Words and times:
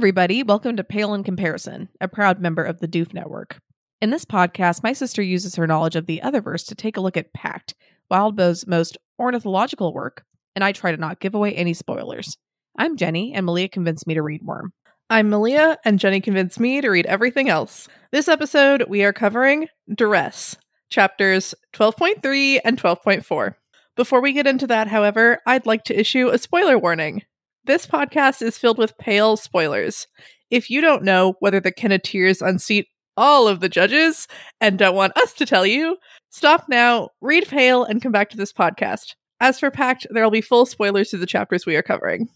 Everybody. 0.00 0.42
Welcome 0.42 0.78
to 0.78 0.82
Pale 0.82 1.12
in 1.12 1.24
Comparison, 1.24 1.90
a 2.00 2.08
proud 2.08 2.40
member 2.40 2.64
of 2.64 2.80
the 2.80 2.88
Doof 2.88 3.12
Network. 3.12 3.58
In 4.00 4.08
this 4.08 4.24
podcast, 4.24 4.82
my 4.82 4.94
sister 4.94 5.20
uses 5.20 5.56
her 5.56 5.66
knowledge 5.66 5.94
of 5.94 6.06
the 6.06 6.22
Otherverse 6.24 6.66
to 6.68 6.74
take 6.74 6.96
a 6.96 7.02
look 7.02 7.18
at 7.18 7.34
Pact, 7.34 7.74
Wildbow's 8.10 8.66
most 8.66 8.96
ornithological 9.18 9.92
work, 9.92 10.24
and 10.54 10.64
I 10.64 10.72
try 10.72 10.90
to 10.90 10.96
not 10.96 11.20
give 11.20 11.34
away 11.34 11.52
any 11.52 11.74
spoilers. 11.74 12.38
I'm 12.78 12.96
Jenny, 12.96 13.34
and 13.34 13.44
Malia 13.44 13.68
convinced 13.68 14.06
me 14.06 14.14
to 14.14 14.22
read 14.22 14.42
Worm. 14.42 14.72
I'm 15.10 15.28
Malia, 15.28 15.76
and 15.84 15.98
Jenny 15.98 16.22
convinced 16.22 16.58
me 16.58 16.80
to 16.80 16.88
read 16.88 17.04
everything 17.04 17.50
else. 17.50 17.86
This 18.10 18.26
episode, 18.26 18.86
we 18.88 19.04
are 19.04 19.12
covering 19.12 19.68
Duress, 19.94 20.56
chapters 20.88 21.54
12.3 21.74 22.60
and 22.64 22.80
12.4. 22.80 23.54
Before 23.96 24.22
we 24.22 24.32
get 24.32 24.46
into 24.46 24.66
that, 24.66 24.88
however, 24.88 25.40
I'd 25.44 25.66
like 25.66 25.84
to 25.84 26.00
issue 26.00 26.28
a 26.28 26.38
spoiler 26.38 26.78
warning. 26.78 27.22
This 27.64 27.86
podcast 27.86 28.42
is 28.42 28.58
filled 28.58 28.78
with 28.78 28.96
pale 28.98 29.36
spoilers. 29.36 30.06
If 30.50 30.70
you 30.70 30.80
don't 30.80 31.04
know 31.04 31.34
whether 31.40 31.60
the 31.60 31.72
Kenneteers 31.72 32.46
unseat 32.46 32.88
all 33.16 33.46
of 33.46 33.60
the 33.60 33.68
judges 33.68 34.26
and 34.60 34.78
don't 34.78 34.94
want 34.94 35.16
us 35.16 35.32
to 35.34 35.46
tell 35.46 35.66
you, 35.66 35.96
stop 36.30 36.68
now, 36.68 37.10
read 37.20 37.46
Pale, 37.46 37.84
and 37.84 38.02
come 38.02 38.12
back 38.12 38.30
to 38.30 38.36
this 38.36 38.52
podcast. 38.52 39.14
As 39.40 39.58
for 39.60 39.70
Pact, 39.70 40.06
there 40.10 40.24
will 40.24 40.30
be 40.30 40.40
full 40.40 40.66
spoilers 40.66 41.10
to 41.10 41.18
the 41.18 41.26
chapters 41.26 41.66
we 41.66 41.76
are 41.76 41.82
covering. 41.82 42.28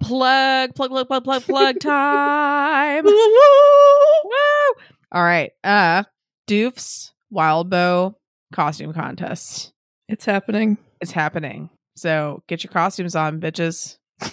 Plug, 0.00 0.74
plug, 0.74 0.90
plug, 0.90 1.08
plug, 1.08 1.24
plug, 1.24 1.42
plug 1.42 1.78
time. 1.80 3.04
Woo! 3.04 3.12
All 5.12 5.22
right. 5.22 5.52
Uh 5.64 6.04
Doof's 6.46 7.12
Wild 7.30 7.70
Wildbow 7.70 8.14
costume 8.52 8.92
contest. 8.92 9.72
It's 10.08 10.24
happening. 10.24 10.78
It's 11.00 11.12
happening. 11.12 11.70
So 11.96 12.42
get 12.48 12.62
your 12.62 12.72
costumes 12.72 13.16
on, 13.16 13.40
bitches. 13.40 13.96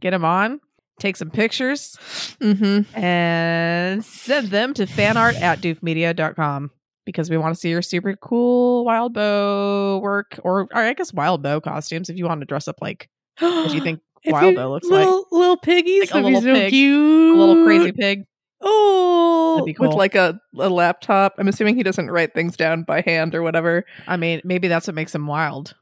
get 0.00 0.10
them 0.10 0.24
on. 0.24 0.60
Take 0.98 1.16
some 1.16 1.30
pictures 1.30 1.96
Mm-hmm. 2.40 2.98
and 2.98 4.04
send 4.04 4.48
them 4.48 4.72
to 4.74 4.86
fanart 4.86 5.34
at 5.40 5.60
doofmedia.com 5.60 6.70
because 7.04 7.28
we 7.30 7.36
want 7.36 7.54
to 7.54 7.60
see 7.60 7.68
your 7.70 7.82
super 7.82 8.16
cool 8.16 8.84
Wildbow 8.86 10.00
work 10.00 10.38
or, 10.42 10.62
or 10.74 10.76
I 10.76 10.94
guess 10.94 11.12
Wildbow 11.12 11.62
costumes 11.62 12.08
if 12.08 12.16
you 12.16 12.24
want 12.24 12.40
to 12.40 12.46
dress 12.46 12.66
up 12.66 12.76
like 12.80 13.08
what 13.38 13.74
you 13.74 13.80
think 13.82 14.00
Wildbow 14.26 14.70
looks 14.70 14.88
like. 14.88 15.04
little, 15.06 15.26
Little 15.30 15.56
piggies. 15.58 16.00
Like 16.00 16.14
a 16.14 16.26
little 16.26 16.40
so 16.40 16.54
pig. 16.54 16.70
cute. 16.70 17.36
A 17.36 17.38
little 17.38 17.64
crazy 17.64 17.92
pig. 17.92 18.24
Oh, 18.62 19.62
That'd 19.66 19.78
with 19.78 19.92
like 19.92 20.14
a, 20.14 20.40
a 20.58 20.68
laptop. 20.70 21.34
I'm 21.38 21.46
assuming 21.48 21.76
he 21.76 21.82
doesn't 21.82 22.10
write 22.10 22.32
things 22.32 22.56
down 22.56 22.84
by 22.84 23.02
hand 23.02 23.34
or 23.34 23.42
whatever. 23.42 23.84
I 24.08 24.16
mean, 24.16 24.40
maybe 24.44 24.66
that's 24.68 24.86
what 24.86 24.94
makes 24.94 25.14
him 25.14 25.26
wild. 25.26 25.74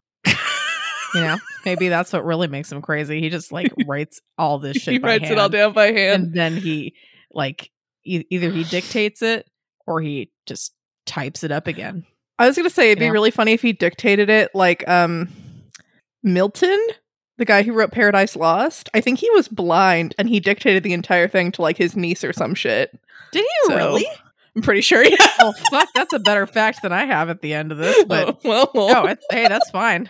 You 1.15 1.21
know, 1.21 1.37
maybe 1.65 1.89
that's 1.89 2.13
what 2.13 2.25
really 2.25 2.49
makes 2.49 2.73
him 2.73 2.83
crazy. 2.83 3.21
He 3.21 3.31
just 3.31 3.53
like 3.53 3.73
writes 3.87 4.21
all 4.37 4.59
this 4.59 4.77
shit. 4.79 4.93
he 4.95 4.99
writes 4.99 5.31
it 5.31 5.39
all 5.39 5.49
down 5.49 5.73
by 5.73 5.93
hand. 5.93 6.25
and 6.25 6.35
then 6.35 6.57
he 6.57 6.95
like 7.33 7.71
e- 8.05 8.25
either 8.31 8.51
he 8.51 8.65
dictates 8.65 9.23
it 9.23 9.49
or 9.87 10.01
he 10.01 10.31
just 10.47 10.75
types 11.07 11.45
it 11.45 11.53
up 11.53 11.67
again. 11.67 12.05
I 12.39 12.47
was 12.49 12.57
gonna 12.57 12.69
say 12.71 12.91
it'd 12.91 12.99
be 12.99 13.05
Yeah. 13.05 13.11
really 13.13 13.31
funny 13.31 13.53
if 13.53 13.63
he 13.63 13.73
dictated 13.73 14.29
it 14.29 14.51
like 14.55 14.87
um 14.89 15.29
Milton, 16.23 16.81
the 17.39 17.45
guy 17.45 17.63
who 17.63 17.73
wrote 17.73 17.93
Paradise 17.93 18.35
Lost. 18.37 18.89
I 18.95 19.01
think 19.01 19.19
he 19.19 19.31
was 19.31 19.49
blind 19.49 20.15
and 20.19 20.29
he 20.29 20.41
dictated 20.41 20.83
the 20.83 20.93
entire 20.95 21.29
thing 21.29 21.53
to 21.53 21.63
like 21.63 21.77
his 21.77 21.97
niece 21.97 22.25
or 22.25 22.33
some 22.33 22.55
shit. 22.55 22.99
Did 23.33 23.43
he 23.45 23.69
So- 23.69 23.77
really? 23.77 24.07
I'm 24.57 24.63
pretty 24.63 24.81
sure. 24.83 25.05
Yeah. 25.05 25.17
Oh 25.41 25.53
fuck, 25.71 25.89
that's 25.95 26.13
a 26.15 26.19
better 26.21 26.47
fact 26.47 26.81
than 26.83 26.93
I 26.93 27.05
have 27.05 27.29
at 27.29 27.43
the 27.43 27.53
end 27.55 27.71
of 27.73 27.77
this. 27.79 28.05
But 28.05 28.39
Oh, 28.45 28.71
well, 28.73 28.89
no, 28.93 29.07
it's, 29.07 29.25
hey, 29.31 29.47
that's 29.49 29.69
fine. 29.71 30.09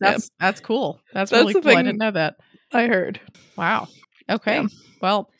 That's 0.00 0.30
that's 0.40 0.60
cool. 0.60 1.00
That's, 1.12 1.30
That's 1.30 1.42
really 1.42 1.54
cool. 1.62 1.76
I 1.76 1.82
didn't 1.82 1.98
know 1.98 2.10
that. 2.10 2.36
I 2.72 2.86
heard. 2.88 3.20
Wow. 3.56 3.86
Okay. 4.28 4.62
Yeah. 4.62 4.66
Well, 5.00 5.30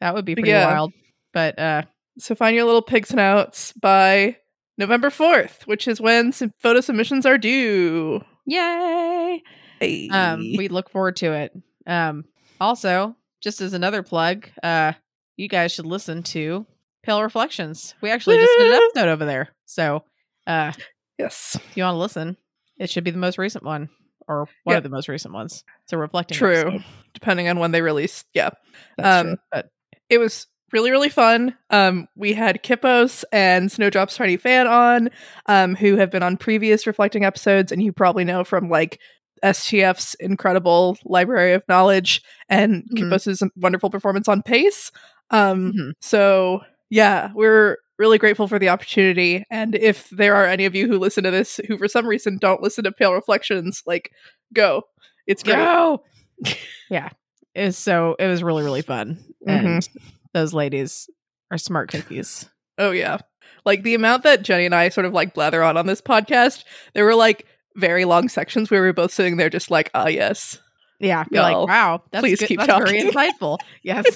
that 0.00 0.14
would 0.14 0.24
be 0.24 0.34
pretty 0.34 0.48
yeah. 0.50 0.72
wild. 0.72 0.92
But 1.34 1.58
uh 1.58 1.82
So 2.18 2.34
find 2.34 2.56
your 2.56 2.64
little 2.64 2.80
pigs 2.80 3.10
and 3.10 3.20
outs 3.20 3.72
by 3.74 4.36
November 4.78 5.10
4th, 5.10 5.66
which 5.66 5.86
is 5.88 6.00
when 6.00 6.32
some 6.32 6.52
photo 6.62 6.80
submissions 6.80 7.26
are 7.26 7.36
due. 7.38 8.22
yay. 8.46 9.42
Hey. 9.80 10.08
um 10.10 10.40
we 10.56 10.68
look 10.68 10.90
forward 10.90 11.16
to 11.16 11.32
it 11.32 11.52
um 11.86 12.24
also 12.60 13.16
just 13.42 13.60
as 13.62 13.72
another 13.72 14.02
plug 14.02 14.46
uh 14.62 14.92
you 15.36 15.48
guys 15.48 15.72
should 15.72 15.86
listen 15.86 16.22
to 16.22 16.66
pale 17.02 17.22
reflections 17.22 17.94
we 18.00 18.10
actually 18.10 18.36
just 18.38 18.52
did 18.58 18.72
an 18.72 18.80
episode 18.94 19.08
over 19.08 19.24
there 19.24 19.48
so 19.66 20.02
uh 20.46 20.72
yes. 21.18 21.56
if 21.56 21.76
you 21.76 21.82
want 21.82 21.94
to 21.94 21.98
listen 21.98 22.36
it 22.78 22.90
should 22.90 23.04
be 23.04 23.10
the 23.10 23.18
most 23.18 23.38
recent 23.38 23.64
one 23.64 23.88
or 24.28 24.46
one 24.64 24.74
Yep. 24.74 24.76
of 24.78 24.82
the 24.84 24.88
most 24.96 25.08
recent 25.08 25.34
ones 25.34 25.64
it's 25.84 25.92
a 25.92 25.98
reflecting 25.98 26.36
True. 26.36 26.56
episode. 26.60 26.84
Depending 27.14 27.48
on 27.48 27.58
when 27.58 27.72
they 27.72 27.82
released. 27.82 28.26
Yeah. 28.34 28.50
That's 28.96 29.20
Um, 29.20 29.26
true. 29.26 29.36
but 29.52 29.70
it 30.08 30.18
was 30.18 30.46
really 30.72 30.90
really 30.92 31.08
fun 31.08 31.56
um 31.70 32.06
we 32.14 32.32
had 32.32 32.62
kippos 32.62 33.24
and 33.32 33.72
snowdrop's 33.72 34.16
tiny 34.16 34.36
fan 34.36 34.68
on 34.68 35.10
um 35.46 35.74
who 35.74 35.96
have 35.96 36.12
been 36.12 36.22
on 36.22 36.36
previous 36.36 36.86
reflecting 36.86 37.24
episodes 37.24 37.72
and 37.72 37.82
you 37.82 37.92
probably 37.92 38.22
know 38.24 38.44
from 38.44 38.68
like 38.70 39.00
stf's 39.42 40.14
incredible 40.20 40.96
library 41.04 41.54
of 41.54 41.64
knowledge 41.68 42.22
and 42.48 42.84
Mhm. 42.94 42.98
kippos's 43.10 43.42
wonderful 43.56 43.90
performance 43.90 44.28
on 44.28 44.42
pace 44.42 44.92
um 45.30 45.72
Mhm. 45.72 45.92
so 46.00 46.60
yeah 46.90 47.30
we're 47.34 47.76
really 47.98 48.18
grateful 48.18 48.48
for 48.48 48.58
the 48.58 48.68
opportunity 48.68 49.44
and 49.50 49.74
if 49.74 50.08
there 50.10 50.34
are 50.34 50.46
any 50.46 50.64
of 50.64 50.74
you 50.74 50.86
who 50.86 50.98
listen 50.98 51.24
to 51.24 51.30
this 51.30 51.60
who 51.68 51.76
for 51.76 51.88
some 51.88 52.06
reason 52.06 52.38
don't 52.38 52.62
listen 52.62 52.84
to 52.84 52.92
pale 52.92 53.12
reflections 53.12 53.82
like 53.86 54.10
go. 54.54 54.82
It's 55.26 55.42
great. 55.42 55.56
Go! 55.56 56.04
Yeah 56.90 57.10
it 57.54 57.64
was 57.66 57.78
so 57.78 58.16
it 58.18 58.26
was 58.26 58.42
really 58.42 58.62
really 58.62 58.82
fun 58.82 59.18
and 59.46 59.86
those 60.32 60.54
ladies 60.54 61.08
are 61.50 61.58
smart 61.58 61.90
cookies. 61.90 62.48
Oh 62.78 62.90
yeah. 62.90 63.18
Like 63.64 63.82
the 63.82 63.94
amount 63.94 64.22
that 64.22 64.42
Jenny 64.42 64.64
and 64.64 64.74
I 64.74 64.88
sort 64.88 65.04
of 65.04 65.12
like 65.12 65.34
blather 65.34 65.62
on 65.62 65.76
on 65.76 65.86
this 65.86 66.00
podcast, 66.00 66.64
there 66.94 67.04
were 67.04 67.14
like 67.14 67.46
very 67.76 68.04
long 68.04 68.28
sections 68.28 68.70
where 68.70 68.80
we 68.80 68.86
were 68.86 68.92
both 68.92 69.12
sitting 69.12 69.36
there 69.36 69.50
just 69.50 69.70
like, 69.70 69.90
ah, 69.94 70.06
yes. 70.06 70.58
yeah 70.98 71.24
you're 71.30 71.42
like 71.42 71.68
wow 71.68 72.02
that's 72.10 72.22
please 72.22 72.40
good. 72.40 72.48
keep 72.48 72.60
that's 72.60 72.90
very 72.90 73.02
insightful. 73.02 73.58
Yes 73.82 74.04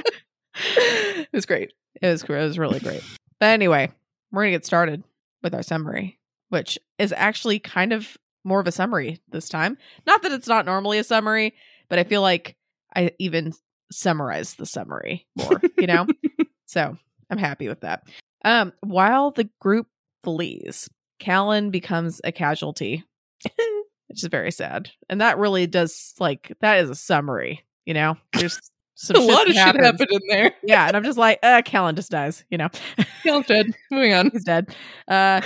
it 0.54 1.28
was 1.32 1.46
great. 1.46 1.72
It 2.00 2.06
was 2.06 2.22
it 2.22 2.28
was 2.28 2.58
really 2.58 2.80
great. 2.80 3.02
But 3.38 3.46
anyway, 3.46 3.90
we're 4.32 4.42
gonna 4.42 4.52
get 4.52 4.66
started 4.66 5.04
with 5.42 5.54
our 5.54 5.62
summary, 5.62 6.18
which 6.48 6.78
is 6.98 7.12
actually 7.16 7.58
kind 7.58 7.92
of 7.92 8.16
more 8.44 8.60
of 8.60 8.66
a 8.66 8.72
summary 8.72 9.20
this 9.28 9.48
time. 9.48 9.76
Not 10.06 10.22
that 10.22 10.32
it's 10.32 10.48
not 10.48 10.66
normally 10.66 10.98
a 10.98 11.04
summary, 11.04 11.54
but 11.88 11.98
I 11.98 12.04
feel 12.04 12.22
like 12.22 12.56
I 12.94 13.12
even 13.18 13.52
summarized 13.92 14.58
the 14.58 14.66
summary 14.66 15.26
more, 15.36 15.60
you 15.78 15.86
know? 15.86 16.06
so 16.66 16.96
I'm 17.28 17.38
happy 17.38 17.68
with 17.68 17.80
that. 17.80 18.04
Um, 18.44 18.72
while 18.80 19.30
the 19.30 19.48
group 19.60 19.88
flees, 20.24 20.88
Callan 21.18 21.70
becomes 21.70 22.20
a 22.24 22.32
casualty, 22.32 23.04
which 23.42 24.22
is 24.22 24.24
very 24.24 24.50
sad. 24.50 24.90
And 25.08 25.20
that 25.20 25.38
really 25.38 25.66
does 25.66 26.14
like 26.18 26.56
that 26.60 26.78
is 26.78 26.90
a 26.90 26.94
summary, 26.94 27.64
you 27.84 27.94
know? 27.94 28.16
There's 28.32 28.58
some 29.00 29.16
a 29.22 29.24
lot 29.24 29.48
of 29.48 29.54
shit 29.54 29.76
happened 29.76 30.08
in 30.10 30.20
there. 30.28 30.52
Yeah, 30.62 30.86
and 30.86 30.96
I'm 30.96 31.04
just 31.04 31.16
like, 31.16 31.38
uh, 31.42 31.62
Callan 31.64 31.96
just 31.96 32.10
dies, 32.10 32.44
you 32.50 32.58
know. 32.58 32.68
Cal's 33.22 33.46
dead. 33.46 33.72
Moving 33.90 34.12
on. 34.12 34.30
He's 34.30 34.44
dead. 34.44 34.74
Uh, 35.08 35.40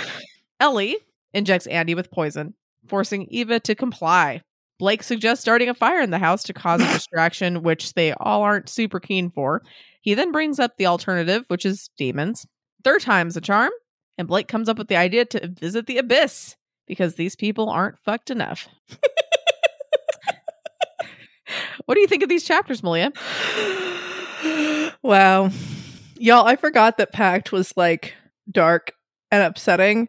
Ellie 0.59 0.97
injects 1.33 1.65
Andy 1.67 1.95
with 1.95 2.11
poison, 2.11 2.53
forcing 2.87 3.27
Eva 3.29 3.61
to 3.61 3.73
comply. 3.73 4.41
Blake 4.77 5.03
suggests 5.03 5.41
starting 5.41 5.69
a 5.69 5.73
fire 5.73 6.01
in 6.01 6.09
the 6.09 6.19
house 6.19 6.43
to 6.43 6.53
cause 6.53 6.81
a 6.81 6.85
distraction, 6.93 7.63
which 7.63 7.93
they 7.93 8.11
all 8.13 8.41
aren't 8.41 8.67
super 8.67 8.99
keen 8.99 9.31
for. 9.31 9.61
He 10.01 10.15
then 10.15 10.33
brings 10.33 10.59
up 10.59 10.75
the 10.77 10.87
alternative, 10.87 11.45
which 11.47 11.65
is 11.65 11.89
demons. 11.97 12.45
Third 12.83 13.01
time's 13.01 13.37
a 13.37 13.41
charm, 13.41 13.71
and 14.17 14.27
Blake 14.27 14.49
comes 14.49 14.67
up 14.67 14.77
with 14.77 14.89
the 14.89 14.97
idea 14.97 15.23
to 15.25 15.47
visit 15.47 15.87
the 15.87 15.97
abyss 15.97 16.57
because 16.87 17.15
these 17.15 17.37
people 17.37 17.69
aren't 17.69 17.99
fucked 17.99 18.29
enough. 18.29 18.67
What 21.85 21.95
do 21.95 22.01
you 22.01 22.07
think 22.07 22.23
of 22.23 22.29
these 22.29 22.43
chapters, 22.43 22.83
Malia? 22.83 23.11
wow. 25.01 25.49
Y'all, 26.17 26.45
I 26.45 26.55
forgot 26.55 26.97
that 26.97 27.13
Pact 27.13 27.51
was 27.51 27.75
like 27.75 28.13
dark 28.49 28.93
and 29.31 29.43
upsetting. 29.43 30.07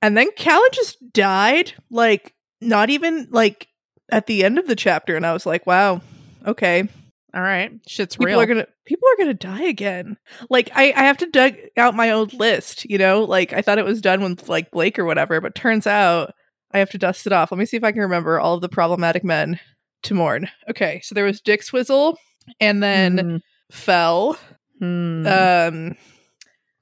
And 0.00 0.16
then 0.16 0.30
Callan 0.36 0.68
just 0.72 1.12
died, 1.12 1.74
like 1.90 2.34
not 2.60 2.90
even 2.90 3.28
like 3.30 3.68
at 4.10 4.26
the 4.26 4.44
end 4.44 4.58
of 4.58 4.66
the 4.66 4.76
chapter, 4.76 5.16
and 5.16 5.24
I 5.24 5.32
was 5.32 5.46
like, 5.46 5.66
wow, 5.66 6.00
okay. 6.46 6.88
All 7.34 7.40
right, 7.40 7.72
shit's 7.86 8.16
people 8.16 8.26
real. 8.26 8.40
are 8.40 8.46
gonna 8.46 8.66
people 8.84 9.08
are 9.08 9.16
gonna 9.16 9.34
die 9.34 9.62
again 9.62 10.16
like 10.50 10.70
i 10.74 10.92
i 10.96 11.02
have 11.04 11.16
to 11.16 11.26
dug 11.26 11.54
out 11.76 11.94
my 11.94 12.10
old 12.10 12.32
list 12.34 12.84
you 12.84 12.98
know 12.98 13.22
like 13.22 13.52
i 13.52 13.62
thought 13.62 13.78
it 13.78 13.84
was 13.84 14.00
done 14.00 14.22
with 14.22 14.48
like 14.48 14.70
blake 14.70 14.98
or 14.98 15.04
whatever 15.04 15.40
but 15.40 15.54
turns 15.54 15.86
out 15.86 16.34
i 16.72 16.78
have 16.78 16.90
to 16.90 16.98
dust 16.98 17.26
it 17.26 17.32
off 17.32 17.52
let 17.52 17.58
me 17.58 17.64
see 17.64 17.76
if 17.76 17.84
i 17.84 17.92
can 17.92 18.02
remember 18.02 18.40
all 18.40 18.54
of 18.54 18.60
the 18.60 18.68
problematic 18.68 19.22
men 19.22 19.58
to 20.02 20.14
mourn 20.14 20.48
okay 20.68 21.00
so 21.02 21.14
there 21.14 21.24
was 21.24 21.40
dick 21.40 21.62
swizzle 21.62 22.18
and 22.60 22.82
then 22.82 23.16
Mm, 23.18 23.40
fell 23.70 24.38
hmm. 24.78 25.26
um 25.26 25.96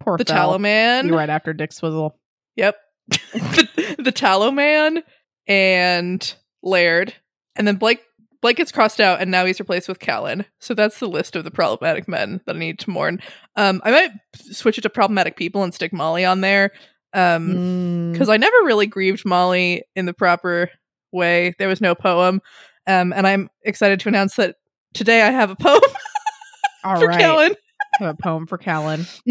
Poor 0.00 0.16
the 0.16 0.24
Fel. 0.24 0.36
tallow 0.36 0.58
man 0.58 1.08
You 1.08 1.16
right 1.16 1.28
after 1.28 1.52
Dick 1.52 1.72
Swizzle. 1.72 2.16
yep 2.56 2.76
the, 3.08 3.96
the 3.98 4.12
tallow 4.12 4.50
man 4.50 5.02
and 5.46 6.34
laird 6.62 7.14
and 7.56 7.66
then 7.66 7.76
blake 7.76 8.00
Blake 8.42 8.56
gets 8.56 8.72
crossed 8.72 9.02
out, 9.02 9.20
and 9.20 9.30
now 9.30 9.44
he's 9.44 9.60
replaced 9.60 9.86
with 9.86 9.98
Callan. 9.98 10.46
So 10.60 10.72
that's 10.72 10.98
the 10.98 11.06
list 11.10 11.36
of 11.36 11.44
the 11.44 11.50
problematic 11.50 12.08
men 12.08 12.40
that 12.46 12.56
I 12.56 12.58
need 12.58 12.78
to 12.78 12.88
mourn. 12.88 13.20
Um, 13.56 13.82
I 13.84 13.90
might 13.90 14.12
switch 14.34 14.78
it 14.78 14.80
to 14.80 14.88
problematic 14.88 15.36
people 15.36 15.62
and 15.62 15.74
stick 15.74 15.92
Molly 15.92 16.24
on 16.24 16.40
there. 16.40 16.70
Um, 17.12 17.48
Mm. 17.50 18.12
because 18.12 18.30
I 18.30 18.38
never 18.38 18.56
really 18.64 18.86
grieved 18.86 19.26
Molly 19.26 19.82
in 19.94 20.06
the 20.06 20.14
proper 20.14 20.70
way. 21.12 21.52
There 21.58 21.68
was 21.68 21.82
no 21.82 21.94
poem. 21.94 22.40
Um, 22.90 23.12
and 23.12 23.26
I'm 23.26 23.48
excited 23.64 24.00
to 24.00 24.08
announce 24.08 24.34
that 24.36 24.56
today 24.94 25.22
I 25.22 25.30
have 25.30 25.50
a 25.50 25.56
poem 25.56 25.80
All 26.84 26.98
for 26.98 27.06
right. 27.06 27.20
Callan. 27.20 27.54
A 28.00 28.14
poem 28.14 28.46
for 28.46 28.58
Callan. 28.58 29.06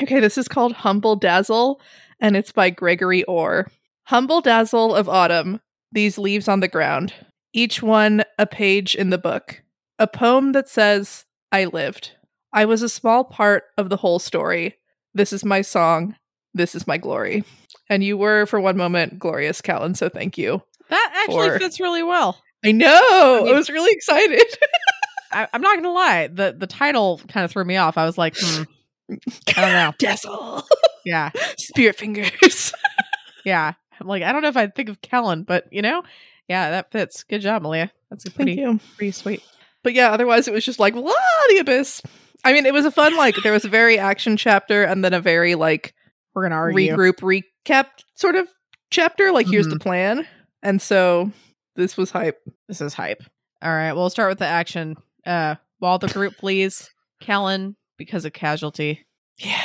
okay, 0.00 0.20
this 0.20 0.38
is 0.38 0.46
called 0.48 0.72
Humble 0.72 1.16
Dazzle, 1.16 1.80
and 2.20 2.36
it's 2.36 2.52
by 2.52 2.70
Gregory 2.70 3.24
Orr. 3.24 3.66
Humble 4.04 4.40
Dazzle 4.40 4.94
of 4.94 5.08
Autumn, 5.08 5.60
these 5.92 6.18
leaves 6.18 6.46
on 6.46 6.60
the 6.60 6.68
ground, 6.68 7.14
each 7.52 7.82
one 7.82 8.22
a 8.38 8.46
page 8.46 8.94
in 8.94 9.10
the 9.10 9.18
book. 9.18 9.62
A 9.98 10.06
poem 10.06 10.52
that 10.52 10.68
says, 10.68 11.24
I 11.50 11.64
lived. 11.66 12.12
I 12.52 12.66
was 12.66 12.82
a 12.82 12.88
small 12.88 13.24
part 13.24 13.64
of 13.78 13.88
the 13.88 13.96
whole 13.96 14.18
story. 14.18 14.76
This 15.14 15.32
is 15.32 15.44
my 15.44 15.62
song. 15.62 16.16
This 16.52 16.74
is 16.74 16.86
my 16.86 16.98
glory. 16.98 17.44
And 17.88 18.04
you 18.04 18.16
were, 18.16 18.46
for 18.46 18.60
one 18.60 18.76
moment, 18.76 19.18
glorious, 19.18 19.60
Callan, 19.60 19.94
so 19.94 20.08
thank 20.08 20.36
you. 20.36 20.62
That 20.90 21.12
actually 21.22 21.48
For- 21.50 21.58
fits 21.58 21.80
really 21.80 22.02
well. 22.02 22.38
I 22.64 22.72
know. 22.72 23.40
I, 23.40 23.44
mean- 23.44 23.54
was 23.54 23.70
really 23.70 23.92
excited. 23.92 24.42
I, 25.32 25.48
I'm 25.52 25.60
not 25.62 25.76
gonna 25.76 25.92
lie. 25.92 26.28
The 26.28 26.54
the 26.56 26.66
title 26.66 27.20
kind 27.28 27.44
of 27.44 27.50
threw 27.50 27.64
me 27.64 27.76
off. 27.76 27.98
I 27.98 28.04
was 28.04 28.16
like, 28.16 28.36
hmm, 28.38 28.62
I 29.10 29.60
don't 29.60 29.72
know. 29.72 29.92
Dazzle. 29.98 30.62
Yeah, 31.04 31.30
Spirit 31.58 31.96
fingers. 31.96 32.72
yeah. 33.44 33.72
I'm 34.00 34.06
like, 34.06 34.22
I 34.22 34.32
don't 34.32 34.42
know 34.42 34.48
if 34.48 34.56
I'd 34.56 34.74
think 34.74 34.88
of 34.88 35.00
Callan, 35.00 35.42
but 35.44 35.66
you 35.72 35.82
know, 35.82 36.02
yeah, 36.48 36.70
that 36.70 36.90
fits. 36.92 37.24
Good 37.24 37.40
job, 37.40 37.62
Malia. 37.62 37.90
That's 38.10 38.24
a 38.26 38.30
pretty 38.30 38.64
pretty 38.96 39.10
sweet. 39.12 39.42
But 39.82 39.92
yeah, 39.94 40.10
otherwise 40.12 40.48
it 40.48 40.54
was 40.54 40.64
just 40.64 40.78
like, 40.78 40.94
la 40.94 41.12
the 41.48 41.58
abyss. 41.58 42.00
I 42.44 42.52
mean, 42.52 42.66
it 42.66 42.72
was 42.74 42.84
a 42.84 42.90
fun, 42.90 43.16
like, 43.16 43.34
there 43.42 43.52
was 43.52 43.64
a 43.64 43.68
very 43.70 43.98
action 43.98 44.36
chapter 44.36 44.82
and 44.84 45.02
then 45.04 45.14
a 45.14 45.20
very, 45.20 45.54
like, 45.54 45.94
We're 46.34 46.42
gonna 46.44 46.54
argue. 46.56 46.94
regroup, 46.94 47.42
recap 47.66 47.86
sort 48.14 48.34
of 48.36 48.48
chapter. 48.90 49.32
Like, 49.32 49.46
here's 49.48 49.66
the 49.68 49.76
Mhm. 49.76 49.80
plan. 49.82 50.26
And 50.62 50.80
so 50.82 51.32
this 51.76 51.96
was 51.96 52.10
hype. 52.10 52.40
This 52.68 52.80
is 52.80 52.94
hype. 52.94 53.22
All 53.62 53.72
right, 53.72 53.92
we'll 53.92 54.10
start 54.10 54.30
with 54.30 54.38
the 54.38 54.46
action. 54.46 54.96
Uh, 55.26 55.56
while 55.78 55.98
the 55.98 56.08
group 56.08 56.34
flees, 56.38 56.90
Callan 57.20 57.76
because 57.96 58.24
of 58.24 58.32
casualty. 58.32 59.06
Yeah. 59.38 59.62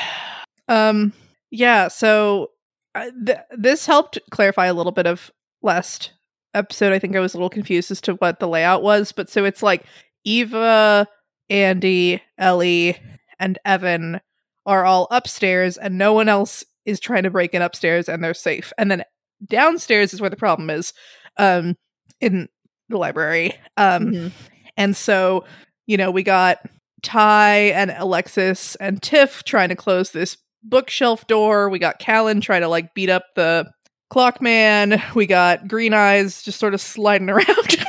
Um, 0.67 1.13
yeah, 1.51 1.87
so 1.87 2.51
uh, 2.95 3.09
th- 3.25 3.39
this 3.57 3.85
helped 3.85 4.19
clarify 4.31 4.67
a 4.67 4.73
little 4.73 4.91
bit 4.91 5.07
of 5.07 5.31
last 5.61 6.13
episode. 6.53 6.93
I 6.93 6.99
think 6.99 7.15
I 7.15 7.19
was 7.19 7.33
a 7.33 7.37
little 7.37 7.49
confused 7.49 7.91
as 7.91 8.01
to 8.01 8.13
what 8.15 8.39
the 8.39 8.47
layout 8.47 8.83
was. 8.83 9.11
But 9.11 9.29
so 9.29 9.45
it's 9.45 9.63
like 9.63 9.83
Eva, 10.23 11.07
Andy, 11.49 12.21
Ellie, 12.37 12.97
and 13.39 13.57
Evan 13.65 14.21
are 14.65 14.85
all 14.85 15.07
upstairs, 15.11 15.77
and 15.77 15.97
no 15.97 16.13
one 16.13 16.29
else 16.29 16.63
is 16.85 16.99
trying 16.99 17.23
to 17.23 17.29
break 17.29 17.53
in 17.53 17.61
upstairs, 17.61 18.07
and 18.09 18.23
they're 18.23 18.33
safe. 18.33 18.71
And 18.77 18.91
then 18.91 19.03
downstairs 19.45 20.13
is 20.13 20.21
where 20.21 20.29
the 20.29 20.35
problem 20.35 20.69
is, 20.69 20.93
um, 21.37 21.75
in 22.21 22.49
the 22.89 22.97
library. 22.97 23.53
Um, 23.77 24.05
Mhm. 24.07 24.31
and 24.77 24.95
so, 24.95 25.45
you 25.87 25.97
know, 25.97 26.11
we 26.11 26.23
got 26.23 26.59
Ty 27.03 27.55
and 27.71 27.91
Alexis 27.97 28.75
and 28.75 29.01
Tiff 29.01 29.43
trying 29.43 29.69
to 29.69 29.75
close 29.75 30.11
this 30.11 30.37
bookshelf 30.63 31.25
door. 31.27 31.69
We 31.69 31.79
got 31.79 31.99
Callan 31.99 32.41
trying 32.41 32.61
to 32.61 32.67
like 32.67 32.93
beat 32.93 33.09
up 33.09 33.23
the 33.35 33.71
clock 34.09 34.41
man. 34.41 35.01
We 35.15 35.25
got 35.27 35.67
Green 35.67 35.93
Eyes 35.93 36.43
just 36.43 36.59
sort 36.59 36.73
of 36.73 36.81
sliding 36.81 37.29
around. 37.29 37.47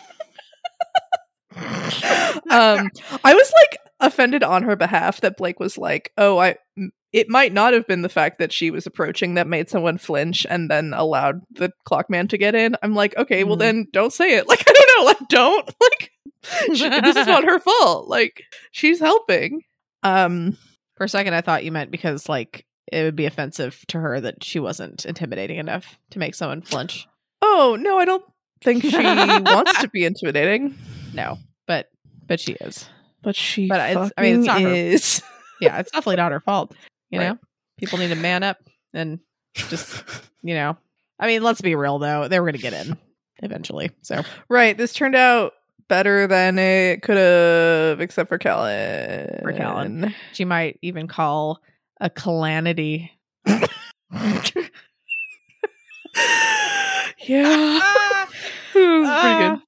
um 2.50 2.91
I 3.25 3.35
was 3.35 3.53
like 3.62 3.79
offended 4.00 4.43
on 4.43 4.62
her 4.62 4.77
behalf 4.77 5.21
that 5.23 5.37
Blake 5.37 5.59
was 5.61 5.77
like, 5.77 6.12
"Oh, 6.17 6.38
I 6.38 6.56
it 7.12 7.28
might 7.28 7.52
not 7.52 7.72
have 7.72 7.86
been 7.86 8.02
the 8.02 8.08
fact 8.08 8.38
that 8.38 8.52
she 8.52 8.70
was 8.70 8.86
approaching 8.86 9.34
that 9.34 9.46
made 9.46 9.68
someone 9.68 9.98
flinch 9.98 10.46
and 10.48 10.70
then 10.70 10.92
allowed 10.94 11.40
the 11.50 11.72
clock 11.84 12.08
man 12.10 12.28
to 12.28 12.38
get 12.38 12.54
in." 12.54 12.76
I'm 12.82 12.94
like, 12.94 13.16
"Okay, 13.16 13.44
well 13.44 13.56
Mhm. 13.56 13.60
then 13.60 13.86
don't 13.92 14.12
say 14.12 14.36
it." 14.36 14.46
Like 14.48 14.64
I 14.68 14.72
don't 14.72 14.98
know, 14.98 15.04
like 15.06 15.28
don't. 15.28 15.74
Like 15.80 16.10
she, 16.74 16.88
this 16.88 17.16
is 17.16 17.26
not 17.26 17.44
her 17.44 17.58
fault. 17.58 18.08
Like 18.08 18.42
she's 18.72 18.98
helping. 19.00 19.62
Um 20.02 20.56
For 20.96 21.04
a 21.04 21.08
second, 21.08 21.34
I 21.34 21.40
thought 21.42 21.64
you 21.64 21.72
meant 21.72 21.90
because 21.90 22.28
like 22.28 22.64
it 22.92 23.04
would 23.04 23.16
be 23.16 23.26
offensive 23.26 23.78
to 23.88 23.98
her 24.00 24.20
that 24.20 24.42
she 24.42 24.58
wasn't 24.58 25.04
intimidating 25.04 25.58
enough 25.58 25.98
to 26.10 26.18
make 26.18 26.34
someone 26.34 26.60
flinch. 26.62 27.06
oh, 27.42 27.76
no, 27.80 27.98
I 27.98 28.04
don't 28.04 28.24
think 28.62 28.82
she 28.82 28.96
wants 28.96 29.80
to 29.80 29.88
be 29.88 30.04
intimidating, 30.04 30.76
No, 31.14 31.38
but 31.66 31.86
but 32.26 32.40
she 32.40 32.52
is. 32.54 32.88
but 33.22 33.36
she 33.36 33.68
But 33.68 33.80
I 33.80 34.22
mean, 34.22 34.38
it's 34.40 34.46
not 34.46 34.60
her- 34.62 34.68
is. 34.74 35.22
Yeah, 35.60 35.78
it's 35.78 35.90
definitely 35.90 36.16
not 36.16 36.32
her 36.32 36.40
fault. 36.40 36.74
You 37.10 37.18
Right. 37.20 37.28
know, 37.28 37.38
people 37.78 37.98
need 37.98 38.08
to 38.08 38.14
man 38.16 38.42
up 38.42 38.58
and 38.94 39.20
just 39.54 40.02
you 40.42 40.54
know. 40.54 40.76
I 41.18 41.26
mean, 41.26 41.42
let's 41.42 41.60
be 41.60 41.74
real 41.74 41.98
though; 41.98 42.28
they 42.28 42.38
were 42.40 42.46
going 42.46 42.56
to 42.56 42.62
get 42.62 42.72
in 42.86 42.96
eventually. 43.42 43.90
So 44.02 44.22
Right, 44.48 44.76
this 44.76 44.92
turned 44.92 45.16
out 45.16 45.52
better 45.88 46.26
than 46.28 46.58
it 46.58 47.02
could 47.02 47.16
have 47.16 48.00
except 48.00 48.28
for 48.28 48.38
Callan. 48.38 49.40
For 49.42 49.52
Callan. 49.52 50.14
she 50.32 50.44
might 50.44 50.78
even 50.82 51.08
call 51.08 51.60
a 52.00 52.08
calamity. 52.08 53.10
yeah. 57.18 57.80
Was 58.74 59.20
pretty 59.20 59.38
good. 59.38 59.60
Ah. 59.60 59.62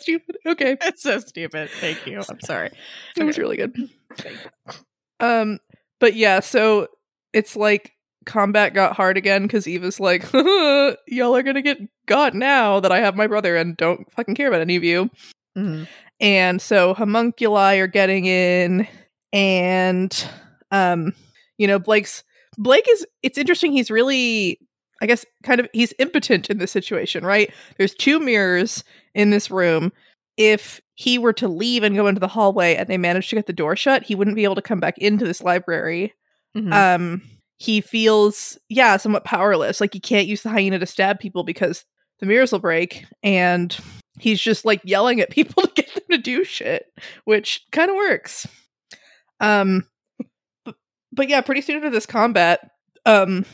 Stupid. 0.00 0.36
Okay. 0.46 0.76
It's 0.82 1.02
so 1.02 1.18
stupid. 1.20 1.70
Thank 1.80 2.06
you. 2.06 2.20
I'm 2.28 2.40
sorry. 2.40 2.70
It 3.16 3.22
was 3.24 3.38
really 3.38 3.56
good. 3.56 3.74
Um, 5.20 5.60
but 6.00 6.16
yeah, 6.16 6.40
so 6.40 6.88
it's 7.32 7.54
like 7.54 7.92
combat 8.26 8.74
got 8.74 8.96
hard 8.96 9.16
again 9.16 9.42
because 9.42 9.68
Eva's 9.68 10.00
like, 10.00 10.24
y'all 10.32 11.36
are 11.36 11.44
gonna 11.44 11.62
get 11.62 11.78
got 12.06 12.34
now 12.34 12.80
that 12.80 12.90
I 12.90 12.98
have 12.98 13.14
my 13.14 13.28
brother 13.28 13.54
and 13.56 13.76
don't 13.76 14.10
fucking 14.10 14.34
care 14.34 14.48
about 14.48 14.62
any 14.62 14.74
of 14.74 14.82
you. 14.82 15.10
Mhm. 15.56 15.86
And 16.18 16.60
so 16.60 16.94
homunculi 16.94 17.78
are 17.78 17.86
getting 17.86 18.24
in, 18.26 18.88
and 19.32 20.28
um, 20.72 21.12
you 21.56 21.68
know, 21.68 21.78
Blake's 21.78 22.24
Blake 22.58 22.86
is 22.90 23.06
it's 23.22 23.38
interesting, 23.38 23.70
he's 23.70 23.90
really 23.90 24.58
I 25.00 25.06
guess 25.06 25.24
kind 25.44 25.60
of 25.60 25.68
he's 25.72 25.94
impotent 26.00 26.50
in 26.50 26.58
this 26.58 26.72
situation, 26.72 27.24
right? 27.24 27.52
There's 27.78 27.94
two 27.94 28.18
mirrors 28.18 28.82
in 29.14 29.30
this 29.30 29.50
room. 29.52 29.92
If 30.36 30.80
he 30.94 31.18
were 31.18 31.32
to 31.34 31.48
leave 31.48 31.82
and 31.82 31.96
go 31.96 32.06
into 32.06 32.20
the 32.20 32.28
hallway 32.28 32.74
and 32.76 32.88
they 32.88 32.98
managed 32.98 33.30
to 33.30 33.36
get 33.36 33.46
the 33.46 33.52
door 33.52 33.76
shut, 33.76 34.02
he 34.04 34.14
wouldn't 34.14 34.36
be 34.36 34.44
able 34.44 34.54
to 34.54 34.62
come 34.62 34.80
back 34.80 34.96
into 34.98 35.24
this 35.26 35.42
library. 35.42 36.14
Mhm. 36.56 36.72
Um 36.72 37.22
he 37.58 37.80
feels 37.80 38.58
yeah, 38.68 38.96
somewhat 38.96 39.24
powerless. 39.24 39.80
Like 39.80 39.92
he 39.94 40.00
can't 40.00 40.26
use 40.26 40.42
the 40.42 40.50
hyena 40.50 40.78
to 40.78 40.86
stab 40.86 41.20
people 41.20 41.44
because 41.44 41.84
the 42.18 42.26
mirrors 42.26 42.52
will 42.52 42.58
break 42.58 43.04
and 43.22 43.76
he's 44.18 44.40
just 44.40 44.64
like 44.64 44.80
yelling 44.84 45.20
at 45.20 45.30
people 45.38 45.62
to 45.62 45.70
get 45.74 45.94
them 45.94 46.04
to 46.10 46.18
do 46.18 46.44
shit, 46.44 46.86
which 47.24 47.64
kind 47.72 47.90
of 47.90 47.96
works. 47.96 48.46
Um 49.40 49.86
but, 50.64 50.76
but 51.12 51.28
yeah, 51.28 51.40
pretty 51.40 51.60
soon 51.60 51.76
into 51.76 51.90
this 51.90 52.06
combat, 52.06 52.70
um 53.06 53.44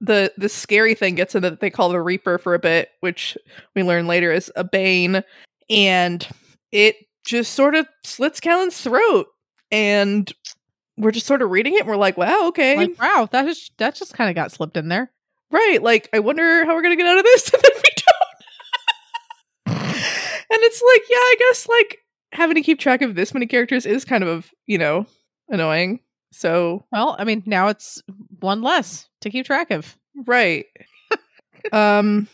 the 0.00 0.32
the 0.36 0.48
scary 0.48 0.94
thing 0.94 1.14
gets 1.14 1.34
in 1.34 1.42
that 1.42 1.60
they 1.60 1.70
call 1.70 1.90
the 1.90 2.00
Reaper 2.00 2.38
for 2.38 2.54
a 2.54 2.58
bit, 2.58 2.90
which 3.00 3.36
we 3.74 3.82
learn 3.82 4.06
later 4.06 4.32
is 4.32 4.50
a 4.56 4.64
Bane, 4.64 5.22
and 5.70 6.26
it 6.72 6.96
just 7.24 7.54
sort 7.54 7.74
of 7.74 7.86
slits 8.04 8.40
Callan's 8.40 8.80
throat, 8.80 9.26
and 9.70 10.32
we're 10.96 11.10
just 11.10 11.26
sort 11.26 11.42
of 11.42 11.50
reading 11.50 11.74
it. 11.74 11.80
And 11.80 11.88
we're 11.88 11.96
like, 11.96 12.16
wow, 12.16 12.48
okay, 12.48 12.76
like 12.76 13.00
wow, 13.00 13.28
that 13.32 13.44
just 13.46 13.76
that 13.78 13.94
just 13.94 14.14
kind 14.14 14.30
of 14.30 14.36
got 14.36 14.52
slipped 14.52 14.76
in 14.76 14.88
there. 14.88 15.10
right. 15.50 15.82
Like, 15.82 16.08
I 16.12 16.20
wonder 16.20 16.64
how 16.64 16.74
we're 16.74 16.82
gonna 16.82 16.96
get 16.96 17.06
out 17.06 17.18
of 17.18 17.24
this, 17.24 17.50
and 17.54 17.62
then 17.62 17.72
we 17.76 17.90
don't. 18.06 19.76
and 19.76 20.60
it's 20.62 20.82
like, 20.82 21.02
yeah, 21.10 21.16
I 21.16 21.34
guess 21.38 21.68
like 21.68 21.98
having 22.32 22.54
to 22.56 22.62
keep 22.62 22.78
track 22.78 23.02
of 23.02 23.14
this 23.14 23.32
many 23.34 23.46
characters 23.46 23.86
is 23.86 24.04
kind 24.04 24.24
of 24.24 24.50
you 24.66 24.78
know 24.78 25.06
annoying. 25.48 26.00
So 26.32 26.84
Well, 26.92 27.16
I 27.18 27.24
mean, 27.24 27.42
now 27.46 27.68
it's 27.68 28.02
one 28.40 28.62
less 28.62 29.08
to 29.22 29.30
keep 29.30 29.46
track 29.46 29.70
of. 29.70 29.96
right. 30.26 30.66
um 31.72 32.28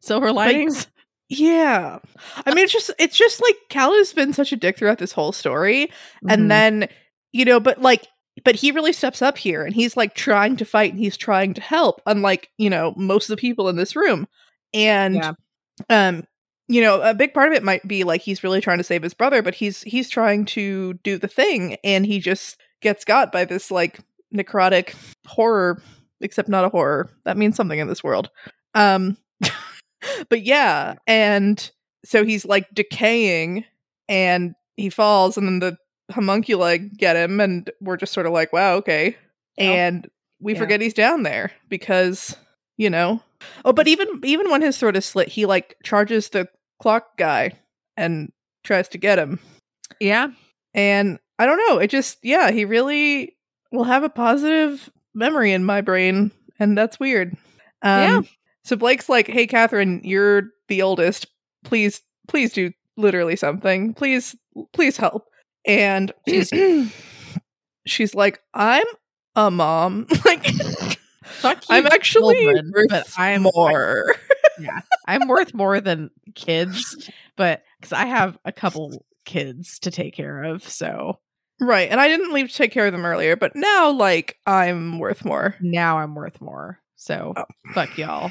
Silver 0.00 0.32
linings. 0.32 0.86
Yeah. 1.28 1.98
I 2.44 2.54
mean 2.54 2.64
it's 2.64 2.72
just 2.72 2.90
it's 2.98 3.16
just 3.16 3.42
like 3.42 3.56
Cal 3.68 3.92
has 3.94 4.12
been 4.12 4.32
such 4.32 4.52
a 4.52 4.56
dick 4.56 4.78
throughout 4.78 4.98
this 4.98 5.12
whole 5.12 5.32
story. 5.32 5.86
Mhm. 6.24 6.32
And 6.32 6.50
then, 6.50 6.88
you 7.32 7.44
know, 7.44 7.58
but 7.60 7.80
like 7.82 8.06
but 8.44 8.54
he 8.54 8.70
really 8.70 8.92
steps 8.92 9.22
up 9.22 9.38
here 9.38 9.64
and 9.64 9.74
he's 9.74 9.96
like 9.96 10.14
trying 10.14 10.56
to 10.58 10.64
fight 10.64 10.92
and 10.92 11.00
he's 11.00 11.16
trying 11.16 11.54
to 11.54 11.60
help, 11.60 12.00
unlike, 12.06 12.50
you 12.58 12.70
know, 12.70 12.92
most 12.96 13.28
of 13.28 13.36
the 13.36 13.40
people 13.40 13.68
in 13.68 13.76
this 13.76 13.96
room. 13.96 14.28
And 14.74 15.16
Yeah. 15.16 15.32
um, 15.90 16.24
you 16.68 16.80
know, 16.80 17.00
a 17.00 17.14
big 17.14 17.32
part 17.34 17.48
of 17.48 17.54
it 17.54 17.62
might 17.62 17.86
be 17.86 18.04
like 18.04 18.20
he's 18.20 18.44
really 18.44 18.60
trying 18.60 18.78
to 18.78 18.84
save 18.84 19.02
his 19.02 19.14
brother, 19.14 19.42
but 19.42 19.54
he's 19.54 19.82
he's 19.82 20.08
trying 20.08 20.44
to 20.46 20.94
do 21.02 21.18
the 21.18 21.28
thing 21.28 21.76
and 21.82 22.06
he 22.06 22.20
just 22.20 22.56
gets 22.82 23.04
got 23.04 23.32
by 23.32 23.44
this 23.44 23.70
like 23.72 23.98
necrotic 24.34 24.94
horror, 25.26 25.82
except 26.20 26.48
not 26.48 26.64
a 26.64 26.68
horror. 26.68 27.10
That 27.24 27.36
means 27.36 27.56
something 27.56 27.78
in 27.80 27.88
this 27.88 28.04
world. 28.04 28.30
Um 28.74 29.16
but 30.28 30.42
yeah, 30.42 30.94
and 31.06 31.70
so 32.04 32.24
he's 32.24 32.44
like 32.44 32.66
decaying 32.74 33.64
and 34.08 34.54
he 34.76 34.90
falls 34.90 35.36
and 35.36 35.46
then 35.48 35.58
the 35.58 35.76
homunculi 36.14 36.78
get 36.78 37.16
him 37.16 37.40
and 37.40 37.70
we're 37.80 37.96
just 37.96 38.12
sort 38.12 38.26
of 38.26 38.32
like, 38.32 38.52
wow, 38.52 38.74
okay. 38.76 39.16
And 39.58 40.08
we 40.40 40.52
Yeah. 40.52 40.58
forget 40.60 40.80
he's 40.80 40.94
down 40.94 41.22
there 41.24 41.50
because, 41.68 42.36
you 42.76 42.90
know. 42.90 43.22
Oh, 43.64 43.72
but 43.72 43.88
even 43.88 44.06
even 44.24 44.50
when 44.50 44.62
his 44.62 44.78
throat 44.78 44.96
is 44.96 45.04
slit, 45.04 45.28
he 45.28 45.46
like 45.46 45.76
charges 45.82 46.28
the 46.30 46.48
clock 46.80 47.16
guy 47.16 47.52
and 47.96 48.32
tries 48.64 48.88
to 48.90 48.98
get 48.98 49.18
him. 49.18 49.38
Yeah. 50.00 50.28
And 50.74 51.18
I 51.38 51.46
don't 51.46 51.60
know, 51.68 51.78
it 51.78 51.88
just 51.88 52.18
yeah, 52.22 52.50
he 52.50 52.64
really 52.64 53.36
will 53.72 53.84
have 53.84 54.04
a 54.04 54.08
positive 54.08 54.88
memory 55.14 55.52
in 55.52 55.64
my 55.64 55.80
brain, 55.80 56.30
and 56.58 56.76
that's 56.78 57.00
weird. 57.00 57.32
Um 57.82 58.02
Yeah. 58.02 58.20
So 58.66 58.76
Blake's 58.76 59.08
like, 59.08 59.28
Hey 59.28 59.46
Catherine, 59.46 60.00
you're 60.04 60.44
the 60.68 60.82
oldest. 60.82 61.26
Please 61.64 62.02
please 62.28 62.52
do 62.52 62.72
literally 62.96 63.36
something. 63.36 63.94
Please 63.94 64.34
please 64.72 64.96
help. 64.96 65.26
And 65.66 66.12
She's- 66.28 66.50
she's 67.86 68.14
like, 68.14 68.40
I'm 68.54 68.86
a 69.34 69.50
mom. 69.50 70.06
like 70.24 70.46
Fuck 71.24 71.68
you, 71.68 71.76
I'm 71.76 71.86
actually 71.86 72.44
children, 72.44 72.72
but 72.88 73.06
I'm 73.18 73.42
more. 73.42 74.14
I'm 75.06 75.28
worth 75.28 75.52
more 75.54 75.80
than 75.80 76.10
kids, 76.34 77.10
but 77.36 77.62
because 77.80 77.92
I 77.92 78.06
have 78.06 78.38
a 78.44 78.52
couple 78.52 79.04
kids 79.24 79.78
to 79.80 79.90
take 79.90 80.14
care 80.14 80.44
of, 80.44 80.66
so 80.66 81.18
right. 81.60 81.90
And 81.90 82.00
I 82.00 82.08
didn't 82.08 82.32
leave 82.32 82.48
to 82.48 82.54
take 82.54 82.72
care 82.72 82.86
of 82.86 82.92
them 82.92 83.04
earlier, 83.04 83.36
but 83.36 83.54
now 83.56 83.90
like 83.90 84.38
I'm 84.46 84.98
worth 84.98 85.24
more. 85.24 85.56
now 85.60 85.98
I'm 85.98 86.14
worth 86.14 86.40
more. 86.40 86.80
So 86.96 87.34
Oh. 87.36 87.44
fuck 87.74 87.96
y'all. 87.98 88.30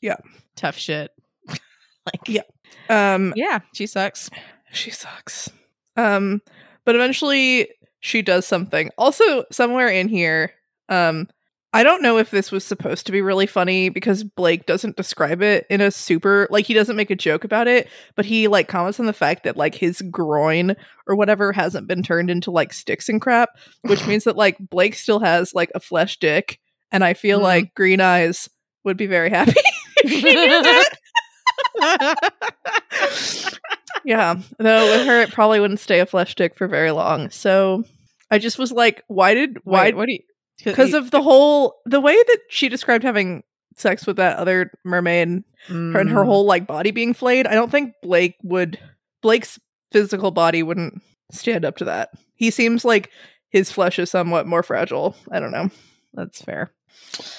Yeah. 0.00 0.16
tough 0.56 0.76
shit. 0.78 1.10
like 1.48 2.20
Yeah. 2.26 2.42
Um 2.88 3.32
yeah, 3.36 3.60
she 3.74 3.86
sucks. 3.86 4.30
She 4.72 4.90
sucks. 4.90 5.50
Um, 5.96 6.42
but 6.84 6.94
eventually 6.94 7.68
she 8.00 8.22
does 8.22 8.46
something. 8.46 8.90
Also, 8.98 9.44
somewhere 9.50 9.88
in 9.88 10.08
here, 10.08 10.52
um, 10.88 11.26
I 11.72 11.82
don't 11.82 12.02
know 12.02 12.18
if 12.18 12.30
this 12.30 12.52
was 12.52 12.64
supposed 12.64 13.06
to 13.06 13.12
be 13.12 13.20
really 13.22 13.46
funny 13.46 13.88
because 13.88 14.22
Blake 14.24 14.66
doesn't 14.66 14.96
describe 14.96 15.42
it 15.42 15.66
in 15.68 15.80
a 15.80 15.90
super 15.90 16.46
like 16.50 16.64
he 16.66 16.74
doesn't 16.74 16.96
make 16.96 17.10
a 17.10 17.16
joke 17.16 17.44
about 17.44 17.66
it, 17.68 17.88
but 18.14 18.24
he 18.24 18.48
like 18.48 18.68
comments 18.68 19.00
on 19.00 19.06
the 19.06 19.12
fact 19.12 19.44
that 19.44 19.56
like 19.56 19.74
his 19.74 20.00
groin 20.10 20.76
or 21.06 21.16
whatever 21.16 21.52
hasn't 21.52 21.86
been 21.88 22.02
turned 22.02 22.30
into 22.30 22.50
like 22.50 22.72
sticks 22.72 23.08
and 23.08 23.20
crap, 23.20 23.50
which 23.82 24.06
means 24.08 24.24
that 24.24 24.36
like 24.36 24.56
Blake 24.58 24.94
still 24.94 25.20
has 25.20 25.54
like 25.54 25.70
a 25.74 25.80
flesh 25.80 26.18
dick, 26.18 26.60
and 26.92 27.04
I 27.04 27.14
feel 27.14 27.38
Mhm. 27.40 27.42
like 27.42 27.74
Green 27.74 28.00
Eyes 28.00 28.48
would 28.84 28.96
be 28.96 29.06
very 29.06 29.30
happy 29.30 29.52
if 30.04 30.10
she 30.10 30.22
knew 30.22 30.62
that. 30.62 32.32
Yeah, 34.04 34.36
though 34.58 34.90
with 34.96 35.06
her, 35.06 35.22
it 35.22 35.32
probably 35.32 35.58
wouldn't 35.58 35.80
stay 35.80 35.98
a 35.98 36.06
flesh 36.06 36.30
stick 36.32 36.56
for 36.56 36.68
very 36.68 36.92
long. 36.92 37.28
So 37.30 37.82
I 38.30 38.38
just 38.38 38.56
was 38.56 38.70
like, 38.70 39.02
why 39.08 39.34
did 39.34 39.58
why? 39.64 39.86
Wait, 39.86 39.96
what 39.96 40.06
do 40.06 40.12
you? 40.12 40.20
Because 40.64 40.94
of 40.94 41.10
the 41.10 41.20
whole 41.22 41.74
the 41.86 42.00
way 42.00 42.14
that 42.14 42.38
she 42.48 42.68
described 42.68 43.02
having 43.02 43.42
sex 43.74 44.06
with 44.06 44.16
that 44.18 44.36
other 44.38 44.70
mermaid, 44.84 45.42
her 45.68 45.98
and 45.98 46.08
her 46.10 46.22
Mm, 46.22 46.26
whole 46.26 46.44
like 46.46 46.68
body 46.68 46.92
being 46.92 47.14
flayed. 47.14 47.48
I 47.48 47.54
don't 47.54 47.70
think 47.70 47.94
Blake 48.00 48.36
would. 48.44 48.78
Blake's 49.22 49.58
physical 49.90 50.30
body 50.30 50.62
wouldn't 50.62 51.02
stand 51.32 51.64
up 51.64 51.76
to 51.78 51.86
that. 51.86 52.10
He 52.36 52.52
seems 52.52 52.84
like 52.84 53.10
his 53.48 53.72
flesh 53.72 53.98
is 53.98 54.08
somewhat 54.10 54.46
more 54.46 54.62
fragile. 54.62 55.16
I 55.32 55.40
don't 55.40 55.50
know. 55.52 55.68
That's 56.14 56.40
fair. 56.40 56.70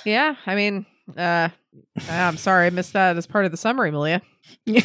Yeah, 0.05 0.35
I 0.45 0.55
mean, 0.55 0.85
uh, 1.15 1.49
I'm 2.09 2.37
sorry 2.37 2.67
I 2.67 2.69
missed 2.69 2.93
that 2.93 3.17
as 3.17 3.27
part 3.27 3.45
of 3.45 3.51
the 3.51 3.57
summary, 3.57 3.91
Malia. 3.91 4.21
it 4.65 4.83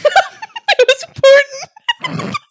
was 0.89 1.05
important. 1.09 2.37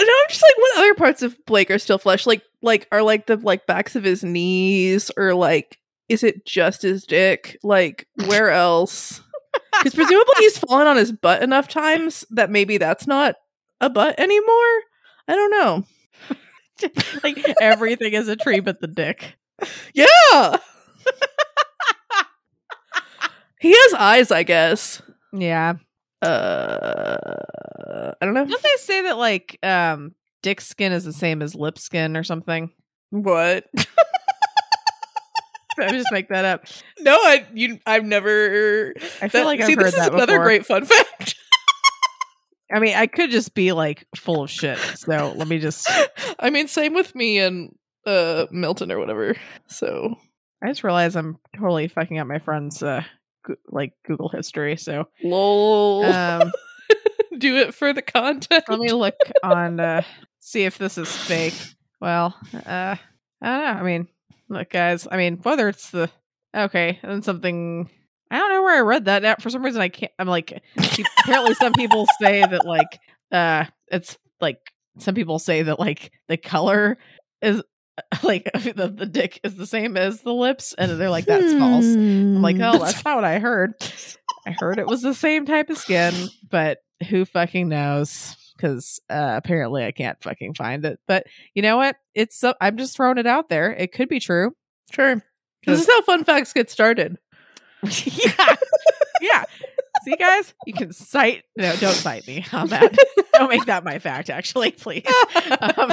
And 0.00 0.06
now 0.06 0.14
I'm 0.14 0.28
just 0.30 0.42
like, 0.42 0.56
what 0.56 0.78
other 0.78 0.94
parts 0.94 1.22
of 1.22 1.44
Blake 1.44 1.70
are 1.70 1.78
still 1.78 1.98
flesh? 1.98 2.26
Like, 2.26 2.42
like 2.62 2.88
are 2.90 3.02
like 3.02 3.26
the 3.26 3.36
like 3.36 3.66
backs 3.66 3.96
of 3.96 4.02
his 4.04 4.24
knees, 4.24 5.10
or 5.14 5.34
like 5.34 5.78
is 6.08 6.22
it 6.24 6.46
just 6.46 6.82
his 6.82 7.04
dick? 7.04 7.58
Like, 7.62 8.08
where 8.26 8.50
else? 8.50 9.20
Because 9.72 9.94
presumably 9.94 10.34
he's 10.38 10.58
fallen 10.58 10.86
on 10.86 10.96
his 10.96 11.10
butt 11.10 11.42
enough 11.42 11.66
times 11.66 12.24
that 12.30 12.50
maybe 12.50 12.76
that's 12.76 13.06
not 13.06 13.36
a 13.80 13.88
butt 13.88 14.18
anymore. 14.20 14.82
I 15.26 15.34
don't 15.34 15.50
know. 15.50 15.84
like 17.24 17.38
everything 17.60 18.12
is 18.14 18.28
a 18.28 18.36
tree 18.36 18.60
but 18.60 18.80
the 18.80 18.86
dick. 18.88 19.36
Yeah. 19.94 20.56
he 23.60 23.72
has 23.76 23.94
eyes, 23.94 24.30
I 24.30 24.42
guess. 24.42 25.02
Yeah. 25.32 25.74
Uh, 26.22 27.16
I 28.20 28.24
don't 28.24 28.34
know. 28.34 28.44
Don't 28.46 28.62
they 28.62 28.76
say 28.78 29.02
that 29.02 29.16
like 29.18 29.58
um 29.62 30.14
dick 30.42 30.60
skin 30.60 30.92
is 30.92 31.04
the 31.04 31.12
same 31.12 31.42
as 31.42 31.54
lip 31.54 31.78
skin 31.78 32.16
or 32.16 32.24
something? 32.24 32.70
What? 33.10 33.66
I 35.78 35.92
just 35.92 36.12
make 36.12 36.28
that 36.28 36.44
up. 36.44 36.66
No, 37.00 37.14
I 37.14 37.46
you 37.54 37.78
I've 37.86 38.04
never. 38.04 38.92
I 39.22 39.28
feel 39.28 39.42
that- 39.42 39.46
like 39.46 39.60
I've 39.60 39.66
see, 39.66 39.74
heard 39.76 39.86
this 39.86 39.94
is 39.94 40.06
another 40.08 40.34
before. 40.34 40.44
great 40.44 40.66
fun 40.66 40.84
fact. 40.86 41.36
I 42.72 42.78
mean, 42.80 42.94
I 42.94 43.06
could 43.06 43.30
just 43.30 43.54
be 43.54 43.72
like 43.72 44.06
full 44.16 44.42
of 44.44 44.50
shit. 44.50 44.78
So 44.96 45.32
let 45.36 45.48
me 45.48 45.58
just. 45.58 45.90
I 46.38 46.50
mean, 46.50 46.68
same 46.68 46.94
with 46.94 47.14
me 47.14 47.38
and 47.38 47.74
uh 48.06 48.46
Milton 48.50 48.90
or 48.92 48.98
whatever. 48.98 49.36
So 49.66 50.14
I 50.62 50.68
just 50.68 50.84
realized 50.84 51.16
I'm 51.16 51.36
totally 51.56 51.88
fucking 51.88 52.18
up 52.18 52.26
my 52.26 52.38
friend's 52.38 52.82
uh 52.82 53.02
go- 53.46 53.56
like 53.68 53.92
Google 54.06 54.28
history. 54.28 54.76
So 54.76 55.08
lol. 55.24 56.04
um, 56.04 56.52
Do 57.38 57.56
it 57.56 57.74
for 57.74 57.92
the 57.92 58.02
content. 58.02 58.64
let 58.68 58.78
me 58.78 58.92
look 58.92 59.14
on 59.42 59.80
uh 59.80 60.02
see 60.40 60.64
if 60.64 60.78
this 60.78 60.96
is 60.98 61.14
fake. 61.14 61.54
Well, 62.00 62.34
uh, 62.54 62.96
I 62.96 62.98
don't 63.42 63.60
know. 63.60 63.80
I 63.80 63.82
mean, 63.82 64.08
look, 64.48 64.70
guys. 64.70 65.06
I 65.10 65.16
mean, 65.18 65.36
whether 65.42 65.68
it's 65.68 65.90
the 65.90 66.08
okay 66.56 66.98
and 67.02 67.24
something. 67.24 67.90
I 68.30 68.38
don't 68.38 68.50
know 68.50 68.62
where 68.62 68.76
I 68.78 68.80
read 68.80 69.06
that. 69.06 69.22
Now, 69.22 69.34
for 69.40 69.50
some 69.50 69.64
reason, 69.64 69.80
I 69.82 69.88
can't. 69.88 70.12
I'm 70.18 70.28
like, 70.28 70.62
apparently, 70.76 71.54
some 71.54 71.72
people 71.72 72.06
say 72.20 72.40
that 72.40 72.64
like, 72.64 73.00
uh, 73.32 73.64
it's 73.88 74.16
like 74.40 74.58
some 74.98 75.14
people 75.14 75.38
say 75.38 75.62
that 75.62 75.80
like 75.80 76.12
the 76.28 76.36
color 76.36 76.98
is 77.42 77.62
like 78.22 78.50
the, 78.54 78.88
the 78.88 79.06
dick 79.06 79.40
is 79.42 79.56
the 79.56 79.66
same 79.66 79.96
as 79.96 80.22
the 80.22 80.34
lips, 80.34 80.74
and 80.76 80.90
they're 80.92 81.10
like, 81.10 81.26
that's 81.26 81.52
false. 81.54 81.84
I'm 81.84 82.42
like, 82.42 82.56
oh, 82.56 82.78
that's 82.78 83.04
not 83.04 83.16
what 83.16 83.24
I 83.24 83.38
heard. 83.38 83.74
I 84.46 84.52
heard 84.58 84.78
it 84.78 84.86
was 84.86 85.02
the 85.02 85.14
same 85.14 85.44
type 85.46 85.70
of 85.70 85.78
skin, 85.78 86.14
but 86.48 86.78
who 87.08 87.24
fucking 87.24 87.68
knows? 87.68 88.36
Because 88.56 89.00
uh, 89.08 89.34
apparently 89.36 89.84
I 89.84 89.92
can't 89.92 90.22
fucking 90.22 90.54
find 90.54 90.84
it. 90.84 90.98
But 91.06 91.26
you 91.54 91.62
know 91.62 91.76
what? 91.76 91.96
It's 92.14 92.38
so 92.38 92.54
I'm 92.60 92.76
just 92.76 92.96
throwing 92.96 93.18
it 93.18 93.26
out 93.26 93.48
there. 93.48 93.72
It 93.72 93.92
could 93.92 94.08
be 94.08 94.20
true. 94.20 94.54
sure. 94.92 95.22
This 95.66 95.80
is 95.82 95.86
how 95.86 96.02
fun 96.02 96.24
facts 96.24 96.54
get 96.54 96.70
started. 96.70 97.18
yeah, 98.04 98.56
yeah. 99.20 99.44
See, 100.02 100.16
guys, 100.16 100.54
you 100.66 100.72
can 100.72 100.92
cite. 100.92 101.44
No, 101.56 101.74
don't 101.76 101.94
cite 101.94 102.26
me 102.26 102.44
on 102.52 102.68
that. 102.68 102.96
don't 103.34 103.50
make 103.50 103.66
that 103.66 103.84
my 103.84 103.98
fact. 103.98 104.30
Actually, 104.30 104.72
please. 104.72 105.06
Um, 105.60 105.92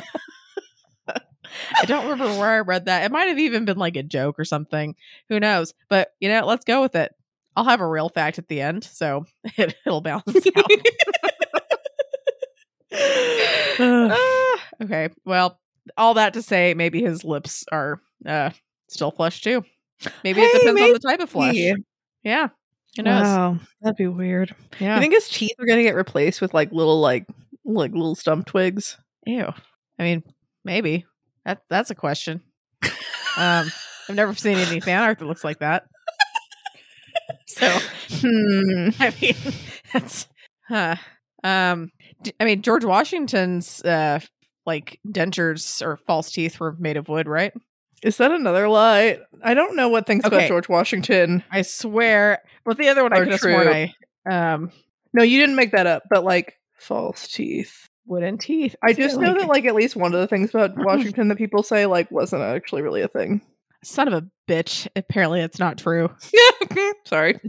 I 1.08 1.86
don't 1.86 2.10
remember 2.10 2.40
where 2.40 2.50
I 2.50 2.60
read 2.60 2.86
that. 2.86 3.04
It 3.04 3.12
might 3.12 3.28
have 3.28 3.40
even 3.40 3.66
been 3.66 3.78
like 3.78 3.96
a 3.96 4.04
joke 4.04 4.40
or 4.40 4.46
something. 4.46 4.96
Who 5.30 5.40
knows? 5.40 5.74
But 5.90 6.14
you 6.20 6.30
know, 6.30 6.46
let's 6.46 6.66
go 6.66 6.82
with 6.82 6.96
it. 6.96 7.14
I'll 7.56 7.64
have 7.64 7.82
a 7.82 7.88
real 7.88 8.10
fact 8.10 8.38
at 8.38 8.48
the 8.48 8.62
end, 8.62 8.84
so 8.84 9.26
it, 9.58 9.76
it'll 9.86 10.02
balance 10.02 10.48
out. 10.56 10.66
Ah, 13.80 14.60
okay. 14.84 15.10
Well, 15.26 15.60
all 15.98 16.16
that 16.16 16.34
to 16.34 16.42
say, 16.42 16.74
maybe 16.74 17.02
his 17.02 17.24
lips 17.24 17.66
are 17.72 18.02
uh, 18.26 18.52
still 18.90 19.12
flesh 19.12 19.42
too. 19.42 19.64
Maybe 20.24 20.42
it 20.42 20.52
Hey, 20.52 20.60
depends 20.60 20.82
on 20.82 20.94
the 20.94 21.00
type 21.00 21.20
of 21.20 21.30
flesh. 21.30 21.56
Yeah. 22.24 22.48
Who 22.96 23.04
knows? 23.04 23.24
Wow, 23.24 23.60
that'd 23.82 23.96
be 23.96 24.08
weird. 24.08 24.56
Yeah. 24.80 24.98
I 24.98 25.00
think 25.00 25.14
his 25.14 25.30
teeth 25.30 25.54
are 25.60 25.66
gonna 25.66 25.84
get 25.84 25.96
replaced 25.96 26.42
with 26.42 26.54
like 26.54 26.72
little 26.72 27.00
like 27.00 27.26
like 27.66 27.92
little 27.92 28.16
stump 28.16 28.46
twigs. 28.48 28.98
Ew. 29.26 29.52
I 30.00 30.04
mean, 30.04 30.24
maybe. 30.64 31.06
That 31.46 31.62
that's 31.70 31.92
a 31.92 31.96
question. 31.96 32.42
Um, 33.38 33.70
I've 34.10 34.16
never 34.16 34.34
seen 34.34 34.58
any 34.58 34.80
fan 34.80 35.04
art 35.04 35.20
that 35.20 35.26
looks 35.26 35.44
like 35.44 35.60
that. 35.60 35.84
So, 37.48 37.68
Hmm. 38.10 38.90
I 39.00 39.14
mean, 39.22 39.36
that's 39.92 40.28
huh. 40.68 40.96
Um, 41.44 41.92
I 42.40 42.46
mean, 42.46 42.62
George 42.62 42.86
Washington's 42.86 43.84
uh, 43.84 44.20
like 44.66 45.00
dentures 45.08 45.82
or 45.82 45.98
false 45.98 46.32
teeth 46.32 46.60
were 46.60 46.76
made 46.80 46.98
of 46.98 47.10
wood, 47.10 47.28
right? 47.28 47.54
Is 48.04 48.18
that 48.18 48.32
another 48.32 48.68
lie? 48.68 49.20
I 49.44 49.54
don't 49.54 49.76
know 49.76 49.90
what 49.90 50.06
things 50.08 50.24
about 50.26 50.48
George 50.48 50.70
Washington. 50.70 51.44
I 51.52 51.64
swear. 51.64 52.40
But 52.64 52.78
the 52.78 52.90
other 52.90 53.04
one 53.04 53.14
I 53.14 53.26
have 53.26 53.40
sworn. 53.40 53.68
I 53.68 53.94
um 54.30 54.72
No, 55.14 55.24
you 55.24 55.40
didn't 55.40 55.56
make 55.56 55.72
that 55.72 55.88
up, 55.88 56.04
but 56.10 56.24
like 56.24 56.58
false 56.78 57.28
teeth. 57.28 57.88
wooden 58.06 58.38
teeth. 58.38 58.76
I 58.84 58.94
just 58.94 59.20
know 59.20 59.34
that 59.34 59.48
like 59.48 59.66
at 59.66 59.76
least 59.76 59.96
one 59.96 60.14
of 60.14 60.20
the 60.20 60.28
things 60.28 60.52
about 60.52 60.76
Washington 60.78 61.28
that 61.30 61.38
people 61.38 61.64
say 61.64 61.86
like 61.86 62.12
wasn't 62.12 62.44
actually 62.44 62.82
really 62.84 63.02
a 63.02 63.08
thing. 63.08 63.42
son 63.84 64.08
of 64.08 64.14
a 64.14 64.28
bitch. 64.48 64.88
Apparently, 64.96 65.42
it's 65.42 65.60
not 65.60 65.78
true. 65.78 66.10
Sorry. 67.06 67.40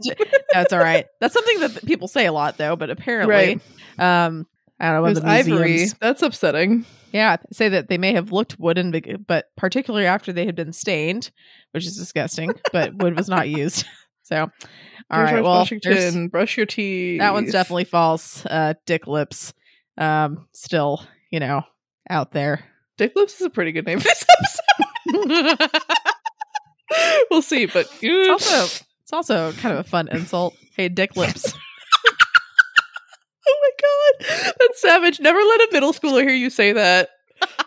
That's 0.53 0.73
all 0.73 0.79
right. 0.79 1.07
That's 1.21 1.35
something 1.35 1.61
that 1.61 1.85
people 1.85 2.09
say 2.09 2.27
a 2.27 2.33
lot, 2.33 2.57
though. 2.59 2.75
But 2.77 2.91
apparently, 2.91 3.61
Right. 3.99 4.25
um, 4.27 4.47
I 4.81 4.87
don't 4.87 4.95
know 4.95 4.99
It 4.99 5.03
what 5.03 5.09
was 5.11 5.21
the 5.21 5.29
ivory. 5.29 5.69
museums. 5.71 5.95
That's 6.01 6.23
upsetting. 6.23 6.85
Yeah, 7.13 7.37
say 7.53 7.71
that 7.71 7.89
they 7.89 7.99
may 7.99 8.13
have 8.13 8.33
looked 8.33 8.59
wooden, 8.59 8.95
but 9.27 9.47
particularly 9.57 10.07
after 10.07 10.33
they 10.33 10.45
had 10.47 10.55
been 10.55 10.73
stained, 10.73 11.31
which 11.73 11.87
is 11.87 11.97
disgusting. 11.97 12.53
but 12.73 12.95
wood 12.97 13.17
was 13.17 13.29
not 13.29 13.49
used. 13.49 13.85
So, 14.25 14.51
all 15.11 15.23
right. 15.23 15.43
Well, 15.43 15.67
brush 16.31 16.57
your 16.59 16.67
teeth. 16.67 17.21
that 17.21 17.33
one's 17.33 17.51
definitely 17.51 17.85
false. 17.85 18.45
Uh, 18.45 18.75
Dick 18.85 19.07
Lips, 19.07 19.55
um, 19.97 20.47
still, 20.53 21.03
you 21.31 21.41
know, 21.41 21.63
out 22.11 22.33
there. 22.33 22.63
Dick 22.99 23.13
Lips 23.17 23.37
is 23.37 23.47
a 23.47 23.51
pretty 23.51 23.73
good 23.73 23.87
name 23.87 24.01
for 24.01 24.05
this 24.05 24.25
episode. 25.09 25.71
we'll 27.31 27.43
see, 27.43 27.67
but 27.67 27.89
It's 28.03 28.29
also 28.47 28.85
it's 29.03 29.13
also 29.13 29.53
kind 29.53 29.73
of 29.79 29.87
a 29.87 29.89
fun 29.89 30.09
insult. 30.09 30.55
Hey, 30.77 30.89
Dick 30.91 31.17
Lips. 31.17 31.55
Oh 33.51 33.57
my 33.63 33.71
god, 34.29 34.55
that's 34.61 34.81
savage. 34.81 35.21
Never 35.21 35.39
let 35.39 35.61
a 35.61 35.69
middle 35.73 35.93
schooler 35.93 36.23
hear 36.23 36.35
you 36.35 36.51
say 36.51 36.73
that. 36.73 37.11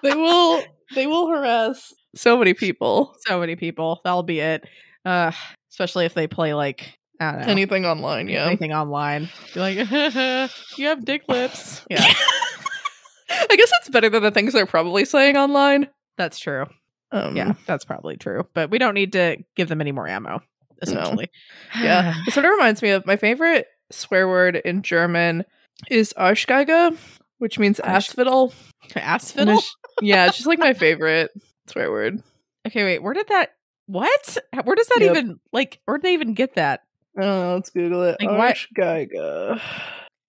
They 0.04 0.14
will. 0.14 0.64
They 0.96 1.08
will 1.08 1.28
harass 1.30 1.94
so 2.16 2.38
many 2.38 2.54
people. 2.54 3.16
so 3.26 3.40
many 3.40 3.56
people. 3.56 4.02
That'll 4.04 4.24
be 4.24 4.40
it. 4.40 4.66
Uh, 5.06 5.32
especially 5.72 6.06
if 6.06 6.14
they 6.14 6.28
play 6.28 6.54
like 6.54 6.98
I 7.20 7.32
don't 7.32 7.42
know 7.42 7.48
Anything 7.48 7.86
online, 7.86 8.28
yeah. 8.28 8.48
anything 8.48 8.74
online. 8.74 9.30
Be 9.54 9.60
like, 9.60 9.78
you 10.78 10.88
have 10.88 11.06
Dick 11.06 11.24
Lips. 11.28 11.86
Yeah, 11.90 12.02
I 13.30 13.56
guess 13.56 13.72
that's 13.72 13.90
better 13.90 14.10
than 14.10 14.24
the 14.24 14.32
things 14.32 14.54
they're 14.54 14.66
probably 14.66 15.06
saying 15.06 15.38
online. 15.38 15.88
that's 16.18 16.40
true. 16.40 16.66
Um, 17.12 17.36
Yeah, 17.36 17.54
that's 17.68 17.86
probably 17.86 18.18
true. 18.18 18.48
But 18.54 18.70
we 18.72 18.78
don't 18.80 18.94
need 18.94 19.14
to 19.14 19.38
give 19.56 19.70
them 19.70 19.82
any 19.82 19.92
more 19.92 20.08
ammo. 20.08 20.42
Essentially, 20.82 21.30
yeah. 21.80 22.16
It 22.28 22.34
sort 22.34 22.46
of 22.46 22.52
reminds 22.52 22.82
me 22.82 22.90
of 22.92 23.06
my 23.06 23.16
favorite 23.18 23.68
swear 23.92 24.28
word 24.28 24.56
in 24.56 24.82
German 24.82 25.46
is 25.90 26.14
Arschgeige, 26.18 26.98
which 27.40 27.58
means 27.60 27.80
Arsch- 27.80 28.14
fiddle, 28.16 28.54
ass 28.96 29.32
fiddle. 29.32 29.54
it's- 29.58 29.76
Yeah, 30.02 30.28
it's 30.28 30.38
just 30.38 30.48
like 30.48 30.60
my 30.60 30.74
favorite 30.86 31.32
swear 31.68 31.92
word. 31.92 32.22
Okay, 32.68 32.84
wait. 32.84 33.04
Where 33.04 33.14
did 33.14 33.28
that? 33.30 33.54
What? 33.88 34.38
Where 34.64 34.76
does 34.76 34.88
that 34.88 35.00
Yep. 35.02 35.10
even 35.16 35.40
like? 35.52 35.80
Where 35.86 35.98
did 35.98 36.04
they 36.04 36.14
even 36.14 36.34
get 36.34 36.56
that 36.56 36.82
know. 37.16 37.56
Let's 37.56 37.70
Google 37.72 38.04
it. 38.04 38.18
Like, 38.22 38.30
why- 38.30 38.54
Arschgeige. 38.54 39.62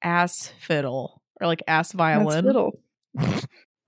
ass 0.03 0.53
fiddle 0.61 1.23
or 1.41 1.47
like 1.47 1.63
ass 1.69 1.93
violin? 1.93 2.47
Asphodel. 2.47 2.73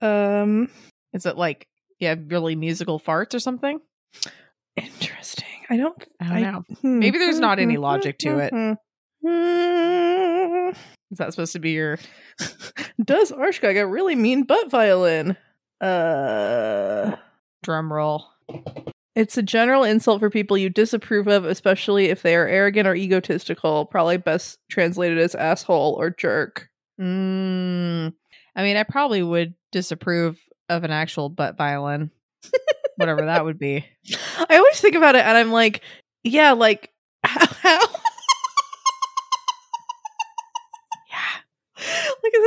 Um, 0.01 0.69
Is 1.13 1.25
it 1.25 1.35
like 1.37 1.67
yeah, 1.99 2.15
really 2.27 2.55
musical 2.55 2.99
farts 2.99 3.33
or 3.33 3.39
something? 3.39 3.79
interesting. 4.77 5.45
I 5.69 5.77
don't. 5.77 6.03
I 6.21 6.25
don't 6.25 6.33
I- 6.37 6.41
know. 6.51 6.63
hmm. 6.81 6.99
Maybe 6.99 7.17
there's 7.17 7.39
not 7.39 7.59
any 7.59 7.77
logic 7.77 8.17
to 8.19 8.39
it. 8.39 8.53
Is 11.15 11.19
that 11.19 11.31
supposed 11.31 11.53
to 11.53 11.59
be 11.59 11.71
your? 11.71 11.97
Does 13.05 13.31
Arschgeige 13.31 13.89
really 13.89 14.15
mean 14.15 14.43
butt 14.43 14.69
violin? 14.69 15.37
Uh, 15.79 17.15
Drum 17.63 17.93
roll. 17.93 18.25
it's 19.15 19.37
a 19.37 19.41
general 19.41 19.85
insult 19.85 20.19
for 20.19 20.29
people 20.29 20.57
you 20.57 20.69
disapprove 20.69 21.27
of, 21.27 21.45
especially 21.45 22.07
if 22.07 22.21
they 22.21 22.35
are 22.35 22.45
arrogant 22.49 22.85
or 22.85 22.95
egotistical. 22.95 23.85
Probably 23.85 24.17
best 24.17 24.59
translated 24.69 25.17
as 25.17 25.35
asshole 25.35 25.95
or 25.97 26.09
jerk. 26.09 26.67
Mm, 26.99 28.11
I 28.53 28.63
mean, 28.63 28.75
I 28.75 28.83
probably 28.83 29.23
would 29.23 29.53
disapprove 29.71 30.37
of 30.67 30.83
an 30.83 30.91
actual 30.91 31.29
butt 31.29 31.55
violin, 31.55 32.11
whatever 32.97 33.25
that 33.25 33.45
would 33.45 33.57
be. 33.57 33.85
I 34.49 34.57
always 34.57 34.81
think 34.81 34.95
about 34.95 35.15
it 35.15 35.23
and 35.23 35.37
I'm 35.37 35.53
like, 35.53 35.79
yeah, 36.25 36.51
like 36.51 36.91
how? 37.23 37.45
how? 37.61 37.79
Yeah. 41.09 41.39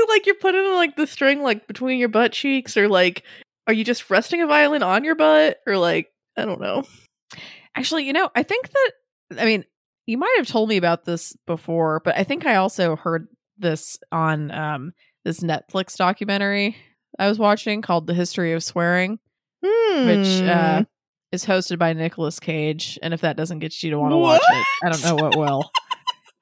Like 0.08 0.26
is 0.26 0.26
it 0.26 0.26
like 0.26 0.26
you're 0.26 0.34
putting 0.36 0.72
like 0.74 0.96
the 0.96 1.06
string 1.06 1.42
like 1.42 1.66
between 1.66 1.98
your 1.98 2.08
butt 2.08 2.32
cheeks 2.32 2.76
or 2.76 2.88
like 2.88 3.22
are 3.66 3.72
you 3.72 3.84
just 3.84 4.10
resting 4.10 4.42
a 4.42 4.46
violin 4.46 4.82
on 4.82 5.04
your 5.04 5.14
butt 5.14 5.58
or 5.66 5.76
like 5.76 6.08
I 6.36 6.44
don't 6.44 6.60
know. 6.60 6.84
Actually, 7.74 8.06
you 8.06 8.12
know, 8.12 8.30
I 8.34 8.42
think 8.42 8.70
that 8.70 8.92
I 9.38 9.44
mean, 9.44 9.64
you 10.06 10.18
might 10.18 10.34
have 10.38 10.46
told 10.46 10.68
me 10.68 10.76
about 10.76 11.04
this 11.04 11.36
before, 11.46 12.00
but 12.04 12.16
I 12.16 12.24
think 12.24 12.46
I 12.46 12.56
also 12.56 12.96
heard 12.96 13.28
this 13.58 13.98
on 14.12 14.50
um 14.50 14.92
this 15.24 15.40
Netflix 15.40 15.96
documentary 15.96 16.76
I 17.18 17.28
was 17.28 17.38
watching 17.38 17.82
called 17.82 18.06
The 18.06 18.14
History 18.14 18.52
of 18.52 18.62
Swearing, 18.62 19.18
which 20.06 20.42
uh 20.42 20.84
is 21.32 21.44
hosted 21.44 21.78
by 21.78 21.92
Nicolas 21.92 22.40
Cage, 22.40 22.98
and 23.02 23.12
if 23.12 23.20
that 23.20 23.36
doesn't 23.36 23.58
get 23.58 23.82
you 23.82 23.90
to 23.90 23.98
want 23.98 24.12
to 24.12 24.16
watch 24.16 24.40
it, 24.48 24.66
I 24.84 24.90
don't 24.90 25.04
know 25.04 25.22
what 25.22 25.36
will. 25.36 25.70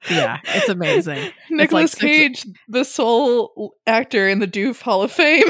Yeah, 0.09 0.39
it's 0.45 0.69
amazing. 0.69 1.31
Nicolas 1.49 1.91
six- 1.91 2.01
Cage, 2.01 2.45
the 2.67 2.83
sole 2.85 3.75
actor 3.85 4.27
in 4.27 4.39
the 4.39 4.47
Doof 4.47 4.81
Hall 4.81 5.01
of 5.03 5.11
Fame. 5.11 5.47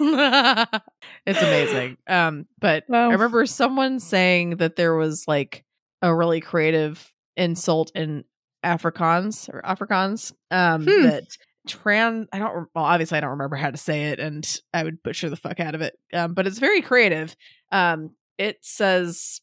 it's 0.00 1.42
amazing. 1.42 1.96
Um, 2.06 2.46
but 2.60 2.84
Wow. 2.88 3.08
I 3.08 3.12
remember 3.12 3.44
someone 3.46 4.00
saying 4.00 4.56
that 4.58 4.76
there 4.76 4.94
was 4.94 5.24
like 5.26 5.64
a 6.02 6.14
really 6.14 6.40
creative 6.40 7.12
insult 7.36 7.90
in 7.94 8.24
Afrikaans 8.64 9.48
or 9.52 9.62
Afrikaans 9.62 10.32
um, 10.50 10.84
Hmm. 10.84 11.02
that 11.04 11.24
trans. 11.66 12.26
I 12.32 12.38
don't. 12.38 12.68
Well, 12.74 12.84
obviously, 12.84 13.18
I 13.18 13.20
don't 13.20 13.30
remember 13.30 13.56
how 13.56 13.70
to 13.70 13.76
say 13.76 14.06
it, 14.10 14.18
and 14.20 14.46
I 14.72 14.84
would 14.84 15.02
butcher 15.02 15.30
the 15.30 15.36
fuck 15.36 15.60
out 15.60 15.74
of 15.74 15.80
it. 15.80 15.94
Um, 16.12 16.34
but 16.34 16.46
it's 16.46 16.58
very 16.58 16.80
creative. 16.82 17.36
Um, 17.72 18.10
it 18.38 18.58
says, 18.62 19.40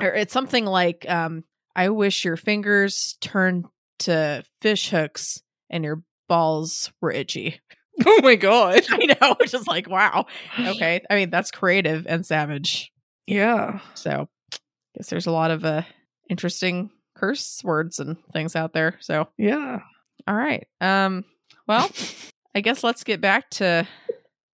or 0.00 0.08
it's 0.08 0.32
something 0.32 0.64
like, 0.66 1.06
um, 1.08 1.44
"I 1.76 1.88
wish 1.90 2.24
your 2.24 2.36
fingers 2.36 3.16
turned 3.20 3.66
to 4.00 4.44
fish 4.60 4.90
hooks 4.90 5.42
and 5.70 5.84
your 5.84 6.02
balls 6.28 6.92
were 7.00 7.10
itchy." 7.12 7.60
oh 8.06 8.20
my 8.22 8.36
god. 8.36 8.82
I 8.90 9.16
know, 9.20 9.36
is 9.42 9.66
like, 9.66 9.88
wow. 9.88 10.26
Okay. 10.58 11.00
I 11.10 11.14
mean, 11.16 11.30
that's 11.30 11.50
creative 11.50 12.06
and 12.08 12.24
savage. 12.24 12.92
Yeah. 13.26 13.80
So, 13.94 14.28
I 14.54 14.58
guess 14.96 15.10
there's 15.10 15.26
a 15.26 15.32
lot 15.32 15.50
of 15.50 15.64
uh 15.64 15.82
interesting 16.30 16.90
curse 17.16 17.60
words 17.64 17.98
and 17.98 18.16
things 18.32 18.54
out 18.54 18.72
there. 18.72 18.96
So, 19.00 19.28
Yeah. 19.36 19.80
all 20.28 20.34
right. 20.34 20.66
Um, 20.80 21.24
well, 21.66 21.90
I 22.54 22.60
guess 22.60 22.84
let's 22.84 23.02
get 23.04 23.20
back 23.20 23.50
to 23.50 23.86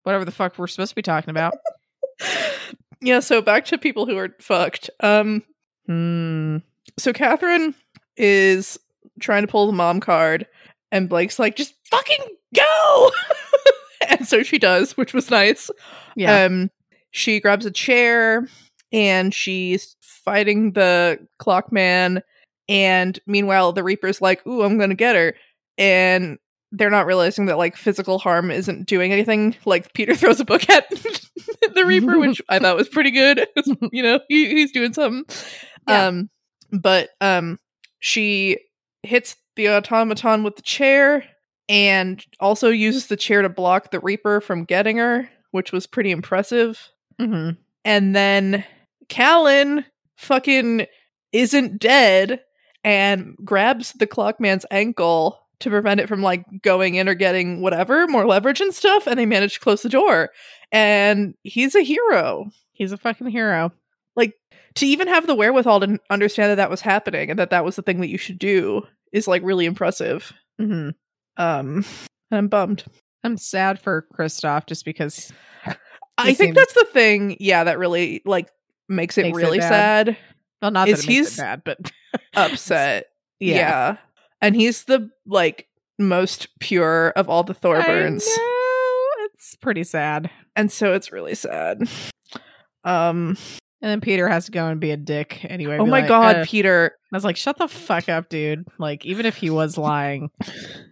whatever 0.05 0.25
the 0.25 0.31
fuck 0.33 0.59
we're 0.59 0.67
supposed 0.67 0.91
to 0.91 0.97
be 0.97 1.03
talking 1.03 1.31
about. 1.31 1.55
Yeah, 3.01 3.21
so 3.21 3.43
back 3.43 3.67
to 3.67 3.77
people 3.79 4.07
who 4.07 4.17
are 4.17 4.31
fucked. 4.41 4.89
Um 5.01 5.43
Hmm. 5.87 6.59
so 6.99 7.13
Catherine 7.13 7.75
is 8.17 8.79
trying 9.21 9.43
to 9.43 9.49
pull 9.49 9.67
the 9.67 9.73
mom 9.73 10.01
card 10.01 10.47
and 10.93 11.09
Blake's 11.09 11.39
like, 11.39 11.57
just 11.57 11.75
fucking 11.91 12.25
go. 12.55 13.11
and 14.09 14.27
so 14.27 14.43
she 14.43 14.59
does, 14.59 14.97
which 14.97 15.13
was 15.13 15.31
nice. 15.31 15.71
Yeah. 16.17 16.45
Um, 16.45 16.71
she 17.11 17.41
grabs 17.41 17.67
a 17.67 17.71
chair 17.71 18.49
and 18.93 19.35
she's 19.35 19.97
fighting 20.01 20.73
the 20.73 21.19
clock 21.39 21.73
man. 21.73 22.23
And 22.69 23.19
meanwhile, 23.27 23.73
the 23.73 23.83
Reaper's 23.83 24.23
like, 24.23 24.47
Ooh, 24.47 24.63
I'm 24.63 24.79
gonna 24.79 24.95
get 24.95 25.17
her. 25.17 25.35
And 25.77 26.39
they're 26.73 26.91
not 26.91 27.07
realizing 27.07 27.47
that 27.47 27.59
like 27.59 27.77
physical 27.77 28.19
harm 28.19 28.51
isn't 28.51 28.87
doing 28.87 29.13
anything. 29.13 29.57
Like 29.65 29.93
Peter 29.95 30.15
throws 30.17 30.41
a 30.41 30.45
book 30.45 30.69
at 30.69 30.89
the 30.91 31.85
Reaper, 31.85 32.19
which 32.19 32.43
I 32.49 32.59
thought 32.59 32.77
was 32.77 32.89
pretty 32.89 33.11
good. 33.11 33.47
you 33.93 34.03
know, 34.03 34.21
he, 34.29 34.49
he's 34.49 34.73
doing 34.73 34.93
something. 34.93 35.25
Yeah. 35.89 36.07
Um, 36.07 36.31
but 36.73 37.11
um, 37.21 37.59
she 38.01 38.59
hits 39.05 39.37
the 39.57 39.69
automaton 39.69 40.43
with 40.43 40.57
the 40.57 40.63
chair 40.63 41.25
and 41.69 42.25
also 42.41 42.69
uses 42.69 43.07
the 43.07 43.17
chair 43.17 43.43
to 43.43 43.49
block 43.49 43.91
the 43.91 44.01
Reaper 44.01 44.41
from 44.41 44.65
getting 44.65 44.99
her, 44.99 45.29
which 45.53 45.73
was 45.73 45.87
pretty 45.87 46.11
impressive. 46.11 46.91
hmm 47.19 47.51
And 47.85 48.15
then 48.15 48.65
Callan 49.09 49.85
fucking 50.17 50.87
isn't 51.33 51.79
dead 51.79 52.41
and 52.83 53.37
grabs 53.45 53.93
the 53.93 54.07
clockman's 54.07 54.67
ankle 54.71 55.41
to 55.61 55.71
prevent 55.71 56.01
it 56.01 56.09
from 56.09 56.23
like 56.23 56.45
going 56.63 56.97
in 56.97 57.09
or 57.09 57.15
getting 57.15 57.63
whatever 57.63 58.07
more 58.07 58.27
leverage 58.27 58.61
and 58.61 58.75
stuff 58.75 59.07
and 59.07 59.19
they 59.19 59.27
manage 59.27 59.55
to 59.55 59.61
close 59.61 59.83
the 59.83 59.89
door 59.89 60.31
and 60.71 61.35
he's 61.43 61.75
a 61.75 61.83
hero 61.83 62.51
He's 62.75 62.93
a 62.93 62.97
fucking 62.99 63.29
hero. 63.29 63.73
To 64.77 64.87
even 64.87 65.07
have 65.07 65.29
the 65.29 65.37
wherewithal 65.37 65.79
to 65.79 66.01
understand 66.11 66.51
that 66.51 66.57
that 66.57 66.69
was 66.69 66.81
happening 66.81 67.31
and 67.31 67.39
that 67.39 67.51
that 67.51 67.65
was 67.65 67.77
the 67.77 67.83
thing 67.83 68.01
that 68.01 68.09
you 68.09 68.19
should 68.19 68.41
do 68.41 68.83
is 69.13 69.29
like 69.29 69.41
really 69.45 69.67
impressive 69.67 70.33
hmm 70.59 70.89
um 71.37 71.85
and 72.33 72.39
i'm 72.39 72.49
bummed 72.49 72.83
I'm 73.23 73.37
sad 73.39 73.79
for 73.79 74.05
Kristoff 74.13 74.67
just 74.67 74.85
because 74.85 75.33
i 76.19 76.35
think 76.35 76.57
that's 76.57 76.73
the 76.75 76.87
thing 76.93 77.37
yeah 77.39 77.63
that 77.63 77.79
really 77.79 78.21
like 78.25 78.49
makes 78.89 79.17
it 79.17 79.23
Makes 79.27 79.39
really 79.39 79.59
bad. 79.61 80.07
sad 80.09 80.17
well, 80.61 80.71
not 80.73 80.89
Is 80.89 81.03
that 81.03 81.09
it 81.09 81.13
he's- 81.13 81.39
it 81.39 81.41
bad, 81.41 81.63
but 81.65 81.79
upset 82.35 83.07
yeah. 83.39 83.55
yeah. 83.57 83.97
and 84.41 84.57
he's 84.57 84.85
the 84.85 85.09
like 85.25 85.69
most 86.01 86.49
pure 86.59 87.11
of 87.15 87.29
all 87.29 87.45
the 87.45 87.55
thorburns. 87.55 88.27
It's 89.35 89.55
pretty 89.57 89.85
sad. 89.85 90.31
and 90.57 90.73
so 90.73 90.93
it's 90.95 91.13
really 91.13 91.37
sad 91.37 91.89
um 92.85 93.37
And 93.85 93.91
then 93.91 94.01
Peter 94.01 94.27
has 94.31 94.47
to 94.47 94.51
go 94.51 94.67
and 94.67 94.81
be 94.81 94.93
a 94.93 94.97
dick 94.97 95.45
anyway. 95.45 95.77
oh 95.77 95.85
my 95.85 96.01
like, 96.01 96.09
god, 96.09 96.37
uh, 96.37 96.45
Peter. 96.47 96.97
I 97.13 97.17
was 97.19 97.23
like, 97.23 97.37
shut 97.37 97.59
the 97.59 97.69
fuck 97.69 98.09
up, 98.09 98.31
dude. 98.31 98.67
Like, 98.79 99.05
even 99.05 99.27
if 99.27 99.37
he 99.37 99.51
was 99.51 99.77
lying, 99.93 100.31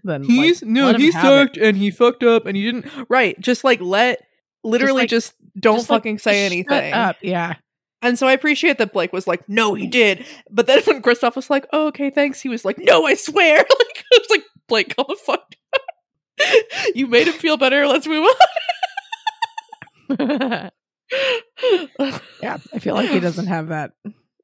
then 0.05 0.23
He's 0.23 0.61
like, 0.61 0.71
no, 0.71 0.93
he 0.93 1.11
have 1.11 1.25
it. 1.25 1.27
sucked 1.27 1.57
and 1.57 1.75
he 1.75 1.91
fucked 1.91 2.23
up 2.23 2.45
and 2.45 2.55
he 2.55 2.65
didn't 2.65 2.85
right. 3.09 3.41
Just 3.41 3.65
like 3.65 3.81
let 3.81 4.21
literally 4.63 5.05
like- 5.05 5.09
just, 5.09 5.33
don't 5.59 5.79
just, 5.79 5.89
like, 5.89 6.01
fucking 6.01 6.19
say 6.19 6.45
shut 6.45 6.53
anything. 6.53 6.93
up. 6.93 7.17
Yeah. 7.23 7.55
And 8.03 8.19
so 8.19 8.27
I 8.27 8.33
appreciate 8.33 8.77
that 8.77 8.93
Blake 8.93 9.15
was 9.15 9.27
like, 9.27 9.49
no, 9.49 9.73
he 9.73 9.87
did. 9.87 10.27
But 10.51 10.67
then 10.67 10.83
when 10.87 11.01
Kristoff 11.01 11.35
was 11.35 11.49
like, 11.49 11.67
oh, 11.73 11.87
okay, 11.87 12.11
thanks, 12.11 12.43
he 12.43 12.51
was 12.51 12.63
like, 12.63 12.77
no, 12.77 13.07
I 13.07 13.15
swear. 13.15 13.57
like 13.79 14.05
I 14.13 14.19
was 14.19 14.29
like, 14.29 14.45
Blake, 14.69 14.95
calm 14.95 15.07
the 15.09 15.17
fuck 15.17 15.51
down. 15.73 16.51
you 16.95 17.07
made 17.07 17.27
him 17.27 17.33
feel 17.33 17.57
better. 17.57 17.87
Let's 17.87 18.07
move 18.07 18.29
yeah. 22.43 22.59
I 22.75 22.79
feel 22.79 22.95
like 22.95 23.11
he 23.11 23.21
doesn't 23.21 23.47
have 23.47 23.69
that. 23.69 23.93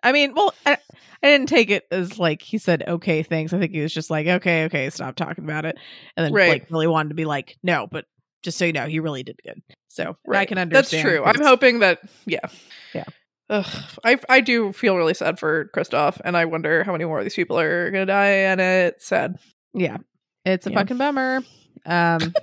I 0.03 0.13
mean, 0.13 0.35
well, 0.35 0.55
I, 0.65 0.79
I 1.23 1.27
didn't 1.27 1.49
take 1.49 1.71
it 1.71 1.85
as 1.91 2.19
like 2.19 2.43
he 2.43 2.59
said, 2.59 2.85
okay, 2.87 3.23
thanks. 3.23 3.53
I 3.53 3.59
think 3.59 3.73
he 3.73 3.81
was 3.81 3.93
just 3.93 4.11
like, 4.11 4.27
okay, 4.27 4.65
okay, 4.65 4.91
stop 4.91 5.17
talking 5.17 5.45
about 5.45 5.65
it. 5.65 5.77
And 6.17 6.25
then 6.27 6.33
Right. 6.33 6.61
Blake 6.63 6.71
really 6.71 6.87
wanted 6.87 7.11
to 7.11 7.15
be 7.17 7.25
like, 7.25 7.57
no, 7.63 7.89
but 7.91 8.05
just 8.43 8.59
so 8.59 8.65
you 8.65 8.73
know, 8.73 8.87
he 8.87 9.01
really 9.01 9.25
did 9.25 9.41
good. 9.45 9.61
So 9.89 10.17
I 10.33 10.45
can 10.45 10.59
understand. 10.59 11.05
That's 11.05 11.17
true. 11.17 11.25
I'm 11.25 11.43
hoping 11.43 11.81
that, 11.81 11.99
yeah. 12.27 12.47
Yeah. 12.95 13.05
Ugh, 13.51 13.67
I 14.05 14.21
I 14.29 14.41
do 14.43 14.73
feel 14.73 14.95
really 14.97 15.15
sad 15.15 15.39
for 15.39 15.71
Kristoff, 15.75 16.21
and 16.23 16.37
I 16.37 16.45
wonder 16.45 16.85
how 16.85 16.93
many 16.93 17.07
more 17.07 17.19
of 17.19 17.25
these 17.25 17.35
people 17.35 17.59
are 17.59 17.91
gonna 17.91 18.05
die, 18.07 18.27
and 18.29 18.61
it's 18.61 19.07
sad. 19.07 19.39
Yeah. 19.73 19.97
It's 20.45 20.67
a 20.67 20.71
Yeah. 20.71 20.79
fucking 20.79 20.99
bummer. 20.99 21.43
Um 21.87 22.21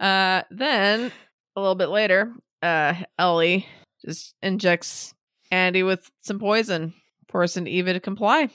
uh 0.00 0.42
then 0.50 1.10
a 1.58 1.60
little 1.60 1.74
bit 1.74 1.88
later, 1.88 2.32
uh 2.62 2.94
Ellie 3.18 3.66
just 4.04 4.34
injects 4.42 5.14
Andy 5.50 5.82
with 5.82 6.08
some 6.22 6.38
poison, 6.38 6.94
forcing 7.30 7.66
Eva 7.66 7.92
to 7.94 8.00
comply. 8.00 8.48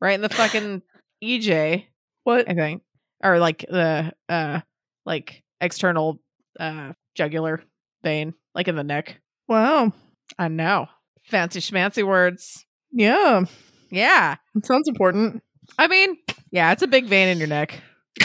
Right 0.00 0.14
in 0.14 0.20
the 0.20 0.28
fucking 0.28 0.82
EJ, 1.24 1.84
What? 2.24 2.48
I 2.48 2.54
think. 2.54 2.82
Or 3.22 3.38
like 3.38 3.64
the 3.68 4.12
uh 4.28 4.60
like 5.06 5.42
external 5.60 6.20
uh 6.60 6.92
jugular 7.14 7.62
vein, 8.02 8.34
like 8.54 8.68
in 8.68 8.76
the 8.76 8.84
neck. 8.84 9.20
Wow. 9.48 9.92
I 10.38 10.48
know. 10.48 10.88
Fancy 11.24 11.60
schmancy 11.60 12.06
words. 12.06 12.64
Yeah, 12.92 13.44
Yeah. 13.90 14.36
it 14.54 14.66
sounds 14.66 14.88
important. 14.88 15.42
I 15.78 15.88
mean, 15.88 16.16
yeah, 16.50 16.72
it's 16.72 16.82
a 16.82 16.86
big 16.86 17.06
vein 17.06 17.28
in 17.28 17.38
your 17.38 17.48
neck. 17.48 17.80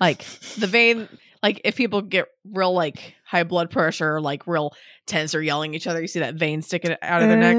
Like 0.00 0.24
the 0.58 0.68
vein, 0.68 1.08
like 1.42 1.60
if 1.64 1.76
people 1.76 2.02
get 2.02 2.26
real 2.44 2.72
like 2.72 3.14
high 3.26 3.44
blood 3.44 3.70
pressure, 3.70 4.16
or, 4.16 4.20
like 4.20 4.46
real 4.46 4.72
tense 5.06 5.34
or 5.34 5.42
yelling 5.42 5.72
at 5.72 5.76
each 5.76 5.86
other, 5.86 6.00
you 6.00 6.08
see 6.08 6.20
that 6.20 6.34
vein 6.34 6.62
sticking 6.62 6.96
out 7.02 7.22
of 7.22 7.28
their 7.28 7.38
neck. 7.38 7.56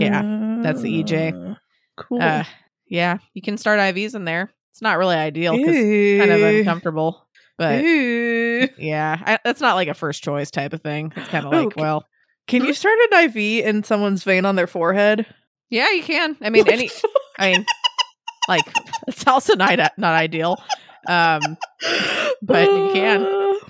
Yeah, 0.00 0.58
that's 0.62 0.80
the 0.82 1.02
EJ. 1.02 1.56
Cool. 1.96 2.22
Uh, 2.22 2.44
yeah, 2.86 3.18
you 3.34 3.42
can 3.42 3.56
start 3.58 3.78
IVs 3.80 4.14
in 4.14 4.24
there. 4.24 4.50
It's 4.70 4.82
not 4.82 4.98
really 4.98 5.16
ideal 5.16 5.56
because 5.56 5.76
kind 5.76 6.30
of 6.32 6.40
uncomfortable, 6.42 7.26
but 7.58 7.82
Ew. 7.84 8.68
yeah, 8.78 9.20
I, 9.24 9.38
that's 9.44 9.60
not 9.60 9.74
like 9.74 9.88
a 9.88 9.94
first 9.94 10.22
choice 10.24 10.50
type 10.50 10.72
of 10.72 10.80
thing. 10.82 11.12
It's 11.16 11.28
kind 11.28 11.44
of 11.46 11.52
like, 11.52 11.66
Okay. 11.66 11.80
well, 11.80 12.06
Can 12.48 12.64
you 12.64 12.72
start 12.72 12.98
an 13.12 13.24
IV 13.24 13.36
in 13.66 13.84
someone's 13.84 14.24
vein 14.24 14.44
on 14.46 14.56
their 14.56 14.66
forehead? 14.66 15.26
yeah, 15.70 15.90
you 15.90 16.02
can. 16.02 16.36
I 16.40 16.48
mean, 16.50 16.66
any. 16.68 16.90
I 17.38 17.52
mean, 17.52 17.66
like 18.48 18.64
it's 19.06 19.26
also 19.26 19.54
not 19.56 19.78
not 19.98 20.14
ideal. 20.14 20.56
Um, 21.08 21.56
but 22.42 22.68
you 22.68 22.90
can. 22.92 23.24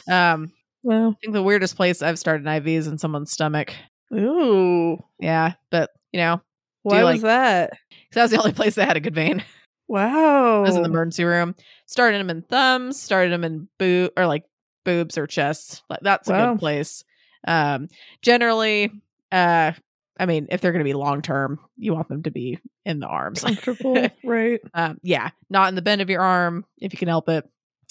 um, 0.10 0.52
Well, 0.82 1.10
I 1.10 1.20
think 1.20 1.32
the 1.32 1.42
weirdest 1.42 1.76
place 1.76 2.02
I've 2.02 2.18
started 2.18 2.46
an 2.46 2.52
IV 2.54 2.66
is 2.68 2.86
in 2.86 2.98
someone's 2.98 3.32
stomach. 3.32 3.72
ooh. 4.14 4.98
Yeah, 5.18 5.54
but 5.70 5.90
you 6.12 6.20
know, 6.20 6.40
Why 6.82 6.98
you 6.98 7.04
was 7.04 7.14
like- 7.14 7.22
that? 7.22 7.70
'cause 7.70 8.14
that 8.14 8.22
was 8.22 8.30
the 8.32 8.38
only 8.38 8.52
place 8.60 8.74
that 8.76 8.86
had 8.88 8.96
a 8.96 9.00
good 9.00 9.14
vein. 9.14 9.44
Wow. 9.88 10.58
I 10.58 10.60
was 10.60 10.76
in 10.76 10.82
the 10.82 10.88
emergency 10.88 11.24
room. 11.24 11.54
Started 11.86 12.18
them 12.18 12.30
in 12.30 12.42
thumbs. 12.42 13.00
Started 13.00 13.32
them 13.32 13.44
in 13.44 13.68
boob 13.78 14.12
or 14.16 14.26
like 14.26 14.44
boobs 14.84 15.18
or 15.18 15.26
chest. 15.26 15.82
Like 15.90 16.00
that's 16.02 16.28
a 16.28 16.32
Wow. 16.32 16.52
good 16.52 16.60
place. 16.60 17.04
Um, 17.46 17.88
generally, 18.22 18.90
uh, 19.30 19.72
I 20.18 20.26
mean, 20.26 20.48
if 20.50 20.60
they're 20.60 20.72
going 20.72 20.84
to 20.84 20.88
be 20.88 20.92
long 20.94 21.22
term, 21.22 21.58
you 21.76 21.94
want 21.94 22.08
them 22.08 22.22
to 22.24 22.30
be 22.30 22.58
in 22.84 23.00
the 23.00 23.06
arms. 23.06 23.40
comfortable, 23.42 23.96
right? 24.24 24.60
um, 24.74 24.98
yeah, 25.02 25.30
not 25.48 25.68
in 25.68 25.74
the 25.74 25.82
bend 25.82 26.00
of 26.02 26.10
your 26.10 26.20
arm 26.22 26.64
if 26.78 26.92
you 26.92 26.98
can 26.98 27.08
help 27.08 27.28
it. 27.28 27.48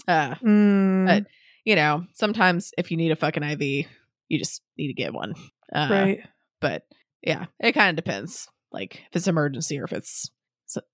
Uh, 0.08 0.36
Mm, 0.36 1.06
But- 1.08 1.26
you 1.64 1.76
know, 1.76 2.06
sometimes 2.14 2.72
if 2.78 2.90
you 2.90 2.98
need 2.98 3.12
a 3.12 3.16
fucking 3.16 3.44
IV, 3.44 3.62
you 4.28 4.40
just 4.40 4.62
need 4.78 4.88
to 4.88 4.94
get 4.94 5.14
one. 5.14 5.36
Uh, 5.74 5.88
right. 5.92 6.20
but 6.60 6.84
yeah, 7.22 7.46
it 7.60 7.74
kind 7.74 7.90
of 7.98 8.04
depends. 8.04 8.48
Like 8.72 8.96
if 8.96 9.16
it's 9.16 9.28
emergency 9.28 9.80
or 9.80 9.84
if 9.84 9.94
it's, 9.94 10.32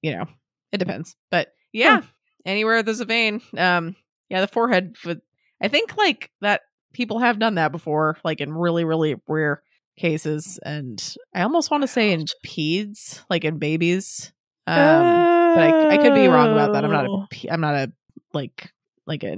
you 0.01 0.11
know, 0.15 0.25
it 0.73 0.77
depends. 0.79 1.15
But 1.31 1.53
yeah, 1.71 2.01
anywhere 2.45 2.83
there's 2.83 2.99
a 2.99 3.05
vein, 3.05 3.41
um, 3.57 3.95
yeah, 4.29 4.41
the 4.41 4.47
forehead 4.47 4.95
would. 5.05 5.21
I 5.61 5.69
think 5.69 5.95
like 5.95 6.31
that 6.41 6.61
people 6.93 7.19
have 7.19 7.39
done 7.39 7.55
that 7.55 7.71
before, 7.71 8.17
like 8.25 8.41
in 8.41 8.51
really 8.53 8.83
really 8.83 9.15
rare 9.27 9.63
cases, 9.97 10.59
and 10.63 11.15
I 11.33 11.41
almost 11.41 11.71
want 11.71 11.81
to 11.83 11.87
say 11.87 12.11
in 12.11 12.25
peds, 12.45 13.21
like 13.29 13.43
in 13.43 13.57
babies. 13.57 14.31
Um, 14.67 14.75
but 14.75 15.63
I, 15.63 15.89
I 15.93 15.97
could 15.97 16.13
be 16.13 16.27
wrong 16.27 16.51
about 16.51 16.73
that. 16.73 16.83
I'm 16.85 16.91
not 16.91 17.05
a 17.05 17.09
Oh. 17.09 17.25
I'm 17.49 17.61
not 17.61 17.75
a 17.75 17.91
like 18.33 18.71
like 19.05 19.23
a 19.23 19.37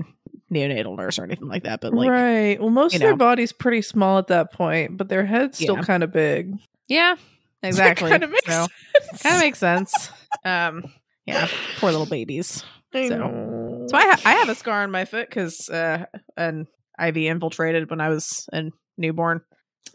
neonatal 0.52 0.98
nurse 0.98 1.19
or 1.19 1.24
anything 1.24 1.48
like 1.48 1.63
that. 1.63 1.82
But 1.82 1.93
like 1.93 2.10
right. 2.10 2.60
Well, 2.60 2.69
most 2.72 2.95
of 2.95 3.02
their 3.02 3.12
know. 3.12 3.17
body's 3.17 3.52
pretty 3.52 3.82
small 3.82 4.17
at 4.17 4.28
that 4.28 4.52
point, 4.52 4.98
but 4.98 5.08
their 5.10 5.26
head's 5.26 5.58
still 5.58 5.76
Yeah. 5.78 5.84
kind 5.84 6.04
of 6.04 6.12
big. 6.12 6.56
yeah, 6.88 7.15
exactly. 7.63 8.10
kind 8.10 8.24
of 8.24 8.32
makes 8.32 8.45
so, 8.48 8.67
sense. 9.10 9.22
kind 9.22 9.36
of 9.36 9.41
makes 9.41 9.60
sense. 9.60 10.12
Um, 10.43 10.86
yeah, 11.26 11.48
poor 11.78 11.91
little 11.91 12.08
babies. 12.08 12.63
I 12.93 13.08
so- 13.08 13.17
know. 13.17 13.86
So 13.89 13.98
I 13.98 14.02
ha- 14.02 14.22
I 14.26 14.32
have 14.34 14.50
a 14.50 14.56
scar 14.56 14.82
on 14.84 14.91
my 14.91 15.06
foot 15.06 15.30
because 15.30 15.69
uh, 15.69 16.06
an 16.38 16.67
IV 17.00 17.17
infiltrated 17.17 17.89
when 17.91 18.02
I 18.02 18.10
was 18.10 18.48
a 18.54 18.72
newborn. 18.98 19.41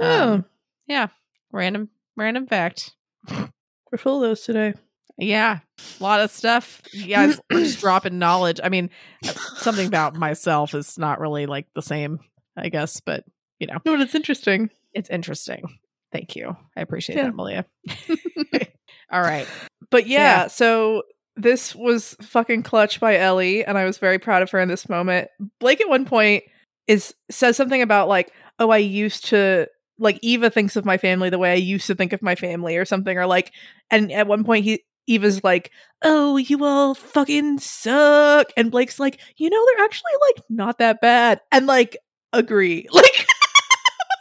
Oh, 0.00 0.32
Um, 0.34 0.44
yeah, 0.86 1.08
random 1.52 1.88
random 2.16 2.46
fact. 2.46 2.92
we're 3.30 3.98
full 3.98 4.22
of 4.22 4.28
those 4.28 4.42
today. 4.42 4.74
Yeah, 5.16 5.60
a 6.00 6.02
lot 6.02 6.20
of 6.20 6.30
stuff. 6.30 6.82
Yeah, 6.92 7.32
just 7.52 7.80
dropping 7.80 8.18
knowledge. 8.18 8.60
I 8.62 8.68
mean, 8.68 8.90
uh, 9.26 9.32
something 9.56 9.86
about 9.86 10.16
myself 10.16 10.74
is 10.74 10.98
not 10.98 11.20
really 11.20 11.46
like 11.46 11.66
the 11.74 11.82
same, 11.82 12.18
I 12.56 12.68
guess, 12.68 13.00
but 13.00 13.24
you 13.60 13.68
know, 13.68 13.74
No, 13.84 13.92
but 13.96 14.00
it's 14.00 14.14
interesting. 14.16 14.70
it's 14.92 15.08
interesting. 15.10 15.78
Thank 16.12 16.34
you. 16.36 16.56
I 16.76 16.80
appreciate 16.80 17.16
Yeah. 17.16 17.24
that, 17.24 17.34
Malia. 17.34 17.64
All 19.10 19.20
right. 19.20 19.46
But 19.90 20.06
yeah, 20.06 20.42
Yeah. 20.42 20.46
so 20.48 21.02
this 21.36 21.74
was 21.74 22.16
fucking 22.22 22.62
clutch 22.64 22.98
by 23.00 23.16
Ellie, 23.16 23.64
and 23.64 23.76
I 23.78 23.84
was 23.84 23.98
very 23.98 24.18
proud 24.18 24.42
of 24.42 24.50
her 24.50 24.60
in 24.60 24.68
this 24.68 24.88
moment. 24.88 25.28
Blake 25.60 25.80
at 25.80 25.88
one 25.88 26.04
point 26.06 26.44
is 26.88 27.14
says 27.30 27.56
something 27.56 27.82
about 27.82 28.08
like, 28.08 28.32
oh, 28.58 28.70
I 28.70 28.78
used 28.78 29.26
to 29.26 29.68
like 29.98 30.18
Eva 30.22 30.50
thinks 30.50 30.76
of 30.76 30.84
my 30.84 30.98
family 30.98 31.30
the 31.30 31.38
way 31.38 31.52
I 31.52 31.56
used 31.56 31.86
to 31.88 31.94
think 31.94 32.12
of 32.12 32.22
my 32.22 32.34
family 32.34 32.76
or 32.76 32.84
something, 32.84 33.16
or 33.16 33.26
like 33.26 33.52
and 33.90 34.10
at 34.12 34.26
one 34.26 34.44
point 34.44 34.64
he 34.64 34.84
Eva's 35.06 35.44
like, 35.44 35.70
Oh, 36.02 36.36
you 36.38 36.64
all 36.64 36.94
fucking 36.94 37.58
suck. 37.58 38.48
And 38.56 38.70
Blake's 38.70 38.98
like, 38.98 39.20
you 39.36 39.50
know, 39.50 39.64
they're 39.66 39.84
actually 39.84 40.12
like 40.28 40.44
not 40.48 40.78
that 40.78 41.00
bad. 41.00 41.40
And 41.52 41.66
like 41.66 41.96
agree. 42.32 42.86
Like 42.92 43.26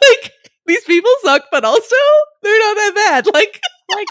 like 0.02 0.32
these 0.66 0.84
people 0.84 1.10
suck, 1.22 1.44
but 1.50 1.64
also 1.64 1.96
they're 2.42 2.58
not 2.58 2.74
that 2.76 2.92
bad. 2.94 3.26
Like 3.34 3.60
Like, 3.94 4.08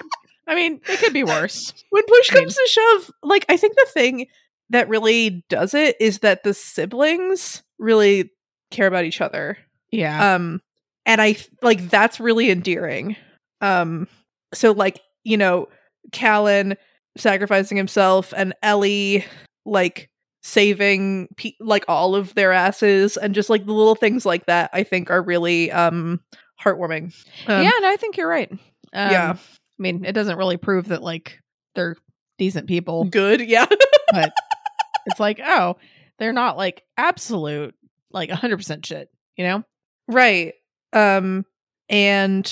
I 0.47 0.55
mean, 0.55 0.81
it 0.87 0.99
could 0.99 1.13
be 1.13 1.23
worse. 1.23 1.73
when 1.91 2.03
push 2.07 2.31
I 2.31 2.35
mean- 2.35 2.43
comes 2.43 2.55
to 2.55 2.67
shove, 2.67 3.11
like 3.21 3.45
I 3.49 3.57
think 3.57 3.75
the 3.75 3.87
thing 3.93 4.27
that 4.69 4.89
really 4.89 5.43
does 5.49 5.73
it 5.75 5.95
is 5.99 6.19
that 6.19 6.43
the 6.43 6.53
siblings 6.53 7.61
really 7.77 8.31
care 8.71 8.87
about 8.87 9.05
each 9.05 9.21
other. 9.21 9.57
Yeah. 9.91 10.35
Um 10.35 10.61
and 11.05 11.21
I 11.21 11.35
like 11.61 11.89
that's 11.89 12.19
really 12.19 12.49
endearing. 12.49 13.15
Um 13.61 14.07
so 14.53 14.71
like, 14.71 15.01
you 15.23 15.37
know, 15.37 15.67
Callan 16.11 16.75
sacrificing 17.17 17.77
himself 17.77 18.33
and 18.35 18.53
Ellie 18.63 19.25
like 19.65 20.09
saving 20.41 21.29
pe- 21.37 21.53
like 21.59 21.85
all 21.87 22.15
of 22.15 22.33
their 22.35 22.51
asses 22.51 23.15
and 23.17 23.33
just 23.33 23.49
like 23.49 23.65
the 23.65 23.71
little 23.73 23.95
things 23.95 24.25
like 24.25 24.45
that 24.47 24.69
I 24.73 24.83
think 24.83 25.09
are 25.09 25.21
really 25.21 25.71
um 25.71 26.19
heartwarming. 26.61 27.13
Um, 27.47 27.63
yeah, 27.63 27.71
no, 27.81 27.89
I 27.89 27.95
think 27.97 28.17
you're 28.17 28.27
right. 28.27 28.51
Um, 28.51 28.59
Yeah. 28.93 29.35
I 29.35 29.81
mean, 29.81 30.05
it 30.05 30.11
doesn't 30.13 30.37
really 30.37 30.57
prove 30.57 30.89
that 30.89 31.01
like 31.01 31.39
they're 31.75 31.95
decent 32.37 32.67
people, 32.67 33.05
good. 33.05 33.41
Yeah. 33.41 33.65
but 34.11 34.31
it's 35.07 35.19
like, 35.19 35.39
oh, 35.43 35.77
they're 36.19 36.33
not 36.33 36.57
like 36.57 36.83
absolute 36.97 37.73
like 38.11 38.29
100% 38.29 38.85
shit, 38.85 39.09
you 39.35 39.43
know? 39.45 39.63
right. 40.07 40.53
Um 40.93 41.45
and 41.89 42.45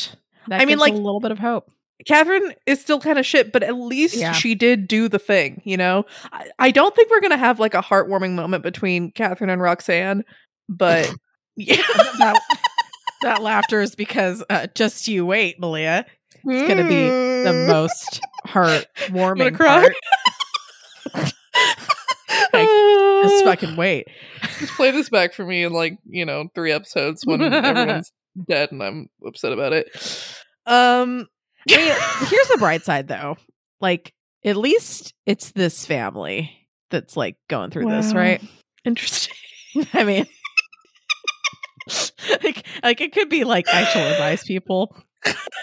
That 0.47 0.61
I 0.61 0.65
mean, 0.65 0.79
like- 0.79 0.93
a 0.93 0.97
little 0.97 1.19
bit 1.19 1.31
of 1.31 1.39
hope. 1.39 1.69
Catherine 2.07 2.55
is 2.65 2.81
still 2.81 2.99
kind 2.99 3.19
of 3.19 3.27
shit, 3.27 3.51
but 3.53 3.61
at 3.61 3.75
least 3.75 4.15
Yeah. 4.15 4.31
she 4.31 4.55
did 4.55 4.87
do 4.87 5.07
the 5.07 5.19
thing, 5.19 5.61
you 5.65 5.77
know? 5.77 6.05
I, 6.31 6.49
I 6.57 6.71
don't 6.71 6.95
think 6.95 7.11
we're 7.11 7.19
going 7.21 7.29
to 7.29 7.37
have 7.37 7.59
like 7.59 7.75
a 7.75 7.81
heartwarming 7.81 8.31
moment 8.33 8.63
between 8.63 9.11
Catherine 9.11 9.51
and 9.51 9.61
Roxanne, 9.61 10.23
but 10.67 11.13
yeah. 11.55 11.75
That, 12.17 12.39
that 13.21 13.41
laughter 13.43 13.81
is 13.81 13.93
because 13.93 14.43
uh, 14.49 14.65
just 14.73 15.07
you 15.07 15.27
wait, 15.27 15.59
Malia. 15.59 16.07
It's 16.43 16.67
gonna 16.67 16.87
be 16.89 17.05
the 17.07 17.51
Mm. 17.53 17.67
most 17.67 18.19
heartwarming 18.47 19.55
cry. 19.55 19.89
part. 21.13 21.31
Just 22.53 23.45
fucking 23.45 23.75
wait. 23.75 24.07
Just 24.59 24.73
play 24.73 24.91
this 24.91 25.09
back 25.09 25.33
for 25.33 25.45
me 25.45 25.63
in 25.63 25.73
like, 25.73 25.97
you 26.07 26.25
know, 26.25 26.47
three 26.55 26.71
episodes 26.71 27.25
when 27.25 27.41
everyone's 27.41 28.11
dead 28.47 28.71
and 28.71 28.81
I'm 28.83 29.09
upset 29.25 29.53
about 29.53 29.73
it. 29.73 29.87
Um 30.65 31.27
I 31.71 31.77
mean, 31.77 32.27
here's 32.29 32.47
the 32.47 32.57
bright 32.57 32.83
side 32.83 33.07
though. 33.07 33.37
Like, 33.79 34.13
at 34.43 34.57
least 34.57 35.13
it's 35.25 35.51
this 35.51 35.85
family 35.85 36.51
that's 36.89 37.15
like 37.15 37.35
going 37.49 37.69
through 37.71 37.85
this, 37.85 38.13
right? 38.15 38.41
interesting. 38.83 39.35
I 39.93 40.03
mean, 40.03 40.25
like, 42.43 42.65
like 42.83 43.01
it 43.01 43.13
could 43.13 43.29
be 43.29 43.43
like 43.43 43.65
actual 43.71 44.07
advice 44.07 44.43
people, 44.43 44.95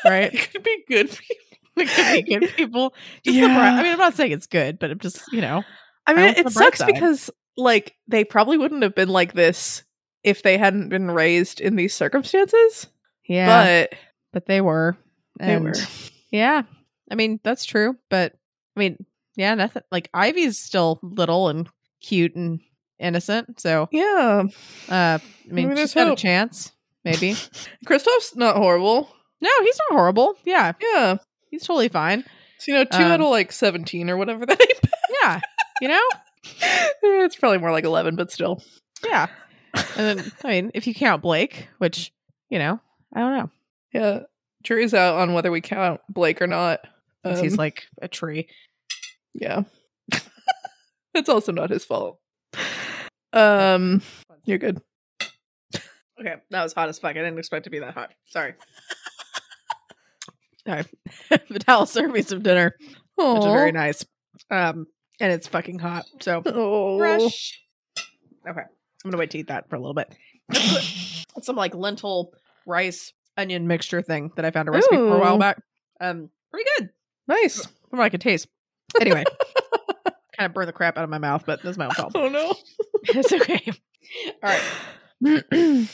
right? 0.05 0.33
It 0.35 0.51
could 0.53 0.63
be 0.63 0.85
good 0.89 1.09
people. 1.11 1.45
It 1.77 1.89
could 1.89 2.25
be 2.27 2.35
good 2.39 2.57
people. 2.57 2.95
Just 3.25 3.37
Yeah. 3.37 3.55
bright, 3.55 3.79
I 3.79 3.83
mean, 3.83 3.93
I'm 3.93 3.99
not 3.99 4.15
saying 4.15 4.33
it's 4.33 4.47
good, 4.47 4.79
but 4.79 4.91
I'm 4.91 4.99
just, 4.99 5.21
you 5.33 5.41
know, 5.41 5.63
I 6.07 6.15
mean, 6.15 6.35
the 6.35 6.41
it 6.41 6.51
sucks 6.51 6.79
side. 6.79 6.93
because 6.93 7.31
like 7.57 7.95
they 8.09 8.25
probably 8.25 8.57
wouldn't 8.59 8.83
have 8.83 8.95
been 8.95 9.09
like 9.09 9.33
this 9.33 9.85
if 10.29 10.43
they 10.43 10.59
hadn't 10.59 10.89
been 10.91 11.11
raised 11.11 11.61
in 11.61 11.77
these 11.77 11.95
circumstances. 11.95 12.87
yeah, 13.27 13.87
but, 13.91 13.99
But 14.33 14.47
they 14.47 14.61
were. 14.61 14.97
they 15.39 15.55
And 15.55 15.65
were. 15.65 15.75
Yeah. 16.31 16.63
I 17.11 17.15
mean, 17.15 17.41
that's 17.43 17.65
true. 17.65 17.97
But 18.11 18.35
I 18.77 18.81
mean, 18.81 19.05
yeah, 19.37 19.55
nothing 19.55 19.83
like 19.91 20.11
Ivy's 20.15 20.59
still 20.59 20.99
little 21.03 21.49
and 21.49 21.69
cute 22.01 22.35
and 22.37 22.61
innocent. 22.99 23.61
So, 23.61 23.89
Yeah. 23.91 24.45
uh, 24.89 24.93
I 24.93 25.21
mean, 25.47 25.69
Maybe 25.69 25.69
she's 25.81 25.95
there's 25.95 26.07
got 26.07 26.13
a 26.13 26.17
chance, 26.17 26.73
maybe. 27.05 27.33
Kristoff's 27.87 28.37
not 28.37 28.57
horrible. 28.57 29.09
no, 29.41 29.51
he's 29.63 29.79
not 29.91 29.97
horrible. 29.99 30.35
Yeah, 30.45 30.73
Yeah. 30.81 31.17
he's 31.51 31.63
totally 31.65 31.89
fine. 31.89 32.25
So, 32.59 32.73
you 32.73 32.79
know, 32.79 32.85
two 32.85 32.97
Um, 33.05 33.13
out 33.13 33.21
of 33.21 33.29
like 33.31 33.53
17 33.53 34.11
or 34.11 34.17
whatever 34.17 34.45
that 34.47 34.61
ain't. 34.61 34.81
Yeah. 35.23 35.41
You 35.81 35.89
know? 35.89 36.03
It's 37.03 37.37
probably 37.37 37.59
more 37.59 37.71
like 37.73 37.85
11, 37.85 38.17
but 38.17 38.31
still. 38.33 38.63
Yeah. 39.05 39.29
And 39.97 40.19
then, 40.19 40.33
I 40.45 40.49
mean, 40.49 40.71
if 40.75 40.87
you 40.87 40.95
count 40.95 41.23
Blake, 41.23 41.69
which, 41.79 42.13
you 42.51 42.59
know, 42.59 42.81
I 43.15 43.21
don't 43.21 43.37
know. 43.37 43.51
Yeah. 43.93 44.21
Jury's 44.63 44.95
out 44.95 45.17
on 45.17 45.33
whether 45.35 45.51
we 45.51 45.61
count 45.61 46.01
Blake 46.09 46.43
or 46.43 46.47
not. 46.47 46.81
Um, 47.25 47.37
he's 47.37 47.57
like 47.57 47.87
a 48.01 48.09
tree. 48.09 48.49
yeah. 49.35 49.63
it's 51.15 51.29
also 51.29 51.53
not 51.53 51.71
his 51.71 51.85
fault. 51.85 52.19
Um, 53.33 54.03
you're 54.45 54.59
good. 54.59 54.81
Okay, 56.21 56.35
that 56.51 56.63
was 56.63 56.73
hot 56.73 56.89
as 56.89 56.99
fuck. 56.99 57.11
I 57.11 57.21
didn't 57.21 57.39
expect 57.39 57.65
to 57.65 57.71
be 57.71 57.79
that 57.79 57.95
hot. 57.95 58.13
Sorry. 58.27 58.55
All 60.67 60.75
right. 60.75 60.87
Vidal 61.49 61.87
served 61.87 62.13
me 62.13 62.23
some 62.23 62.43
dinner, 62.43 62.75
which 63.15 63.39
is 63.39 63.45
very 63.45 63.73
nice. 63.73 64.05
Um, 64.51 64.87
and 65.21 65.33
it's 65.33 65.47
fucking 65.47 65.79
hot. 65.79 66.07
So 66.21 66.43
fresh. 66.43 67.61
Okay. 68.49 68.63
I'm 69.05 69.11
gonna 69.11 69.21
wait 69.21 69.31
to 69.31 69.39
eat 69.39 69.49
that 69.49 69.69
for 69.69 69.77
a 69.77 69.79
little 69.79 69.95
bit. 69.95 70.15
It's 70.51 71.27
some 71.43 71.57
like 71.57 71.75
lentil 71.75 72.33
rice 72.67 73.13
onion 73.37 73.67
mixture 73.67 74.03
thing 74.03 74.33
that 74.37 74.45
I 74.45 74.51
found 74.51 74.69
a 74.69 74.73
recipe 74.73 74.97
for 74.97 75.17
a 75.17 75.21
while 75.21 75.39
back. 75.39 75.63
Um, 76.01 76.31
pretty 76.51 76.69
good. 76.79 76.91
Nice. 77.29 77.65
From 77.89 77.99
what 77.99 78.05
I 78.05 78.09
could 78.09 78.21
taste. 78.21 78.49
Anyway. 79.01 79.25
kind 80.39 80.49
of 80.49 80.55
burned 80.55 80.69
the 80.69 80.73
crap 80.73 80.97
out 80.97 81.05
of 81.05 81.11
my 81.11 81.19
mouth, 81.19 81.45
but 81.47 81.63
that's 81.63 81.77
my 81.77 81.87
own 81.87 81.93
fault. 81.93 82.13
Oh 82.17 82.29
no. 82.29 82.55
it's 83.05 83.33
okay. 83.33 83.73
All 84.43 84.55
right. 85.23 85.89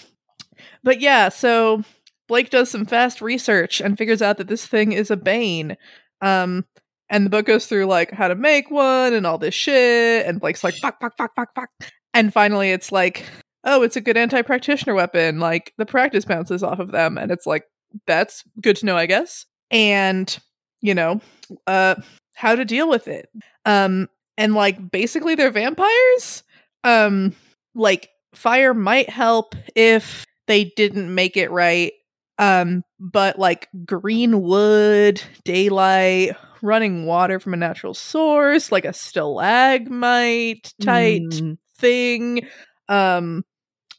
but 0.83 1.01
yeah, 1.01 1.29
so 1.29 1.83
Blake 2.29 2.51
does 2.51 2.71
some 2.71 2.87
fast 2.87 3.21
research 3.21 3.81
and 3.81 3.99
figures 3.99 4.23
out 4.23 4.39
that 4.39 4.49
this 4.49 4.67
thing 4.67 4.93
is 4.93 5.11
a 5.11 5.17
bane. 5.17 5.77
Um, 6.21 6.65
and 7.11 7.27
the 7.27 7.31
book 7.31 7.47
goes 7.47 7.67
through 7.67 7.87
like 7.87 8.11
how 8.13 8.29
to 8.29 8.35
make 8.35 8.71
one 8.71 9.13
and 9.13 9.27
all 9.27 9.39
this 9.39 9.55
shit. 9.55 10.27
And 10.27 10.41
Blake's 10.41 10.65
like, 10.65 10.75
fuck, 10.75 11.01
fuck, 11.01 11.17
fuck, 11.17 11.35
fuck, 11.35 11.55
fuck. 11.55 11.71
And 12.15 12.33
finally, 12.33 12.71
it's 12.71 12.91
like, 12.93 13.25
oh, 13.65 13.83
it's 13.83 13.97
a 13.97 14.01
good 14.01 14.17
anti 14.17 14.43
practitioner 14.43 14.95
weapon. 14.95 15.41
Like 15.41 15.73
the 15.77 15.87
practice 15.87 16.25
bounces 16.25 16.63
off 16.63 16.79
of 16.79 16.93
them. 16.93 17.19
And 17.19 17.31
it's 17.31 17.47
like, 17.47 17.65
that's 18.07 18.45
good 18.61 18.77
to 18.77 18.87
know, 18.87 18.97
I 18.97 19.07
guess. 19.07 19.47
And, 19.71 20.37
you 20.81 20.95
know, 20.95 21.21
uh, 21.67 21.97
how 22.35 22.55
to 22.55 22.65
deal 22.65 22.89
with 22.89 23.09
it. 23.09 23.29
Um, 23.67 24.09
and 24.39 24.55
like 24.55 24.91
basically 24.91 25.35
they're 25.35 25.51
vampires. 25.51 26.43
Um, 26.85 27.35
like 27.75 28.09
fire 28.35 28.75
might 28.75 29.09
help 29.09 29.55
if 29.75 30.25
they 30.47 30.65
didn't 30.77 31.15
make 31.15 31.37
it 31.37 31.51
right 31.51 31.93
um 32.39 32.83
but 32.99 33.39
like 33.39 33.69
green 33.85 34.43
wood 34.43 35.23
daylight 35.45 36.37
running 36.63 37.07
water 37.07 37.39
from 37.39 37.55
a 37.55 37.57
natural 37.57 37.95
source 37.95 38.73
like 38.73 38.85
a 38.85 38.93
stalagmite 38.93 40.75
type 40.81 41.23
Mm, 41.23 41.59
thing 41.85 42.47
um 42.89 43.45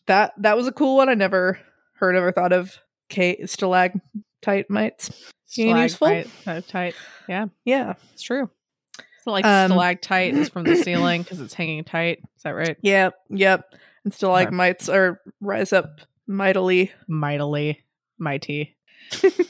that 0.08 0.34
that 0.38 0.58
was 0.58 0.68
a 0.68 0.72
cool 0.72 0.98
one 0.98 1.10
i 1.10 1.14
never 1.14 1.60
heard 1.94 2.16
of 2.16 2.24
or 2.24 2.32
thought 2.32 2.54
of 2.54 2.78
K 3.10 3.46
stalagmite 3.46 4.70
mites 4.70 5.32
being 5.56 5.78
useful 5.78 6.24
tight. 6.68 6.96
Yeah, 7.28 7.46
yeah 7.64 7.94
it's 8.14 8.22
true. 8.24 8.50
It's 8.98 9.28
like 9.28 9.46
Um, 9.46 9.72
stalactite 9.72 10.34
is 10.36 10.50
from 10.50 10.64
the 10.64 10.76
ceiling 10.76 11.22
because 11.24 11.40
it's 11.40 11.54
hanging 11.54 11.84
tight. 11.84 12.20
Is 12.36 12.44
that 12.44 12.52
right? 12.52 12.78
yep 12.82 13.16
yep 13.30 13.74
and 14.04 14.14
stalagmites 14.14 14.90
are 14.90 15.22
rise 15.40 15.74
up 15.74 16.02
mightily 16.28 16.92
Mightily 17.08 17.84
mighty. 18.18 18.76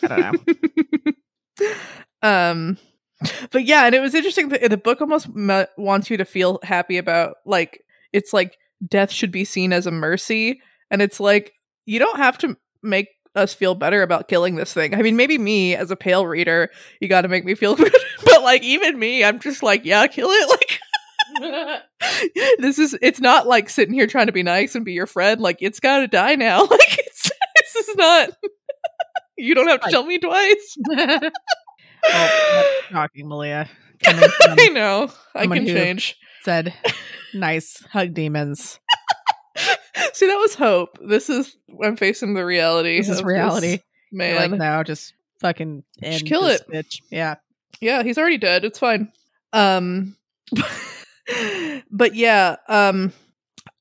I 0.04 0.08
don't 0.08 0.48
know. 1.62 1.70
um, 2.22 2.78
but 3.52 3.66
yeah, 3.66 3.86
and 3.86 3.96
it 3.96 4.02
was 4.02 4.14
interesting. 4.14 4.50
That 4.50 4.70
the 4.70 4.78
book 4.78 5.02
almost 5.02 5.28
m- 5.28 5.68
wants 5.78 6.10
you 6.10 6.18
to 6.18 6.26
feel 6.26 6.60
happy 6.64 6.98
about 6.98 7.38
like 7.46 7.85
it's 8.14 8.34
like 8.34 8.58
death 8.88 9.12
should 9.12 9.32
be 9.32 9.46
seen 9.46 9.74
as 9.74 9.88
a 9.88 9.92
mercy, 9.92 10.62
and 10.92 11.02
it's 11.02 11.20
like 11.20 11.54
you 11.86 12.00
don't 12.00 12.18
have 12.18 12.38
to 12.40 12.58
make 12.84 13.10
us 13.36 13.54
feel 13.54 13.76
better 13.76 14.02
about 14.02 14.28
killing 14.28 14.56
this 14.56 14.74
thing. 14.74 14.96
I 14.96 15.02
mean, 15.02 15.18
maybe 15.18 15.38
me 15.38 15.76
as 15.76 15.92
a 15.92 15.96
pale 15.96 16.26
reader, 16.26 16.70
you 17.02 17.08
got 17.10 17.22
to 17.22 17.28
make 17.28 17.44
me 17.46 17.54
feel 17.56 17.76
good, 17.76 17.96
but 18.24 18.42
like 18.44 18.64
even 18.64 18.98
me, 18.98 19.24
I'm 19.24 19.40
just 19.40 19.62
like, 19.64 19.86
yeah, 19.86 20.08
kill 20.08 20.30
it. 20.30 20.50
Like 20.50 20.80
this 22.60 22.80
is 22.80 22.98
it's 23.02 23.20
not 23.20 23.46
like 23.46 23.70
sitting 23.70 23.94
here 23.94 24.08
trying 24.08 24.28
to 24.28 24.32
be 24.32 24.44
nice 24.44 24.74
and 24.76 24.86
be 24.86 24.94
your 24.94 25.08
friend. 25.08 25.42
Like 25.42 25.58
it's 25.60 25.82
got 25.82 26.00
to 26.00 26.08
die 26.08 26.36
now. 26.36 26.62
Like 26.66 26.98
it's 27.00 27.30
this 27.74 27.88
is 27.90 27.96
not. 27.98 28.30
you 29.38 29.54
don't 29.56 29.68
have 29.68 29.82
to 29.82 29.92
tell 29.92 30.06
me 30.06 30.18
twice. 30.18 30.78
oh, 32.06 32.82
shocking, 32.90 33.28
Malia. 33.28 33.70
From 34.04 34.20
I 34.60 34.70
know. 34.70 35.12
I 35.34 35.48
can 35.48 35.66
who- 35.66 35.74
change. 35.74 36.16
Said, 36.46 36.74
"Nice 37.34 37.84
hug 37.92 38.14
demons." 38.14 38.80
See, 40.14 40.28
that 40.28 40.38
was 40.38 40.56
hope. 40.56 40.98
This 41.02 41.30
is 41.30 41.58
I'm 41.84 41.98
facing 41.98 42.34
the 42.34 42.46
reality. 42.46 42.98
This 42.98 43.10
is 43.10 43.24
reality. 43.24 43.80
You're 44.12 44.20
man. 44.20 44.52
like, 44.52 44.60
no, 44.60 44.84
just 44.84 45.14
fucking 45.42 45.84
Just 46.02 46.26
kill 46.26 46.44
this 46.44 46.62
it. 46.62 46.70
bitch. 46.72 47.02
Yeah. 47.10 47.36
Yeah, 47.82 48.04
he's 48.04 48.18
already 48.18 48.38
dead. 48.38 48.64
It's 48.64 48.80
fine. 48.80 49.12
Um 49.52 50.16
but 51.92 52.16
yeah, 52.16 52.56
um 52.70 53.12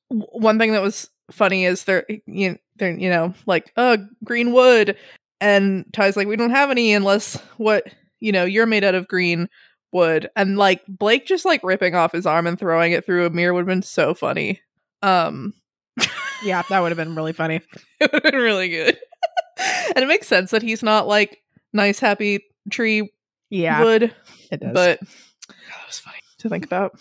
one 0.09 0.59
thing 0.59 0.73
that 0.73 0.81
was 0.81 1.09
funny 1.31 1.65
is 1.65 1.85
they're 1.85 2.05
you 2.25 2.57
they're 2.75 2.91
you 2.97 3.09
know 3.09 3.33
like 3.45 3.71
uh 3.77 3.97
green 4.23 4.51
wood 4.51 4.97
and 5.41 5.85
Ty's 5.93 6.17
like 6.17 6.27
we 6.27 6.35
don't 6.35 6.51
have 6.51 6.69
any 6.71 6.93
unless 6.93 7.35
what 7.57 7.85
you 8.19 8.31
know 8.31 8.43
you're 8.45 8.65
made 8.65 8.83
out 8.83 8.95
of 8.95 9.07
green 9.07 9.49
wood 9.95 10.29
and 10.35 10.57
like 10.57 10.83
Blake 10.87 11.25
just 11.25 11.45
like 11.45 11.61
ripping 11.63 11.95
off 11.95 12.11
his 12.11 12.25
arm 12.27 12.45
and 12.45 12.59
throwing 12.59 12.91
it 12.91 13.05
through 13.05 13.25
a 13.25 13.29
mirror 13.31 13.53
would 13.53 13.61
have 13.61 13.67
been 13.67 13.81
so 13.81 14.13
funny. 14.13 14.61
Um 15.01 15.53
Yeah, 16.43 16.61
that 16.69 16.81
would 16.81 16.89
have 16.91 16.97
been 16.97 17.15
really 17.15 17.33
funny. 17.33 17.61
it 17.99 18.11
would 18.11 18.23
have 18.23 18.33
been 18.33 18.41
really 18.41 18.69
good. 18.69 18.99
and 19.95 20.03
it 20.03 20.07
makes 20.07 20.27
sense 20.27 20.51
that 20.51 20.61
he's 20.61 20.83
not 20.83 21.07
like 21.07 21.41
nice 21.73 21.99
happy 21.99 22.43
tree 22.69 23.09
Yeah, 23.49 23.81
wood 23.83 24.13
it 24.51 24.59
does. 24.59 24.73
but 24.73 24.99
that 25.47 25.87
was 25.87 25.97
funny 25.99 26.17
to 26.39 26.49
think 26.49 26.65
about. 26.65 26.99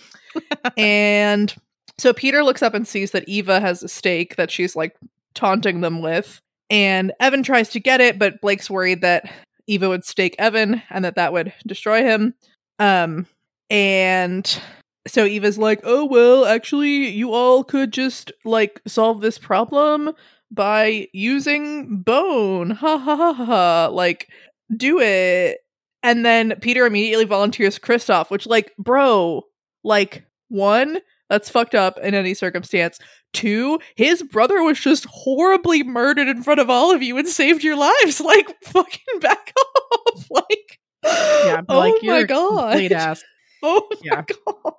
and 0.77 1.55
so 1.99 2.13
Peter 2.13 2.43
looks 2.43 2.63
up 2.63 2.75
and 2.75 2.87
sees 2.87 3.11
that 3.13 3.29
Eva 3.29 3.61
has 3.61 3.83
a 3.83 3.89
stake 3.89 4.37
that 4.37 4.51
she's 4.51 4.75
like 4.77 4.97
taunting 5.35 5.81
them 5.81 6.01
with. 6.03 6.41
And 6.71 7.13
Evan 7.21 7.43
tries 7.43 7.69
to 7.71 7.81
get 7.81 8.01
it, 8.01 8.19
but 8.19 8.41
Blake's 8.41 8.71
worried 8.71 9.03
that 9.03 9.31
Eva 9.67 9.89
would 9.89 10.05
stake 10.05 10.35
Evan 10.39 10.83
and 10.91 11.05
that 11.05 11.17
that 11.17 11.33
would 11.33 11.53
destroy 11.67 12.03
him. 12.03 12.35
Um, 12.79 13.27
and 13.71 14.61
so 15.07 15.25
Eva's 15.25 15.59
like, 15.59 15.81
oh, 15.85 16.05
well, 16.05 16.45
actually, 16.47 17.09
you 17.09 17.33
all 17.33 17.65
could 17.65 17.93
just 17.93 18.33
like 18.45 18.81
solve 18.87 19.21
this 19.21 19.39
problem 19.39 20.13
by 20.51 21.09
using 21.13 21.99
bone. 22.03 22.71
Ha 22.71 22.99
ha 22.99 23.17
ha 23.17 23.33
ha. 23.33 23.89
Like, 23.93 24.29
do 24.77 24.99
it. 25.01 25.59
And 26.03 26.25
then 26.25 26.55
Peter 26.61 26.87
immediately 26.87 27.25
volunteers 27.25 27.79
Kristoff, 27.79 28.31
which, 28.31 28.47
like, 28.47 28.75
bro, 28.79 29.43
like, 29.85 30.25
one, 30.49 30.99
That's 31.31 31.49
fucked 31.51 31.75
up 31.75 31.99
in 31.99 32.15
any 32.15 32.35
circumstance. 32.35 32.99
Two, 33.33 33.81
his 33.97 34.23
brother 34.23 34.63
was 34.63 34.79
just 34.79 35.07
horribly 35.07 35.83
murdered 35.83 36.29
in 36.29 36.43
front 36.43 36.61
of 36.61 36.71
all 36.71 36.93
of 36.95 37.03
you 37.03 37.17
and 37.19 37.27
saved 37.27 37.65
your 37.65 37.77
lives. 37.77 38.21
Like, 38.25 38.49
fucking 38.63 39.21
back 39.21 39.53
off. 39.93 40.27
Like, 40.31 40.79
Yeah, 41.05 41.63
oh 41.69 41.79
like 41.79 41.95
my 42.03 42.19
you're 42.19 42.27
god. 42.27 42.71
complete 42.73 42.93
ass. 42.93 43.23
Oh 43.63 43.89
Yeah. 44.03 44.25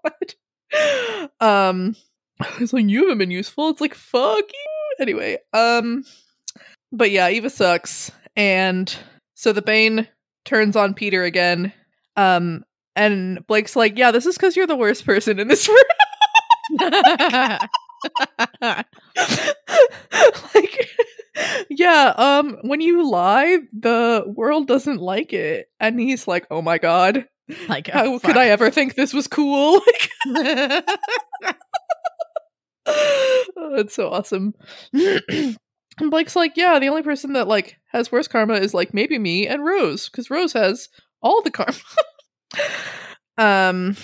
my 0.03 0.11
god. 0.71 1.29
Um 1.39 1.95
it's 2.59 2.73
like 2.73 2.85
you 2.87 3.01
haven't 3.03 3.17
been 3.19 3.31
useful. 3.31 3.69
It's 3.69 3.81
like 3.81 3.93
fuck 3.95 4.43
you. 4.51 4.95
Anyway, 4.99 5.37
um 5.53 6.03
but 6.91 7.11
yeah, 7.11 7.29
Eva 7.29 7.49
sucks. 7.49 8.11
And 8.35 8.93
so 9.35 9.53
the 9.53 9.61
Bane 9.61 10.07
turns 10.43 10.75
on 10.75 10.93
Peter 10.93 11.23
again. 11.23 11.73
Um 12.15 12.63
and 12.95 13.45
Blake's 13.47 13.75
like, 13.75 13.97
"Yeah, 13.97 14.11
this 14.11 14.25
is 14.25 14.37
cuz 14.37 14.55
you're 14.55 14.67
the 14.67 14.75
worst 14.75 15.05
person 15.05 15.39
in 15.39 15.47
this 15.47 15.67
room." 15.69 15.77
like 20.53 20.89
yeah, 21.69 22.13
um 22.17 22.57
when 22.61 22.81
you 22.81 23.09
lie, 23.09 23.59
the 23.73 24.23
world 24.27 24.67
doesn't 24.67 25.01
like 25.01 25.33
it. 25.33 25.67
And 25.79 25.99
he's 25.99 26.27
like, 26.27 26.45
"Oh 26.51 26.61
my 26.61 26.77
god. 26.77 27.25
like, 27.69 27.87
How 27.87 28.05
oh, 28.05 28.19
could 28.19 28.37
I 28.37 28.47
ever 28.47 28.69
think 28.71 28.95
this 28.95 29.13
was 29.13 29.27
cool?" 29.27 29.81
Like 30.27 30.85
oh, 32.85 33.75
it's 33.75 33.95
so 33.95 34.09
awesome. 34.09 34.53
and 34.93 36.11
Blake's 36.11 36.35
like, 36.35 36.53
yeah, 36.55 36.79
the 36.79 36.89
only 36.89 37.03
person 37.03 37.33
that 37.33 37.47
like 37.47 37.77
has 37.87 38.11
worse 38.11 38.27
karma 38.27 38.55
is 38.55 38.73
like 38.73 38.93
maybe 38.93 39.17
me 39.17 39.47
and 39.47 39.63
Rose, 39.65 40.09
because 40.09 40.29
Rose 40.29 40.53
has 40.53 40.89
all 41.21 41.41
the 41.41 41.51
karma. 41.51 41.73
um, 43.37 43.95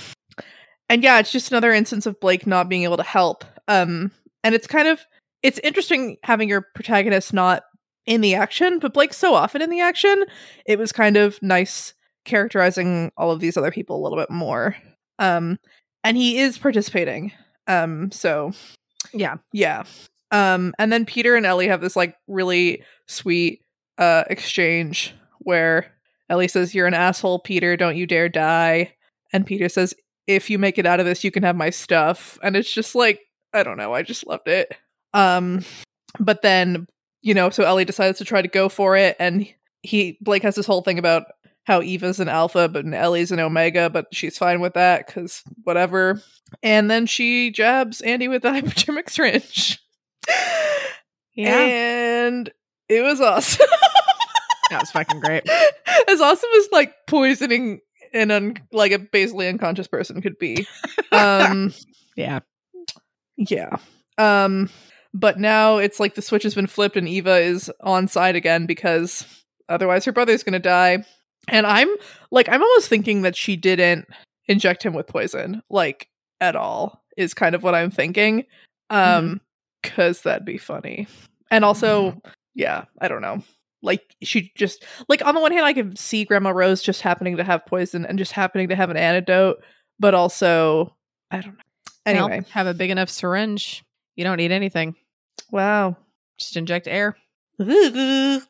and 0.89 1.03
yeah, 1.03 1.19
it's 1.19 1.31
just 1.31 1.51
another 1.51 1.71
instance 1.71 2.05
of 2.05 2.19
Blake 2.19 2.47
not 2.47 2.69
being 2.69 2.83
able 2.83 2.97
to 2.97 3.03
help. 3.03 3.45
Um, 3.67 4.11
and 4.43 4.55
it's 4.55 4.67
kind 4.67 4.87
of 4.87 4.99
it's 5.43 5.59
interesting 5.59 6.17
having 6.23 6.49
your 6.49 6.65
protagonist 6.75 7.33
not 7.33 7.63
in 8.05 8.21
the 8.21 8.35
action, 8.35 8.79
but 8.79 8.93
Blake's 8.93 9.17
so 9.17 9.33
often 9.33 9.61
in 9.61 9.69
the 9.69 9.81
action. 9.81 10.25
It 10.65 10.79
was 10.79 10.91
kind 10.91 11.17
of 11.17 11.41
nice 11.41 11.93
characterizing 12.25 13.11
all 13.17 13.31
of 13.31 13.39
these 13.39 13.57
other 13.57 13.71
people 13.71 13.97
a 13.97 14.03
little 14.03 14.17
bit 14.17 14.29
more. 14.29 14.75
Um, 15.19 15.59
and 16.03 16.17
he 16.17 16.39
is 16.39 16.57
participating. 16.57 17.31
Um, 17.67 18.11
so 18.11 18.53
yeah. 19.13 19.35
yeah. 19.53 19.83
Um, 20.31 20.73
and 20.79 20.91
then 20.91 21.05
Peter 21.05 21.35
and 21.35 21.45
Ellie 21.45 21.67
have 21.67 21.81
this 21.81 21.95
like 21.95 22.15
really 22.27 22.83
sweet 23.07 23.61
uh 23.97 24.23
exchange 24.29 25.13
where 25.39 25.91
Ellie 26.29 26.47
says, 26.47 26.73
You're 26.73 26.87
an 26.87 26.93
asshole, 26.93 27.39
Peter, 27.39 27.75
don't 27.75 27.97
you 27.97 28.07
dare 28.07 28.29
die. 28.29 28.93
And 29.33 29.45
Peter 29.45 29.69
says, 29.69 29.93
If 30.27 30.49
you 30.49 30.57
make 30.57 30.77
it 30.79 30.85
out 30.85 30.99
of 30.99 31.05
this, 31.05 31.23
you 31.23 31.31
can 31.31 31.43
have 31.43 31.55
my 31.55 31.69
stuff. 31.69 32.39
And 32.41 32.55
it's 32.55 32.73
just 32.73 32.95
like, 32.95 33.19
I 33.53 33.63
don't 33.63 33.77
know, 33.77 33.93
I 33.93 34.01
just 34.01 34.25
loved 34.25 34.47
it. 34.47 34.73
Um, 35.13 35.63
but 36.19 36.41
then, 36.41 36.87
you 37.21 37.33
know, 37.33 37.49
so 37.49 37.63
Ellie 37.63 37.85
decides 37.85 38.17
to 38.19 38.25
try 38.25 38.41
to 38.41 38.47
go 38.47 38.69
for 38.69 38.95
it, 38.95 39.15
and 39.19 39.47
he 39.83 40.17
Blake 40.21 40.43
has 40.43 40.55
this 40.55 40.65
whole 40.65 40.81
thing 40.81 40.99
about 40.99 41.25
how 41.63 41.81
Eva's 41.81 42.19
an 42.19 42.27
alpha, 42.29 42.67
but 42.67 42.85
Ellie's 42.91 43.31
an 43.31 43.39
omega, 43.39 43.89
but 43.89 44.07
she's 44.11 44.37
fine 44.37 44.61
with 44.61 44.73
that 44.73 45.05
because 45.05 45.43
whatever. 45.63 46.21
And 46.63 46.89
then 46.89 47.05
she 47.05 47.51
jabs 47.51 48.01
Andy 48.01 48.27
with 48.27 48.41
the 48.41 48.51
hypodermic 48.53 49.09
syringe. 49.09 49.79
Yeah. 51.33 51.57
And 51.57 52.51
it 52.89 53.01
was 53.01 53.21
awesome. 53.21 53.67
that 54.69 54.81
was 54.81 54.91
fucking 54.91 55.19
great. 55.19 55.47
as 56.07 56.19
awesome 56.19 56.49
as 56.57 56.67
like 56.71 56.93
poisoning 57.07 57.79
an 58.13 58.31
un- 58.31 58.57
like 58.73 58.91
a 58.91 58.99
basically 58.99 59.47
unconscious 59.47 59.87
person 59.87 60.21
could 60.21 60.37
be. 60.37 60.65
Um 61.13 61.73
Yeah. 62.15 62.39
yeah. 63.37 63.77
Um 64.17 64.69
but 65.13 65.39
now 65.39 65.77
it's 65.77 65.99
like 65.99 66.15
the 66.15 66.21
switch 66.21 66.43
has 66.43 66.55
been 66.55 66.67
flipped 66.67 66.97
and 66.97 67.07
Eva 67.07 67.37
is 67.37 67.71
on 67.81 68.07
side 68.07 68.35
again 68.35 68.65
because 68.65 69.25
otherwise 69.69 70.05
her 70.05 70.11
brother's 70.11 70.43
going 70.43 70.53
to 70.53 70.59
die. 70.59 71.03
And 71.47 71.65
I'm 71.65 71.89
like 72.29 72.47
I'm 72.49 72.61
almost 72.61 72.87
thinking 72.87 73.23
that 73.23 73.35
she 73.35 73.55
didn't 73.55 74.07
inject 74.47 74.83
him 74.83 74.93
with 74.93 75.07
poison 75.07 75.61
like 75.69 76.07
at 76.39 76.55
all 76.55 77.03
is 77.17 77.33
kind 77.33 77.55
of 77.55 77.63
what 77.63 77.75
I'm 77.75 77.91
thinking. 77.91 78.45
Um 78.89 79.41
cuz 79.83 80.21
that'd 80.21 80.45
be 80.45 80.57
funny. 80.57 81.07
And 81.49 81.65
also 81.65 82.21
yeah, 82.53 82.85
I 82.99 83.07
don't 83.07 83.21
know. 83.21 83.43
Like 83.81 84.15
she 84.21 84.51
just 84.55 84.85
like 85.09 85.25
on 85.25 85.33
the 85.33 85.41
one 85.41 85.51
hand 85.51 85.65
I 85.65 85.73
can 85.73 85.95
see 85.95 86.25
Grandma 86.25 86.51
Rose 86.51 86.83
just 86.83 87.01
happening 87.01 87.37
to 87.37 87.43
have 87.43 87.65
poison 87.65 88.05
and 88.05 88.19
just 88.19 88.33
happening 88.33 88.69
to 88.69 88.75
have 88.75 88.91
an 88.91 88.97
antidote, 88.97 89.63
but 89.99 90.13
also 90.13 90.95
I 91.31 91.41
don't 91.41 91.57
know. 91.57 91.63
Anyway, 92.05 92.43
have 92.51 92.67
a 92.67 92.73
big 92.73 92.89
enough 92.89 93.09
syringe. 93.09 93.83
You 94.15 94.23
don't 94.23 94.37
need 94.37 94.51
anything. 94.51 94.95
wow. 95.51 95.95
Just 96.39 96.57
inject 96.57 96.87
air. 96.87 97.15
but 97.57 98.41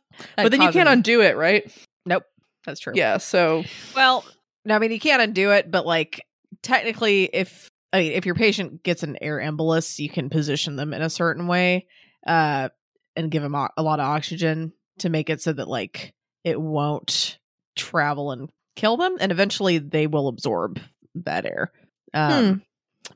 then 0.51 0.61
you 0.61 0.71
can't 0.71 0.87
undo 0.89 1.21
it, 1.21 1.35
right? 1.35 1.69
Nope. 2.05 2.23
That's 2.65 2.79
true. 2.79 2.93
Yeah, 2.95 3.17
so 3.17 3.63
Well, 3.95 4.23
no, 4.65 4.75
I 4.75 4.79
mean 4.79 4.91
you 4.91 4.99
can't 4.99 5.21
undo 5.21 5.51
it, 5.51 5.69
but 5.69 5.85
like 5.85 6.21
technically, 6.61 7.25
if 7.25 7.67
I 7.91 7.99
mean, 7.99 8.11
if 8.13 8.25
your 8.25 8.35
patient 8.35 8.83
gets 8.83 9.03
an 9.03 9.17
air 9.21 9.39
embolus, 9.39 9.99
you 9.99 10.09
can 10.09 10.29
position 10.29 10.75
them 10.77 10.93
in 10.93 11.01
a 11.01 11.09
certain 11.09 11.47
way, 11.47 11.87
uh, 12.25 12.69
and 13.17 13.29
give 13.31 13.43
them 13.43 13.55
o- 13.55 13.69
a 13.75 13.83
lot 13.83 13.99
of 13.99 14.05
oxygen 14.05 14.71
to 14.99 15.09
make 15.09 15.29
it 15.29 15.41
so 15.41 15.51
that 15.51 15.67
like 15.67 16.13
it 16.45 16.59
won't 16.61 17.37
travel 17.75 18.31
and 18.31 18.49
kill 18.77 18.95
them, 18.95 19.17
and 19.19 19.31
eventually 19.31 19.79
they 19.79 20.07
will 20.07 20.27
absorb 20.29 20.79
that 21.15 21.45
air. 21.45 21.71
Um, 22.13 22.61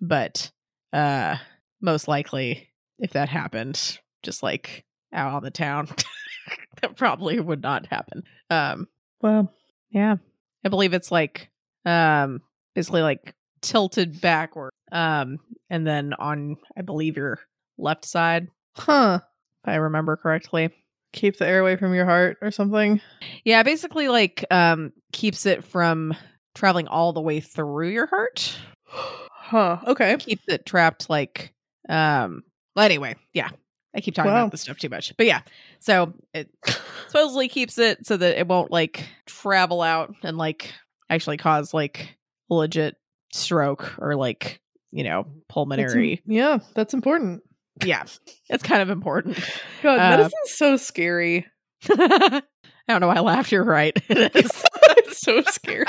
but 0.02 0.52
uh, 0.92 1.38
most 1.82 2.08
likely, 2.08 2.70
if 3.00 3.12
that 3.12 3.30
happened, 3.30 4.00
just 4.24 4.44
like 4.44 4.86
out 5.14 5.34
on 5.34 5.44
the 5.44 5.52
town, 5.52 5.88
that 6.82 6.96
probably 6.96 7.40
would 7.40 7.62
not 7.62 7.88
happen. 7.88 8.24
Um, 8.50 8.88
well, 9.22 9.52
yeah. 9.90 10.18
I 10.64 10.70
believe 10.70 10.94
it's 10.94 11.12
like 11.12 11.50
um 11.86 12.42
basically 12.74 13.02
like 13.02 13.34
tilted 13.62 14.20
backward. 14.20 14.72
Um 14.92 15.38
and 15.70 15.86
then 15.86 16.14
on 16.14 16.58
I 16.78 16.82
believe 16.82 17.18
your 17.18 17.40
left 17.78 18.06
side, 18.06 18.48
huh. 18.76 19.20
if 19.64 19.70
I 19.70 19.76
remember 19.76 20.18
correctly. 20.18 20.70
Keep 21.14 21.38
the 21.38 21.48
air 21.48 21.62
away 21.62 21.78
from 21.78 21.94
your 21.94 22.06
heart 22.06 22.38
or 22.42 22.52
something. 22.52 23.00
Yeah, 23.46 23.64
basically 23.64 24.10
like 24.10 24.44
um 24.52 24.92
keeps 25.14 25.46
it 25.46 25.64
from 25.64 26.14
traveling 26.56 26.88
all 26.88 27.14
the 27.14 27.22
way 27.22 27.40
through 27.40 27.90
your 27.90 28.08
heart. 28.08 28.58
Huh. 29.46 29.78
Okay. 29.86 30.18
Keeps 30.18 30.46
it 30.48 30.66
trapped 30.66 31.08
like 31.08 31.54
um 31.90 32.44
well 32.76 32.86
anyway, 32.86 33.16
yeah. 33.34 33.50
I 33.96 34.02
keep 34.02 34.14
talking 34.14 34.32
Wow. 34.32 34.42
about 34.42 34.52
this 34.52 34.62
stuff 34.62 34.78
too 34.78 34.90
much. 34.90 35.16
But 35.16 35.26
yeah. 35.26 35.40
So 35.80 36.14
it 36.34 36.50
supposedly 37.08 37.48
keeps 37.48 37.78
it 37.78 38.06
so 38.06 38.18
that 38.18 38.38
it 38.38 38.46
won't 38.48 38.70
like 38.72 39.08
travel 39.26 39.82
out 39.82 40.14
and 40.24 40.38
like 40.38 40.74
actually 41.10 41.38
cause 41.38 41.74
like 41.74 42.18
legit 42.50 42.96
stroke 43.34 43.94
or 44.00 44.16
like 44.16 44.60
you 44.92 45.04
know 45.04 45.24
That's 45.24 45.46
pulmonary 45.50 46.22
yeah, 46.26 46.60
that's 46.74 46.94
important. 46.94 47.42
yeah 47.86 48.04
it's 48.50 48.64
kind 48.64 48.82
of 48.82 48.90
important 48.90 49.38
God, 49.84 50.00
Uh, 50.00 50.10
medicine's 50.18 50.52
so 50.52 50.78
scary. 50.78 51.46
i 51.90 52.42
don't 52.88 53.02
know 53.02 53.08
why 53.08 53.16
i 53.18 53.20
laughed 53.20 53.52
you're 53.52 53.64
right 53.64 53.94
it 54.10 54.36
is 54.36 54.64
it's 55.08 55.20
so 55.20 55.42
scary. 55.44 55.86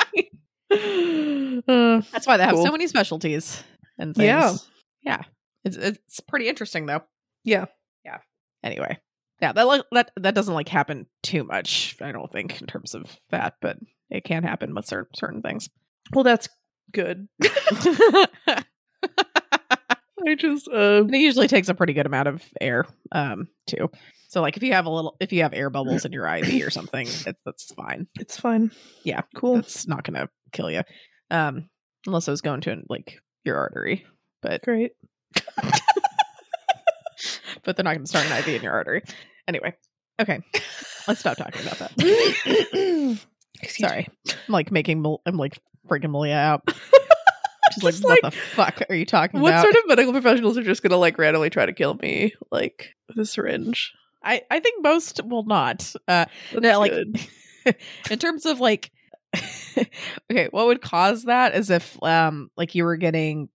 Uh, 1.69 2.03
that's 2.13 2.27
why 2.27 2.37
they 2.37 2.43
have 2.45 2.55
Cool. 2.55 2.65
so 2.67 2.73
many 2.73 2.87
specialties 2.87 3.63
and 3.99 4.15
things 4.15 4.27
Yeah. 4.27 4.55
yeah 5.03 5.23
it's 5.67 5.77
it's 5.77 6.21
pretty 6.21 6.49
interesting 6.49 6.87
though 6.87 7.03
yeah. 7.45 7.67
Yeah. 8.05 8.19
Anyway 8.63 8.99
yeah 9.41 9.53
that 9.53 9.67
like 9.67 9.83
that 9.93 10.11
that 10.17 10.35
doesn't 10.35 10.55
like 10.55 10.69
happen 10.69 11.07
too 11.23 11.45
much 11.45 11.97
i 12.01 12.11
don't 12.11 12.33
think 12.33 12.61
in 12.61 12.67
terms 12.67 12.95
of 12.95 13.05
that 13.31 13.55
but 13.61 13.77
it 14.11 14.25
can 14.25 14.43
happen 14.43 14.75
with 14.75 14.87
certain 14.87 15.15
certain 15.15 15.43
things 15.43 15.69
Well, 16.15 16.25
that's 16.25 16.49
good. 16.93 17.29
I 20.29 20.35
just 20.37 20.69
uh 20.69 21.03
And 21.05 21.15
it 21.15 21.19
usually 21.21 21.49
takes 21.49 21.69
a 21.69 21.75
pretty 21.75 21.93
good 21.93 22.07
amount 22.07 22.29
of 22.29 22.43
air, 22.61 22.87
um, 23.13 23.49
too. 23.67 23.91
So, 24.29 24.41
like, 24.41 24.57
if 24.57 24.63
you 24.63 24.73
have 24.73 24.87
a 24.87 24.91
little, 24.91 25.17
if 25.21 25.33
you 25.33 25.43
have 25.43 25.53
air 25.55 25.71
bubbles 25.71 26.05
in 26.05 26.13
your 26.13 26.27
IV 26.27 26.67
or 26.67 26.71
something, 26.79 27.07
it, 27.27 27.37
that's 27.45 27.73
fine. 27.75 28.07
it's 28.19 28.39
fine. 28.39 28.71
Yeah, 29.05 29.23
Cool. 29.37 29.59
It's 29.59 29.87
not 29.87 30.05
gonna 30.05 30.29
kill 30.53 30.71
you, 30.71 30.83
um, 31.31 31.69
unless 32.07 32.27
it 32.27 32.33
was 32.33 32.41
going 32.41 32.63
to 32.63 32.83
like 32.89 33.19
your 33.45 33.57
artery. 33.57 34.05
But 34.43 34.63
Great. 34.63 34.93
but 37.65 37.77
they're 37.77 37.85
not 37.85 37.95
gonna 37.95 38.07
start 38.07 38.27
an 38.27 38.39
IV 38.39 38.49
in 38.49 38.63
your 38.63 38.73
artery. 38.73 39.03
Anyway, 39.49 39.75
okay, 40.21 40.41
let's 41.07 41.21
stop 41.21 41.37
talking 41.37 41.63
about 41.63 41.79
that. 41.79 43.19
Sorry, 43.69 44.07
I'm 44.29 44.35
like 44.53 44.71
making, 44.71 45.05
I'm 45.25 45.37
like 45.37 45.59
freaking 45.89 46.11
Malia 46.11 46.35
out. 46.37 46.63
She's 47.75 47.83
like, 47.83 47.95
Just 47.95 48.05
what 48.05 48.23
the 48.23 48.31
fuck 48.31 48.83
are 48.89 48.95
you 48.95 49.05
talking 49.05 49.41
What 49.41 49.51
about? 49.51 49.63
sort 49.65 49.75
of 49.75 49.89
medical 49.89 50.13
professionals 50.13 50.57
are 50.57 50.63
just 50.63 50.83
gonna 50.83 50.97
like 50.97 51.19
randomly 51.19 51.51
try 51.51 51.67
to 51.67 51.73
kill 51.73 51.95
me, 51.95 52.33
like 52.51 52.95
with 53.09 53.19
a 53.19 53.27
syringe? 53.27 53.93
I 54.23 54.43
I 54.51 54.61
think 54.61 54.83
most 54.83 55.21
will 55.25 55.45
not. 55.45 55.93
Uh, 56.07 56.27
no, 56.53 56.79
like 56.79 56.93
in 58.11 58.19
terms 58.19 58.47
of 58.47 58.61
like 58.61 58.91
okay 60.31 60.49
what 60.51 60.67
would 60.67 60.81
cause 60.81 61.25
that 61.25 61.55
is 61.55 61.69
if 61.69 62.01
um 62.03 62.51
like 62.57 62.75
you 62.75 62.85
were 62.85 62.97
getting 62.97 63.49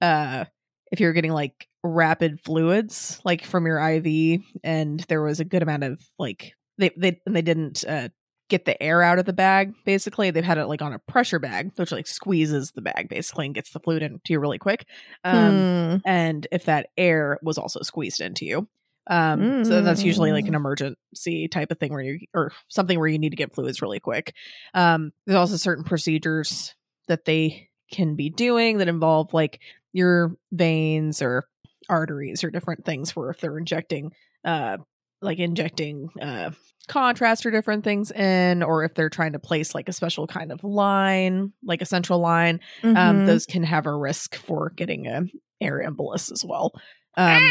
uh 0.00 0.44
if 0.92 1.00
you're 1.00 1.12
getting 1.12 1.32
like 1.32 1.68
rapid 1.82 2.40
fluids 2.40 3.20
like 3.24 3.44
from 3.44 3.66
your 3.66 3.78
IV 3.78 4.40
and 4.62 5.00
there 5.08 5.22
was 5.22 5.40
a 5.40 5.44
good 5.44 5.62
amount 5.62 5.84
of 5.84 6.00
like 6.18 6.54
they 6.78 6.90
they 6.96 7.20
and 7.26 7.36
they 7.36 7.42
didn't 7.42 7.84
uh, 7.86 8.08
get 8.48 8.64
the 8.64 8.80
air 8.82 9.02
out 9.02 9.18
of 9.18 9.24
the 9.24 9.32
bag 9.32 9.72
basically 9.84 10.30
they've 10.30 10.44
had 10.44 10.58
it 10.58 10.66
like 10.66 10.82
on 10.82 10.92
a 10.92 10.98
pressure 11.00 11.38
bag 11.38 11.70
which 11.76 11.92
like 11.92 12.06
squeezes 12.06 12.72
the 12.72 12.82
bag 12.82 13.08
basically 13.08 13.46
and 13.46 13.54
gets 13.54 13.70
the 13.70 13.80
fluid 13.80 14.02
into 14.02 14.20
you 14.32 14.40
really 14.40 14.58
quick 14.58 14.86
um 15.24 15.66
Hmm. 15.66 15.96
and 16.06 16.46
if 16.52 16.64
that 16.64 16.88
air 16.96 17.38
was 17.42 17.58
also 17.58 17.80
squeezed 17.82 18.20
into 18.20 18.44
you 18.46 18.68
um 19.06 19.64
so 19.64 19.82
that's 19.82 20.04
usually 20.04 20.32
like 20.32 20.46
an 20.46 20.54
Mm. 20.54 20.56
emergency 20.56 21.48
type 21.48 21.70
of 21.70 21.78
thing 21.78 21.92
where 21.92 22.02
you 22.02 22.20
or 22.34 22.52
something 22.68 22.98
where 22.98 23.08
you 23.08 23.18
need 23.18 23.30
to 23.30 23.36
get 23.36 23.54
fluids 23.54 23.82
really 23.82 24.00
quick 24.00 24.34
um 24.74 25.12
there's 25.26 25.36
also 25.36 25.56
certain 25.56 25.84
procedures 25.84 26.74
that 27.08 27.24
they 27.26 27.68
can 27.90 28.14
be 28.16 28.30
doing 28.30 28.78
that 28.78 28.88
involve 28.88 29.32
like 29.34 29.60
your 29.92 30.36
veins 30.52 31.22
or 31.22 31.44
arteries 31.88 32.42
or 32.42 32.50
different 32.50 32.84
things 32.84 33.14
where 33.14 33.30
if 33.30 33.40
they're 33.40 33.58
injecting 33.58 34.10
uh 34.44 34.78
like 35.20 35.38
injecting 35.38 36.08
uh 36.20 36.50
contrast 36.88 37.44
or 37.46 37.50
different 37.50 37.84
things 37.84 38.10
in 38.10 38.62
or 38.62 38.84
if 38.84 38.94
they're 38.94 39.08
trying 39.10 39.32
to 39.32 39.38
place 39.38 39.74
like 39.74 39.88
a 39.88 39.92
special 39.92 40.26
kind 40.26 40.50
of 40.52 40.62
line 40.64 41.52
like 41.62 41.82
a 41.82 41.86
central 41.86 42.18
line 42.20 42.60
um 42.84 43.20
Mhm. 43.20 43.26
those 43.26 43.46
can 43.46 43.62
have 43.62 43.86
a 43.86 43.94
risk 43.94 44.34
for 44.34 44.70
getting 44.70 45.06
a 45.06 45.22
air 45.60 45.82
embolus 45.86 46.30
as 46.32 46.44
well. 46.44 46.72
Um 47.16 47.42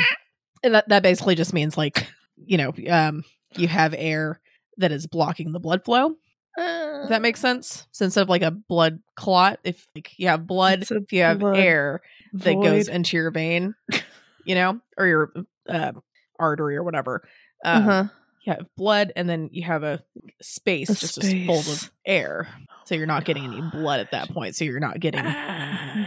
and 0.64 0.76
that, 0.76 0.90
that 0.90 1.04
basically 1.04 1.36
just 1.36 1.54
means 1.54 1.78
like 1.78 2.08
you 2.46 2.58
know 2.58 2.74
um 2.90 3.24
you 3.56 3.68
have 3.68 3.94
air 3.98 4.40
that 4.78 4.92
is 4.92 5.06
blocking 5.08 5.52
the 5.52 5.60
blood 5.60 5.84
flow 5.86 6.16
if 6.58 7.10
that 7.10 7.22
makes 7.22 7.40
sense? 7.40 7.88
So 7.92 8.06
instead 8.06 8.22
of 8.22 8.30
like 8.30 8.42
a 8.42 8.52
blood 8.52 9.00
clot 9.16 9.60
if 9.64 9.88
like 9.96 10.12
you 10.18 10.28
have 10.28 10.48
blood 10.48 10.86
if 10.90 11.12
you 11.12 11.22
have 11.22 11.40
blood 11.40 11.58
air 11.58 12.02
that 12.34 12.54
goes 12.54 12.88
into 12.88 13.18
your 13.18 13.32
vein 13.32 13.76
you 14.46 14.56
know 14.56 14.80
or 14.98 15.08
your 15.08 15.34
uh 15.70 15.92
artery 16.40 16.76
or 16.76 16.84
whatever 16.84 17.28
um, 17.64 17.90
uh-huh. 17.90 18.04
you 18.46 18.54
have 18.54 18.68
blood 18.76 19.14
and 19.16 19.30
then 19.30 19.50
you 19.52 19.64
have 19.64 19.84
a 19.84 20.04
space 20.42 20.90
A 20.90 20.96
just 20.96 21.24
a 21.24 21.46
full 21.46 21.60
of 21.60 21.92
air. 22.06 22.48
So 22.86 22.96
you're 22.96 23.08
not 23.08 23.24
getting 23.24 23.46
any 23.46 23.62
blood 23.62 24.02
at 24.02 24.12
that 24.12 24.30
point 24.30 24.56
so 24.56 24.66
you're 24.66 24.80
not 24.80 25.00
getting 25.00 25.24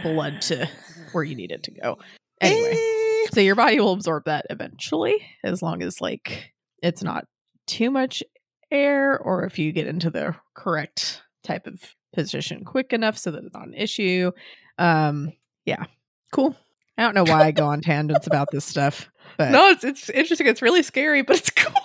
blood 0.03 0.41
to 0.43 0.69
where 1.11 1.23
you 1.23 1.35
need 1.35 1.51
it 1.51 1.63
to 1.63 1.71
go. 1.71 1.97
Anyway. 2.39 2.73
Eh. 2.73 3.27
so 3.33 3.41
your 3.41 3.55
body 3.55 3.79
will 3.79 3.93
absorb 3.93 4.25
that 4.25 4.45
eventually 4.49 5.25
as 5.43 5.61
long 5.61 5.81
as 5.81 5.99
like 5.99 6.53
it's 6.83 7.01
not 7.01 7.25
too 7.65 7.89
much 7.89 8.23
air 8.71 9.17
or 9.19 9.45
if 9.45 9.57
you 9.59 9.71
get 9.71 9.87
into 9.87 10.09
the 10.09 10.35
correct 10.55 11.21
type 11.43 11.67
of 11.67 11.81
position 12.13 12.63
quick 12.65 12.93
enough 12.93 13.17
so 13.17 13.31
that 13.31 13.43
it's 13.43 13.53
not 13.53 13.67
an 13.67 13.73
issue 13.73 14.31
um 14.77 15.31
yeah, 15.65 15.85
cool. 16.31 16.55
i 16.97 17.03
don't 17.03 17.15
know 17.15 17.23
why 17.23 17.43
i 17.45 17.51
go 17.51 17.65
on 17.67 17.81
tangents 17.81 18.27
about 18.27 18.49
this 18.51 18.65
stuff 18.65 19.09
but 19.37 19.51
No, 19.51 19.69
it's 19.69 19.83
it's 19.83 20.09
interesting. 20.09 20.47
It's 20.47 20.61
really 20.61 20.83
scary, 20.83 21.21
but 21.21 21.37
it's 21.37 21.49
cool. 21.55 21.81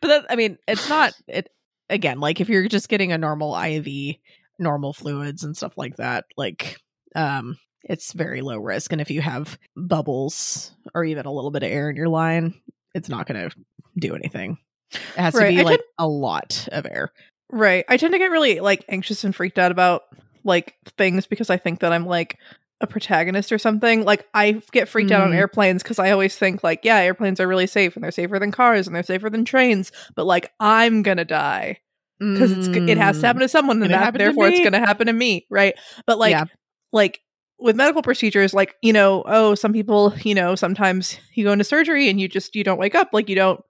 but 0.00 0.08
that, 0.08 0.26
I 0.30 0.36
mean, 0.36 0.58
it's 0.66 0.88
not 0.88 1.12
it 1.28 1.48
again. 1.88 2.20
Like 2.20 2.40
if 2.40 2.48
you're 2.48 2.68
just 2.68 2.88
getting 2.88 3.12
a 3.12 3.18
normal 3.18 3.56
IV, 3.56 4.16
normal 4.58 4.92
fluids 4.92 5.44
and 5.44 5.56
stuff 5.56 5.76
like 5.76 5.96
that, 5.96 6.24
like 6.36 6.78
um, 7.14 7.58
it's 7.84 8.12
very 8.12 8.40
low 8.40 8.58
risk. 8.58 8.92
And 8.92 9.00
if 9.00 9.10
you 9.10 9.20
have 9.20 9.58
bubbles 9.76 10.72
or 10.94 11.04
even 11.04 11.26
a 11.26 11.32
little 11.32 11.50
bit 11.50 11.62
of 11.62 11.70
air 11.70 11.90
in 11.90 11.96
your 11.96 12.08
line, 12.08 12.54
it's 12.94 13.08
not 13.08 13.26
going 13.26 13.48
to 13.50 13.56
do 13.98 14.14
anything. 14.14 14.58
It 14.94 15.20
has 15.20 15.34
Right, 15.34 15.48
to 15.48 15.52
be 15.52 15.60
I 15.60 15.62
like 15.62 15.80
a 15.98 16.06
lot 16.06 16.68
of 16.72 16.86
air. 16.86 17.12
Right. 17.50 17.84
I 17.88 17.96
tend 17.96 18.12
to 18.14 18.18
get 18.18 18.30
really 18.30 18.60
like 18.60 18.84
anxious 18.88 19.24
and 19.24 19.34
freaked 19.34 19.58
out 19.58 19.72
about 19.72 20.02
like 20.44 20.74
things 20.96 21.26
because 21.26 21.50
I 21.50 21.56
think 21.56 21.80
that 21.80 21.92
I'm 21.92 22.06
like 22.06 22.38
a 22.80 22.86
protagonist 22.86 23.52
or 23.52 23.58
something. 23.58 24.04
Like 24.04 24.26
I 24.34 24.60
get 24.72 24.88
freaked 24.88 25.12
out 25.12 25.22
on 25.22 25.30
Mm. 25.30 25.36
airplanes 25.36 25.82
because 25.82 25.98
I 25.98 26.10
always 26.10 26.36
think 26.36 26.64
like, 26.64 26.80
yeah, 26.82 26.96
airplanes 26.98 27.40
are 27.40 27.46
really 27.46 27.66
safe 27.66 27.94
and 27.94 28.02
they're 28.02 28.10
safer 28.10 28.38
than 28.38 28.50
cars 28.52 28.86
and 28.86 28.96
they're 28.96 29.02
safer 29.02 29.30
than 29.30 29.44
trains, 29.44 29.92
but 30.16 30.24
like 30.24 30.52
I'm 30.60 31.02
gonna 31.02 31.24
die 31.24 31.78
because 32.18 32.52
it's 32.52 32.68
it 32.72 32.98
has 32.98 33.18
to 33.20 33.26
happen 33.26 33.42
to 33.42 33.48
someone 33.48 33.82
and 33.82 33.92
that 33.92 34.14
therefore 34.14 34.48
it's 34.48 34.60
gonna 34.60 34.78
happen 34.80 35.06
to 35.06 35.12
me, 35.12 35.46
right? 35.50 35.74
But 36.06 36.18
like 36.18 36.32
Yeah. 36.32 36.44
like 36.92 37.20
with 37.58 37.76
medical 37.76 38.02
procedures 38.02 38.52
like 38.52 38.74
you 38.82 38.92
know 38.92 39.22
oh 39.26 39.54
some 39.54 39.72
people 39.72 40.12
you 40.24 40.34
know 40.34 40.56
sometimes 40.56 41.18
you 41.34 41.44
go 41.44 41.52
into 41.52 41.64
surgery 41.64 42.08
and 42.08 42.20
you 42.20 42.26
just 42.26 42.56
you 42.56 42.64
don't 42.64 42.78
wake 42.78 42.96
up 42.96 43.10
like 43.12 43.28
you 43.28 43.36
don't 43.36 43.60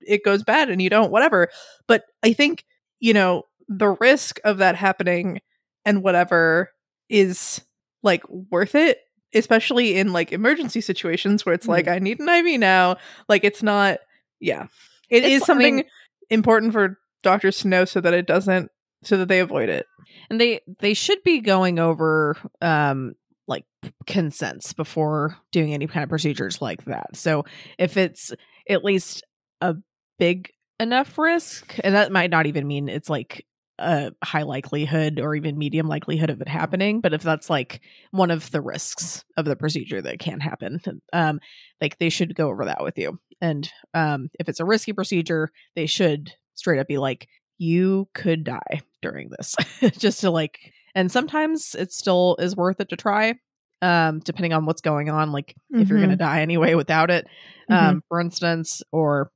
it 0.00 0.24
goes 0.24 0.42
bad 0.42 0.70
and 0.70 0.80
you 0.82 0.90
don't 0.90 1.10
whatever. 1.10 1.48
But 1.86 2.04
i 2.22 2.32
think 2.32 2.64
you 3.00 3.12
know 3.14 3.44
the 3.68 3.88
risk 4.00 4.40
of 4.44 4.58
that 4.58 4.74
happening 4.76 5.40
and 5.84 6.02
whatever 6.02 6.70
is 7.08 7.60
like 8.02 8.22
worth 8.28 8.74
it 8.74 8.98
especially 9.34 9.96
in 9.96 10.12
like 10.12 10.32
emergency 10.32 10.80
situations 10.80 11.44
where 11.44 11.54
it's 11.54 11.66
Mhm. 11.66 11.70
like 11.70 11.88
i 11.88 11.98
need 11.98 12.18
an 12.20 12.28
iv 12.28 12.58
now. 12.58 12.96
Like 13.28 13.44
it's 13.44 13.62
not 13.62 13.98
yeah. 14.40 14.66
It 15.10 15.24
is 15.24 15.30
It's- 15.32 15.42
I 15.42 15.46
something 15.46 15.76
mean- 15.76 15.84
important 16.30 16.72
for 16.72 16.98
doctors 17.22 17.58
to 17.58 17.68
know 17.68 17.84
so 17.84 18.00
that 18.00 18.14
it 18.14 18.26
doesn't 18.26 18.70
so 19.02 19.16
that 19.18 19.28
they 19.28 19.40
avoid 19.40 19.68
it. 19.68 19.86
And 20.30 20.40
they 20.40 20.60
they 20.80 20.94
should 20.94 21.22
be 21.24 21.40
going 21.40 21.78
over 21.78 22.36
um 22.62 23.14
like 23.46 23.64
consents 24.06 24.72
before 24.72 25.36
doing 25.52 25.72
any 25.74 25.86
kind 25.86 26.02
of 26.04 26.08
procedures 26.10 26.60
like 26.62 26.84
that. 26.84 27.16
So 27.16 27.44
if 27.78 27.96
it's 27.96 28.32
at 28.68 28.84
least 28.84 29.24
a 29.60 29.76
big 30.18 30.50
enough 30.80 31.18
risk 31.18 31.76
and 31.82 31.94
that 31.94 32.12
might 32.12 32.30
not 32.30 32.46
even 32.46 32.66
mean 32.66 32.88
it's 32.88 33.10
like 33.10 33.44
a 33.80 34.12
high 34.24 34.42
likelihood 34.42 35.20
or 35.20 35.34
even 35.34 35.56
medium 35.58 35.86
likelihood 35.88 36.30
of 36.30 36.40
it 36.40 36.48
happening 36.48 37.00
but 37.00 37.12
if 37.14 37.22
that's 37.22 37.48
like 37.48 37.80
one 38.10 38.30
of 38.30 38.50
the 38.50 38.60
risks 38.60 39.24
of 39.36 39.44
the 39.44 39.56
procedure 39.56 40.02
that 40.02 40.18
can 40.18 40.40
happen 40.40 40.80
um 41.12 41.38
like 41.80 41.96
they 41.98 42.08
should 42.08 42.34
go 42.34 42.48
over 42.48 42.64
that 42.64 42.82
with 42.82 42.98
you. 42.98 43.18
And 43.40 43.70
um 43.94 44.30
if 44.38 44.48
it's 44.48 44.60
a 44.60 44.64
risky 44.64 44.92
procedure 44.92 45.50
they 45.76 45.86
should 45.86 46.32
straight 46.54 46.80
up 46.80 46.88
be 46.88 46.98
like 46.98 47.28
you 47.58 48.08
could 48.14 48.44
die 48.44 48.80
during 49.02 49.30
this. 49.30 49.54
Just 49.98 50.20
to 50.22 50.30
like 50.30 50.58
and 50.94 51.10
sometimes 51.10 51.74
it 51.76 51.92
still 51.92 52.36
is 52.40 52.56
worth 52.56 52.80
it 52.80 52.88
to 52.88 52.96
try 52.96 53.34
um 53.80 54.18
depending 54.20 54.52
on 54.52 54.66
what's 54.66 54.80
going 54.80 55.08
on 55.08 55.30
like 55.30 55.54
if 55.78 55.88
you're 55.88 55.98
Mhm. 55.98 56.02
gonna 56.02 56.16
die 56.16 56.40
anyway 56.42 56.74
without 56.74 57.10
it 57.12 57.26
um 57.70 58.02
for 58.08 58.20
instance 58.20 58.82
or 58.90 59.30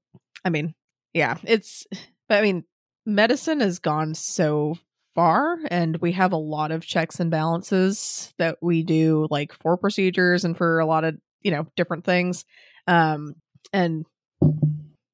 i 0.45 0.51
mean 0.51 0.74
yeah 1.12 1.36
it's 1.45 1.86
but 2.28 2.38
i 2.38 2.43
mean 2.43 2.64
medicine 3.07 3.61
has 3.61 3.78
gone 3.78 4.14
so 4.14 4.76
far 5.14 5.59
and 5.70 5.99
we 5.99 6.12
have 6.12 6.32
a 6.32 6.36
lot 6.36 6.70
of 6.70 6.86
checks 6.86 7.20
and 7.20 7.30
balances 7.30 8.32
that 8.38 8.57
we 8.62 8.82
do 8.82 9.26
like 9.30 9.53
for 9.61 9.76
procedures 9.76 10.45
and 10.45 10.57
for 10.57 10.78
a 10.80 10.86
lot 10.86 11.05
of 11.05 11.16
you 11.43 11.51
know 11.51 11.66
different 11.76 12.05
things 12.05 12.45
um 12.86 13.34
and 13.72 14.07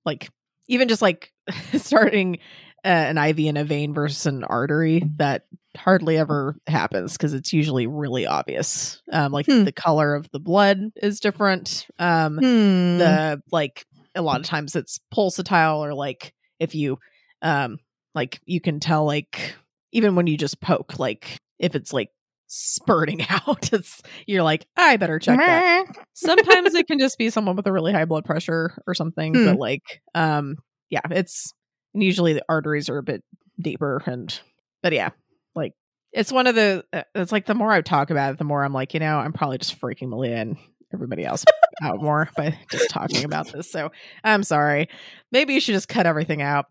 like 0.05 0.29
even 0.69 0.89
just 0.89 1.03
like 1.03 1.33
starting 1.77 2.39
uh, 2.85 2.89
an 2.89 3.19
IV 3.19 3.39
in 3.41 3.57
a 3.57 3.65
vein 3.65 3.93
versus 3.93 4.27
an 4.27 4.45
artery 4.45 5.03
that 5.17 5.47
hardly 5.77 6.17
ever 6.17 6.57
happens 6.67 7.15
because 7.15 7.35
it's 7.35 7.53
usually 7.53 7.87
really 7.89 8.27
obvious. 8.27 9.03
Um, 9.13 9.33
like 9.33 9.47
Hmm. 9.47 9.65
the 9.65 9.73
color 9.73 10.15
of 10.15 10.31
the 10.31 10.39
blood 10.39 10.79
is 10.97 11.19
different. 11.19 11.87
Um, 11.99 12.37
Hmm. 12.39 12.99
the 12.99 13.43
like 13.51 13.85
a 14.19 14.23
lot 14.23 14.41
of 14.41 14.47
times 14.47 14.77
it's 14.77 14.99
pulsatile 15.15 15.79
or 15.79 15.95
like 15.95 16.33
if 16.59 16.75
you 16.75 16.99
um 17.43 17.79
like 18.15 18.41
you 18.45 18.61
can 18.61 18.81
tell 18.81 19.05
like 19.05 19.55
even 19.93 20.15
when 20.17 20.27
you 20.27 20.37
just 20.37 20.61
poke 20.61 20.99
like 20.99 21.39
if 21.59 21.75
it's 21.75 21.93
like 21.93 22.11
spurting 22.49 23.25
out 23.29 23.73
it's 23.73 24.03
you're 24.27 24.43
like 24.43 24.67
i 24.77 24.97
better 24.97 25.19
check 25.19 25.39
that 25.47 25.87
sometimes 26.15 26.75
it 26.75 26.87
can 26.89 26.99
just 26.99 27.19
be 27.19 27.31
someone 27.31 27.57
with 27.57 27.67
a 27.67 27.73
really 27.73 27.93
high 27.93 28.07
blood 28.07 28.25
pressure 28.25 28.83
or 28.87 28.95
something 28.95 29.35
Hmm. 29.35 29.45
but 29.45 29.59
like 29.59 30.01
um 30.15 30.57
yeah 30.91 31.01
it's 31.11 31.53
and 31.95 32.03
usually 32.03 32.33
the 32.33 32.45
arteries 32.49 32.89
are 32.89 32.99
a 32.99 33.03
bit 33.03 33.23
deeper 33.61 34.03
and 34.07 34.41
but 34.83 34.93
yeah 34.93 35.11
like 35.55 35.75
it's 36.13 36.33
one 36.33 36.47
of 36.47 36.55
the 36.55 36.85
uh, 36.93 37.03
it's 37.15 37.33
like 37.33 37.45
the 37.47 37.55
more 37.55 37.71
i 37.71 37.83
talk 37.83 38.11
about 38.11 38.33
it 38.33 38.39
the 38.39 38.45
more 38.45 38.65
i'm 38.65 38.73
like 38.73 38.95
you 38.95 39.01
know 39.01 39.19
i'm 39.19 39.33
probably 39.33 39.59
just 39.59 39.79
freaking 39.81 40.09
malia 40.09 40.37
and 40.37 40.57
everybody 40.93 41.25
else 41.25 41.45
out 41.83 42.01
more 42.03 42.29
by 42.37 42.57
just 42.71 42.89
talking 42.91 43.25
about 43.25 43.51
this 43.53 43.71
so 43.71 43.91
i'm 44.25 44.43
sorry 44.43 44.89
maybe 45.33 45.55
you 45.55 45.61
should 45.61 45.75
just 45.75 45.89
cut 45.89 46.07
everything 46.07 46.43
out 46.43 46.67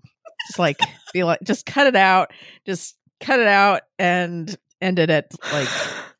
just 0.47 0.59
like 0.59 0.77
be 1.13 1.23
like 1.23 1.39
just 1.43 1.65
cut 1.65 1.87
it 1.87 1.95
out 1.95 2.31
just 2.65 2.95
cut 3.19 3.39
it 3.39 3.47
out 3.47 3.81
and 3.99 4.57
end 4.81 4.99
it 4.99 5.09
at 5.09 5.31
like 5.53 5.67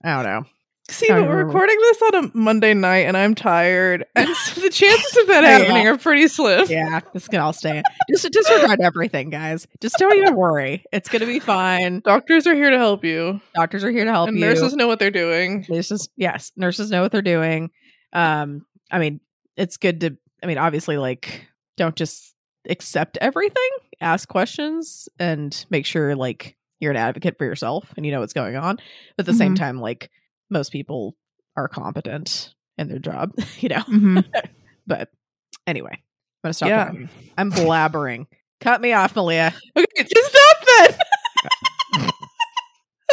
i 0.04 0.14
don't 0.16 0.26
know 0.26 0.44
See, 0.90 1.06
but 1.10 1.24
we're 1.28 1.44
recording 1.44 1.76
this 1.82 2.02
on 2.02 2.16
a 2.16 2.32
Monday 2.34 2.74
night, 2.74 3.08
and 3.08 3.18
I'm 3.18 3.36
tired, 3.36 4.06
and 4.16 4.34
so 4.34 4.62
the 4.62 4.70
chances 4.70 5.18
of 5.18 5.28
that 5.28 5.44
Yeah. 5.44 5.58
happening 5.58 5.86
are 5.86 5.98
pretty 5.98 6.30
slim. 6.30 6.66
yeah, 6.70 7.02
this 7.14 7.28
can 7.28 7.42
all 7.42 7.52
stay. 7.52 7.84
Just 8.10 8.32
disregard 8.32 8.80
everything, 8.80 9.30
guys. 9.30 9.68
Just 9.82 9.98
don't 10.00 10.16
even 10.18 10.38
worry. 10.38 10.86
It's 10.94 11.10
gonna 11.10 11.26
be 11.26 11.40
fine. 11.40 12.00
Doctors 12.06 12.48
are 12.48 12.56
here 12.56 12.70
to 12.70 12.78
help 12.78 13.04
you, 13.04 13.42
Doctors 13.54 13.84
are 13.84 13.92
here 13.92 14.06
to 14.06 14.12
help 14.12 14.30
and 14.30 14.40
you. 14.40 14.46
nurses 14.46 14.78
know 14.78 14.88
what 14.88 15.00
they're 15.00 15.12
doing. 15.12 15.66
nurses, 15.68 16.08
yes, 16.16 16.54
nurses 16.56 16.90
know 16.90 17.02
what 17.02 17.12
they're 17.12 17.22
doing. 17.22 17.70
Um, 18.14 18.66
I 18.92 19.00
mean, 19.00 19.20
it's 19.56 19.78
good 19.78 20.02
to. 20.02 20.18
I 20.44 20.48
mean, 20.48 20.58
obviously, 20.58 20.98
like, 20.98 21.48
don't 21.78 21.96
just 21.96 22.34
accept 22.70 23.18
everything. 23.22 23.70
Ask 24.02 24.28
questions 24.30 25.10
and 25.20 25.66
make 25.70 25.86
sure 25.86 26.16
like 26.16 26.56
you're 26.80 26.92
an 26.92 26.98
advocate 26.98 27.38
for 27.38 27.46
yourself 27.46 27.92
and 27.98 28.06
you 28.06 28.12
know 28.12 28.20
what's 28.20 28.34
going 28.34 28.56
on. 28.56 28.76
But 29.16 29.24
at 29.24 29.26
the 29.26 29.34
same 29.34 29.54
Mhm. 29.56 29.58
time, 29.60 29.82
like 29.82 30.12
most 30.50 30.72
people 30.72 31.16
are 31.56 31.68
competent 31.68 32.54
in 32.78 32.88
their 32.88 33.00
job, 33.00 33.34
you 33.60 33.70
know. 33.70 33.82
Mhm. 33.84 34.24
But 34.86 35.10
anyway, 35.66 35.92
I'm 35.94 36.00
gonna 36.44 36.54
stop. 36.54 36.70
Yeah. 36.70 36.86
talking. 36.86 37.10
I'm 37.38 37.52
blabbering. 37.52 38.28
Cut 38.62 38.80
me 38.82 38.94
off, 38.94 39.16
Malia. 39.16 39.54
Okay, 39.78 40.04
just 40.14 40.32
stop 40.32 40.58
then. 41.98 42.10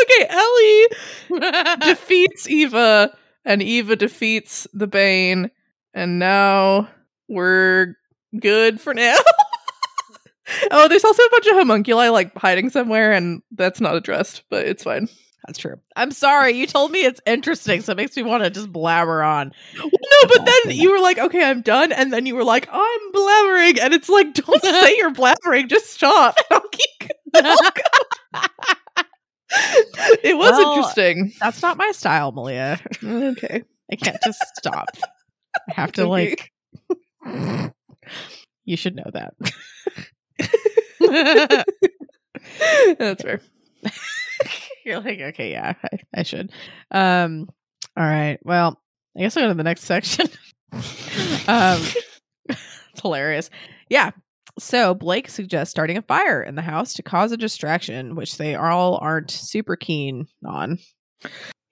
okay, 0.02 0.26
Ellie 0.28 1.80
defeats 1.80 2.48
Eva, 2.48 3.16
and 3.44 3.62
Eva 3.62 3.96
defeats 3.96 4.66
the 4.72 4.86
Bane, 4.86 5.50
and 5.92 6.18
now 6.18 6.88
we're 7.28 7.94
good 8.38 8.80
for 8.80 8.94
now. 8.94 9.16
oh, 10.70 10.88
there's 10.88 11.04
also 11.04 11.22
a 11.22 11.30
bunch 11.30 11.46
of 11.46 11.54
homunculi 11.54 12.08
like 12.08 12.36
hiding 12.36 12.70
somewhere, 12.70 13.12
and 13.12 13.42
that's 13.52 13.80
not 13.80 13.96
addressed, 13.96 14.42
but 14.50 14.66
it's 14.66 14.84
fine. 14.84 15.08
That's 15.46 15.58
true. 15.58 15.78
I'm 15.94 16.10
sorry. 16.10 16.52
You 16.52 16.66
told 16.66 16.90
me 16.90 17.04
it's 17.04 17.20
interesting, 17.26 17.82
so 17.82 17.92
it 17.92 17.96
makes 17.96 18.16
me 18.16 18.22
want 18.22 18.44
to 18.44 18.50
just 18.50 18.72
blabber 18.72 19.22
on. 19.22 19.52
Well, 19.76 19.90
no, 20.22 20.28
but 20.28 20.46
then 20.46 20.76
you 20.76 20.90
were 20.90 21.00
like, 21.00 21.18
okay, 21.18 21.44
I'm 21.44 21.60
done. 21.60 21.92
And 21.92 22.12
then 22.12 22.24
you 22.24 22.34
were 22.34 22.44
like, 22.44 22.66
I'm 22.72 23.12
blabbering. 23.12 23.78
And 23.78 23.92
it's 23.92 24.08
like, 24.08 24.32
don't 24.32 24.62
say 24.62 24.96
you're 24.96 25.12
blabbering. 25.12 25.68
Just 25.68 25.90
stop. 25.90 26.38
I'll 26.50 26.62
keep 26.70 27.10
it 30.22 30.36
was 30.36 30.50
Well, 30.50 30.72
interesting. 30.76 31.32
That's 31.40 31.62
not 31.62 31.76
my 31.76 31.90
style, 31.92 32.32
Malia. 32.32 32.80
Okay. 33.04 33.62
I 33.92 33.96
can't 33.96 34.16
just 34.24 34.40
stop. 34.56 34.88
I 35.68 35.74
have 35.74 35.92
to 35.92 36.02
Okay. 36.06 36.36
like. 37.24 37.72
You 38.66 38.78
should 38.78 38.96
know 38.96 39.10
that. 39.12 39.34
That's 42.98 43.22
fair. 43.22 43.40
You're 44.84 45.00
like, 45.00 45.20
okay, 45.20 45.50
yeah, 45.52 45.74
I, 45.82 45.98
I 46.14 46.22
should. 46.22 46.50
Um, 46.90 47.48
all 47.96 48.04
right. 48.04 48.38
Well, 48.42 48.80
I 49.16 49.20
guess 49.20 49.36
I'll 49.36 49.44
go 49.44 49.48
to 49.48 49.54
the 49.54 49.62
next 49.64 49.82
section. 49.84 50.26
um, 51.46 51.80
it's 52.48 53.00
hilarious. 53.02 53.50
Yeah. 53.88 54.10
So 54.58 54.94
Blake 54.94 55.28
suggests 55.28 55.70
starting 55.70 55.96
a 55.96 56.02
fire 56.02 56.42
in 56.42 56.54
the 56.54 56.62
house 56.62 56.94
to 56.94 57.02
cause 57.02 57.32
a 57.32 57.36
distraction, 57.36 58.14
which 58.14 58.36
they 58.36 58.54
all 58.54 58.98
aren't 58.98 59.30
super 59.30 59.76
keen 59.76 60.26
on. 60.44 60.78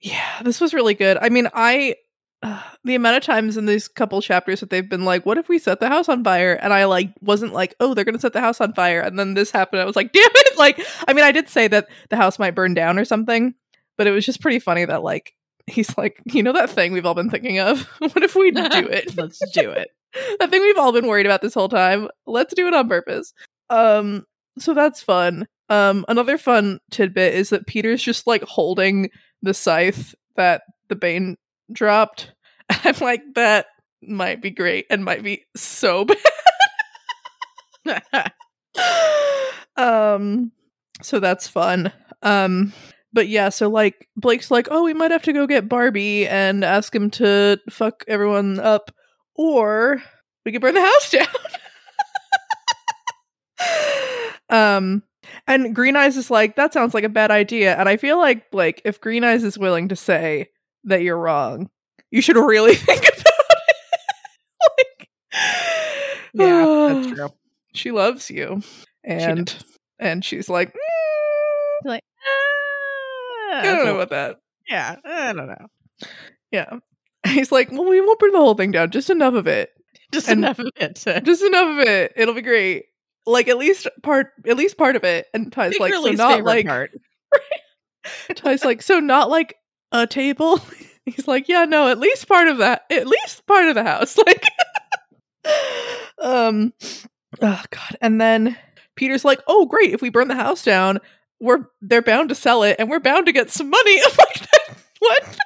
Yeah, 0.01 0.41
this 0.43 0.59
was 0.59 0.73
really 0.73 0.93
good. 0.93 1.17
I 1.21 1.29
mean, 1.29 1.47
I 1.53 1.95
uh, 2.41 2.61
the 2.83 2.95
amount 2.95 3.15
of 3.15 3.23
times 3.23 3.55
in 3.55 3.65
these 3.65 3.87
couple 3.87 4.21
chapters 4.21 4.59
that 4.59 4.69
they've 4.69 4.89
been 4.89 5.05
like, 5.05 5.25
"What 5.25 5.37
if 5.37 5.47
we 5.47 5.59
set 5.59 5.79
the 5.79 5.87
house 5.87 6.09
on 6.09 6.25
fire?" 6.25 6.59
and 6.61 6.73
I 6.73 6.83
like 6.85 7.13
wasn't 7.21 7.53
like, 7.53 7.73
"Oh, 7.79 7.93
they're 7.93 8.03
gonna 8.03 8.19
set 8.19 8.33
the 8.33 8.41
house 8.41 8.59
on 8.59 8.73
fire," 8.73 8.99
and 8.99 9.17
then 9.17 9.33
this 9.33 9.49
happened. 9.49 9.81
I 9.81 9.85
was 9.85 9.95
like, 9.95 10.11
"Damn 10.13 10.23
it!" 10.33 10.57
Like, 10.57 10.85
I 11.07 11.13
mean, 11.13 11.23
I 11.23 11.31
did 11.31 11.47
say 11.47 11.69
that 11.69 11.87
the 12.09 12.17
house 12.17 12.37
might 12.37 12.55
burn 12.55 12.73
down 12.73 12.99
or 12.99 13.05
something, 13.05 13.53
but 13.97 14.07
it 14.07 14.11
was 14.11 14.25
just 14.25 14.41
pretty 14.41 14.59
funny 14.59 14.83
that 14.83 15.03
like 15.03 15.33
he's 15.67 15.97
like, 15.97 16.21
you 16.25 16.43
know, 16.43 16.51
that 16.51 16.69
thing 16.69 16.91
we've 16.91 17.05
all 17.05 17.13
been 17.13 17.29
thinking 17.29 17.59
of. 17.59 17.83
what 17.99 18.23
if 18.23 18.35
we 18.35 18.51
do 18.51 18.61
it? 18.65 19.17
Let's 19.17 19.39
do 19.51 19.69
it. 19.71 19.89
that 20.39 20.49
thing 20.49 20.61
we've 20.61 20.77
all 20.77 20.91
been 20.91 21.07
worried 21.07 21.25
about 21.25 21.41
this 21.41 21.53
whole 21.53 21.69
time. 21.69 22.07
Let's 22.25 22.53
do 22.53 22.67
it 22.67 22.73
on 22.73 22.87
purpose. 22.87 23.33
Um, 23.69 24.25
so 24.57 24.73
that's 24.73 25.01
fun. 25.01 25.47
Um, 25.69 26.05
another 26.07 26.37
fun 26.37 26.79
tidbit 26.91 27.33
is 27.33 27.49
that 27.49 27.67
Peter's 27.67 28.03
just 28.03 28.27
like 28.27 28.43
holding 28.43 29.09
the 29.41 29.53
scythe 29.53 30.13
that 30.35 30.63
the 30.89 30.95
Bane 30.95 31.37
dropped. 31.71 32.31
I'm 32.69 32.95
like, 33.01 33.21
that 33.35 33.67
might 34.01 34.41
be 34.41 34.51
great 34.51 34.85
and 34.89 35.05
might 35.05 35.23
be 35.23 35.45
so 35.55 36.05
bad. 37.85 38.31
um, 39.75 40.51
so 41.01 41.19
that's 41.19 41.47
fun. 41.47 41.91
Um, 42.21 42.73
but 43.13 43.27
yeah, 43.27 43.49
so 43.49 43.69
like 43.69 44.07
Blake's 44.17 44.51
like, 44.51 44.67
oh, 44.71 44.83
we 44.83 44.93
might 44.93 45.11
have 45.11 45.23
to 45.23 45.33
go 45.33 45.47
get 45.47 45.69
Barbie 45.69 46.27
and 46.27 46.63
ask 46.63 46.93
him 46.93 47.09
to 47.11 47.59
fuck 47.69 48.03
everyone 48.07 48.59
up, 48.59 48.91
or 49.35 50.01
we 50.45 50.51
could 50.51 50.61
burn 50.61 50.75
the 50.75 50.81
house 50.81 51.11
down. 51.11 51.27
um, 54.49 55.03
and 55.47 55.73
Green 55.75 55.95
Eyes 55.95 56.17
is 56.17 56.29
like, 56.29 56.55
that 56.55 56.73
sounds 56.73 56.93
like 56.93 57.03
a 57.03 57.09
bad 57.09 57.31
idea. 57.31 57.75
And 57.77 57.87
I 57.89 57.97
feel 57.97 58.17
like, 58.17 58.45
like, 58.51 58.81
if 58.85 58.99
Green 59.01 59.23
Eyes 59.23 59.43
is 59.43 59.57
willing 59.57 59.89
to 59.89 59.95
say 59.95 60.49
that 60.83 61.01
you're 61.01 61.17
wrong, 61.17 61.69
you 62.11 62.21
should 62.21 62.35
really 62.37 62.75
think 62.75 63.01
about 63.01 63.17
it. 63.17 63.75
like, 64.69 65.09
yeah, 66.33 66.93
that's 66.93 67.07
true. 67.07 67.29
She 67.73 67.91
loves 67.91 68.29
you, 68.29 68.61
and 69.03 69.55
and 69.97 70.23
she's 70.23 70.47
like, 70.47 70.69
"Mm, 70.73 71.85
Like, 71.85 72.03
I 72.21 73.59
ah, 73.59 73.61
don't 73.63 73.85
know 73.85 73.95
about 73.95 74.09
that. 74.11 74.39
yeah, 74.69 74.95
I 75.03 75.33
don't 75.33 75.47
know. 75.47 75.67
Yeah. 76.51 76.77
He's 77.33 77.51
like, 77.51 77.71
well, 77.71 77.85
we 77.85 78.01
won't 78.01 78.19
burn 78.19 78.31
the 78.31 78.37
whole 78.37 78.55
thing 78.55 78.71
down, 78.71 78.91
just 78.91 79.09
enough 79.09 79.33
of 79.33 79.47
it. 79.47 79.71
Just 80.11 80.27
And- 80.29 80.39
enough 80.39 80.59
of 80.59 80.69
it. 80.75 80.95
To 80.97 81.21
Just 81.21 81.43
enough 81.43 81.79
of 81.79 81.87
it. 81.87 82.13
It'll 82.15 82.33
be 82.35 82.41
great. 82.41 82.85
Like 83.25 83.47
at 83.47 83.57
least 83.57 83.87
part 84.03 84.31
at 84.47 84.57
least 84.57 84.77
part 84.77 84.95
of 84.97 85.03
it. 85.03 85.27
And 85.33 85.51
Ty's 85.51 85.79
like, 85.79 85.93
so 85.93 86.11
not 86.11 86.43
like 86.43 86.67
part. 86.67 86.91
Ty's 88.35 88.65
like, 88.65 88.81
so 88.81 88.99
not 88.99 89.29
like 89.29 89.55
a 89.91 90.05
table. 90.05 90.59
He's 91.05 91.27
like, 91.27 91.47
yeah, 91.49 91.65
no, 91.65 91.87
at 91.87 91.99
least 91.99 92.27
part 92.27 92.47
of 92.49 92.57
that. 92.59 92.83
At 92.91 93.07
least 93.07 93.45
part 93.47 93.67
of 93.69 93.75
the 93.75 93.83
house. 93.83 94.17
Like 94.17 94.43
Um 96.21 96.73
Oh 97.41 97.63
god. 97.71 97.97
And 98.01 98.21
then 98.21 98.57
Peter's 98.95 99.25
like, 99.25 99.41
oh 99.47 99.65
great, 99.65 99.93
if 99.93 100.01
we 100.01 100.09
burn 100.09 100.27
the 100.27 100.35
house 100.35 100.63
down, 100.63 100.99
we're 101.39 101.65
they're 101.81 102.01
bound 102.01 102.29
to 102.29 102.35
sell 102.35 102.63
it 102.63 102.75
and 102.77 102.89
we're 102.89 102.99
bound 102.99 103.25
to 103.25 103.31
get 103.31 103.49
some 103.51 103.69
money. 103.69 103.99
I'm 104.05 104.11
like, 104.17 104.47
what? 104.99 105.39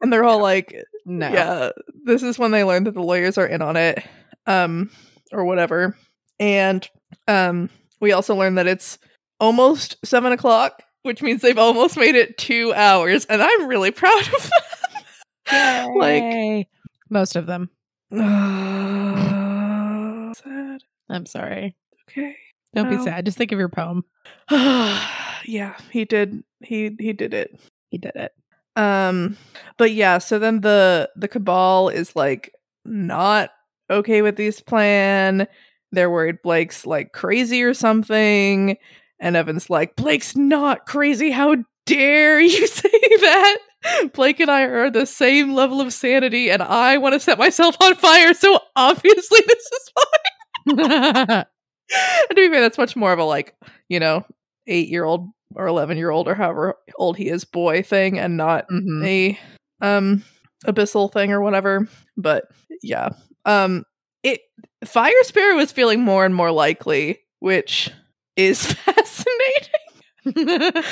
And 0.00 0.12
they're 0.12 0.24
all 0.24 0.40
like, 0.40 0.74
no. 1.04 1.28
yeah 1.30 1.70
this 2.04 2.22
is 2.22 2.38
when 2.38 2.50
they 2.50 2.64
learn 2.64 2.84
that 2.84 2.94
the 2.94 3.02
lawyers 3.02 3.38
are 3.38 3.46
in 3.46 3.62
on 3.62 3.76
it 3.76 4.02
um 4.46 4.90
or 5.32 5.44
whatever 5.44 5.96
and 6.38 6.88
um 7.28 7.68
we 8.00 8.12
also 8.12 8.34
learn 8.34 8.54
that 8.56 8.66
it's 8.66 8.98
almost 9.38 9.96
seven 10.04 10.32
o'clock 10.32 10.82
which 11.02 11.22
means 11.22 11.42
they've 11.42 11.58
almost 11.58 11.96
made 11.96 12.14
it 12.14 12.36
two 12.38 12.72
hours 12.74 13.24
and 13.26 13.42
i'm 13.42 13.66
really 13.66 13.90
proud 14.02 14.20
of 14.34 14.50
them 15.50 15.94
like 15.96 16.68
most 17.10 17.36
of 17.36 17.46
them. 17.46 17.68
sad 18.12 18.20
I'm 21.08 21.26
sorry. 21.26 21.76
okay 22.08 22.36
Don't 22.74 22.88
be 22.88 23.02
sad. 23.02 23.24
Just 23.24 23.36
think 23.36 23.50
of 23.52 23.58
your 23.58 23.68
poem. 23.68 24.04
yeah 24.50 25.76
he 25.90 26.04
did 26.04 26.42
he 26.62 26.94
he 26.98 27.12
did 27.12 27.34
it 27.34 27.58
He 27.90 27.98
did 27.98 28.12
it. 28.14 28.32
Um 28.76 29.36
but 29.78 29.92
yeah, 29.92 30.18
so 30.18 30.38
then 30.38 30.60
the 30.60 31.10
the 31.16 31.28
cabal 31.28 31.88
is 31.88 32.14
like 32.14 32.52
not 32.84 33.50
okay 33.90 34.22
with 34.22 34.36
this 34.36 34.60
plan. 34.60 35.46
They're 35.92 36.10
worried 36.10 36.42
Blake's 36.42 36.86
like 36.86 37.12
crazy 37.12 37.62
or 37.62 37.74
something. 37.74 38.76
And 39.18 39.36
Evan's 39.36 39.68
like, 39.68 39.96
Blake's 39.96 40.34
not 40.34 40.86
crazy. 40.86 41.30
How 41.30 41.56
dare 41.86 42.40
you 42.40 42.66
say 42.66 42.88
that? 42.90 43.58
Blake 44.12 44.40
and 44.40 44.50
I 44.50 44.62
are 44.62 44.90
the 44.90 45.06
same 45.06 45.54
level 45.54 45.80
of 45.80 45.92
sanity, 45.92 46.50
and 46.50 46.62
I 46.62 46.98
want 46.98 47.14
to 47.14 47.20
set 47.20 47.38
myself 47.38 47.76
on 47.80 47.94
fire, 47.94 48.34
so 48.34 48.60
obviously 48.76 49.40
this 49.46 49.70
is 49.72 49.90
fine. 49.94 50.76
and 51.28 51.46
to 52.28 52.34
be 52.34 52.48
fair, 52.48 52.60
that's 52.60 52.78
much 52.78 52.94
more 52.94 53.12
of 53.12 53.18
a 53.18 53.24
like, 53.24 53.54
you 53.88 53.98
know, 54.00 54.24
eight 54.66 54.88
year 54.88 55.04
old 55.04 55.28
or 55.54 55.66
eleven 55.66 55.96
year 55.98 56.10
old 56.10 56.28
or 56.28 56.34
however 56.34 56.74
old 56.96 57.16
he 57.16 57.28
is 57.28 57.44
boy 57.44 57.82
thing 57.82 58.18
and 58.18 58.36
not 58.36 58.68
Mhm. 58.70 59.04
a 59.04 59.38
um 59.80 60.22
abyssal 60.66 61.10
thing 61.12 61.32
or 61.32 61.40
whatever 61.40 61.88
but 62.16 62.44
yeah 62.82 63.08
um 63.46 63.84
it 64.22 64.40
fire 64.84 65.12
spirit 65.22 65.56
was 65.56 65.72
feeling 65.72 66.02
more 66.02 66.24
and 66.26 66.34
more 66.34 66.52
likely 66.52 67.18
which 67.40 67.90
is 68.36 68.72
fascinating. 70.26 70.82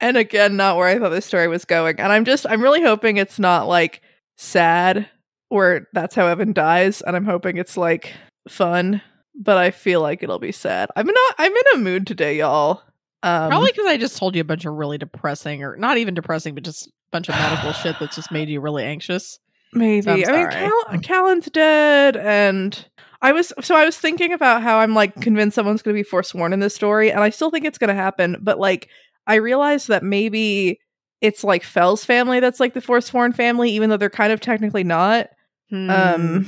And 0.00 0.16
again 0.16 0.56
not 0.56 0.76
where 0.76 0.88
i 0.88 0.98
thought 0.98 1.10
this 1.10 1.24
story 1.26 1.48
was 1.48 1.64
going 1.64 1.98
and 2.00 2.12
i'm 2.12 2.24
just 2.24 2.44
i'm 2.48 2.60
really 2.60 2.82
hoping 2.82 3.16
it's 3.16 3.38
not 3.38 3.68
like 3.68 4.02
sad 4.36 5.08
where 5.48 5.86
that's 5.92 6.14
how 6.14 6.26
evan 6.26 6.52
dies 6.52 7.00
and 7.00 7.14
i'm 7.16 7.24
hoping 7.24 7.56
it's 7.56 7.76
like 7.76 8.12
fun 8.48 9.00
but 9.34 9.56
i 9.56 9.70
feel 9.70 10.00
like 10.02 10.22
it'll 10.22 10.38
be 10.40 10.52
sad. 10.52 10.90
I'm 10.96 11.06
not 11.06 11.34
i'm 11.38 11.52
in 11.52 11.62
a 11.74 11.78
mood 11.78 12.06
today 12.06 12.36
y'all 12.38 12.82
um 13.24 13.48
Probably 13.50 13.72
because 13.72 13.86
I 13.86 13.96
just 13.96 14.16
told 14.18 14.34
you 14.34 14.42
a 14.42 14.44
bunch 14.44 14.64
of 14.64 14.74
really 14.74 14.98
depressing, 14.98 15.64
or 15.64 15.76
not 15.76 15.96
even 15.96 16.14
depressing, 16.14 16.54
but 16.54 16.62
just 16.62 16.86
a 16.86 16.90
bunch 17.10 17.28
of 17.28 17.34
medical 17.34 17.72
shit 17.82 17.98
that 17.98 18.12
just 18.12 18.30
made 18.30 18.48
you 18.48 18.60
really 18.60 18.84
anxious. 18.84 19.38
Maybe. 19.72 20.02
So 20.02 20.12
I'm 20.12 20.16
mean. 20.18 20.50
Cal- 20.50 20.98
Callan's 21.00 21.46
dead, 21.46 22.16
and 22.16 22.86
I 23.22 23.32
was 23.32 23.52
so 23.60 23.74
I 23.74 23.84
was 23.84 23.98
thinking 23.98 24.32
about 24.32 24.62
how 24.62 24.78
I'm 24.78 24.94
like 24.94 25.20
convinced 25.20 25.54
someone's 25.54 25.82
going 25.82 25.96
to 25.96 25.98
be 25.98 26.08
forsworn 26.08 26.52
in 26.52 26.60
this 26.60 26.74
story, 26.74 27.10
and 27.10 27.20
I 27.20 27.30
still 27.30 27.50
think 27.50 27.64
it's 27.64 27.78
going 27.78 27.88
to 27.88 27.94
happen. 27.94 28.36
But 28.40 28.58
like, 28.58 28.88
I 29.26 29.36
realized 29.36 29.88
that 29.88 30.02
maybe 30.02 30.78
it's 31.20 31.42
like 31.42 31.64
Fell's 31.64 32.04
family 32.04 32.40
that's 32.40 32.60
like 32.60 32.74
the 32.74 32.82
forsworn 32.82 33.32
family, 33.32 33.70
even 33.70 33.88
though 33.88 33.96
they're 33.96 34.10
kind 34.10 34.32
of 34.32 34.40
technically 34.40 34.84
not. 34.84 35.28
Hmm. 35.70 35.90
Um, 35.90 36.46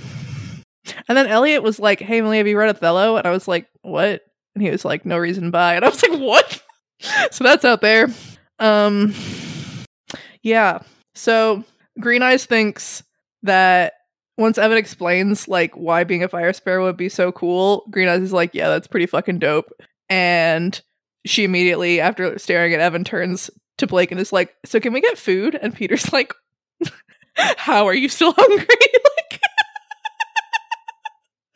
and 1.09 1.17
then 1.17 1.27
Elliot 1.27 1.63
was 1.63 1.81
like, 1.81 2.01
"Hey, 2.01 2.19
Emily, 2.19 2.37
have 2.37 2.47
you 2.47 2.59
read 2.59 2.69
Othello?" 2.69 3.17
And 3.17 3.27
I 3.27 3.31
was 3.31 3.49
like, 3.49 3.67
"What?" 3.83 4.21
And 4.55 4.63
he 4.63 4.71
was 4.71 4.85
like, 4.85 5.07
"No 5.07 5.17
reason 5.19 5.51
by." 5.51 5.75
And 5.75 5.85
I 5.85 5.89
was 5.89 6.03
like, 6.03 6.21
"What?" 6.21 6.63
so 7.31 7.45
that's 7.45 7.65
out 7.65 7.81
there. 7.81 8.09
Um, 8.59 9.15
yeah. 10.43 10.81
So 11.15 11.65
Green 12.01 12.23
Eyes 12.23 12.45
thinks 12.47 13.03
that 13.43 13.95
once 14.39 14.59
Evan 14.59 14.77
explains 14.77 15.49
like 15.49 15.75
why 15.75 16.05
being 16.05 16.23
a 16.23 16.29
fire 16.29 16.53
sparrow 16.53 16.85
would 16.85 16.97
be 16.97 17.09
so 17.09 17.33
cool, 17.33 17.87
Green 17.91 18.09
Eyes 18.09 18.23
is 18.23 18.33
like, 18.33 18.55
yeah, 18.55 18.69
that's 18.69 18.87
pretty 18.87 19.07
fucking 19.07 19.39
dope. 19.39 19.71
And 20.09 20.81
she 21.25 21.45
immediately, 21.45 22.01
after 22.01 22.39
staring 22.39 22.73
at 22.75 22.81
Evan, 22.81 23.05
turns 23.05 23.51
to 23.79 23.87
Blake 23.87 24.11
and 24.11 24.21
is 24.21 24.33
like, 24.33 24.55
so 24.65 24.81
can 24.81 24.93
we 24.93 25.01
get 25.01 25.19
food? 25.19 25.59
And 25.61 25.75
Peter's 25.75 26.13
like, 26.13 26.33
how 27.57 27.87
are 27.87 27.95
you 27.95 28.09
still 28.09 28.33
hungry? 28.37 28.67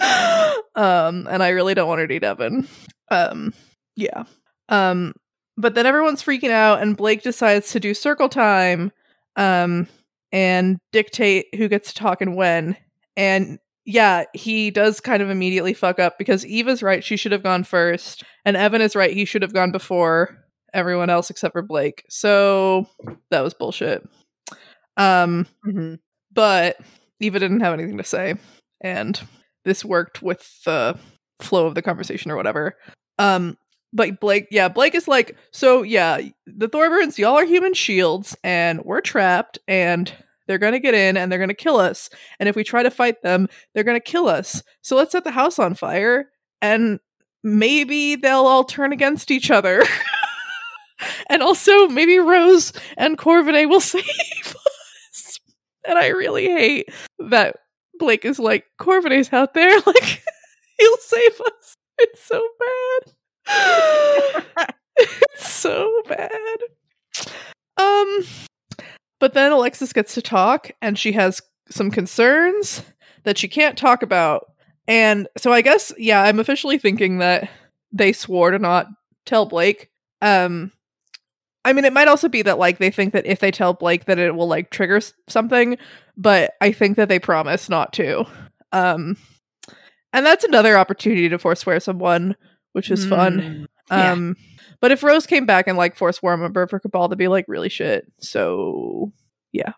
like, 0.01 0.57
um, 0.75 1.29
and 1.31 1.43
I 1.43 1.51
really 1.51 1.75
don't 1.75 1.89
want 1.89 2.01
her 2.01 2.07
to 2.07 2.15
eat 2.15 2.25
Evan. 2.25 2.69
Um, 3.11 3.53
yeah. 3.97 4.25
Um, 4.69 5.15
but 5.61 5.75
then 5.75 5.87
everyone's 5.87 6.23
freaking 6.23 6.51
out, 6.51 6.83
and 6.83 6.97
Blake 6.97 7.23
decides 7.23 7.71
to 7.73 7.81
do 7.81 7.95
circle 7.95 8.29
time, 8.29 8.93
um, 9.37 9.87
and 10.33 10.79
dictate 10.93 11.47
who 11.57 11.69
gets 11.69 11.93
to 11.93 11.95
talk 11.95 12.21
and 12.21 12.37
when. 12.37 12.77
And 13.17 13.59
yeah, 13.85 14.25
he 14.35 14.71
does 14.71 15.01
kind 15.01 15.23
of 15.23 15.31
immediately 15.31 15.75
fuck 15.75 15.99
up 15.99 16.19
because 16.19 16.45
Eva's 16.47 16.83
right; 16.83 17.03
she 17.05 17.17
should 17.17 17.33
have 17.33 17.43
gone 17.43 17.65
first, 17.65 18.25
and 18.45 18.57
Evan 18.57 18.81
is 18.81 18.97
right; 18.97 19.13
he 19.13 19.25
should 19.25 19.43
have 19.43 19.53
gone 19.55 19.73
before 19.73 20.37
everyone 20.73 21.11
else 21.11 21.31
except 21.31 21.53
for 21.53 21.63
Blake. 21.63 22.05
So 22.09 22.87
that 23.31 23.41
was 23.43 23.55
bullshit. 23.55 24.07
Um, 24.97 25.47
Mm-hmm. 25.67 25.95
but 26.33 26.77
Eva 27.21 27.39
didn't 27.39 27.61
have 27.61 27.75
anything 27.75 27.99
to 27.99 28.05
say, 28.05 28.35
and 28.81 29.21
this 29.65 29.85
worked 29.85 30.23
with 30.23 30.47
the 30.65 30.99
flow 31.41 31.67
of 31.67 31.75
the 31.75 31.83
conversation 31.83 32.31
or 32.31 32.37
whatever. 32.37 32.77
Um, 33.19 33.57
but 33.93 34.21
Blake, 34.21 34.49
yeah, 34.51 34.69
Blake 34.69 34.95
is 34.95 35.09
like, 35.09 35.37
so 35.51 35.83
yeah, 35.83 36.21
the 36.47 36.69
Thorburns, 36.69 37.19
y'all 37.19 37.37
are 37.37 37.45
human 37.45 37.75
shields, 37.75 38.37
and 38.45 38.83
we're 38.85 39.01
trapped, 39.01 39.59
and 39.67 40.13
they're 40.47 40.59
gonna 40.59 40.81
get 40.81 40.95
in 40.95 41.17
and 41.17 41.31
they're 41.31 41.39
gonna 41.39 41.55
kill 41.55 41.77
us. 41.77 42.11
And 42.39 42.49
if 42.49 42.57
we 42.57 42.65
try 42.65 42.83
to 42.83 42.91
fight 42.91 43.23
them, 43.23 43.49
they're 43.75 43.85
gonna 43.85 44.01
kill 44.01 44.29
us. 44.29 44.63
So 44.83 44.97
let's 44.97 45.13
set 45.13 45.25
the 45.25 45.31
house 45.31 45.59
on 45.59 45.75
fire, 45.75 46.31
and 46.61 47.01
maybe 47.43 48.17
they'll 48.17 48.47
all 48.47 48.65
turn 48.65 48.93
against 48.93 49.31
each 49.31 49.51
other. 49.51 49.85
and 51.29 51.43
also, 51.43 51.89
maybe 51.89 52.19
Rose 52.19 52.73
and 52.97 53.19
Corvinet 53.19 53.69
will 53.69 53.81
save 53.81 54.05
us. 54.05 55.41
And 55.87 55.99
I 55.99 56.09
really 56.09 56.47
hate 56.47 56.89
that 57.19 57.57
Blake 57.99 58.25
is 58.25 58.39
like, 58.39 58.65
Corvinet's 58.81 59.33
out 59.33 59.55
there, 59.55 59.81
like, 59.87 60.23
he'll 60.79 60.97
save 60.99 61.41
us. 61.41 61.75
It's 61.99 62.25
so 62.25 62.43
bad. 62.59 63.13
it's 64.97 65.49
so 65.49 66.03
bad. 66.09 66.59
Um, 67.77 68.25
but 69.19 69.35
then 69.35 69.53
Alexis 69.53 69.93
gets 69.93 70.15
to 70.15 70.23
talk, 70.23 70.71
and 70.81 70.99
she 70.99 71.13
has 71.13 71.41
some 71.69 71.91
concerns 71.91 72.83
that 73.25 73.39
she 73.39 73.49
can't 73.49 73.79
talk 73.79 74.03
about. 74.03 74.47
And 74.89 75.29
so 75.37 75.53
I 75.53 75.63
guess, 75.63 75.93
yeah, 75.99 76.23
I'm 76.23 76.41
officially 76.41 76.79
thinking 76.79 77.19
that 77.19 77.49
they 77.93 78.13
swore 78.13 78.51
to 78.51 78.59
not 78.59 78.87
tell 79.27 79.47
Blake. 79.47 79.91
Um, 80.23 80.73
I 81.65 81.73
mean, 81.73 81.85
it 81.85 81.93
might 81.93 82.09
also 82.09 82.29
be 82.29 82.43
that 82.43 82.59
like 82.59 82.79
they 82.79 82.91
think 82.91 83.13
that 83.13 83.27
if 83.27 83.41
they 83.41 83.51
tell 83.51 83.75
Blake 83.75 84.07
that 84.07 84.19
it 84.19 84.35
will 84.35 84.49
like 84.49 84.71
trigger 84.71 85.01
something, 85.29 85.77
but 86.17 86.55
I 86.61 86.73
think 86.73 86.97
that 86.97 87.09
they 87.09 87.19
promise 87.19 87.69
not 87.69 87.93
to. 87.95 88.25
Um, 88.73 89.17
and 90.13 90.27
that's 90.27 90.45
another 90.45 90.77
opportunity 90.77 91.29
to 91.29 91.39
forswear 91.39 91.81
someone, 91.81 92.35
which 92.73 92.91
is 92.91 93.07
fun. 93.07 93.41
Mm, 93.41 93.67
yeah. 93.91 94.13
Um, 94.13 94.37
but 94.81 94.93
if 94.93 95.03
Rose 95.03 95.27
came 95.27 95.47
back 95.47 95.67
and 95.67 95.77
like 95.77 95.97
forswore 95.97 96.35
a 96.35 96.39
member 96.39 96.67
her 96.71 96.81
cabal, 96.81 97.09
that'd 97.09 97.19
be 97.19 97.29
like 97.29 97.45
really 97.49 97.69
shit. 97.69 98.11
So 98.21 99.13
yeah. 99.53 99.73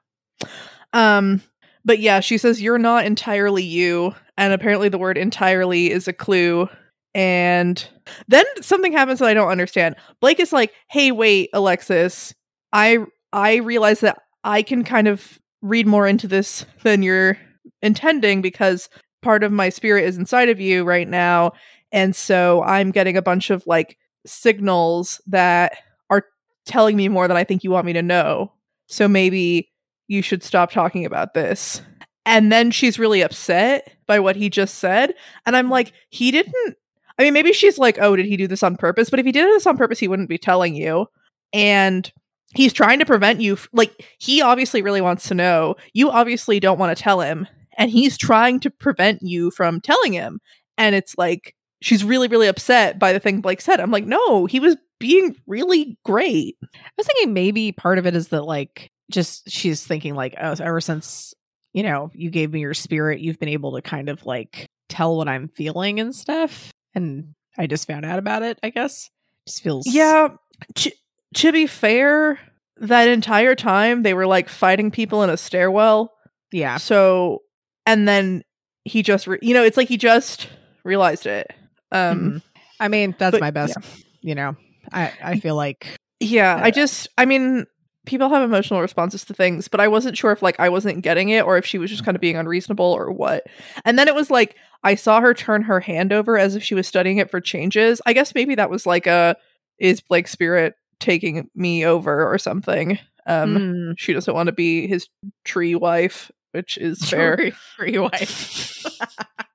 Um, 0.92 1.42
but 1.84 1.98
yeah, 1.98 2.20
she 2.20 2.38
says 2.38 2.62
you're 2.62 2.78
not 2.78 3.04
entirely 3.04 3.64
you, 3.64 4.14
and 4.36 4.52
apparently 4.52 4.88
the 4.88 4.98
word 4.98 5.18
entirely 5.18 5.90
is 5.90 6.06
a 6.06 6.12
clue. 6.12 6.68
And 7.14 7.86
then 8.28 8.44
something 8.60 8.92
happens 8.92 9.18
that 9.18 9.28
I 9.28 9.34
don't 9.34 9.50
understand. 9.50 9.96
Blake 10.20 10.40
is 10.40 10.52
like, 10.52 10.72
"Hey, 10.88 11.10
wait, 11.10 11.50
Alexis, 11.52 12.34
I 12.72 12.98
I 13.32 13.56
realize 13.56 14.00
that 14.00 14.18
I 14.44 14.62
can 14.62 14.84
kind 14.84 15.08
of 15.08 15.38
read 15.60 15.86
more 15.86 16.06
into 16.06 16.26
this 16.26 16.64
than 16.82 17.02
you're 17.02 17.38
intending 17.82 18.42
because 18.42 18.88
part 19.22 19.44
of 19.44 19.52
my 19.52 19.68
spirit 19.68 20.04
is 20.04 20.18
inside 20.18 20.48
of 20.48 20.60
you 20.60 20.84
right 20.84 21.08
now, 21.08 21.52
and 21.92 22.14
so 22.16 22.62
I'm 22.62 22.90
getting 22.90 23.16
a 23.16 23.22
bunch 23.22 23.50
of 23.50 23.66
like 23.66 23.98
signals 24.26 25.20
that 25.26 25.76
are 26.10 26.24
telling 26.66 26.96
me 26.96 27.08
more 27.08 27.28
than 27.28 27.36
I 27.36 27.44
think 27.44 27.64
you 27.64 27.70
want 27.70 27.86
me 27.86 27.92
to 27.94 28.02
know. 28.02 28.52
So 28.86 29.08
maybe 29.08 29.70
you 30.08 30.22
should 30.22 30.42
stop 30.42 30.70
talking 30.70 31.04
about 31.04 31.34
this." 31.34 31.82
And 32.24 32.52
then 32.52 32.70
she's 32.70 33.00
really 33.00 33.20
upset 33.20 33.96
by 34.06 34.20
what 34.20 34.36
he 34.36 34.48
just 34.48 34.76
said, 34.76 35.14
and 35.46 35.56
I'm 35.56 35.70
like, 35.70 35.92
"He 36.10 36.30
didn't 36.30 36.76
I 37.18 37.22
mean, 37.22 37.34
maybe 37.34 37.52
she's 37.52 37.78
like, 37.78 37.98
oh, 38.00 38.16
did 38.16 38.26
he 38.26 38.36
do 38.36 38.46
this 38.46 38.62
on 38.62 38.76
purpose? 38.76 39.10
But 39.10 39.20
if 39.20 39.26
he 39.26 39.32
did 39.32 39.46
this 39.46 39.66
on 39.66 39.76
purpose, 39.76 39.98
he 39.98 40.08
wouldn't 40.08 40.28
be 40.28 40.38
telling 40.38 40.74
you. 40.74 41.06
And 41.52 42.10
he's 42.54 42.72
trying 42.72 42.98
to 43.00 43.06
prevent 43.06 43.40
you. 43.40 43.54
f- 43.54 43.68
like, 43.72 44.04
he 44.18 44.40
obviously 44.40 44.82
really 44.82 45.00
wants 45.00 45.28
to 45.28 45.34
know. 45.34 45.76
You 45.92 46.10
obviously 46.10 46.58
don't 46.60 46.78
want 46.78 46.96
to 46.96 47.02
tell 47.02 47.20
him. 47.20 47.46
And 47.78 47.90
he's 47.90 48.18
trying 48.18 48.60
to 48.60 48.70
prevent 48.70 49.22
you 49.22 49.50
from 49.50 49.80
telling 49.80 50.12
him. 50.12 50.40
And 50.78 50.94
it's 50.94 51.16
like, 51.16 51.54
she's 51.82 52.04
really, 52.04 52.28
really 52.28 52.46
upset 52.46 52.98
by 52.98 53.12
the 53.12 53.20
thing 53.20 53.40
Blake 53.40 53.60
said. 53.60 53.80
I'm 53.80 53.90
like, 53.90 54.06
no, 54.06 54.46
he 54.46 54.60
was 54.60 54.76
being 54.98 55.36
really 55.46 55.98
great. 56.04 56.56
I 56.62 56.78
was 56.96 57.06
thinking 57.06 57.34
maybe 57.34 57.72
part 57.72 57.98
of 57.98 58.06
it 58.06 58.14
is 58.16 58.28
that 58.28 58.42
like 58.42 58.90
just 59.10 59.50
she's 59.50 59.84
thinking 59.84 60.14
like 60.14 60.34
oh, 60.40 60.54
ever 60.58 60.80
since 60.80 61.34
you 61.72 61.82
know 61.82 62.10
you 62.14 62.30
gave 62.30 62.52
me 62.52 62.60
your 62.60 62.74
spirit, 62.74 63.20
you've 63.20 63.38
been 63.38 63.48
able 63.48 63.74
to 63.74 63.82
kind 63.82 64.08
of 64.08 64.24
like 64.24 64.66
tell 64.88 65.16
what 65.16 65.28
I'm 65.28 65.48
feeling 65.48 66.00
and 66.00 66.14
stuff. 66.14 66.70
And 66.94 67.34
I 67.58 67.66
just 67.66 67.86
found 67.86 68.04
out 68.04 68.18
about 68.18 68.42
it. 68.42 68.58
I 68.62 68.70
guess 68.70 69.10
just 69.46 69.62
feels 69.62 69.86
Yeah. 69.86 70.28
Ch- 70.76 70.92
to 71.34 71.50
be 71.52 71.66
fair, 71.66 72.38
that 72.76 73.08
entire 73.08 73.54
time 73.54 74.02
they 74.02 74.14
were 74.14 74.26
like 74.26 74.48
fighting 74.48 74.90
people 74.90 75.22
in 75.22 75.30
a 75.30 75.36
stairwell. 75.36 76.12
yeah 76.52 76.76
So, 76.76 77.42
and 77.86 78.06
then 78.06 78.44
he 78.84 79.02
just, 79.02 79.26
re- 79.26 79.38
you 79.42 79.54
know, 79.54 79.64
it's 79.64 79.76
like 79.76 79.88
he 79.88 79.96
just 79.96 80.48
realized 80.84 81.26
it. 81.26 81.52
Um, 81.92 82.20
Mhm. 82.20 82.42
I 82.80 82.88
mean 82.88 83.14
that's 83.18 83.32
but- 83.32 83.40
my 83.40 83.50
best. 83.52 83.76
You 84.22 84.34
know, 84.34 84.56
I 84.92 85.12
I 85.22 85.38
feel 85.40 85.54
like 85.56 85.86
yeah, 86.20 86.54
I 86.62 86.68
Uh, 86.68 86.70
just, 86.70 87.08
I 87.18 87.24
mean, 87.24 87.66
people 88.06 88.28
have 88.28 88.42
emotional 88.44 88.80
responses 88.80 89.24
to 89.24 89.34
things, 89.34 89.66
but 89.66 89.80
I 89.80 89.88
wasn't 89.88 90.16
sure 90.16 90.30
if 90.30 90.40
like 90.42 90.58
I 90.60 90.68
wasn't 90.68 91.02
getting 91.02 91.30
it 91.30 91.44
or 91.44 91.56
if 91.58 91.66
she 91.66 91.78
was 91.78 91.90
just 91.90 92.04
kind 92.04 92.14
of 92.14 92.20
being 92.20 92.36
unreasonable 92.36 92.84
or 92.86 93.10
what. 93.10 93.44
And 93.84 93.98
then 93.98 94.06
it 94.06 94.14
was 94.14 94.30
like, 94.30 94.54
I 94.84 94.94
saw 94.94 95.20
her 95.20 95.34
turn 95.34 95.62
her 95.62 95.80
hand 95.80 96.12
over 96.12 96.38
as 96.38 96.54
if 96.54 96.62
she 96.62 96.74
was 96.76 96.86
studying 96.86 97.18
it 97.18 97.28
for 97.30 97.40
changes. 97.40 98.00
I 98.06 98.12
guess 98.12 98.34
maybe 98.36 98.54
that 98.54 98.70
was 98.70 98.86
like 98.86 99.08
a, 99.08 99.36
is 99.78 100.00
Blake 100.00 100.28
Spirit 100.28 100.74
taking 101.00 101.48
me 101.56 101.84
over 101.84 102.24
or 102.32 102.38
something? 102.38 103.00
Um, 103.26 103.56
mm, 103.56 103.94
she 103.98 104.12
doesn't 104.12 104.32
want 104.34 104.46
to 104.46 104.52
be 104.52 104.86
his 104.86 105.08
tree 105.44 105.74
wife, 105.74 106.30
which 106.52 106.78
is 106.78 106.98
fair. 107.10 107.50
tree 107.76 107.98
wife. 107.98 108.84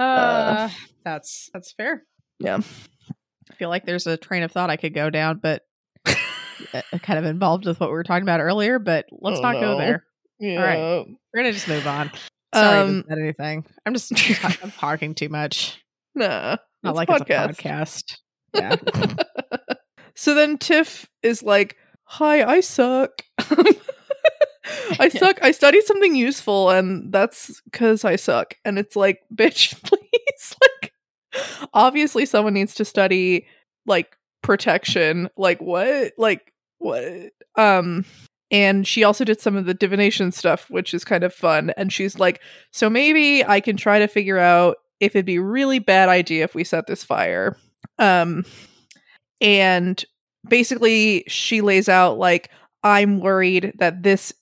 uh, 0.00 0.68
that's 1.04 1.50
that's 1.52 1.72
fair. 1.72 2.04
Yeah. 2.38 2.58
I 3.50 3.54
feel 3.56 3.68
like 3.68 3.84
there's 3.84 4.06
a 4.06 4.16
train 4.16 4.42
of 4.42 4.52
thought 4.52 4.70
I 4.70 4.76
could 4.76 4.94
go 4.94 5.10
down, 5.10 5.38
but 5.42 5.62
uh, 6.06 6.82
kind 7.02 7.18
of 7.18 7.24
involved 7.24 7.66
with 7.66 7.80
what 7.80 7.88
we 7.90 7.94
were 7.94 8.04
talking 8.04 8.22
about 8.22 8.40
earlier. 8.40 8.78
But 8.78 9.06
let's 9.10 9.38
Oh, 9.38 9.42
not 9.42 9.54
go 9.54 9.72
no. 9.72 9.78
there. 9.78 10.04
Yeah. 10.38 10.62
right. 10.62 11.06
We're 11.34 11.40
gonna 11.42 11.52
just 11.52 11.68
move 11.68 11.86
on. 11.86 12.10
Sorry, 12.54 12.78
Um, 12.78 13.04
said 13.08 13.18
anything. 13.18 13.64
I'm 13.84 13.94
just 13.94 14.12
I'm 14.64 14.70
talking 14.72 15.14
too 15.14 15.28
much. 15.28 15.80
Nah. 16.14 16.56
Not 16.82 16.94
like 16.94 17.08
podcast. 17.08 17.50
it's 17.50 17.58
a 17.60 17.62
podcast. 17.62 18.16
Yeah. 18.54 18.76
So 20.16 20.34
then 20.34 20.58
Tiff 20.58 21.08
is 21.22 21.42
like, 21.42 21.76
Hi, 22.04 22.42
I 22.44 22.60
suck. 22.60 23.22
I 24.98 25.08
suck. 25.08 25.38
I 25.42 25.52
studied 25.52 25.84
something 25.84 26.14
useful, 26.14 26.70
and 26.70 27.12
that's 27.12 27.60
because 27.62 28.04
I 28.04 28.16
suck. 28.16 28.54
And 28.64 28.78
it's 28.78 28.96
like, 28.96 29.20
bitch, 29.34 29.80
please. 29.82 30.56
like, 30.60 30.92
obviously, 31.72 32.26
someone 32.26 32.54
needs 32.54 32.74
to 32.76 32.84
study, 32.84 33.46
like, 33.86 34.16
protection. 34.42 35.28
Like, 35.36 35.60
what? 35.60 36.12
Like, 36.18 36.52
what? 36.78 37.30
Um, 37.56 38.04
and 38.50 38.86
she 38.86 39.04
also 39.04 39.24
did 39.24 39.40
some 39.40 39.56
of 39.56 39.66
the 39.66 39.74
divination 39.74 40.32
stuff, 40.32 40.68
which 40.70 40.92
is 40.92 41.04
kind 41.04 41.24
of 41.24 41.32
fun. 41.32 41.70
And 41.76 41.92
she's 41.92 42.18
like, 42.18 42.40
so 42.72 42.90
maybe 42.90 43.44
I 43.44 43.60
can 43.60 43.76
try 43.76 44.00
to 44.00 44.08
figure 44.08 44.38
out 44.38 44.76
if 44.98 45.14
it'd 45.14 45.24
be 45.24 45.38
really 45.38 45.78
bad 45.78 46.08
idea 46.08 46.44
if 46.44 46.54
we 46.54 46.64
set 46.64 46.86
this 46.86 47.04
fire. 47.04 47.56
Um, 47.98 48.44
and 49.40 50.04
basically 50.48 51.24
she 51.26 51.60
lays 51.60 51.88
out 51.88 52.18
like 52.18 52.50
i'm 52.82 53.20
worried 53.20 53.72
that 53.78 54.02
this 54.02 54.32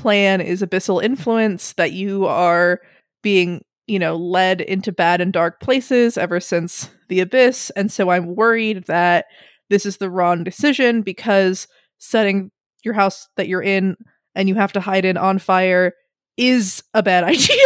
plan 0.00 0.40
is 0.40 0.62
abyssal 0.62 1.02
influence 1.02 1.72
that 1.74 1.92
you 1.92 2.26
are 2.26 2.80
being 3.22 3.64
you 3.86 3.98
know 3.98 4.16
led 4.16 4.60
into 4.60 4.92
bad 4.92 5.20
and 5.20 5.32
dark 5.32 5.60
places 5.60 6.18
ever 6.18 6.40
since 6.40 6.90
the 7.08 7.20
abyss 7.20 7.70
and 7.70 7.90
so 7.90 8.10
i'm 8.10 8.34
worried 8.34 8.84
that 8.86 9.26
this 9.70 9.86
is 9.86 9.96
the 9.96 10.10
wrong 10.10 10.44
decision 10.44 11.02
because 11.02 11.66
setting 11.98 12.50
your 12.84 12.94
house 12.94 13.28
that 13.36 13.48
you're 13.48 13.62
in 13.62 13.96
and 14.34 14.48
you 14.48 14.54
have 14.54 14.72
to 14.72 14.80
hide 14.80 15.04
in 15.04 15.16
on 15.16 15.38
fire 15.38 15.92
is 16.36 16.82
a 16.94 17.02
bad 17.02 17.24
idea. 17.34 17.56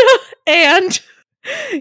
and, 0.46 1.00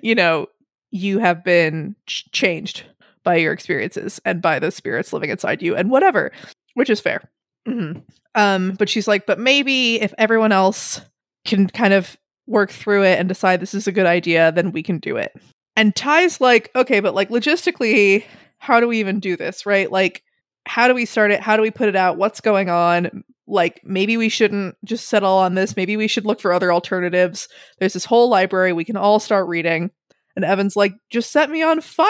you 0.04 0.16
know, 0.16 0.48
you 0.92 1.20
have 1.20 1.44
been 1.44 1.96
ch- 2.06 2.30
changed 2.32 2.84
by 3.24 3.36
your 3.36 3.54
experiences 3.54 4.20
and 4.26 4.42
by 4.42 4.60
the 4.60 4.72
spirits 4.72 5.14
living 5.14 5.30
inside 5.30 5.62
you 5.62 5.76
and 5.76 5.90
whatever, 5.90 6.32
which 6.74 6.90
is 6.90 7.00
fair. 7.00 7.22
Mhm. 7.70 8.04
Um, 8.36 8.72
but 8.78 8.90
she's 8.90 9.08
like, 9.08 9.26
but 9.26 9.40
maybe 9.40 10.02
if 10.02 10.14
everyone 10.18 10.52
else 10.52 11.02
can 11.46 11.68
kind 11.68 11.94
of 11.94 12.18
work 12.48 12.72
through 12.72 13.04
it 13.04 13.20
and 13.20 13.28
decide 13.28 13.60
this 13.60 13.74
is 13.74 13.88
a 13.88 13.92
good 13.92 14.06
idea, 14.06 14.52
then 14.52 14.72
we 14.72 14.84
can 14.84 15.00
do 15.00 15.18
it. 15.18 15.32
And 15.76 15.96
Ty's 15.96 16.42
like, 16.42 16.70
okay, 16.76 17.00
but 17.00 17.16
like 17.16 17.30
logistically, 17.30 18.24
how 18.58 18.80
do 18.80 18.88
we 18.88 19.00
even 19.00 19.20
do 19.20 19.36
this, 19.38 19.66
right? 19.66 19.92
Like, 19.92 20.24
how 20.66 20.88
do 20.88 20.94
we 20.94 21.06
start 21.06 21.32
it? 21.32 21.40
How 21.42 21.56
do 21.56 21.62
we 21.62 21.72
put 21.72 21.90
it 21.90 21.96
out? 21.96 22.18
What's 22.18 22.42
going 22.42 22.70
on? 22.70 23.24
Like, 23.48 23.82
maybe 23.84 24.18
we 24.18 24.30
shouldn't 24.30 24.76
just 24.86 25.08
settle 25.08 25.34
on 25.34 25.56
this. 25.56 25.76
Maybe 25.76 25.98
we 25.98 26.08
should 26.08 26.26
look 26.26 26.40
for 26.40 26.54
other 26.54 26.72
alternatives. 26.72 27.48
There's 27.80 27.94
this 27.94 28.06
whole 28.06 28.30
library 28.30 28.74
we 28.74 28.86
can 28.86 28.98
all 28.98 29.20
start 29.20 29.48
reading. 29.48 29.90
And 30.36 30.46
Evan's 30.46 30.76
like, 30.76 30.94
just 31.10 31.32
set 31.32 31.50
me 31.50 31.64
on 31.64 31.82
fire. 31.82 32.08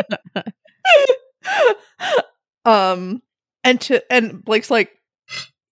um 2.64 3.20
and 3.64 3.80
to 3.80 4.12
and 4.12 4.44
blake's 4.44 4.70
like 4.70 4.92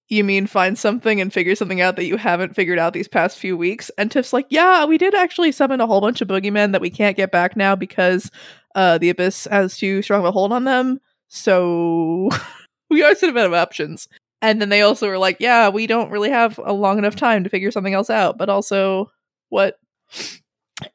you 0.09 0.25
mean 0.25 0.47
find 0.47 0.79
something 0.79 1.21
and 1.21 1.33
figure 1.33 1.55
something 1.55 1.81
out 1.81 1.97
that 1.97 2.05
you 2.05 2.17
haven't 2.17 2.55
figured 2.55 2.79
out 2.79 2.93
these 2.93 3.09
past 3.09 3.39
few 3.39 3.57
weeks 3.57 3.91
and 3.97 4.11
tiff's 4.11 4.33
like 4.33 4.47
yeah 4.51 4.85
we 4.85 4.99
did 4.99 5.15
actually 5.15 5.53
summon 5.53 5.81
a 5.81 5.87
whole 5.87 6.01
bunch 6.01 6.21
of 6.21 6.29
boogeymen 6.29 6.73
that 6.73 6.81
we 6.81 6.91
can't 6.91 7.17
get 7.17 7.31
back 7.31 7.57
now 7.57 7.77
because 7.77 8.31
uh 8.75 8.99
the 8.99 9.11
abyss 9.11 9.47
has 9.51 9.77
too 9.77 10.03
strong 10.03 10.21
of 10.21 10.27
a 10.27 10.33
hold 10.33 10.53
on 10.53 10.65
them 10.65 11.01
so 11.29 12.29
we 12.91 13.03
are 13.03 13.15
sort 13.15 13.31
of 13.31 13.37
out 13.37 13.47
of 13.47 13.55
options 13.55 14.09
and 14.41 14.61
then 14.61 14.69
they 14.69 14.83
also 14.83 15.09
were 15.09 15.19
like 15.19 15.37
yeah 15.41 15.69
we 15.69 15.87
don't 15.87 16.11
really 16.11 16.31
have 16.31 16.59
a 16.65 16.73
long 16.73 16.99
enough 16.99 17.17
time 17.17 17.45
to 17.45 17.51
figure 17.51 17.71
something 17.71 17.95
else 17.95 18.11
out 18.11 18.37
but 18.37 18.49
also 18.49 19.11
what 19.49 19.79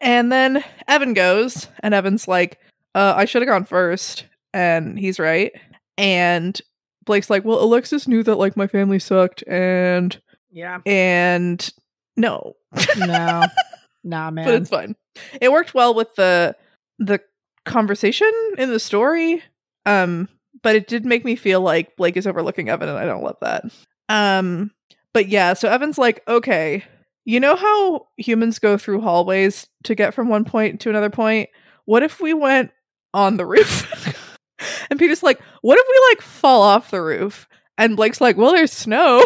and 0.02 0.32
then 0.32 0.64
evan 0.88 1.14
goes 1.14 1.70
and 1.80 1.94
evan's 1.94 2.28
like 2.28 2.60
uh, 2.98 3.14
I 3.16 3.26
should 3.26 3.44
have 3.44 3.48
gone 3.50 3.66
first. 3.66 4.26
And 4.54 4.98
he's 4.98 5.20
right. 5.20 5.52
And 6.00 6.60
Blake's 7.08 7.30
like, 7.32 7.44
well, 7.44 7.64
Alexis 7.64 8.08
knew 8.08 8.22
that 8.22 8.36
like 8.36 8.56
my 8.56 8.68
family 8.68 9.00
sucked 9.00 9.44
and 9.48 10.20
yeah. 10.52 10.80
and 10.86 11.74
no. 12.16 12.56
No. 12.98 13.44
Nah, 14.04 14.32
man. 14.32 14.46
but 14.46 14.54
it's 14.54 14.70
fine. 14.70 14.96
It 15.42 15.52
worked 15.52 15.74
well 15.74 15.94
with 15.94 16.16
the 16.16 16.56
the 16.98 17.20
conversation 17.66 18.32
in 18.58 18.70
the 18.72 18.80
story. 18.80 19.44
Um, 19.86 20.30
but 20.64 20.78
it 20.78 20.88
did 20.88 21.06
make 21.06 21.26
me 21.26 21.36
feel 21.36 21.60
like 21.60 21.98
Blake 21.98 22.16
is 22.16 22.26
overlooking 22.26 22.70
Evan 22.70 22.88
and 22.88 22.98
I 22.98 23.06
don't 23.06 23.24
love 23.24 23.36
that. 23.42 23.66
Um, 24.08 24.72
but 25.14 25.28
yeah, 25.28 25.54
so 25.56 25.68
Evan's 25.68 25.98
like, 25.98 26.24
okay, 26.26 26.86
you 27.26 27.42
know 27.42 27.58
how 27.58 28.08
humans 28.16 28.60
go 28.60 28.78
through 28.78 29.02
hallways 29.02 29.68
to 29.84 29.94
get 29.94 30.14
from 30.14 30.30
one 30.30 30.46
point 30.46 30.80
to 30.82 30.90
another 30.90 31.10
point? 31.10 31.50
What 31.84 32.02
if 32.04 32.22
we 32.22 32.34
went 32.34 32.72
on 33.14 33.36
the 33.36 33.46
roof? 33.46 34.16
and 34.90 35.00
Peter's 35.00 35.24
like, 35.24 35.40
what 35.62 35.80
if 35.80 35.86
we 35.88 36.08
like 36.10 36.22
fall 36.22 36.62
off 36.62 36.92
the 36.92 37.02
roof? 37.02 37.48
And 37.78 37.96
Blake's 37.96 38.22
like, 38.22 38.38
well, 38.38 38.52
there's 38.52 38.74
snow. 38.74 39.24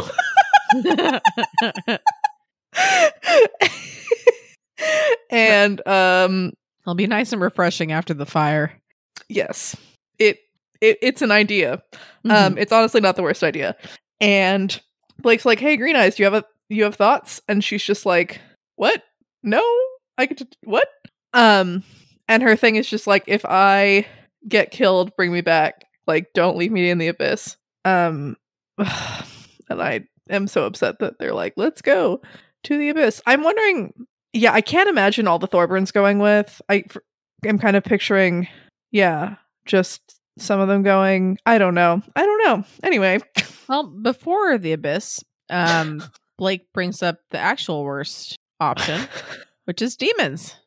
and 5.29 5.85
um 5.87 6.53
It'll 6.83 6.95
be 6.95 7.07
nice 7.07 7.31
and 7.31 7.41
refreshing 7.41 7.91
after 7.91 8.13
the 8.13 8.25
fire. 8.25 8.73
yes. 9.29 9.75
It, 10.17 10.39
it 10.81 10.97
it's 11.01 11.21
an 11.21 11.31
idea. 11.31 11.81
Mm-hmm. 12.25 12.31
Um 12.31 12.57
it's 12.57 12.71
honestly 12.71 13.01
not 13.01 13.15
the 13.15 13.23
worst 13.23 13.43
idea. 13.43 13.75
And 14.19 14.79
Blake's 15.19 15.45
like, 15.45 15.59
"Hey, 15.59 15.77
Green 15.77 15.95
Eyes, 15.95 16.15
do 16.15 16.23
you 16.23 16.31
have 16.31 16.43
a 16.43 16.45
you 16.69 16.83
have 16.83 16.95
thoughts?" 16.95 17.41
And 17.47 17.63
she's 17.63 17.83
just 17.83 18.05
like, 18.05 18.39
"What? 18.75 19.03
No, 19.43 19.63
I 20.17 20.25
could 20.27 20.37
t- 20.39 20.47
what?" 20.63 20.87
Um, 21.33 21.83
and 22.27 22.43
her 22.43 22.55
thing 22.55 22.75
is 22.75 22.89
just 22.89 23.07
like, 23.07 23.23
"If 23.27 23.45
I 23.45 24.05
get 24.47 24.71
killed, 24.71 25.15
bring 25.15 25.31
me 25.31 25.41
back. 25.41 25.85
Like, 26.07 26.33
don't 26.33 26.57
leave 26.57 26.71
me 26.71 26.89
in 26.89 26.97
the 26.97 27.07
abyss." 27.07 27.57
Um, 27.85 28.37
and 28.77 29.81
I 29.81 30.01
am 30.29 30.47
so 30.47 30.65
upset 30.65 30.99
that 30.99 31.19
they're 31.19 31.33
like, 31.33 31.53
"Let's 31.57 31.81
go 31.81 32.21
to 32.63 32.77
the 32.77 32.89
abyss." 32.89 33.21
I'm 33.25 33.43
wondering. 33.43 33.93
Yeah, 34.33 34.53
I 34.53 34.61
can't 34.61 34.87
imagine 34.87 35.27
all 35.27 35.39
the 35.39 35.47
Thorburns 35.47 35.91
going 35.91 36.19
with. 36.19 36.61
I 36.69 36.85
am 37.45 37.59
kind 37.59 37.75
of 37.75 37.83
picturing, 37.83 38.47
yeah, 38.89 39.35
just 39.65 40.21
some 40.37 40.61
of 40.61 40.69
them 40.69 40.83
going. 40.83 41.37
I 41.45 41.57
don't 41.57 41.75
know. 41.75 42.01
I 42.15 42.25
don't 42.25 42.43
know. 42.45 42.63
Anyway, 42.81 43.19
Well, 43.71 43.87
before 43.87 44.57
the 44.57 44.73
abyss, 44.73 45.23
um, 45.49 46.03
Blake 46.37 46.73
brings 46.73 47.01
up 47.01 47.19
the 47.29 47.39
actual 47.39 47.85
worst 47.85 48.35
option, 48.59 49.07
which 49.63 49.81
is 49.81 49.95
demons. 49.95 50.57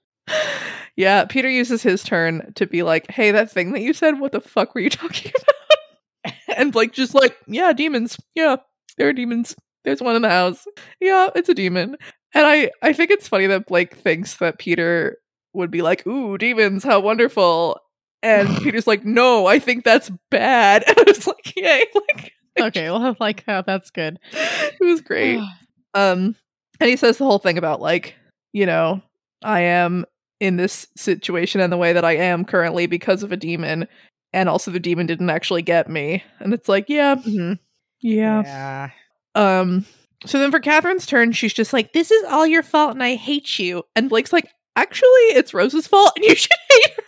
Yeah, 0.97 1.25
Peter 1.25 1.49
uses 1.49 1.83
his 1.83 2.03
turn 2.03 2.53
to 2.55 2.67
be 2.67 2.83
like, 2.83 3.11
"Hey, 3.11 3.31
that 3.31 3.51
thing 3.51 3.73
that 3.73 3.81
you 3.83 3.93
said, 3.93 4.21
what 4.21 4.33
the 4.33 4.41
fuck 4.41 4.75
were 4.75 4.81
you 4.81 4.91
talking 4.91 5.33
about?" 5.37 6.35
and 6.57 6.73
Blake 6.73 6.93
just 6.93 7.15
like, 7.15 7.37
"Yeah, 7.47 7.73
demons. 7.73 8.17
Yeah, 8.35 8.57
there 8.97 9.09
are 9.09 9.13
demons. 9.13 9.55
There's 9.85 10.01
one 10.01 10.17
in 10.17 10.23
the 10.23 10.31
house. 10.31 10.65
Yeah, 11.01 11.29
it's 11.35 11.49
a 11.49 11.55
demon." 11.55 11.97
And 12.35 12.47
I 12.47 12.71
I 12.83 12.93
think 12.93 13.11
it's 13.11 13.29
funny 13.29 13.47
that 13.47 13.67
Blake 13.67 13.95
thinks 13.97 14.37
that 14.39 14.59
Peter 14.59 15.19
would 15.53 15.71
be 15.71 15.83
like, 15.83 16.07
"Ooh, 16.07 16.39
demons, 16.39 16.85
how 16.85 17.01
wonderful." 17.01 17.79
And 18.23 18.49
Peter's 18.63 18.87
like, 18.87 19.05
"No, 19.05 19.47
I 19.47 19.59
think 19.59 19.85
that's 19.85 20.11
bad." 20.31 20.85
And 20.89 20.99
I 20.99 21.05
was 21.07 21.27
like, 21.27 21.55
"Yay." 21.57 21.85
Like 21.95 22.33
Okay, 22.59 22.89
well, 22.89 23.17
like 23.19 23.43
how 23.47 23.63
that's 23.63 23.91
good. 23.91 24.19
it 24.33 24.85
was 24.85 25.01
great. 25.01 25.41
Um, 25.97 26.35
and 26.81 26.91
he 26.91 26.97
says 26.97 27.19
the 27.19 27.25
whole 27.25 27.39
thing 27.39 27.57
about 27.57 27.81
like, 27.81 28.17
you 28.53 28.67
know, 28.67 29.01
I 29.45 29.61
am 29.61 30.05
in 30.45 30.57
this 30.57 30.87
situation 30.97 31.61
and 31.61 31.73
the 31.73 31.77
way 31.77 31.93
that 31.93 32.05
I 32.05 32.17
am 32.17 32.45
currently 32.45 32.87
because 32.87 33.23
of 33.23 33.33
a 33.33 33.37
demon, 33.37 33.87
and 34.33 34.49
also 34.49 34.71
the 34.71 34.81
demon 34.81 35.07
didn't 35.07 35.31
actually 35.31 35.63
get 35.63 35.89
me. 35.89 36.23
And 36.41 36.53
it's 36.53 36.69
like, 36.69 36.89
yeah, 36.89 37.17
Mhm. 37.17 37.59
yeah. 38.01 38.43
yeah. 38.45 38.91
Um, 39.35 39.87
so 40.27 40.39
then 40.39 40.51
for 40.51 40.61
Catherine's 40.61 41.07
turn, 41.07 41.33
she's 41.33 41.53
just 41.55 41.73
like, 41.73 41.93
"This 41.93 42.11
is 42.11 42.25
all 42.25 42.47
your 42.47 42.63
fault, 42.63 42.93
and 42.95 43.03
I 43.03 43.15
hate 43.17 43.59
you." 43.59 43.83
And 43.97 44.09
Blake's 44.09 44.33
like, 44.33 44.49
"Actually, 44.77 45.09
it's 45.37 45.55
Rose's 45.55 45.87
fault, 45.87 46.13
and 46.17 46.25
you 46.25 46.35
should 46.37 46.51
hate 46.71 46.93
her." 46.97 47.03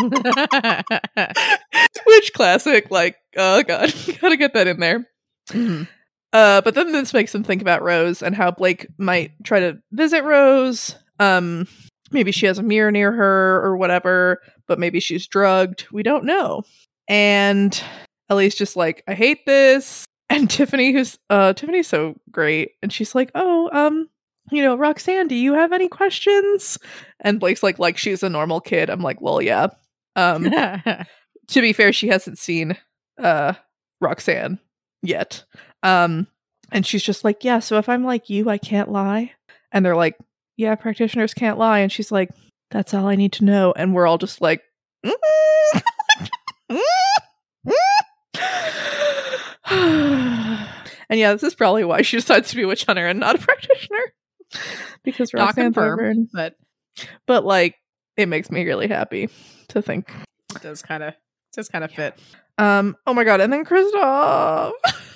Which 2.06 2.32
classic? 2.34 2.90
Like, 2.90 3.16
oh 3.36 3.62
god, 3.62 3.94
gotta 4.20 4.36
get 4.36 4.54
that 4.54 4.66
in 4.66 4.80
there. 4.80 5.06
Mhm. 5.50 5.88
Uh, 6.32 6.60
but 6.62 6.74
then 6.74 6.90
this 6.92 7.14
makes 7.14 7.32
them 7.32 7.44
think 7.44 7.62
about 7.62 7.82
Rose 7.82 8.20
and 8.22 8.34
how 8.34 8.50
Blake 8.50 8.86
might 8.98 9.32
try 9.44 9.60
to 9.60 9.78
visit 9.92 10.24
Rose. 10.24 10.96
Um, 11.20 11.68
maybe 12.10 12.32
she 12.32 12.46
has 12.46 12.58
a 12.58 12.62
mirror 12.62 12.90
near 12.90 13.12
her 13.12 13.62
or 13.64 13.76
whatever, 13.76 14.40
but 14.66 14.78
maybe 14.78 15.00
she's 15.00 15.26
drugged. 15.26 15.86
We 15.92 16.02
don't 16.02 16.24
know. 16.24 16.62
And 17.08 17.80
Ellie's 18.30 18.54
just 18.54 18.76
like, 18.76 19.02
I 19.06 19.14
hate 19.14 19.46
this. 19.46 20.04
And 20.30 20.48
Tiffany, 20.48 20.90
who's 20.90 21.18
uh 21.28 21.52
Tiffany's 21.52 21.86
so 21.86 22.16
great, 22.30 22.72
and 22.82 22.90
she's 22.90 23.14
like, 23.14 23.30
Oh, 23.34 23.68
um, 23.72 24.08
you 24.50 24.62
know, 24.62 24.74
Roxanne, 24.74 25.28
do 25.28 25.34
you 25.34 25.52
have 25.52 25.70
any 25.70 25.86
questions? 25.86 26.78
And 27.20 27.38
Blake's 27.38 27.62
like, 27.62 27.78
like 27.78 27.98
she's 27.98 28.22
a 28.22 28.30
normal 28.30 28.62
kid. 28.62 28.88
I'm 28.88 29.02
like, 29.02 29.20
well, 29.20 29.42
yeah. 29.42 29.66
Um, 30.16 30.44
to 31.48 31.60
be 31.60 31.74
fair, 31.74 31.92
she 31.92 32.08
hasn't 32.08 32.38
seen 32.38 32.76
uh 33.22 33.52
Roxanne 34.00 34.58
yet. 35.02 35.44
Um 35.82 36.26
and 36.72 36.86
she's 36.86 37.02
just 37.02 37.22
like, 37.22 37.44
"Yeah, 37.44 37.58
so 37.58 37.76
if 37.76 37.88
I'm 37.90 38.02
like 38.02 38.30
you, 38.30 38.48
I 38.48 38.58
can't 38.58 38.90
lie." 38.90 39.32
And 39.72 39.84
they're 39.84 39.94
like, 39.94 40.16
"Yeah, 40.56 40.74
practitioners 40.74 41.34
can't 41.34 41.58
lie." 41.58 41.80
And 41.80 41.90
she's 41.92 42.12
like, 42.12 42.30
"That's 42.70 42.94
all 42.94 43.06
I 43.06 43.16
need 43.16 43.32
to 43.34 43.44
know." 43.44 43.72
And 43.76 43.94
we're 43.94 44.06
all 44.06 44.18
just 44.18 44.40
like, 44.40 44.62
and 49.70 51.18
yeah, 51.20 51.32
this 51.32 51.42
is 51.42 51.54
probably 51.54 51.84
why 51.84 52.02
she 52.02 52.16
decides 52.16 52.50
to 52.50 52.56
be 52.56 52.62
a 52.62 52.66
witch 52.66 52.84
hunter 52.84 53.06
and 53.06 53.20
not 53.20 53.36
a 53.36 53.38
practitioner. 53.38 53.98
Because 55.02 55.32
Not 55.32 55.46
Roxanne 55.46 55.72
Thorburn. 55.72 56.28
but 56.32 56.54
But 57.26 57.44
like 57.44 57.76
it 58.16 58.26
makes 58.28 58.50
me 58.50 58.64
really 58.64 58.86
happy 58.88 59.28
to 59.68 59.82
think 59.82 60.12
it 60.54 60.62
does 60.62 60.82
kind 60.82 61.02
of 61.02 61.14
does 61.54 61.68
kind 61.68 61.84
of 61.84 61.90
fit. 61.90 62.18
Um. 62.58 62.96
Oh 63.06 63.14
my 63.14 63.24
god! 63.24 63.40
And 63.40 63.52
then 63.52 63.64
Kristoff, 63.64 64.72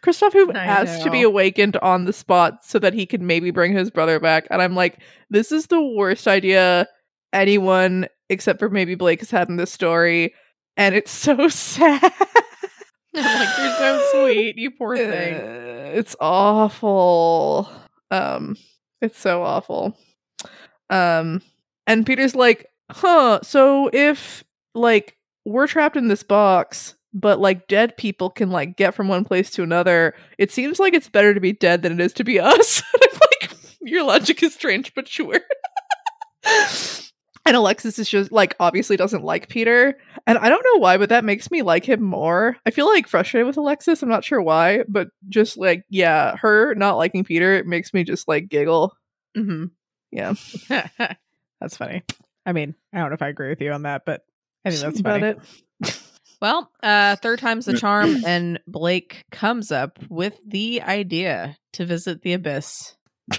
Kristoff, 0.00 0.32
who 0.32 0.52
I 0.52 0.64
asked 0.64 1.02
to 1.02 1.10
be 1.10 1.22
awakened 1.22 1.76
on 1.78 2.04
the 2.04 2.12
spot 2.12 2.64
so 2.64 2.78
that 2.78 2.94
he 2.94 3.06
could 3.06 3.22
maybe 3.22 3.50
bring 3.50 3.72
his 3.72 3.90
brother 3.90 4.18
back, 4.20 4.46
and 4.50 4.60
I'm 4.62 4.74
like, 4.74 4.98
this 5.30 5.52
is 5.52 5.66
the 5.66 5.82
worst 5.82 6.28
idea 6.28 6.88
anyone 7.32 8.06
except 8.28 8.58
for 8.58 8.68
maybe 8.70 8.94
Blake 8.94 9.20
has 9.20 9.30
had 9.30 9.48
in 9.48 9.56
this 9.56 9.72
story, 9.72 10.34
and 10.76 10.94
it's 10.94 11.10
so 11.10 11.48
sad. 11.48 12.12
I'm 13.14 13.38
like, 13.38 13.58
you're 13.58 13.76
so 13.76 14.08
sweet, 14.12 14.56
you 14.56 14.70
poor 14.70 14.96
thing. 14.96 15.34
Uh, 15.34 15.90
it's 15.94 16.16
awful. 16.20 17.70
Um, 18.10 18.56
it's 19.00 19.18
so 19.18 19.42
awful. 19.42 19.96
Um, 20.88 21.42
and 21.86 22.06
Peter's 22.06 22.34
like, 22.34 22.66
huh, 22.90 23.40
so 23.42 23.90
if 23.92 24.44
like 24.74 25.16
we're 25.44 25.66
trapped 25.66 25.96
in 25.96 26.08
this 26.08 26.22
box 26.22 26.94
but 27.14 27.40
like 27.40 27.68
dead 27.68 27.96
people 27.96 28.30
can 28.30 28.50
like 28.50 28.76
get 28.76 28.94
from 28.94 29.08
one 29.08 29.24
place 29.24 29.50
to 29.50 29.62
another. 29.62 30.14
It 30.38 30.50
seems 30.50 30.78
like 30.78 30.94
it's 30.94 31.08
better 31.08 31.34
to 31.34 31.40
be 31.40 31.52
dead 31.52 31.82
than 31.82 31.92
it 31.92 32.00
is 32.00 32.12
to 32.14 32.24
be 32.24 32.40
us. 32.40 32.82
I'm 33.02 33.18
like, 33.20 33.50
your 33.82 34.04
logic 34.04 34.42
is 34.42 34.54
strange, 34.54 34.94
but 34.94 35.08
sure. 35.08 35.40
and 37.44 37.56
Alexis 37.56 37.98
is 37.98 38.08
just 38.08 38.32
like 38.32 38.54
obviously 38.60 38.96
doesn't 38.96 39.24
like 39.24 39.48
Peter. 39.48 39.98
And 40.26 40.38
I 40.38 40.48
don't 40.48 40.64
know 40.72 40.80
why, 40.80 40.96
but 40.96 41.10
that 41.10 41.24
makes 41.24 41.50
me 41.50 41.62
like 41.62 41.84
him 41.84 42.02
more. 42.02 42.56
I 42.64 42.70
feel 42.70 42.86
like 42.86 43.08
frustrated 43.08 43.46
with 43.46 43.56
Alexis. 43.56 44.02
I'm 44.02 44.08
not 44.08 44.24
sure 44.24 44.40
why, 44.40 44.84
but 44.88 45.08
just 45.28 45.56
like, 45.58 45.84
yeah, 45.90 46.36
her 46.36 46.74
not 46.74 46.96
liking 46.96 47.24
Peter 47.24 47.54
it 47.54 47.66
makes 47.66 47.92
me 47.92 48.04
just 48.04 48.28
like 48.28 48.48
giggle. 48.48 48.96
Mm-hmm. 49.36 49.66
Yeah. 50.10 50.34
that's 51.60 51.76
funny. 51.76 52.02
I 52.44 52.52
mean, 52.52 52.74
I 52.92 52.98
don't 52.98 53.10
know 53.10 53.14
if 53.14 53.22
I 53.22 53.28
agree 53.28 53.48
with 53.48 53.60
you 53.60 53.72
on 53.72 53.82
that, 53.82 54.02
but 54.04 54.22
I 54.64 54.70
think 54.70 54.82
that's 54.82 55.00
About 55.00 55.22
it. 55.22 55.38
Well, 56.42 56.68
uh, 56.82 57.14
third 57.16 57.38
time's 57.38 57.66
the 57.66 57.78
charm, 57.78 58.16
and 58.26 58.58
Blake 58.66 59.24
comes 59.30 59.70
up 59.70 60.00
with 60.10 60.40
the 60.44 60.82
idea 60.82 61.56
to 61.74 61.86
visit 61.86 62.22
the 62.22 62.32
abyss. 62.32 62.96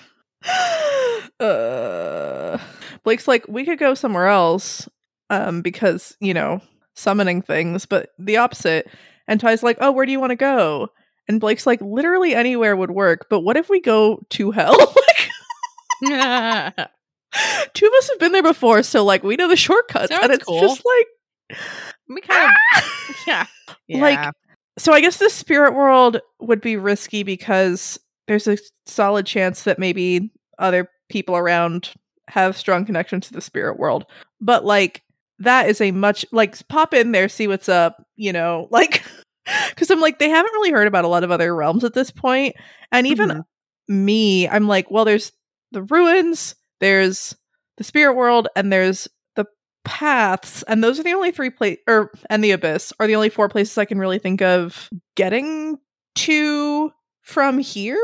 uh, 1.42 2.58
Blake's 3.04 3.28
like, 3.28 3.46
we 3.50 3.66
could 3.66 3.78
go 3.78 3.94
somewhere 3.94 4.28
else, 4.28 4.88
um, 5.30 5.62
because 5.62 6.16
you 6.22 6.34
know 6.34 6.62
summoning 6.96 7.42
things, 7.42 7.86
but 7.86 8.12
the 8.18 8.38
opposite. 8.38 8.88
And 9.28 9.38
Ty's 9.38 9.64
like, 9.64 9.80
oh, 9.82 9.92
where 9.92 10.06
do 10.06 10.14
you 10.14 10.22
want 10.22 10.32
to 10.32 10.38
go? 10.38 10.88
And 11.28 11.42
Blake's 11.42 11.68
like, 11.68 11.82
literally 11.82 12.34
anywhere 12.34 12.74
would 12.74 12.92
work, 12.92 13.28
but 13.30 13.42
what 13.42 13.58
if 13.58 13.70
we 13.70 13.82
go 13.82 14.22
to 14.30 14.52
hell? 14.52 14.78
like, 16.02 16.74
two 17.74 17.86
of 17.86 17.94
us 17.98 18.10
have 18.10 18.20
been 18.20 18.32
there 18.32 18.42
before, 18.42 18.82
so 18.82 19.04
like 19.04 19.24
we 19.24 19.36
know 19.36 19.50
the 19.50 19.58
shortcuts, 19.58 20.08
Sounds 20.08 20.24
and 20.24 20.32
it's 20.32 20.46
cool. 20.46 20.62
just 20.62 20.84
like, 20.86 21.60
we 22.10 22.22
kind 22.22 22.52
of, 22.76 22.84
yeah, 23.28 23.46
Like, 24.02 24.20
so 24.78 24.94
I 24.94 25.02
guess 25.02 25.18
the 25.18 25.30
spirit 25.30 25.74
world 25.76 26.20
would 26.40 26.62
be 26.62 26.78
risky 26.78 27.24
because 27.24 28.00
there's 28.28 28.48
a 28.48 28.58
solid 28.86 29.26
chance 29.26 29.64
that 29.64 29.80
maybe 29.80 30.32
other 30.60 30.90
people 31.10 31.36
around 31.36 31.92
have 32.30 32.58
strong 32.58 32.86
connections 32.86 33.28
to 33.28 33.34
the 33.34 33.42
spirit 33.42 33.78
world. 33.78 34.06
But 34.42 34.66
like 34.66 35.04
that 35.40 35.68
is 35.70 35.82
a 35.82 35.92
much 35.92 36.26
like 36.32 36.66
pop 36.70 36.94
in 36.94 37.12
there, 37.12 37.28
see 37.30 37.48
what's 37.48 37.70
up, 37.70 38.04
you 38.16 38.32
know, 38.34 38.68
like 38.72 39.04
because 39.70 39.92
I'm 39.92 40.00
like 40.00 40.20
they 40.20 40.30
haven't 40.30 40.54
really 40.54 40.72
heard 40.72 40.88
about 40.88 41.06
a 41.06 41.10
lot 41.10 41.24
of 41.24 41.32
other 41.32 41.54
realms 41.56 41.84
at 41.84 41.94
this 41.94 42.12
point. 42.12 42.56
and 42.92 43.06
even 43.08 43.30
Mhm. 43.30 43.44
me, 43.90 44.48
I'm 44.48 44.68
like, 44.68 44.90
well, 44.90 45.04
there's 45.06 45.32
the 45.72 45.84
ruins, 45.84 46.56
there's 46.80 47.36
the 47.78 47.84
spirit 47.84 48.14
world, 48.16 48.48
and 48.56 48.72
there's 48.72 49.04
the 49.04 49.10
paths, 49.84 50.64
and 50.64 50.84
those 50.84 51.00
are 51.00 51.04
the 51.04 51.14
only 51.14 51.32
three 51.32 51.50
place 51.50 51.80
or 51.88 52.12
and 52.30 52.44
the 52.44 52.52
abyss 52.52 52.94
are 53.00 53.08
the 53.08 53.16
only 53.16 53.30
four 53.30 53.50
places 53.50 53.78
I 53.78 53.86
can 53.86 54.00
really 54.00 54.20
think 54.20 54.42
of 54.42 54.90
getting 55.16 55.78
to 56.16 56.92
from 57.22 57.60
here. 57.60 58.00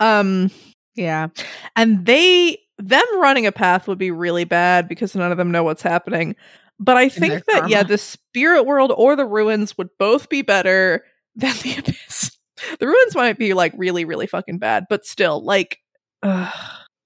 Um, 0.00 0.50
yeah, 0.94 1.28
and 1.76 2.04
they 2.06 2.58
them 2.78 3.04
running 3.20 3.46
a 3.46 3.52
path 3.52 3.86
would 3.86 3.98
be 3.98 4.10
really 4.10 4.44
bad 4.44 4.88
because 4.88 5.14
none 5.14 5.32
of 5.32 5.38
them 5.38 5.50
know 5.50 5.62
what's 5.62 5.82
happening. 5.82 6.36
But 6.78 6.96
I 6.96 7.08
think 7.08 7.44
that 7.46 7.68
yeah, 7.68 7.82
the 7.82 7.98
spirit 7.98 8.64
world 8.64 8.92
or 8.96 9.14
the 9.16 9.26
ruins 9.26 9.78
would 9.78 9.90
both 9.98 10.28
be 10.28 10.42
better 10.42 11.04
than 11.36 11.54
the 11.62 11.76
abyss. 11.78 12.36
The 12.78 12.86
ruins 12.86 13.14
might 13.14 13.38
be 13.38 13.54
like 13.54 13.72
really, 13.76 14.04
really 14.04 14.26
fucking 14.26 14.58
bad, 14.58 14.86
but 14.88 15.04
still, 15.04 15.44
like, 15.44 15.78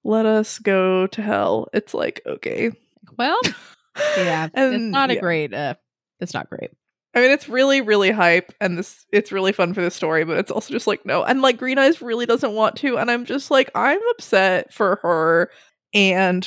let 0.04 0.26
us 0.26 0.58
go 0.58 1.06
to 1.08 1.22
hell. 1.22 1.68
It's 1.72 1.94
like 1.94 2.22
okay, 2.26 2.70
Well, 3.16 3.40
yeah, 4.16 4.48
it's 4.54 4.82
not 4.82 5.10
a 5.10 5.14
yeah. 5.14 5.20
great. 5.20 5.54
Uh, 5.54 5.74
it's 6.20 6.34
not 6.34 6.48
great. 6.48 6.70
I 7.14 7.22
mean, 7.22 7.30
it's 7.30 7.48
really, 7.48 7.80
really 7.80 8.10
hype, 8.10 8.52
and 8.60 8.78
this 8.78 9.06
it's 9.12 9.32
really 9.32 9.52
fun 9.52 9.74
for 9.74 9.80
the 9.80 9.90
story, 9.90 10.24
but 10.24 10.38
it's 10.38 10.50
also 10.50 10.72
just 10.72 10.86
like 10.86 11.04
no, 11.06 11.24
and 11.24 11.40
like 11.40 11.56
Green 11.56 11.78
Eyes 11.78 12.02
really 12.02 12.26
doesn't 12.26 12.52
want 12.52 12.76
to, 12.76 12.98
and 12.98 13.10
I'm 13.10 13.24
just 13.24 13.50
like 13.50 13.70
I'm 13.74 14.00
upset 14.10 14.72
for 14.72 15.00
her, 15.02 15.50
and 15.94 16.46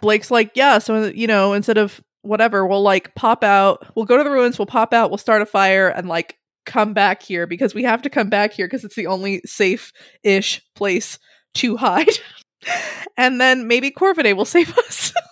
Blake's 0.00 0.30
like, 0.30 0.52
yeah, 0.54 0.78
so 0.78 1.06
you 1.06 1.26
know, 1.26 1.52
instead 1.52 1.78
of 1.78 2.00
whatever, 2.22 2.66
we'll 2.66 2.82
like 2.82 3.14
pop 3.14 3.44
out, 3.44 3.86
we'll 3.94 4.06
go 4.06 4.16
to 4.16 4.24
the 4.24 4.30
ruins, 4.30 4.58
we'll 4.58 4.66
pop 4.66 4.94
out, 4.94 5.10
we'll 5.10 5.18
start 5.18 5.42
a 5.42 5.46
fire, 5.46 5.88
and 5.88 6.08
like 6.08 6.38
come 6.64 6.94
back 6.94 7.22
here 7.22 7.46
because 7.46 7.74
we 7.74 7.82
have 7.82 8.02
to 8.02 8.10
come 8.10 8.30
back 8.30 8.52
here 8.52 8.66
because 8.66 8.84
it's 8.84 8.94
the 8.94 9.06
only 9.06 9.42
safe-ish 9.44 10.62
place 10.74 11.18
to 11.54 11.76
hide, 11.76 12.18
and 13.18 13.40
then 13.40 13.68
maybe 13.68 13.90
Corvidae 13.90 14.36
will 14.36 14.44
save 14.46 14.76
us. 14.78 15.12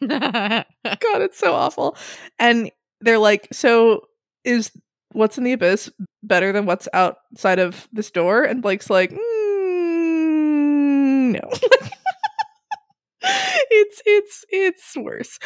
God, 0.08 0.64
it's 1.22 1.38
so 1.38 1.54
awful. 1.54 1.96
And 2.38 2.70
they're 3.00 3.18
like, 3.18 3.48
so 3.52 4.06
is 4.44 4.70
what's 5.12 5.38
in 5.38 5.44
the 5.44 5.52
abyss 5.52 5.90
better 6.22 6.52
than 6.52 6.66
what's 6.66 6.88
outside 6.92 7.58
of 7.58 7.88
this 7.92 8.10
door? 8.10 8.42
And 8.44 8.62
Blake's 8.62 8.90
like, 8.90 9.10
mm, 9.10 9.20
no. 11.32 11.40
it's 13.22 14.02
it's 14.06 14.44
it's 14.50 14.96
worse. 14.96 15.38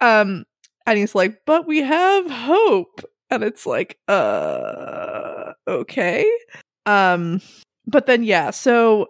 Um, 0.00 0.44
and 0.86 0.98
he's 0.98 1.14
like, 1.14 1.38
but 1.46 1.66
we 1.66 1.78
have 1.78 2.30
hope. 2.30 3.02
And 3.30 3.42
it's 3.42 3.64
like, 3.64 3.98
uh, 4.08 5.52
okay. 5.66 6.30
Um, 6.84 7.40
but 7.86 8.06
then 8.06 8.24
yeah, 8.24 8.50
so 8.50 9.08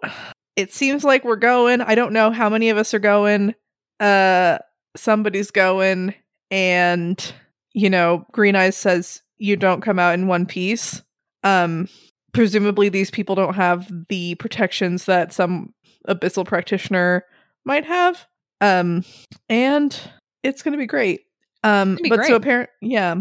it 0.55 0.73
seems 0.73 1.03
like 1.03 1.25
we're 1.25 1.35
going. 1.35 1.81
I 1.81 1.95
don't 1.95 2.13
know 2.13 2.31
how 2.31 2.49
many 2.49 2.69
of 2.69 2.77
us 2.77 2.93
are 2.93 2.99
going. 2.99 3.53
Uh, 3.99 4.59
somebody's 4.95 5.51
going 5.51 6.13
and 6.51 7.33
you 7.73 7.89
know 7.89 8.25
green 8.31 8.55
eyes 8.55 8.75
says 8.75 9.21
you 9.37 9.55
don't 9.55 9.81
come 9.81 9.99
out 9.99 10.13
in 10.13 10.27
one 10.27 10.45
piece. 10.45 11.01
Um 11.43 11.87
presumably 12.33 12.89
these 12.89 13.11
people 13.11 13.35
don't 13.35 13.55
have 13.55 13.91
the 14.09 14.35
protections 14.35 15.05
that 15.05 15.33
some 15.33 15.73
abyssal 16.07 16.45
practitioner 16.45 17.25
might 17.65 17.85
have. 17.85 18.25
Um 18.61 19.03
and 19.49 19.99
it's 20.43 20.61
gonna 20.61 20.77
be 20.77 20.85
great. 20.85 21.21
Um 21.63 21.97
be 22.01 22.09
but 22.09 22.21
so 22.21 22.27
great. 22.27 22.35
apparent 22.35 22.69
yeah 22.81 23.15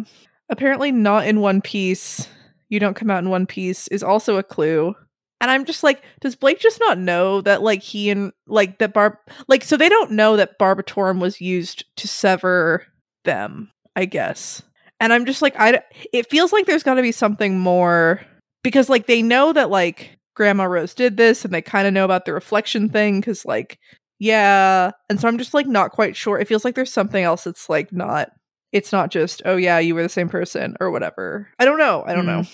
apparently 0.48 0.92
not 0.92 1.26
in 1.26 1.40
one 1.40 1.60
piece 1.60 2.28
you 2.68 2.80
don't 2.80 2.94
come 2.94 3.10
out 3.10 3.22
in 3.22 3.30
one 3.30 3.46
piece 3.46 3.86
is 3.88 4.02
also 4.02 4.36
a 4.36 4.42
clue 4.42 4.94
and 5.42 5.50
i'm 5.50 5.66
just 5.66 5.82
like 5.82 6.02
does 6.20 6.34
blake 6.34 6.58
just 6.58 6.80
not 6.80 6.98
know 6.98 7.42
that 7.42 7.60
like 7.60 7.82
he 7.82 8.08
and 8.08 8.32
like 8.46 8.78
that 8.78 8.94
barb 8.94 9.14
like 9.48 9.62
so 9.62 9.76
they 9.76 9.90
don't 9.90 10.10
know 10.10 10.36
that 10.38 10.58
barbatorum 10.58 11.20
was 11.20 11.40
used 11.40 11.84
to 11.96 12.08
sever 12.08 12.86
them 13.24 13.70
i 13.96 14.04
guess. 14.04 14.62
And 15.00 15.12
i'm 15.12 15.26
just 15.26 15.42
like 15.42 15.54
I 15.58 15.82
it 16.12 16.30
feels 16.30 16.52
like 16.52 16.66
there's 16.66 16.84
got 16.84 16.94
to 16.94 17.02
be 17.02 17.12
something 17.12 17.58
more 17.58 18.20
because 18.62 18.88
like 18.88 19.06
they 19.06 19.22
know 19.22 19.52
that 19.52 19.70
like 19.70 20.18
grandma 20.34 20.64
rose 20.64 20.94
did 20.94 21.16
this 21.16 21.44
and 21.44 21.52
they 21.52 21.60
kind 21.60 21.86
of 21.86 21.92
know 21.92 22.04
about 22.04 22.24
the 22.24 22.32
reflection 22.32 22.88
thing 22.88 23.20
because 23.20 23.44
like 23.44 23.78
yeah. 24.18 24.92
And 25.08 25.20
so 25.20 25.26
i'm 25.26 25.38
just 25.38 25.54
like 25.54 25.66
not 25.66 25.90
quite 25.90 26.14
sure. 26.14 26.38
It 26.38 26.46
feels 26.46 26.64
like 26.64 26.76
there's 26.76 26.92
something 26.92 27.24
else 27.24 27.44
that's 27.44 27.68
like 27.68 27.92
not 27.92 28.30
it's 28.70 28.92
not 28.92 29.10
just 29.10 29.42
oh 29.44 29.56
yeah 29.56 29.80
you 29.80 29.96
were 29.96 30.02
the 30.02 30.08
same 30.08 30.28
person 30.28 30.76
or 30.80 30.90
whatever. 30.90 31.48
I 31.58 31.64
don't 31.64 31.78
know. 31.78 32.04
I 32.06 32.14
don't 32.14 32.26
know. 32.26 32.44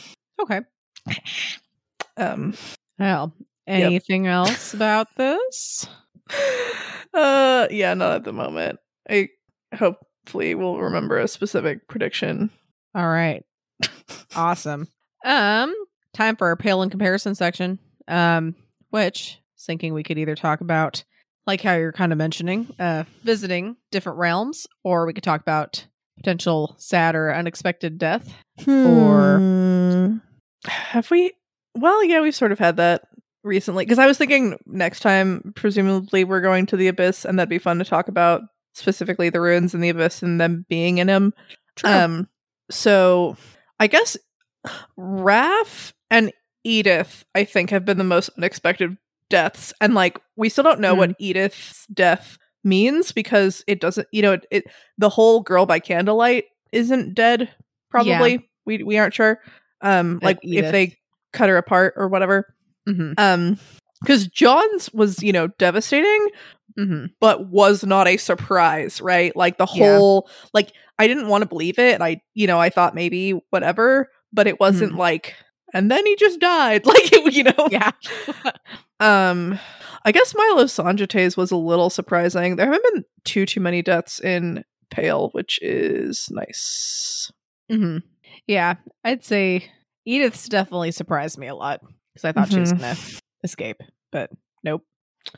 Okay. 0.41 0.61
um 2.17 2.55
Well, 2.99 3.33
anything 3.67 4.27
else 4.27 4.75
about 4.75 5.09
this? 5.17 5.87
uh 7.15 7.67
yeah 7.71 7.95
not 7.95 8.13
at 8.13 8.25
the 8.25 8.33
moment 8.35 8.79
i 9.09 9.29
hopefully 9.75 10.55
will 10.55 10.79
remember 10.79 11.17
a 11.19 11.27
specific 11.27 11.89
prediction 11.89 12.51
All 12.95 13.09
right. 13.09 13.43
awesome. 14.37 14.89
Um, 15.25 15.75
time 16.15 16.37
for 16.37 16.49
our 16.49 16.57
pale 16.57 16.83
in 16.83 16.91
comparison 16.91 17.35
section. 17.35 17.79
Um, 18.09 18.55
which 18.91 19.39
thinking 19.61 19.95
we 19.95 20.03
could 20.03 20.19
either 20.19 20.35
talk 20.35 20.61
about 20.61 21.05
like 21.47 21.61
how 21.63 21.75
you're 21.77 21.93
kind 21.93 22.13
of 22.13 22.19
mentioning, 22.19 22.67
uh, 22.79 23.05
visiting 23.23 23.77
different 23.91 24.19
realms, 24.19 24.67
or 24.85 25.07
we 25.07 25.13
could 25.13 25.23
talk 25.25 25.41
about 25.41 25.87
potential 26.17 26.75
sad 26.79 27.15
or 27.15 27.33
unexpected 27.33 27.99
death. 27.99 28.29
Or- 28.85 29.41
Hmm. 29.41 30.17
have 30.67 31.11
we 31.11 31.33
well 31.81 32.05
yeah 32.05 32.21
we've 32.21 32.35
sort 32.35 32.53
of 32.53 32.59
had 32.59 32.77
that 32.77 33.03
recently 33.45 33.85
because 33.85 33.99
i 33.99 34.07
was 34.07 34.19
thinking 34.19 34.59
next 34.67 35.01
time 35.01 35.53
presumably 35.55 36.25
we're 36.25 36.41
going 36.41 36.67
to 36.67 36.77
the 36.77 36.89
abyss 36.89 37.25
and 37.25 37.39
that'd 37.39 37.49
be 37.49 37.59
fun 37.59 37.79
to 37.79 37.85
talk 37.85 38.09
about 38.09 38.43
specifically 38.75 39.31
the 39.31 39.41
ruins 39.41 39.75
in 39.75 39.81
the 39.81 39.89
abyss 39.89 40.23
and 40.23 40.41
them 40.41 40.65
being 40.69 40.99
in 40.99 41.09
him 41.09 41.33
um 41.85 42.29
so 42.71 43.37
i 43.81 43.87
guess 43.87 44.17
Raph 44.99 45.93
and 46.11 46.33
edith 46.65 47.25
i 47.35 47.45
think 47.45 47.71
have 47.71 47.85
been 47.85 47.99
the 47.99 48.05
most 48.05 48.31
unexpected 48.37 48.97
deaths 49.31 49.73
and 49.81 49.95
like 49.95 50.19
we 50.37 50.49
still 50.49 50.65
don't 50.65 50.81
know 50.81 50.95
what 50.95 51.15
edith's 51.19 51.87
death 51.87 52.39
means 52.65 53.13
because 53.13 53.63
it 53.67 53.81
doesn't 53.81 54.09
you 54.13 54.21
know 54.23 54.33
it, 54.33 54.47
it 54.51 54.65
the 54.99 55.09
whole 55.09 55.41
girl 55.41 55.65
by 55.65 55.79
candlelight 55.79 56.45
isn't 56.73 57.15
dead 57.15 57.49
probably. 57.91 58.49
We 58.67 58.83
we 58.83 58.99
aren't 58.99 59.15
sure. 59.15 59.41
Um 59.81 60.19
But 60.19 60.25
like 60.25 60.39
if 60.43 60.73
they 60.73 60.83
Edith- 60.85 60.99
cut 61.33 61.49
her 61.49 61.57
apart 61.57 61.95
or 61.97 62.09
whatever 62.09 62.55
Mhm. 62.89 63.15
um 63.19 63.59
because 64.01 64.29
John's 64.29 64.93
was, 64.93 65.23
you 65.23 65.33
know, 65.33 65.49
devastating, 65.59 66.29
hmm 66.77 67.07
but 67.21 67.49
was 67.49 67.85
not 67.85 68.07
a 68.07 68.17
surprise, 68.17 69.01
right? 69.01 69.35
Like 69.37 69.59
the 69.59 69.67
Yeah. 69.75 69.97
whole 69.99 70.29
like 70.55 70.73
I 71.01 71.07
didn't 71.09 71.29
want 71.29 71.43
to 71.43 71.49
believe 71.49 71.79
it. 71.79 71.95
And 71.95 72.03
I 72.05 72.21
you 72.35 72.47
know, 72.47 72.61
I 72.61 72.71
thought 72.71 72.95
maybe 72.95 73.33
whatever, 73.51 74.09
but 74.33 74.47
it 74.47 74.61
wasn't 74.61 74.95
like 74.97 75.35
and 75.75 75.91
then 75.91 76.07
he 76.07 76.17
just 76.17 76.41
died. 76.41 76.87
Like 76.87 77.13
it, 77.13 77.33
you 77.35 77.45
know. 77.45 77.69
Yeah. 77.71 77.91
Um 79.01 79.59
I 80.05 80.13
guess 80.13 80.35
Milo 80.35 80.65
Sanjates 80.65 81.37
was 81.37 81.51
a 81.51 81.57
little 81.57 81.91
surprising. 81.91 82.57
There 82.57 82.67
haven't 82.67 82.95
been 82.95 83.05
too 83.25 83.47
too 83.47 83.61
many 83.61 83.83
deaths 83.83 84.21
in 84.21 84.65
Pale, 84.91 85.31
which 85.33 85.59
is 85.63 86.29
nice. 86.31 87.31
hmm 87.71 87.99
Yeah. 88.47 88.75
I'd 89.05 89.25
say 89.25 89.71
Edith's 90.09 90.49
definitely 90.49 90.91
surprised 90.91 91.39
me 91.39 91.47
a 91.49 91.55
lot 91.55 91.81
because 92.15 92.25
I 92.25 92.33
thought 92.33 92.51
she 92.51 92.61
was 92.61 92.73
Mhm. 92.73 92.81
gonna 92.81 92.97
escape, 93.45 93.81
but 94.11 94.31
nope. 94.65 94.83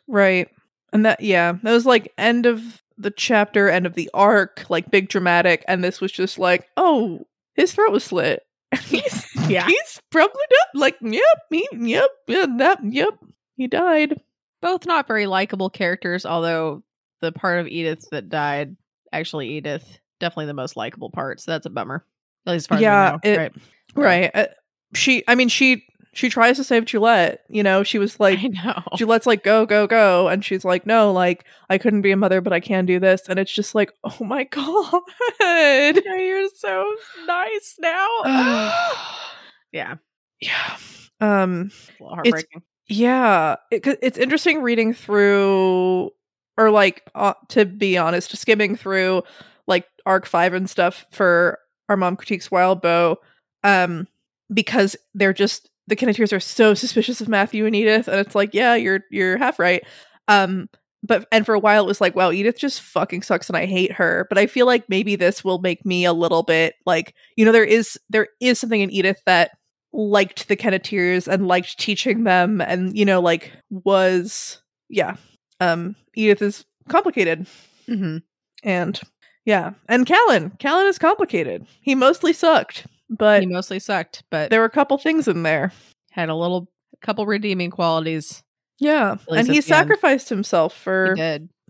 Right. 0.07 0.49
And 0.93 1.05
that 1.07 1.21
yeah, 1.21 1.53
that 1.63 1.73
was 1.73 1.87
like 1.87 2.13
end 2.19 2.47
of 2.47 2.83
the 2.97 3.11
chapter, 3.11 3.69
end 3.69 3.87
of 3.87 3.95
the 3.95 4.11
arc, 4.15 4.65
like 4.69 4.91
big 4.91 5.09
dramatic, 5.09 5.65
and 5.67 5.83
this 5.83 6.01
was 6.01 6.13
just 6.13 6.39
like, 6.39 6.69
oh, 6.77 7.21
his 7.55 7.73
throat 7.73 7.93
was 7.93 8.05
slit. 8.05 8.43
he's 8.85 9.27
Yeah. 9.49 9.67
he's 9.67 10.01
probably 10.11 10.43
dead. 10.51 10.81
Like, 10.81 10.97
yep, 11.01 11.23
he, 11.51 11.67
yep, 11.73 12.11
yeah, 12.29 12.47
that, 12.59 12.79
yep, 12.85 13.15
he 13.57 13.67
died. 13.67 14.21
Both 14.63 14.87
not 14.87 15.09
very 15.09 15.27
likable 15.27 15.71
characters, 15.71 16.25
although 16.27 16.83
the 17.21 17.33
part 17.33 17.59
of 17.61 17.67
Edith 17.67 18.05
that 18.11 18.29
died, 18.29 18.77
actually 19.13 19.49
Edith, 19.57 19.99
definitely 20.21 20.47
the 20.47 20.55
most 20.55 20.77
likable 20.77 21.11
part. 21.11 21.41
So 21.41 21.51
that's 21.53 21.67
a 21.67 21.71
bummer. 21.71 22.05
At 22.47 22.53
least 22.53 22.65
as 22.65 22.67
far 22.69 22.81
Yeah, 22.81 23.15
as 23.15 23.21
we 23.25 23.31
know. 23.31 23.35
it- 23.35 23.39
right. 23.39 23.53
Right. 23.95 24.31
Uh, 24.35 24.47
she, 24.95 25.23
I 25.29 25.35
mean, 25.35 25.49
she 25.49 25.85
she 26.13 26.29
tries 26.29 26.57
to 26.57 26.65
save 26.65 26.87
Gillette. 26.87 27.45
You 27.49 27.63
know, 27.63 27.83
she 27.83 27.99
was 27.99 28.19
like, 28.19 28.39
I 28.41 28.49
know. 28.49 28.83
Gillette's 28.97 29.27
like, 29.27 29.45
go, 29.45 29.65
go, 29.65 29.87
go. 29.87 30.29
And 30.29 30.45
she's 30.45 30.65
like, 30.65 30.87
no, 30.87 31.13
like, 31.13 31.45
I 31.69 31.79
couldn't 31.79 32.03
be 32.03 32.11
a 32.11 32.17
mother, 32.17 32.41
but 32.41 32.53
I 32.53 32.61
can 32.61 32.85
do 32.85 32.99
this. 32.99 33.23
And 33.29 33.39
it's 33.39 33.53
just 33.53 33.75
like, 33.75 33.93
oh 34.05 34.25
my 34.25 34.45
God. 34.51 35.03
You're 35.41 36.49
so 36.57 36.95
nice 37.27 37.77
now. 37.79 38.09
yeah. 39.73 39.97
yeah. 40.41 40.77
Um, 41.21 41.71
heartbreaking. 42.01 42.63
yeah. 42.89 43.57
It, 43.71 43.87
it's 44.03 44.19
interesting 44.19 44.63
reading 44.63 44.95
through, 44.95 46.11
or 46.57 46.71
like, 46.71 47.03
uh, 47.15 47.35
to 47.51 47.65
be 47.65 47.97
honest, 47.97 48.37
skimming 48.37 48.75
through 48.75 49.23
like 49.67 49.87
arc 50.07 50.27
five 50.27 50.55
and 50.55 50.69
stuff 50.69 51.07
for 51.13 51.59
our 51.89 51.97
mom 51.97 52.17
critiques 52.17 52.49
Wildbow. 52.49 53.17
Um, 53.63 54.09
because 54.53 54.97
they're 55.15 55.33
just, 55.33 55.71
the 55.87 55.97
Kenneteers 55.97 56.33
are 56.33 56.41
so 56.41 56.75
suspicious 56.75 57.21
of 57.21 57.29
Matthew 57.29 57.67
and 57.67 57.75
Edith. 57.75 58.09
And 58.09 58.19
it's 58.19 58.35
like, 58.35 58.55
yeah, 58.55 58.75
you're, 58.75 59.01
you're 59.11 59.39
half 59.39 59.59
right. 59.59 59.83
Um, 60.29 60.69
but 61.03 61.27
and 61.33 61.47
for 61.47 61.55
a 61.55 61.59
while 61.59 61.85
it 61.85 61.89
was 61.89 62.01
like 62.01 62.15
wow 62.15 62.31
edith 62.31 62.59
just 62.59 62.81
fucking 62.81 63.23
sucks 63.23 63.49
and 63.49 63.57
i 63.57 63.67
hate 63.67 63.93
her 63.93 64.27
but 64.29 64.39
i 64.39 64.47
feel 64.47 64.67
like 64.67 64.89
maybe 64.89 65.17
this 65.17 65.45
will 65.45 65.59
make 65.59 65.85
me 65.85 66.05
a 66.05 66.13
little 66.13 66.43
bit 66.43 66.75
like 66.87 67.15
you 67.37 67.45
know 67.45 67.53
there 67.53 67.65
is 67.65 67.99
there 68.09 68.29
is 68.41 68.59
something 68.59 68.81
in 68.81 68.91
edith 68.91 69.21
that 69.27 69.53
liked 69.93 70.49
the 70.49 70.57
kenneteers 70.57 71.27
and 71.27 71.49
liked 71.49 71.79
teaching 71.79 72.25
them 72.25 72.61
and 72.61 72.97
you 72.97 73.05
know 73.05 73.21
like 73.21 73.53
was 73.71 74.63
yeah 74.89 75.17
um 75.61 75.97
edith 76.15 76.43
is 76.43 76.65
complicated 76.89 77.47
mm-hmm. 77.89 78.19
and 78.63 79.01
yeah 79.45 79.73
and 79.89 80.07
callan 80.07 80.51
callan 80.59 80.87
is 80.87 80.99
complicated 80.99 81.67
he 81.81 81.95
mostly 81.95 82.33
sucked 82.33 82.87
but 83.11 83.41
he 83.43 83.47
mostly 83.47 83.79
sucked, 83.79 84.23
but 84.31 84.51
there 84.51 84.61
were 84.61 84.67
a 84.67 84.71
couple 84.71 84.97
things 84.99 85.29
in 85.29 85.43
there 85.43 85.73
had 86.13 86.29
a 86.29 86.35
little, 86.35 86.69
couple 87.03 87.27
redeeming 87.27 87.71
qualities. 87.71 88.43
yeah 88.79 89.17
and 89.29 89.47
he 89.47 89.53
the 89.53 89.57
end. 89.59 89.65
sacrificed 89.65 90.29
himself 90.29 90.75
for 90.77 91.15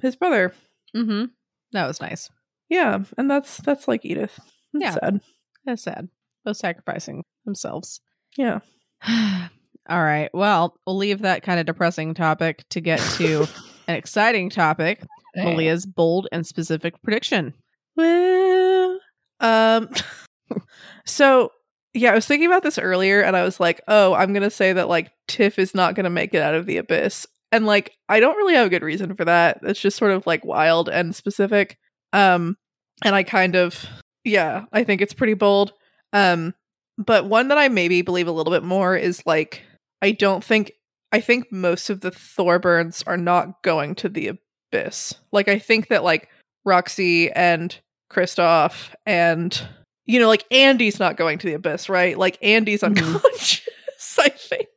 his 0.00 0.16
brother 0.16 0.52
Mm-hmm. 0.96 1.26
That 1.72 1.86
was 1.86 2.00
nice. 2.00 2.30
yeah 2.68 2.98
and 3.18 3.30
that's 3.30 3.58
that's 3.58 3.86
like 3.88 4.04
edith 4.04 4.38
That's 4.72 4.84
Yeah. 4.84 4.94
sad 4.94 5.20
That's 5.64 5.82
sad. 5.82 6.08
Both 6.44 6.56
sacrificing 6.56 7.24
themselves. 7.44 8.00
yeah 8.36 8.60
All 9.88 10.02
right. 10.04 10.28
Well, 10.32 10.76
we'll 10.86 10.96
leave 10.98 11.22
that 11.22 11.42
kind 11.42 11.58
of 11.58 11.66
depressing 11.66 12.14
topic 12.14 12.64
to 12.68 12.80
get 12.80 13.00
to 13.16 13.46
an 13.88 13.96
exciting 13.96 14.48
topic. 14.50 15.02
Malia's 15.34 15.84
bold 15.86 16.28
and 16.30 16.46
specific 16.46 17.00
prediction. 17.02 17.54
Well, 17.96 19.00
um, 19.40 19.88
so 21.04 21.52
yeah, 21.92 22.12
I 22.12 22.14
was 22.14 22.26
thinking 22.26 22.46
about 22.46 22.62
this 22.62 22.78
earlier, 22.78 23.20
and 23.20 23.36
I 23.36 23.42
was 23.42 23.58
like, 23.58 23.80
oh, 23.88 24.14
I'm 24.14 24.32
gonna 24.32 24.50
say 24.50 24.72
that 24.72 24.88
like 24.88 25.10
Tiff 25.28 25.58
is 25.58 25.74
not 25.74 25.94
gonna 25.94 26.10
make 26.10 26.34
it 26.34 26.42
out 26.42 26.54
of 26.54 26.66
the 26.66 26.76
abyss, 26.76 27.26
and 27.52 27.66
like 27.66 27.92
I 28.08 28.20
don't 28.20 28.36
really 28.36 28.54
have 28.54 28.66
a 28.66 28.70
good 28.70 28.82
reason 28.82 29.14
for 29.14 29.24
that. 29.24 29.60
It's 29.62 29.80
just 29.80 29.96
sort 29.96 30.12
of 30.12 30.26
like 30.26 30.44
wild 30.44 30.88
and 30.88 31.14
specific. 31.14 31.78
Um, 32.12 32.56
and 33.04 33.14
I 33.14 33.22
kind 33.22 33.56
of 33.56 33.84
yeah, 34.24 34.64
I 34.72 34.84
think 34.84 35.00
it's 35.00 35.14
pretty 35.14 35.34
bold. 35.34 35.72
Um, 36.12 36.54
but 36.98 37.26
one 37.26 37.48
that 37.48 37.58
I 37.58 37.68
maybe 37.68 38.02
believe 38.02 38.28
a 38.28 38.32
little 38.32 38.52
bit 38.52 38.62
more 38.62 38.96
is 38.96 39.24
like 39.26 39.62
I 40.02 40.12
don't 40.12 40.44
think 40.44 40.72
I 41.12 41.20
think 41.20 41.50
most 41.50 41.90
of 41.90 42.00
the 42.00 42.10
Thorburns 42.10 43.02
are 43.06 43.16
not 43.16 43.62
going 43.62 43.94
to 43.96 44.08
the 44.08 44.38
abyss. 44.72 45.14
Like 45.32 45.48
I 45.48 45.58
think 45.58 45.88
that 45.88 46.04
like 46.04 46.28
Roxy 46.64 47.30
and 47.32 47.76
Christoff 48.12 48.90
and 49.06 49.60
you 50.10 50.20
know 50.20 50.28
like 50.28 50.44
Andy's 50.50 50.98
not 50.98 51.16
going 51.16 51.38
to 51.38 51.46
the 51.46 51.54
abyss, 51.54 51.88
right? 51.88 52.16
Like 52.18 52.38
Andy's 52.42 52.82
Mhm. 52.82 52.96
unconscious, 53.14 53.68
I 54.18 54.28
think. 54.30 54.68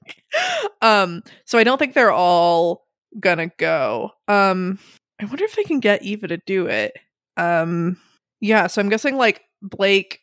Um 0.82 1.24
so 1.46 1.58
I 1.58 1.64
don't 1.64 1.78
think 1.78 1.94
they're 1.94 2.12
all 2.12 2.86
gonna 3.20 3.48
go. 3.58 4.12
Um 4.28 4.80
I 5.22 5.26
wonder 5.26 5.44
if 5.46 5.56
they 5.56 5.64
can 5.64 5.80
get 5.80 6.04
Eva 6.04 6.28
to 6.28 6.38
do 6.46 6.68
it. 6.68 6.98
Um 7.38 7.98
yeah, 8.42 8.68
so 8.68 8.82
I'm 8.82 8.90
guessing 8.90 9.16
like 9.18 9.42
Blake 9.62 10.20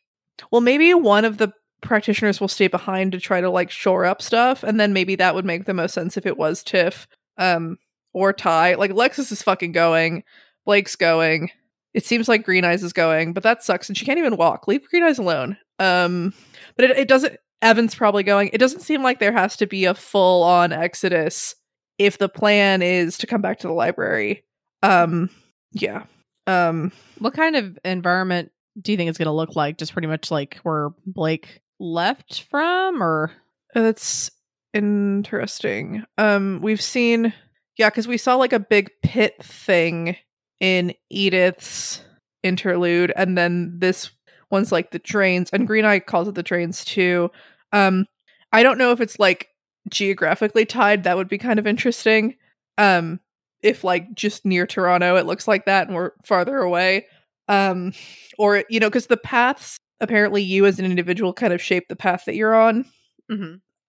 well 0.50 0.60
maybe 0.60 0.92
one 0.94 1.24
of 1.24 1.38
the 1.38 1.52
practitioners 1.82 2.40
will 2.40 2.48
stay 2.48 2.66
behind 2.68 3.12
to 3.12 3.20
try 3.20 3.40
to 3.40 3.48
like 3.50 3.70
shore 3.70 4.04
up 4.04 4.20
stuff 4.20 4.62
and 4.62 4.78
then 4.78 4.92
maybe 4.92 5.16
that 5.16 5.34
would 5.34 5.44
make 5.46 5.64
the 5.64 5.72
most 5.74 5.94
sense 5.94 6.16
if 6.18 6.26
it 6.26 6.36
was 6.36 6.62
Tiff 6.62 7.06
um 7.38 7.78
or 8.12 8.32
Ty. 8.32 8.74
Like 8.74 8.90
Lexus 8.90 9.30
is 9.32 9.42
fucking 9.42 9.72
going. 9.72 10.24
Blake's 10.66 10.96
going. 10.96 11.50
It 11.94 12.04
seems 12.04 12.28
like 12.28 12.44
Green 12.44 12.64
Eyes 12.64 12.82
is 12.82 12.92
going, 12.92 13.32
but 13.32 13.42
that 13.42 13.62
sucks 13.62 13.88
and 13.88 13.96
she 13.96 14.04
can't 14.04 14.18
even 14.18 14.36
walk. 14.36 14.68
Leave 14.68 14.88
Green 14.88 15.02
Eyes 15.02 15.18
alone. 15.18 15.56
Um 15.78 16.32
but 16.76 16.84
it, 16.86 16.98
it 16.98 17.08
doesn't 17.08 17.36
Evan's 17.62 17.94
probably 17.94 18.22
going. 18.22 18.48
It 18.52 18.58
doesn't 18.58 18.80
seem 18.80 19.02
like 19.02 19.18
there 19.18 19.32
has 19.32 19.56
to 19.56 19.66
be 19.66 19.84
a 19.84 19.94
full 19.94 20.42
on 20.42 20.72
exodus 20.72 21.54
if 21.98 22.16
the 22.16 22.28
plan 22.28 22.80
is 22.80 23.18
to 23.18 23.26
come 23.26 23.42
back 23.42 23.58
to 23.60 23.66
the 23.66 23.72
library. 23.72 24.44
Um 24.82 25.30
yeah. 25.72 26.04
Um 26.46 26.92
What 27.18 27.34
kind 27.34 27.56
of 27.56 27.78
environment 27.84 28.50
do 28.80 28.92
you 28.92 28.96
think 28.96 29.08
it's 29.08 29.18
going 29.18 29.26
to 29.26 29.32
look 29.32 29.56
like? 29.56 29.78
Just 29.78 29.92
pretty 29.92 30.08
much 30.08 30.30
like 30.30 30.58
where 30.62 30.90
Blake 31.04 31.60
left 31.78 32.44
from, 32.50 33.02
or 33.02 33.32
That's 33.74 34.30
interesting. 34.72 36.04
Um, 36.18 36.60
we've 36.62 36.80
seen, 36.80 37.32
yeah, 37.76 37.90
because 37.90 38.08
we 38.08 38.16
saw 38.16 38.36
like 38.36 38.52
a 38.52 38.60
big 38.60 38.90
pit 39.02 39.34
thing 39.42 40.16
in 40.60 40.94
Edith's 41.10 42.02
interlude, 42.42 43.12
and 43.16 43.36
then 43.36 43.78
this 43.78 44.10
one's 44.50 44.72
like 44.72 44.90
the 44.90 44.98
drains, 44.98 45.50
and 45.50 45.66
Green 45.66 45.84
Eye 45.84 45.98
calls 46.00 46.28
it 46.28 46.34
the 46.34 46.42
drains 46.42 46.84
too. 46.84 47.30
Um, 47.72 48.06
I 48.52 48.62
don't 48.62 48.78
know 48.78 48.92
if 48.92 49.00
it's 49.00 49.18
like 49.18 49.48
geographically 49.88 50.66
tied. 50.66 51.04
That 51.04 51.16
would 51.16 51.28
be 51.28 51.38
kind 51.38 51.58
of 51.58 51.66
interesting. 51.66 52.36
Um, 52.78 53.20
if 53.62 53.84
like 53.84 54.14
just 54.14 54.44
near 54.44 54.66
Toronto, 54.66 55.16
it 55.16 55.26
looks 55.26 55.46
like 55.48 55.66
that, 55.66 55.86
and 55.86 55.96
we're 55.96 56.12
farther 56.24 56.58
away. 56.58 57.06
Um, 57.48 57.92
or 58.38 58.64
you 58.68 58.80
know, 58.80 58.88
because 58.88 59.06
the 59.06 59.16
paths 59.16 59.78
apparently 60.00 60.42
you 60.42 60.66
as 60.66 60.78
an 60.78 60.84
individual 60.84 61.32
kind 61.32 61.52
of 61.52 61.60
shape 61.60 61.88
the 61.88 61.96
path 61.96 62.24
that 62.26 62.34
you're 62.34 62.54
on. 62.54 62.84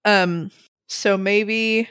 Um, 0.06 0.52
so 0.88 1.18
maybe 1.18 1.88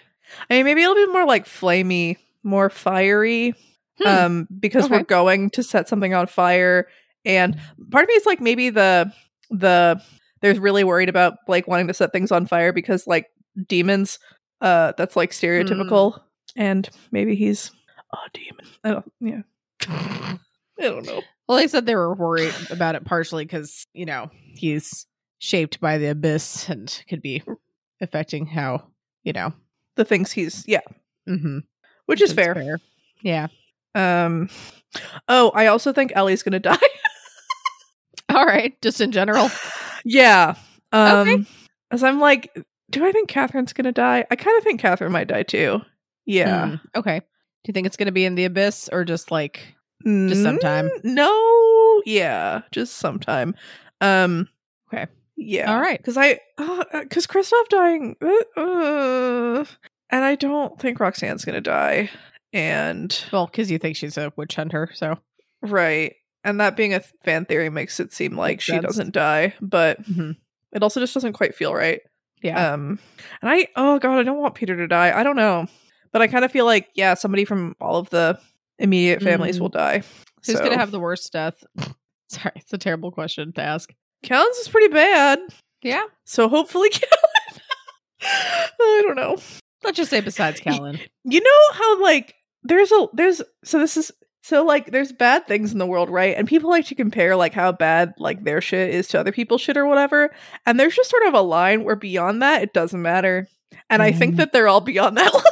I 0.49 0.55
mean 0.55 0.65
maybe 0.65 0.83
it'll 0.83 0.95
be 0.95 1.07
more 1.07 1.27
like 1.27 1.47
flamey, 1.47 2.17
more 2.43 2.71
fiery. 2.71 3.55
Hmm. 4.03 4.09
Um, 4.09 4.49
because 4.59 4.89
we're 4.89 5.03
going 5.03 5.51
to 5.51 5.63
set 5.63 5.89
something 5.89 6.15
on 6.15 6.27
fire. 6.27 6.89
And 7.25 7.59
part 7.91 8.05
of 8.05 8.09
me 8.09 8.15
is 8.15 8.27
like 8.27 8.41
maybe 8.41 8.71
the 8.71 9.13
the 9.51 10.01
there's 10.41 10.59
really 10.59 10.85
worried 10.85 11.09
about 11.09 11.35
Blake 11.47 11.69
wanting 11.69 11.89
to 11.89 11.95
set 11.95 12.13
things 12.13 12.33
on 12.33 12.47
fire 12.47 12.73
because 12.73 13.07
like 13.07 13.27
demons, 13.67 14.19
uh 14.61 14.93
that's 14.97 15.17
like 15.17 15.33
stereotypical. 15.33 16.21
And 16.57 16.89
maybe 17.11 17.35
he's 17.35 17.73
a 18.13 18.17
demon. 18.33 18.67
I 18.85 18.91
don't 18.91 19.13
yeah. 19.21 19.43
I 19.89 20.39
don't 20.79 21.05
know. 21.05 21.23
well, 21.47 21.59
they 21.59 21.69
said 21.69 21.85
they 21.85 21.95
were 21.95 22.15
worried 22.15 22.55
about 22.71 22.95
it 22.95 23.05
partially 23.05 23.45
because 23.45 23.87
you 23.93 24.07
know 24.07 24.31
he's 24.33 25.07
shaped 25.39 25.79
by 25.81 25.99
the 25.99 26.07
abyss 26.07 26.69
and 26.69 27.05
could 27.09 27.21
be 27.21 27.43
affecting 28.01 28.47
how 28.47 28.85
you 29.23 29.33
know, 29.33 29.53
The 29.97 30.05
things 30.05 30.33
he's 30.33 30.65
yeah, 30.67 30.81
mm-hmm. 31.29 31.59
which 32.07 32.23
is 32.23 32.33
fair. 32.33 32.79
Yeah. 33.23 33.49
Um 33.95 34.49
oh, 35.29 35.51
I 35.55 35.67
also 35.67 35.93
think 35.93 36.13
Ellie's 36.15 36.43
gonna 36.43 36.59
die. 36.61 36.77
All 38.29 38.45
right. 38.47 38.81
Just 38.83 39.01
in 39.01 39.13
general. 39.13 39.51
Yeah. 40.05 40.55
Um 40.93 41.29
Okay. 41.29 41.45
as 41.91 42.03
I'm 42.03 42.21
like, 42.21 42.57
do 42.91 43.05
I 43.05 43.13
think 43.13 43.29
Catherine's 43.29 43.73
gonna 43.73 43.93
die? 43.93 44.25
I 44.31 44.37
kind 44.37 44.57
of 44.59 44.65
think 44.65 44.81
Catherine 44.81 45.13
might 45.13 45.29
die 45.29 45.43
too. 45.43 45.81
Yeah. 46.27 46.69
Hmm, 46.69 46.75
okay. 46.99 47.19
Do 47.21 47.69
you 47.69 47.73
think 47.75 47.87
it's 47.87 47.97
to 48.07 48.13
be 48.13 48.25
in 48.25 48.35
the 48.37 48.45
abyss 48.45 48.89
or 48.93 49.05
just 49.05 49.31
like 49.31 49.75
Just 50.05 50.43
sometime? 50.43 50.89
Mm, 50.89 51.05
No, 51.05 52.03
yeah, 52.07 52.63
just 52.73 52.97
sometime. 52.99 53.55
Um 54.01 54.49
Okay. 54.93 55.07
Yeah. 55.37 55.73
All 55.73 55.81
right. 55.81 55.99
Because 55.99 56.17
I, 56.19 56.39
because 56.59 57.27
Christoff 57.27 57.69
dying, 57.71 58.15
uh, 58.21 58.61
uh, 58.61 59.65
and 60.11 60.25
I 60.25 60.35
don't 60.35 60.79
think 60.79 60.99
Roxanne's 61.01 61.45
gonna 61.45 61.61
die. 61.63 62.11
And 62.53 63.25
well, 63.33 63.47
because 63.47 63.71
you 63.71 63.79
think 63.79 63.97
she's 63.97 64.17
a 64.19 64.33
witch 64.37 64.57
hunter, 64.57 64.91
so 64.95 65.19
right, 65.63 66.15
and 66.45 66.61
that 66.61 66.77
being 66.77 66.95
a 66.95 67.01
th- 67.01 67.13
fan 67.25 67.45
theory 67.45 67.71
makes 67.71 68.01
it 68.01 68.13
seem 68.13 68.37
like 68.37 68.53
Makes 68.55 68.65
she 68.65 68.73
sense. 68.73 68.85
doesn't 68.87 69.13
die, 69.15 69.55
but 69.61 70.03
Mhm. 70.05 70.37
it 70.73 70.83
also 70.83 70.99
just 71.01 71.15
doesn't 71.15 71.35
quite 71.35 71.55
feel 71.55 71.73
right. 71.75 72.01
yeah. 72.43 72.73
Um, 72.73 72.99
and 73.43 73.51
I, 73.51 73.69
oh 73.77 73.99
god, 73.99 74.19
I 74.19 74.23
don't 74.23 74.39
want 74.41 74.55
Peter 74.55 74.75
to 74.77 74.89
die. 74.89 75.17
I 75.17 75.23
don't 75.23 75.37
know, 75.37 75.67
but 76.13 76.23
I 76.23 76.27
kind 76.27 76.45
of 76.45 76.51
feel 76.51 76.65
like, 76.65 76.89
yeah, 76.95 77.15
somebody 77.15 77.45
from 77.45 77.77
all 77.81 77.97
of 77.99 78.09
the 78.11 78.41
immediate 78.79 79.23
families 79.23 79.59
Mm. 79.59 79.61
will 79.61 79.69
die. 79.69 80.03
Who's 80.47 80.57
So- 80.57 80.61
going 80.61 80.73
to 80.73 80.79
have 80.79 80.91
the 80.91 80.99
worst 81.01 81.33
death? 81.33 81.63
Sorry, 82.31 82.53
it's 82.57 82.73
a 82.73 82.79
terrible 82.79 83.11
question 83.13 83.53
to 83.53 83.61
ask. 83.63 83.93
Callan's 84.23 84.57
is 84.57 84.69
pretty 84.69 84.89
bad. 84.93 85.39
Yeah. 85.83 86.05
So 86.25 86.49
hopefully. 86.49 86.91
I 88.23 89.03
don't 89.05 89.17
know. 89.17 89.37
Let's 89.83 89.97
just 89.97 90.11
say 90.11 90.21
besides 90.21 90.61
Callan. 90.61 90.99
You 91.25 91.41
know 91.41 91.75
how 91.75 92.03
like 92.03 92.35
there's 92.63 92.93
a 92.93 93.07
there's 93.13 93.43
so 93.65 93.79
this 93.79 93.97
is 93.97 94.13
so 94.43 94.65
like 94.65 94.91
there's 94.91 95.13
bad 95.13 95.47
things 95.47 95.73
in 95.73 95.79
the 95.79 95.87
world, 95.87 96.09
right? 96.11 96.35
And 96.37 96.49
people 96.49 96.71
like 96.71 96.87
to 96.87 96.95
compare 96.95 97.37
like 97.37 97.53
how 97.53 97.73
bad 97.73 98.15
like 98.19 98.43
their 98.45 98.61
shit 98.61 98.95
is 98.95 99.09
to 99.09 99.21
other 99.21 99.33
people's 99.33 99.61
shit 99.61 99.77
or 99.77 99.87
whatever. 99.87 100.31
And 100.67 100.81
there's 100.81 100.97
just 100.97 101.11
sort 101.11 101.25
of 101.27 101.35
a 101.35 101.41
line 101.43 101.85
where 101.85 101.97
beyond 101.97 102.41
that 102.43 102.63
it 102.63 102.73
doesn't 102.73 103.03
matter. 103.03 103.49
And 103.91 104.03
I 104.03 104.13
think 104.13 104.35
Mhm. 104.35 104.39
that 104.39 104.53
they're 104.53 104.69
all 104.69 104.81
beyond 104.81 105.17
that 105.19 105.35
line. 105.35 105.45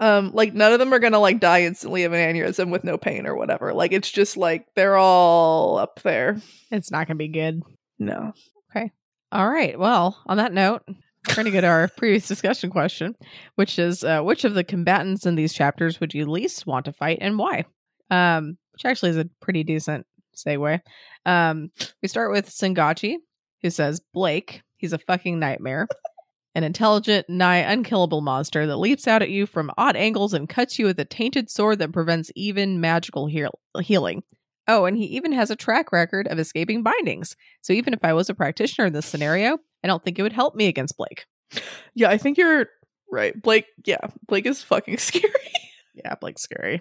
um 0.00 0.32
like 0.32 0.54
none 0.54 0.72
of 0.72 0.78
them 0.78 0.94
are 0.94 0.98
going 0.98 1.12
to 1.12 1.18
like 1.18 1.40
die 1.40 1.62
instantly 1.64 2.04
of 2.04 2.12
an 2.14 2.34
aneurysm 2.34 2.70
with 2.70 2.84
no 2.84 2.96
pain 2.96 3.26
or 3.26 3.36
whatever. 3.36 3.74
Like 3.74 3.92
it's 3.92 4.10
just 4.10 4.36
like 4.36 4.66
they're 4.74 4.96
all 4.96 5.76
up 5.78 6.00
there. 6.02 6.40
It's 6.70 6.90
not 6.90 7.06
going 7.06 7.16
to 7.16 7.22
be 7.22 7.28
good. 7.28 7.62
No. 7.98 8.32
Okay. 8.74 8.90
All 9.30 9.48
right. 9.48 9.78
Well, 9.78 10.18
on 10.26 10.38
that 10.38 10.54
note, 10.54 10.82
going 11.24 11.44
to 11.44 11.50
get 11.50 11.64
our 11.64 11.88
previous 11.88 12.26
discussion 12.26 12.70
question, 12.70 13.14
which 13.56 13.78
is 13.78 14.04
uh, 14.04 14.20
which 14.22 14.44
of 14.44 14.54
the 14.54 14.64
combatants 14.64 15.26
in 15.26 15.34
these 15.34 15.52
chapters 15.52 16.00
would 16.00 16.14
you 16.14 16.26
least 16.26 16.66
want 16.66 16.84
to 16.86 16.92
fight 16.92 17.18
and 17.20 17.38
why? 17.38 17.64
Um, 18.10 18.56
which 18.72 18.84
actually 18.84 19.10
is 19.10 19.18
a 19.18 19.28
pretty 19.40 19.62
decent 19.62 20.06
segue. 20.34 20.80
Um, 21.26 21.70
we 22.02 22.08
start 22.08 22.32
with 22.32 22.48
Sangachi, 22.48 23.16
who 23.62 23.70
says 23.70 24.00
Blake, 24.12 24.62
he's 24.76 24.92
a 24.92 24.98
fucking 24.98 25.38
nightmare. 25.38 25.86
An 26.56 26.64
intelligent, 26.64 27.28
nigh 27.28 27.58
unkillable 27.58 28.22
monster 28.22 28.66
that 28.66 28.76
leaps 28.78 29.06
out 29.06 29.22
at 29.22 29.30
you 29.30 29.46
from 29.46 29.70
odd 29.78 29.94
angles 29.94 30.34
and 30.34 30.48
cuts 30.48 30.80
you 30.80 30.86
with 30.86 30.98
a 30.98 31.04
tainted 31.04 31.48
sword 31.48 31.78
that 31.78 31.92
prevents 31.92 32.32
even 32.34 32.80
magical 32.80 33.26
heal- 33.26 33.60
healing. 33.80 34.24
Oh, 34.66 34.84
and 34.84 34.96
he 34.96 35.04
even 35.04 35.30
has 35.32 35.50
a 35.50 35.56
track 35.56 35.92
record 35.92 36.26
of 36.26 36.40
escaping 36.40 36.82
bindings. 36.82 37.36
So 37.60 37.72
even 37.72 37.94
if 37.94 38.00
I 38.04 38.14
was 38.14 38.28
a 38.28 38.34
practitioner 38.34 38.86
in 38.86 38.92
this 38.92 39.06
scenario, 39.06 39.58
I 39.82 39.88
don't 39.88 40.02
think 40.02 40.18
it 40.18 40.22
would 40.22 40.32
help 40.32 40.54
me 40.54 40.66
against 40.66 40.96
Blake. 40.96 41.26
Yeah, 41.94 42.10
I 42.10 42.18
think 42.18 42.38
you're 42.38 42.66
right. 43.10 43.40
Blake, 43.40 43.66
yeah, 43.84 44.06
Blake 44.28 44.46
is 44.46 44.62
fucking 44.62 44.98
scary. 44.98 45.32
Yeah, 45.94 46.14
Blake's 46.14 46.42
scary. 46.42 46.80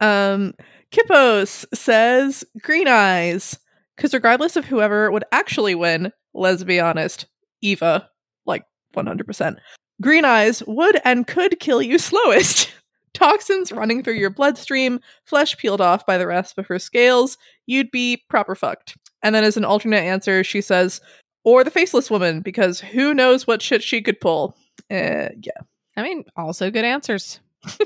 Um, 0.00 0.54
Kippos 0.92 1.66
says 1.74 2.44
green 2.62 2.88
eyes. 2.88 3.58
Because 3.96 4.14
regardless 4.14 4.56
of 4.56 4.64
whoever 4.64 5.10
would 5.10 5.24
actually 5.30 5.74
win, 5.74 6.10
let's 6.32 6.64
be 6.64 6.80
honest, 6.80 7.26
Eva, 7.60 8.08
like 8.46 8.64
100%. 8.96 9.56
Green 10.00 10.24
eyes 10.24 10.62
would 10.66 10.98
and 11.04 11.26
could 11.26 11.60
kill 11.60 11.82
you 11.82 11.98
slowest. 11.98 12.72
Toxins 13.12 13.72
running 13.72 14.02
through 14.02 14.14
your 14.14 14.30
bloodstream, 14.30 15.00
flesh 15.26 15.54
peeled 15.58 15.82
off 15.82 16.06
by 16.06 16.16
the 16.16 16.26
rasp 16.26 16.56
of 16.56 16.66
her 16.68 16.78
scales, 16.78 17.36
you'd 17.66 17.90
be 17.90 18.22
proper 18.30 18.54
fucked. 18.54 18.96
And 19.22 19.34
then 19.34 19.44
as 19.44 19.58
an 19.58 19.66
alternate 19.66 20.02
answer, 20.02 20.42
she 20.42 20.62
says, 20.62 21.02
or 21.44 21.64
the 21.64 21.70
faceless 21.70 22.10
woman, 22.10 22.40
because 22.40 22.80
who 22.80 23.14
knows 23.14 23.46
what 23.46 23.62
shit 23.62 23.82
she 23.82 24.02
could 24.02 24.20
pull. 24.20 24.56
Uh, 24.90 25.28
yeah. 25.40 25.60
I 25.96 26.02
mean, 26.02 26.24
also 26.36 26.70
good 26.70 26.84
answers. 26.84 27.40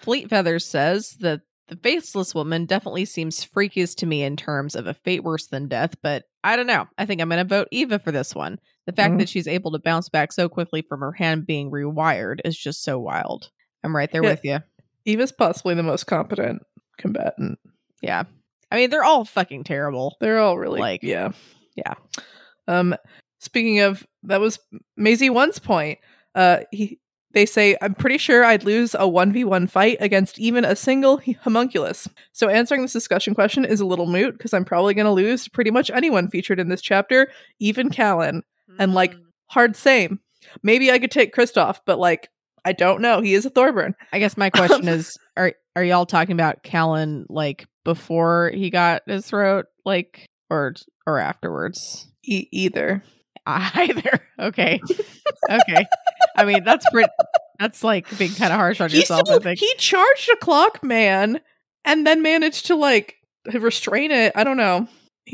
Fleet 0.00 0.28
Feathers 0.30 0.64
says 0.64 1.16
that 1.20 1.42
the 1.68 1.76
faceless 1.76 2.34
woman 2.34 2.64
definitely 2.64 3.04
seems 3.04 3.44
freakiest 3.44 3.96
to 3.96 4.06
me 4.06 4.22
in 4.22 4.36
terms 4.36 4.74
of 4.74 4.86
a 4.86 4.94
fate 4.94 5.22
worse 5.22 5.46
than 5.48 5.68
death, 5.68 5.96
but 6.02 6.24
I 6.42 6.56
don't 6.56 6.66
know. 6.66 6.86
I 6.96 7.04
think 7.04 7.20
I'm 7.20 7.28
going 7.28 7.46
to 7.46 7.48
vote 7.48 7.68
Eva 7.70 7.98
for 7.98 8.10
this 8.10 8.34
one. 8.34 8.58
The 8.86 8.92
fact 8.92 9.14
Mhm. 9.14 9.18
that 9.18 9.28
she's 9.28 9.46
able 9.46 9.72
to 9.72 9.78
bounce 9.78 10.08
back 10.08 10.32
so 10.32 10.48
quickly 10.48 10.80
from 10.80 11.00
her 11.00 11.12
hand 11.12 11.46
being 11.46 11.70
rewired 11.70 12.40
is 12.44 12.56
just 12.56 12.82
so 12.82 12.98
wild. 12.98 13.50
I'm 13.84 13.94
right 13.94 14.10
there 14.10 14.22
Yeah. 14.22 14.30
with 14.30 14.44
you. 14.44 14.58
Eva's 15.04 15.32
possibly 15.32 15.74
the 15.74 15.82
most 15.82 16.04
competent 16.04 16.62
combatant. 16.96 17.58
Yeah. 18.00 18.24
I 18.70 18.76
mean, 18.76 18.88
they're 18.88 19.04
all 19.04 19.26
fucking 19.26 19.64
terrible. 19.64 20.16
They're 20.20 20.38
all 20.38 20.56
really 20.56 20.80
Like, 20.80 21.02
yeah. 21.02 21.32
Yeah. 21.78 21.94
Um 22.66 22.94
speaking 23.40 23.80
of 23.80 24.06
that 24.24 24.40
was 24.40 24.58
Maisie 24.96 25.30
one's 25.30 25.58
point. 25.58 25.98
Uh 26.34 26.60
he 26.70 26.98
they 27.32 27.44
say 27.46 27.76
I'm 27.82 27.94
pretty 27.94 28.18
sure 28.18 28.44
I'd 28.44 28.64
lose 28.64 28.94
a 28.94 29.00
1v1 29.00 29.68
fight 29.70 29.98
against 30.00 30.38
even 30.38 30.64
a 30.64 30.74
single 30.74 31.20
homunculus. 31.42 32.08
So 32.32 32.48
answering 32.48 32.82
this 32.82 32.92
discussion 32.92 33.34
question 33.34 33.64
is 33.64 33.80
a 33.80 33.86
little 33.86 34.06
moot 34.06 34.36
because 34.36 34.54
I'm 34.54 34.64
probably 34.64 34.94
going 34.94 35.04
to 35.06 35.12
lose 35.12 35.46
pretty 35.46 35.70
much 35.70 35.90
anyone 35.90 36.28
featured 36.28 36.58
in 36.58 36.70
this 36.70 36.80
chapter, 36.80 37.30
even 37.58 37.90
Callan. 37.90 38.42
And, 38.78 38.94
like, 38.94 39.12
Mm. 39.14 39.22
Hard 39.50 39.76
same. 39.76 40.20
Maybe 40.62 40.90
I 40.92 40.98
could 40.98 41.10
take 41.10 41.34
Christoff, 41.34 41.80
but 41.86 41.98
like 41.98 42.28
I 42.64 42.72
don't 42.72 43.00
know. 43.00 43.20
He 43.22 43.34
is 43.34 43.46
a 43.46 43.50
Thorburn. 43.50 43.94
I 44.12 44.18
guess 44.18 44.36
my 44.36 44.50
question 44.50 44.88
is 44.96 45.16
are 45.36 45.54
are 45.74 45.84
y'all 45.84 46.06
talking 46.06 46.34
about 46.34 46.62
Callan 46.62 47.24
like 47.28 47.66
before 47.84 48.50
he 48.54 48.68
got 48.70 49.02
his 49.06 49.26
throat 49.26 49.66
like 49.86 50.28
or 50.50 50.74
or 51.06 51.18
afterwards? 51.18 52.06
E- 52.24 52.48
either. 52.52 53.02
Either. 53.46 54.20
Okay. 54.38 54.78
okay. 55.50 55.86
I 56.36 56.44
mean, 56.44 56.64
that's 56.64 56.84
pretty 56.90 57.08
that's 57.58 57.82
like 57.82 58.06
being 58.18 58.32
kind 58.32 58.52
of 58.52 58.58
harsh 58.58 58.80
on 58.80 58.90
He 58.90 58.98
yourself, 59.00 59.22
still- 59.26 59.38
I 59.40 59.42
think. 59.42 59.58
he 59.60 59.72
charged 59.78 60.28
a 60.30 60.36
clock 60.36 60.82
man 60.82 61.40
and 61.84 62.06
then 62.06 62.20
managed 62.22 62.66
to 62.66 62.74
like 62.76 63.16
restrain 63.54 64.10
it. 64.10 64.32
I 64.36 64.44
don't 64.44 64.58
know. 64.58 64.86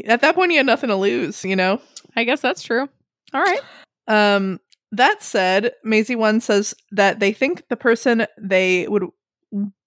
At 0.06 0.20
that 0.20 0.34
point, 0.36 0.52
he 0.52 0.56
had 0.56 0.66
nothing 0.66 0.88
to 0.90 0.96
lose, 0.96 1.44
you 1.44 1.56
know. 1.56 1.80
I 2.16 2.22
guess 2.24 2.40
that's 2.40 2.62
true. 2.62 2.88
All 3.32 3.42
right. 3.42 3.60
Um, 4.06 4.60
that 4.92 5.22
said, 5.22 5.72
Maisie 5.82 6.14
One 6.14 6.40
says 6.40 6.72
that 6.92 7.18
they 7.18 7.32
think 7.32 7.66
the 7.68 7.76
person 7.76 8.26
they 8.40 8.86
would 8.86 9.04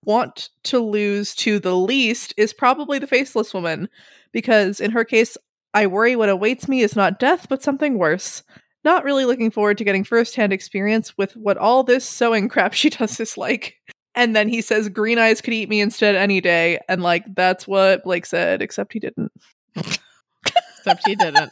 want 0.07 0.49
to 0.63 0.79
lose 0.79 1.35
to 1.35 1.59
the 1.59 1.75
least 1.75 2.33
is 2.37 2.53
probably 2.53 2.97
the 2.97 3.05
faceless 3.05 3.53
woman, 3.53 3.89
because 4.31 4.79
in 4.79 4.89
her 4.91 5.03
case, 5.03 5.37
I 5.73 5.85
worry 5.85 6.15
what 6.15 6.29
awaits 6.29 6.67
me 6.67 6.81
is 6.81 6.95
not 6.95 7.19
death, 7.19 7.47
but 7.49 7.61
something 7.61 7.99
worse. 7.99 8.41
Not 8.83 9.03
really 9.03 9.25
looking 9.25 9.51
forward 9.51 9.77
to 9.77 9.83
getting 9.83 10.03
firsthand 10.03 10.53
experience 10.53 11.15
with 11.17 11.35
what 11.35 11.57
all 11.57 11.83
this 11.83 12.05
sewing 12.05 12.47
crap 12.53 12.73
she 12.73 12.89
does 12.89 13.19
is 13.19 13.37
like. 13.37 13.75
And 14.15 14.35
then 14.35 14.49
he 14.49 14.61
says, 14.61 14.89
Green 14.89 15.19
Eyes 15.19 15.41
could 15.41 15.53
eat 15.53 15.69
me 15.69 15.79
instead 15.79 16.15
any 16.15 16.41
day. 16.41 16.79
And, 16.89 17.03
like, 17.03 17.23
that's 17.35 17.67
what 17.67 18.03
Blake 18.03 18.25
said, 18.25 18.63
except 18.63 18.93
he 18.93 18.99
didn't. 18.99 19.31
Except 19.75 21.05
he 21.05 21.15
didn't. 21.15 21.51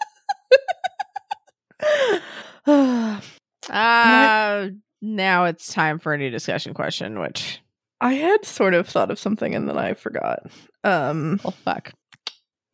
Uh 3.69 4.69
now 5.01 5.45
it's 5.45 5.73
time 5.73 5.99
for 5.99 6.13
a 6.13 6.17
new 6.17 6.29
discussion 6.29 6.73
question, 6.73 7.19
which 7.19 7.59
I 8.01 8.13
had 8.13 8.45
sort 8.45 8.73
of 8.73 8.87
thought 8.87 9.11
of 9.11 9.19
something 9.19 9.55
and 9.55 9.67
then 9.67 9.77
I 9.77 9.93
forgot. 9.93 10.39
Um, 10.83 11.39
well 11.43 11.51
fuck. 11.51 11.93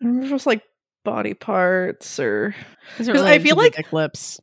I 0.01 0.05
remember 0.05 0.27
it 0.27 0.31
was 0.33 0.45
like 0.47 0.63
body 1.05 1.33
parts 1.33 2.19
or 2.19 2.55
Is 2.99 3.07
it 3.07 3.13
'Cause 3.13 3.23
I 3.23 3.39
feel 3.39 3.55
like- 3.55 3.75
dick 3.75 3.93
lips? 3.93 4.39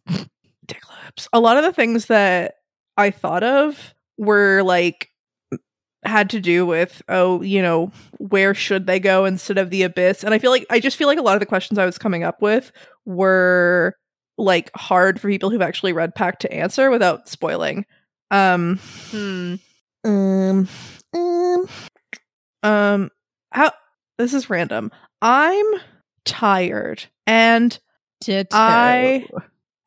dick 0.66 0.82
lips. 1.04 1.28
A 1.32 1.40
lot 1.40 1.56
of 1.56 1.64
the 1.64 1.72
things 1.72 2.06
that 2.06 2.54
I 2.96 3.10
thought 3.10 3.42
of 3.44 3.94
were 4.16 4.62
like 4.62 5.08
had 6.04 6.30
to 6.30 6.40
do 6.40 6.64
with 6.64 7.02
oh, 7.08 7.42
you 7.42 7.60
know, 7.60 7.90
where 8.18 8.54
should 8.54 8.86
they 8.86 9.00
go 9.00 9.24
instead 9.24 9.58
of 9.58 9.70
the 9.70 9.82
abyss? 9.82 10.22
And 10.24 10.32
I 10.32 10.38
feel 10.38 10.50
like 10.52 10.64
I 10.70 10.78
just 10.80 10.96
feel 10.96 11.08
like 11.08 11.18
a 11.18 11.22
lot 11.22 11.34
of 11.34 11.40
the 11.40 11.46
questions 11.46 11.76
I 11.78 11.84
was 11.86 11.98
coming 11.98 12.22
up 12.22 12.40
with 12.40 12.70
were 13.04 13.94
like 14.38 14.70
hard 14.76 15.20
for 15.20 15.28
people 15.28 15.50
who've 15.50 15.60
actually 15.62 15.92
read 15.92 16.14
Pact 16.14 16.42
to 16.42 16.52
answer 16.52 16.90
without 16.90 17.28
spoiling. 17.28 17.84
Um 18.30 18.76
Hmm. 19.10 19.56
Um, 20.08 20.68
um, 21.14 21.68
um, 22.62 23.10
how? 23.52 23.72
This 24.16 24.32
is 24.34 24.48
random. 24.50 24.90
I'm 25.20 25.66
tired 26.24 27.04
and 27.26 27.78
Ditto. 28.20 28.48
I- 28.56 29.24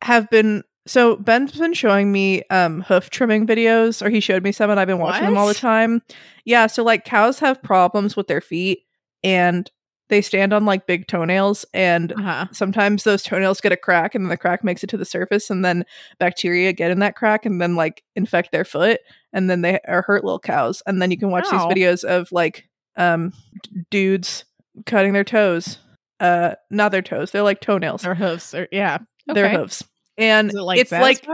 have 0.04 0.30
been. 0.30 0.64
So 0.88 1.16
Ben's 1.16 1.52
been 1.52 1.74
showing 1.74 2.12
me 2.12 2.42
um 2.50 2.82
hoof 2.82 3.10
trimming 3.10 3.46
videos, 3.46 4.04
or 4.06 4.10
he 4.10 4.20
showed 4.20 4.44
me 4.44 4.52
some, 4.52 4.70
and 4.70 4.80
I've 4.80 4.88
been 4.88 4.98
watching 5.00 5.26
them 5.26 5.38
all 5.38 5.48
the 5.48 5.54
time. 5.54 6.02
Yeah, 6.46 6.68
so 6.68 6.84
like 6.84 7.06
cows 7.06 7.40
have 7.40 7.62
problems 7.62 8.16
with 8.16 8.28
their 8.28 8.42
feet, 8.42 8.80
and 9.24 9.70
they 10.10 10.22
stand 10.22 10.54
on 10.54 10.66
like 10.66 10.88
big 10.88 11.08
toenails 11.08 11.66
and 11.74 12.12
Uh-huh. 12.12 12.46
sometimes 12.52 13.04
those 13.06 13.24
toenails 13.24 13.62
get 13.62 13.72
a 13.72 13.78
crack 13.78 14.14
and 14.14 14.26
then 14.26 14.30
the 14.30 14.36
crack 14.36 14.62
makes 14.62 14.84
it 14.84 14.88
to 14.90 14.98
the 14.98 15.06
surface 15.06 15.50
and 15.50 15.64
then 15.64 15.86
bacteria 16.20 16.74
get 16.74 16.92
in 16.92 17.00
that 17.00 17.16
crack 17.16 17.46
and 17.46 17.62
then 17.62 17.76
like 17.78 18.04
infect 18.18 18.52
their 18.52 18.66
foot 18.66 19.00
and 19.34 19.50
then 19.50 19.62
they 19.62 19.80
are 19.88 20.02
hurt 20.02 20.24
little 20.24 20.40
cows 20.40 20.82
and 20.86 21.02
then 21.02 21.12
you 21.12 21.18
can 21.18 21.30
watch 21.32 21.46
Ow. 21.52 21.70
these 21.70 21.78
videos 21.78 22.04
of 22.04 22.32
like 22.32 22.68
um 22.98 23.34
d- 23.64 23.84
dudes 23.90 24.46
cutting 24.86 25.14
their 25.14 25.24
toes 25.24 25.80
uh 26.20 26.56
not 26.70 26.92
their 26.92 27.02
toes 27.02 27.32
they're 27.32 27.42
like 27.44 27.62
toenails 27.62 28.02
Their 28.04 28.16
hooves. 28.16 28.54
Or, 28.54 28.68
yeah. 28.72 29.00
their 29.28 29.46
Okay. 29.48 29.56
hooves 29.56 29.84
and 30.18 30.52
it 30.52 30.62
like 30.62 30.80
it's 30.80 30.92
like 30.92 31.26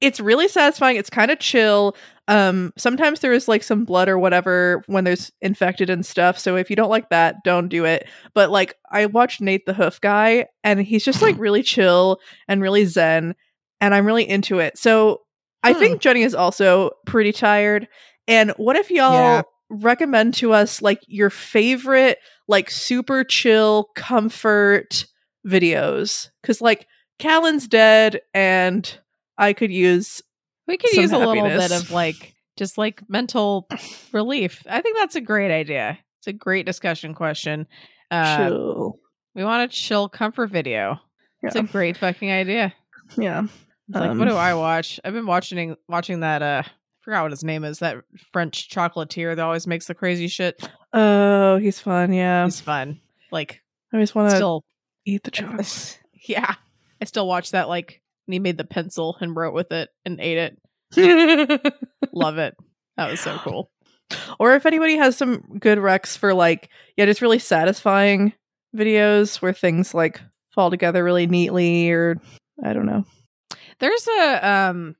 it's 0.00 0.18
really 0.18 0.48
satisfying. 0.48 0.96
It's 0.96 1.10
kind 1.10 1.30
of 1.30 1.38
chill. 1.38 1.94
Um, 2.26 2.72
sometimes 2.78 3.20
there 3.20 3.32
is 3.32 3.48
like 3.48 3.62
some 3.62 3.84
blood 3.84 4.08
or 4.08 4.18
whatever 4.18 4.82
when 4.86 5.04
there's 5.04 5.30
infected 5.42 5.90
and 5.90 6.06
stuff. 6.06 6.38
So 6.38 6.56
if 6.56 6.70
you 6.70 6.76
don't 6.76 6.88
like 6.88 7.10
that, 7.10 7.36
don't 7.44 7.68
do 7.68 7.84
it. 7.84 8.08
But 8.34 8.50
like 8.50 8.76
I 8.90 9.06
watched 9.06 9.40
Nate 9.40 9.66
the 9.66 9.74
Hoof 9.74 10.00
guy, 10.00 10.46
and 10.64 10.80
he's 10.80 11.04
just 11.04 11.20
like 11.20 11.36
really 11.38 11.62
chill 11.62 12.18
and 12.48 12.62
really 12.62 12.86
zen, 12.86 13.34
and 13.80 13.94
I'm 13.94 14.06
really 14.06 14.28
into 14.28 14.58
it. 14.58 14.78
So 14.78 15.20
I 15.62 15.72
Hmm. 15.72 15.78
think 15.78 16.00
Jenny 16.00 16.22
is 16.22 16.34
also 16.34 16.90
pretty 17.06 17.32
tired. 17.32 17.86
And 18.28 18.50
what 18.56 18.76
if 18.76 18.90
y'all 18.90 19.12
Yeah. 19.12 19.42
recommend 19.70 20.34
to 20.34 20.52
us 20.52 20.80
like 20.82 21.00
your 21.06 21.30
favorite 21.30 22.18
like 22.48 22.70
super 22.70 23.24
chill 23.24 23.88
comfort 23.96 25.04
videos? 25.46 26.28
Because 26.42 26.60
like 26.60 26.86
Callan's 27.18 27.68
dead, 27.68 28.20
and 28.32 28.98
I 29.36 29.52
could 29.52 29.70
use 29.70 30.22
We 30.66 30.76
could 30.78 30.92
use 30.92 31.12
a 31.12 31.18
little 31.18 31.42
bit 31.44 31.72
of 31.72 31.90
like 31.90 32.34
just 32.56 32.78
like 32.78 33.02
mental 33.08 33.68
relief. 34.12 34.62
I 34.68 34.80
think 34.80 34.96
that's 34.98 35.16
a 35.16 35.20
great 35.20 35.50
idea. 35.50 35.98
It's 36.18 36.26
a 36.28 36.32
great 36.32 36.64
discussion 36.66 37.14
question. 37.14 37.66
Uh, 38.10 38.36
chill. 38.48 38.98
we 39.34 39.44
want 39.44 39.62
a 39.70 39.74
chill 39.74 40.08
comfort 40.08 40.48
video. 40.50 40.98
It's 41.42 41.54
Yeah. 41.54 41.62
a 41.62 41.64
great 41.64 41.96
fucking 41.96 42.30
idea. 42.30 42.74
Yeah. 43.18 43.44
Like, 43.92 44.10
Um, 44.10 44.18
what 44.18 44.28
do 44.28 44.34
I 44.34 44.54
watch? 44.54 45.00
I've 45.04 45.12
been 45.14 45.26
watching 45.26 45.76
watching 45.88 46.20
that. 46.20 46.42
Uh, 46.42 46.62
I 46.64 46.70
forgot 47.02 47.22
what 47.22 47.30
his 47.32 47.44
name 47.44 47.64
is. 47.64 47.78
That 47.80 47.96
French 48.32 48.68
chocolatier 48.70 49.34
that 49.36 49.42
always 49.44 49.66
makes 49.66 49.86
the 49.86 49.94
crazy 49.94 50.28
shit. 50.28 50.66
Oh, 50.92 51.56
he's 51.58 51.80
fun. 51.80 52.12
Yeah. 52.12 52.44
He's 52.44 52.60
fun. 52.60 53.00
Like 53.32 53.62
I 53.92 53.96
always 53.96 54.14
want 54.14 54.30
to 54.30 54.36
still, 54.36 54.64
eat 55.04 55.22
the 55.24 55.30
chocolate. 55.30 55.98
yeah. 56.26 56.54
I 57.00 57.04
still 57.04 57.26
watch 57.26 57.52
that. 57.52 57.68
Like 57.68 58.00
and 58.26 58.34
he 58.34 58.38
made 58.38 58.58
the 58.58 58.64
pencil 58.64 59.16
and 59.20 59.34
wrote 59.34 59.54
with 59.54 59.72
it 59.72 59.88
and 60.04 60.20
ate 60.20 60.38
it. 60.38 60.56
Love 62.12 62.38
it. 62.38 62.54
That 62.96 63.10
was 63.10 63.20
so 63.20 63.38
cool. 63.38 63.70
or 64.38 64.54
if 64.54 64.66
anybody 64.66 64.96
has 64.96 65.16
some 65.16 65.56
good 65.58 65.78
recs 65.78 66.16
for 66.18 66.34
like, 66.34 66.68
yeah, 66.96 67.06
just 67.06 67.22
really 67.22 67.38
satisfying 67.38 68.32
videos 68.76 69.40
where 69.40 69.52
things 69.52 69.94
like 69.94 70.20
fall 70.54 70.70
together 70.70 71.02
really 71.02 71.26
neatly 71.26 71.90
or 71.90 72.20
I 72.62 72.72
don't 72.72 72.86
know. 72.86 73.04
There's 73.80 74.06
a 74.06 74.48
um 74.48 74.96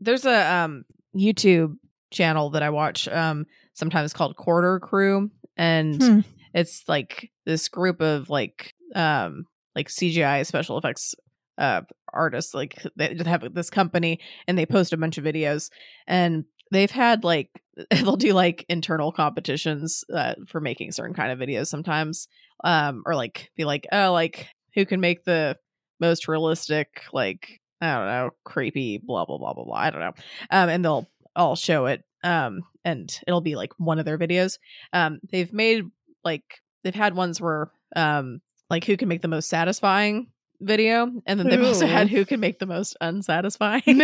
there's 0.00 0.24
a 0.24 0.52
um 0.54 0.84
YouTube 1.14 1.76
channel 2.10 2.50
that 2.50 2.62
I 2.62 2.70
watch 2.70 3.08
um 3.08 3.46
sometimes 3.74 4.12
called 4.12 4.36
Corridor 4.36 4.80
Crew 4.80 5.30
and 5.56 6.02
Hmm. 6.02 6.20
it's 6.54 6.84
like 6.88 7.30
this 7.44 7.68
group 7.68 8.00
of 8.00 8.30
like 8.30 8.74
um 8.94 9.46
like 9.74 9.88
CGI 9.88 10.46
special 10.46 10.78
effects 10.78 11.14
uh 11.58 11.82
artists 12.12 12.54
like 12.54 12.82
they 12.96 13.16
have 13.26 13.52
this 13.54 13.70
company 13.70 14.20
and 14.46 14.56
they 14.56 14.66
post 14.66 14.92
a 14.92 14.96
bunch 14.96 15.18
of 15.18 15.24
videos 15.24 15.70
and 16.06 16.44
they've 16.70 16.90
had 16.90 17.24
like 17.24 17.50
they'll 17.90 18.16
do 18.16 18.32
like 18.32 18.64
internal 18.68 19.12
competitions 19.12 20.04
uh, 20.12 20.34
for 20.46 20.60
making 20.60 20.92
certain 20.92 21.14
kind 21.14 21.30
of 21.32 21.38
videos 21.38 21.66
sometimes 21.66 22.28
um 22.64 23.02
or 23.04 23.14
like 23.14 23.50
be 23.56 23.64
like 23.64 23.86
oh 23.92 24.12
like 24.12 24.48
who 24.74 24.86
can 24.86 25.00
make 25.00 25.24
the 25.24 25.56
most 26.00 26.28
realistic 26.28 27.02
like 27.12 27.60
i 27.80 27.94
don't 27.94 28.06
know 28.06 28.30
creepy 28.44 28.98
blah 28.98 29.24
blah 29.24 29.38
blah 29.38 29.52
blah 29.52 29.64
blah 29.64 29.76
i 29.76 29.90
don't 29.90 30.00
know 30.00 30.12
um 30.50 30.68
and 30.68 30.84
they'll 30.84 31.08
all 31.34 31.56
show 31.56 31.86
it 31.86 32.02
um 32.24 32.62
and 32.84 33.20
it'll 33.26 33.40
be 33.40 33.56
like 33.56 33.72
one 33.78 33.98
of 33.98 34.04
their 34.04 34.18
videos 34.18 34.58
um 34.92 35.20
they've 35.30 35.52
made 35.52 35.84
like 36.24 36.60
they've 36.84 36.94
had 36.94 37.14
ones 37.14 37.40
where 37.40 37.70
um 37.94 38.40
like 38.70 38.84
who 38.84 38.96
can 38.96 39.08
make 39.08 39.22
the 39.22 39.28
most 39.28 39.48
satisfying 39.48 40.28
video 40.60 41.10
and 41.26 41.38
then 41.38 41.48
they've 41.48 41.62
also 41.62 41.86
had 41.86 42.08
who 42.08 42.24
can 42.24 42.40
make 42.40 42.58
the 42.58 42.66
most 42.66 42.96
unsatisfying 43.00 43.82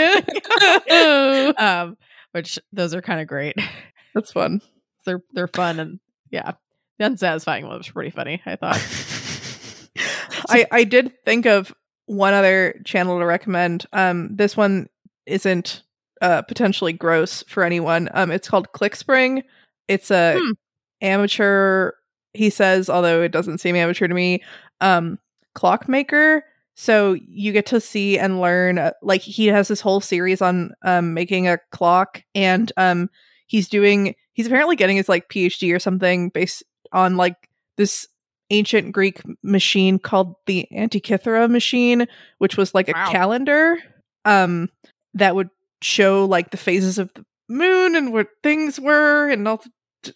um 1.58 1.96
which 2.32 2.58
those 2.72 2.94
are 2.94 3.02
kind 3.02 3.20
of 3.20 3.26
great. 3.26 3.56
That's 4.14 4.32
fun. 4.32 4.60
they're 5.04 5.22
they're 5.32 5.48
fun 5.48 5.80
and 5.80 6.00
yeah 6.30 6.52
the 6.98 7.06
unsatisfying 7.06 7.66
one 7.66 7.78
was 7.78 7.88
pretty 7.88 8.10
funny 8.10 8.40
i 8.46 8.56
thought. 8.56 8.76
I 10.48 10.66
I 10.70 10.84
did 10.84 11.12
think 11.24 11.46
of 11.46 11.72
one 12.12 12.34
other 12.34 12.80
channel 12.84 13.18
to 13.18 13.24
recommend. 13.26 13.86
Um, 13.92 14.34
this 14.36 14.56
one 14.56 14.88
isn't 15.26 15.82
uh 16.20 16.42
potentially 16.42 16.92
gross 16.92 17.42
for 17.48 17.64
anyone. 17.64 18.08
Um, 18.14 18.30
it's 18.30 18.48
called 18.48 18.70
ClickSpring. 18.72 19.42
It's 19.88 20.10
a 20.10 20.38
Hmm. 20.38 20.52
amateur. 21.00 21.92
He 22.34 22.50
says, 22.50 22.88
although 22.88 23.22
it 23.22 23.32
doesn't 23.32 23.58
seem 23.58 23.76
amateur 23.76 24.08
to 24.08 24.14
me. 24.14 24.42
Um, 24.80 25.18
clockmaker. 25.54 26.44
So 26.74 27.12
you 27.28 27.52
get 27.52 27.66
to 27.66 27.80
see 27.80 28.18
and 28.18 28.40
learn. 28.40 28.78
Uh, 28.78 28.92
like 29.02 29.20
he 29.20 29.46
has 29.48 29.68
this 29.68 29.80
whole 29.80 30.00
series 30.00 30.40
on 30.40 30.72
um 30.82 31.12
making 31.14 31.48
a 31.48 31.58
clock, 31.70 32.22
and 32.34 32.72
um 32.76 33.10
he's 33.46 33.68
doing. 33.68 34.14
He's 34.32 34.46
apparently 34.46 34.76
getting 34.76 34.96
his 34.96 35.08
like 35.10 35.28
PhD 35.28 35.74
or 35.74 35.78
something 35.78 36.30
based 36.30 36.62
on 36.92 37.16
like 37.18 37.36
this 37.76 38.06
ancient 38.52 38.92
Greek 38.92 39.20
machine 39.42 39.98
called 39.98 40.34
the 40.46 40.68
Antikythera 40.72 41.50
machine, 41.50 42.06
which 42.38 42.56
was 42.56 42.74
like 42.74 42.88
a 42.88 42.92
Wow. 42.92 43.10
calendar 43.10 43.76
um 44.24 44.68
that 45.14 45.34
would 45.34 45.50
show 45.82 46.24
like 46.26 46.50
the 46.50 46.56
phases 46.56 46.98
of 46.98 47.12
the 47.14 47.24
moon 47.48 47.96
and 47.96 48.12
what 48.12 48.28
things 48.42 48.78
were 48.78 49.28
and 49.28 49.48
all 49.48 49.62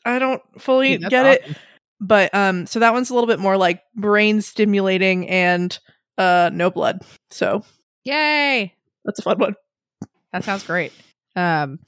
I 0.04 0.18
don't 0.18 0.42
fully 0.60 0.96
Dude, 0.98 1.10
get 1.10 1.26
it. 1.26 1.56
But 2.00 2.32
um 2.34 2.66
so 2.66 2.78
that 2.80 2.92
one's 2.92 3.10
a 3.10 3.14
little 3.14 3.26
bit 3.28 3.40
more 3.40 3.56
like 3.56 3.82
brain 3.94 4.42
stimulating 4.42 5.28
and 5.28 5.76
uh 6.18 6.50
no 6.52 6.70
blood. 6.70 7.02
So 7.30 7.64
yay 8.04 8.74
that's 9.04 9.18
a 9.18 9.22
fun 9.22 9.38
one. 9.38 9.54
That 10.32 10.44
sounds 10.44 10.64
great. 10.64 10.92
Um, 11.36 11.78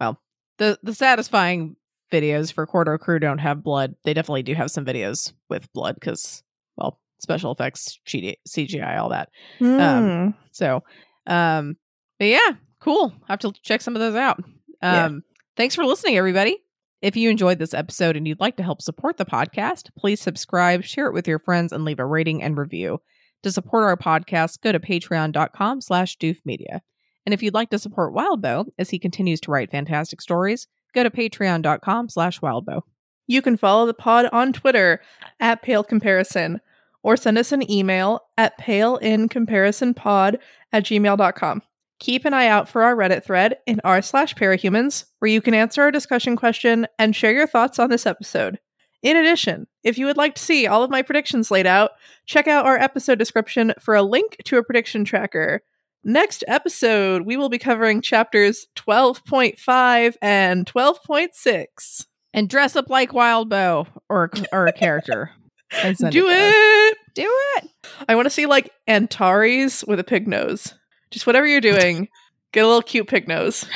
well, 0.00 0.18
the 0.58 0.78
the 0.82 0.94
satisfying 0.94 1.76
videos 2.12 2.52
for 2.52 2.66
Corridor 2.66 2.98
Crew 2.98 3.18
don't 3.18 3.38
have 3.38 3.62
blood. 3.62 3.94
They 4.04 4.14
definitely 4.14 4.42
do 4.42 4.54
have 4.54 4.70
some 4.70 4.84
videos 4.84 5.32
with 5.48 5.72
blood 5.72 5.96
because, 5.96 6.42
well, 6.76 7.00
special 7.18 7.52
effects, 7.52 7.98
CGI, 8.06 8.98
all 8.98 9.10
that. 9.10 9.30
Hmm. 9.58 10.30
So, 10.52 10.82
um, 11.26 11.76
but 12.18 12.26
yeah, 12.26 12.52
cool. 12.80 13.12
I 13.28 13.32
have 13.32 13.40
to 13.40 13.52
check 13.62 13.80
some 13.80 13.96
of 13.96 14.00
those 14.00 14.14
out. 14.14 14.42
Yeah. 14.82 15.06
Um, 15.06 15.22
thanks 15.56 15.74
for 15.74 15.84
listening, 15.84 16.16
everybody. 16.16 16.58
If 17.02 17.16
you 17.16 17.30
enjoyed 17.30 17.58
this 17.58 17.74
episode 17.74 18.16
and 18.16 18.26
you'd 18.26 18.40
like 18.40 18.56
to 18.56 18.62
help 18.62 18.80
support 18.80 19.16
the 19.18 19.26
podcast, 19.26 19.90
please 19.98 20.20
subscribe, 20.20 20.82
share 20.82 21.06
it 21.06 21.12
with 21.12 21.28
your 21.28 21.38
friends, 21.38 21.72
and 21.72 21.84
leave 21.84 21.98
a 21.98 22.06
rating 22.06 22.42
and 22.42 22.56
review. 22.56 23.00
To 23.42 23.52
support 23.52 23.84
our 23.84 23.96
podcast, 23.96 24.62
go 24.62 24.72
to 24.72 24.80
patreon.com 24.80 25.80
slash 25.82 26.16
doofmedia. 26.16 26.80
And 27.26 27.34
if 27.34 27.42
you'd 27.42 27.54
like 27.54 27.70
to 27.70 27.78
support 27.78 28.14
Wildbow 28.14 28.66
as 28.78 28.90
he 28.90 28.98
continues 28.98 29.40
to 29.42 29.50
write 29.50 29.70
fantastic 29.70 30.20
stories, 30.20 30.68
go 30.96 31.04
to 31.04 31.10
patreon.com 31.10 32.08
slash 32.08 32.40
wildbow. 32.40 32.80
You 33.28 33.42
can 33.42 33.56
follow 33.56 33.86
the 33.86 33.94
pod 33.94 34.26
on 34.32 34.52
Twitter 34.52 35.00
at 35.38 35.62
Pale 35.62 35.84
Comparison 35.84 36.60
or 37.02 37.16
send 37.16 37.38
us 37.38 37.52
an 37.52 37.70
email 37.70 38.20
at 38.36 38.58
paleincomparisonpod 38.58 40.38
at 40.72 40.84
gmail.com. 40.84 41.62
Keep 41.98 42.24
an 42.24 42.34
eye 42.34 42.48
out 42.48 42.68
for 42.68 42.82
our 42.82 42.96
Reddit 42.96 43.24
thread 43.24 43.58
in 43.66 43.80
r 43.84 44.02
slash 44.02 44.34
parahumans, 44.34 45.04
where 45.20 45.30
you 45.30 45.40
can 45.40 45.54
answer 45.54 45.82
our 45.82 45.90
discussion 45.90 46.36
question 46.36 46.86
and 46.98 47.14
share 47.14 47.32
your 47.32 47.46
thoughts 47.46 47.78
on 47.78 47.90
this 47.90 48.06
episode. 48.06 48.58
In 49.02 49.16
addition, 49.16 49.66
if 49.84 49.98
you 49.98 50.06
would 50.06 50.16
like 50.16 50.34
to 50.34 50.42
see 50.42 50.66
all 50.66 50.82
of 50.82 50.90
my 50.90 51.00
predictions 51.00 51.50
laid 51.50 51.66
out, 51.66 51.92
check 52.26 52.48
out 52.48 52.66
our 52.66 52.76
episode 52.76 53.18
description 53.18 53.72
for 53.80 53.94
a 53.94 54.02
link 54.02 54.36
to 54.44 54.58
a 54.58 54.64
prediction 54.64 55.04
tracker. 55.04 55.62
Next 56.08 56.44
episode, 56.46 57.22
we 57.22 57.36
will 57.36 57.48
be 57.48 57.58
covering 57.58 58.00
chapters 58.00 58.68
12.5 58.76 60.14
and 60.22 60.64
12.6. 60.64 62.06
And 62.32 62.48
dress 62.48 62.76
up 62.76 62.88
like 62.88 63.10
Wildbow 63.10 63.88
or, 64.08 64.30
or 64.52 64.66
a 64.68 64.72
character. 64.72 65.32
and 65.82 65.98
send 65.98 66.12
Do 66.12 66.22
to 66.22 66.28
it! 66.30 66.98
Do 67.14 67.28
it! 67.56 67.70
I 68.08 68.14
want 68.14 68.26
to 68.26 68.30
see 68.30 68.46
like 68.46 68.70
Antares 68.86 69.84
with 69.88 69.98
a 69.98 70.04
pig 70.04 70.28
nose. 70.28 70.74
Just 71.10 71.26
whatever 71.26 71.44
you're 71.44 71.60
doing, 71.60 72.06
get 72.52 72.62
a 72.64 72.68
little 72.68 72.82
cute 72.82 73.08
pig 73.08 73.26
nose. 73.26 73.66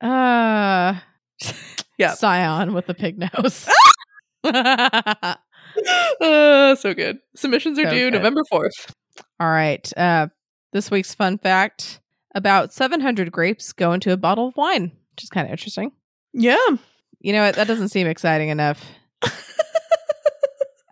Uh 0.00 0.94
Yeah. 1.98 2.14
Scion 2.14 2.74
with 2.74 2.88
a 2.88 2.94
pig 2.94 3.18
nose. 3.20 3.68
uh, 4.42 5.36
so 6.74 6.92
good. 6.92 7.18
Submissions 7.36 7.78
are 7.78 7.84
So 7.84 7.90
due 7.90 8.10
good. 8.10 8.14
November 8.14 8.42
4th. 8.52 8.90
All 9.38 9.48
right. 9.48 9.90
Uh 9.96 10.26
this 10.76 10.90
week's 10.90 11.14
fun 11.14 11.38
fact 11.38 12.00
about 12.34 12.72
700 12.72 13.32
grapes 13.32 13.72
go 13.72 13.94
into 13.94 14.12
a 14.12 14.16
bottle 14.16 14.48
of 14.48 14.56
wine, 14.58 14.92
which 15.14 15.24
is 15.24 15.30
kind 15.30 15.46
of 15.46 15.50
interesting. 15.50 15.90
Yeah. 16.34 16.56
You 17.18 17.32
know 17.32 17.42
what? 17.42 17.54
That 17.54 17.66
doesn't 17.66 17.88
seem 17.88 18.06
exciting 18.06 18.50
enough. 18.50 18.84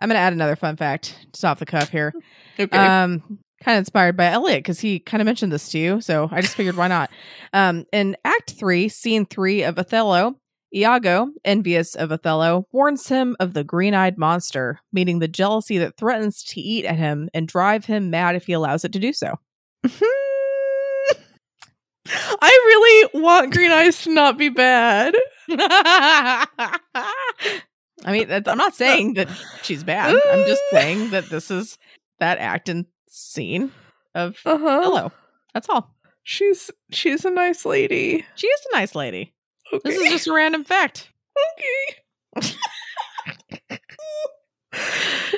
I'm 0.01 0.09
gonna 0.09 0.15
add 0.15 0.33
another 0.33 0.55
fun 0.55 0.75
fact 0.75 1.15
just 1.31 1.45
off 1.45 1.59
the 1.59 1.67
cuff 1.67 1.89
here. 1.89 2.13
Okay. 2.59 2.75
Um, 2.75 3.39
kind 3.63 3.77
of 3.77 3.79
inspired 3.79 4.17
by 4.17 4.25
Elliot 4.25 4.59
because 4.59 4.79
he 4.79 4.99
kind 4.99 5.21
of 5.21 5.25
mentioned 5.25 5.51
this 5.51 5.69
to 5.69 5.77
you, 5.77 6.01
so 6.01 6.29
I 6.31 6.41
just 6.41 6.55
figured 6.55 6.77
why 6.77 6.87
not. 6.87 7.11
Um, 7.53 7.85
in 7.93 8.17
Act 8.25 8.55
Three, 8.57 8.89
Scene 8.89 9.25
Three 9.25 9.63
of 9.63 9.77
Othello, 9.77 10.35
Iago, 10.73 11.29
envious 11.45 11.95
of 11.95 12.11
Othello, 12.11 12.67
warns 12.71 13.07
him 13.07 13.35
of 13.39 13.53
the 13.53 13.63
green-eyed 13.63 14.17
monster, 14.17 14.79
meaning 14.91 15.19
the 15.19 15.27
jealousy 15.27 15.77
that 15.77 15.95
threatens 15.97 16.43
to 16.45 16.59
eat 16.59 16.85
at 16.85 16.97
him 16.97 17.29
and 17.33 17.47
drive 17.47 17.85
him 17.85 18.09
mad 18.09 18.35
if 18.35 18.47
he 18.47 18.53
allows 18.53 18.83
it 18.83 18.91
to 18.93 18.99
do 18.99 19.13
so. 19.13 19.35
I 22.07 22.49
really 22.67 23.09
want 23.21 23.53
Green 23.53 23.71
Eyes 23.71 24.01
to 24.03 24.13
not 24.13 24.37
be 24.37 24.49
bad. 24.49 25.15
I 25.49 26.47
mean, 28.07 28.27
that's, 28.27 28.47
I'm 28.47 28.57
not 28.57 28.75
saying 28.75 29.15
that 29.15 29.27
she's 29.63 29.83
bad. 29.83 30.15
I'm 30.31 30.45
just 30.45 30.61
saying 30.71 31.09
that 31.11 31.29
this 31.29 31.49
is 31.49 31.77
that 32.19 32.37
act 32.37 32.69
and 32.69 32.85
scene 33.07 33.71
of 34.13 34.37
Uh 34.45 34.57
huh. 34.57 34.81
Hello. 34.83 35.11
That's 35.53 35.69
all. 35.69 35.95
She's 36.23 36.71
she's 36.91 37.25
a 37.25 37.29
nice 37.31 37.65
lady. 37.65 38.25
She 38.35 38.47
is 38.47 38.65
a 38.71 38.75
nice 38.75 38.95
lady. 38.95 39.33
Okay. 39.73 39.89
This 39.89 39.99
is 39.99 40.09
just 40.11 40.27
a 40.27 40.33
random 40.33 40.63
fact. 40.63 41.09
okay. 41.57 42.51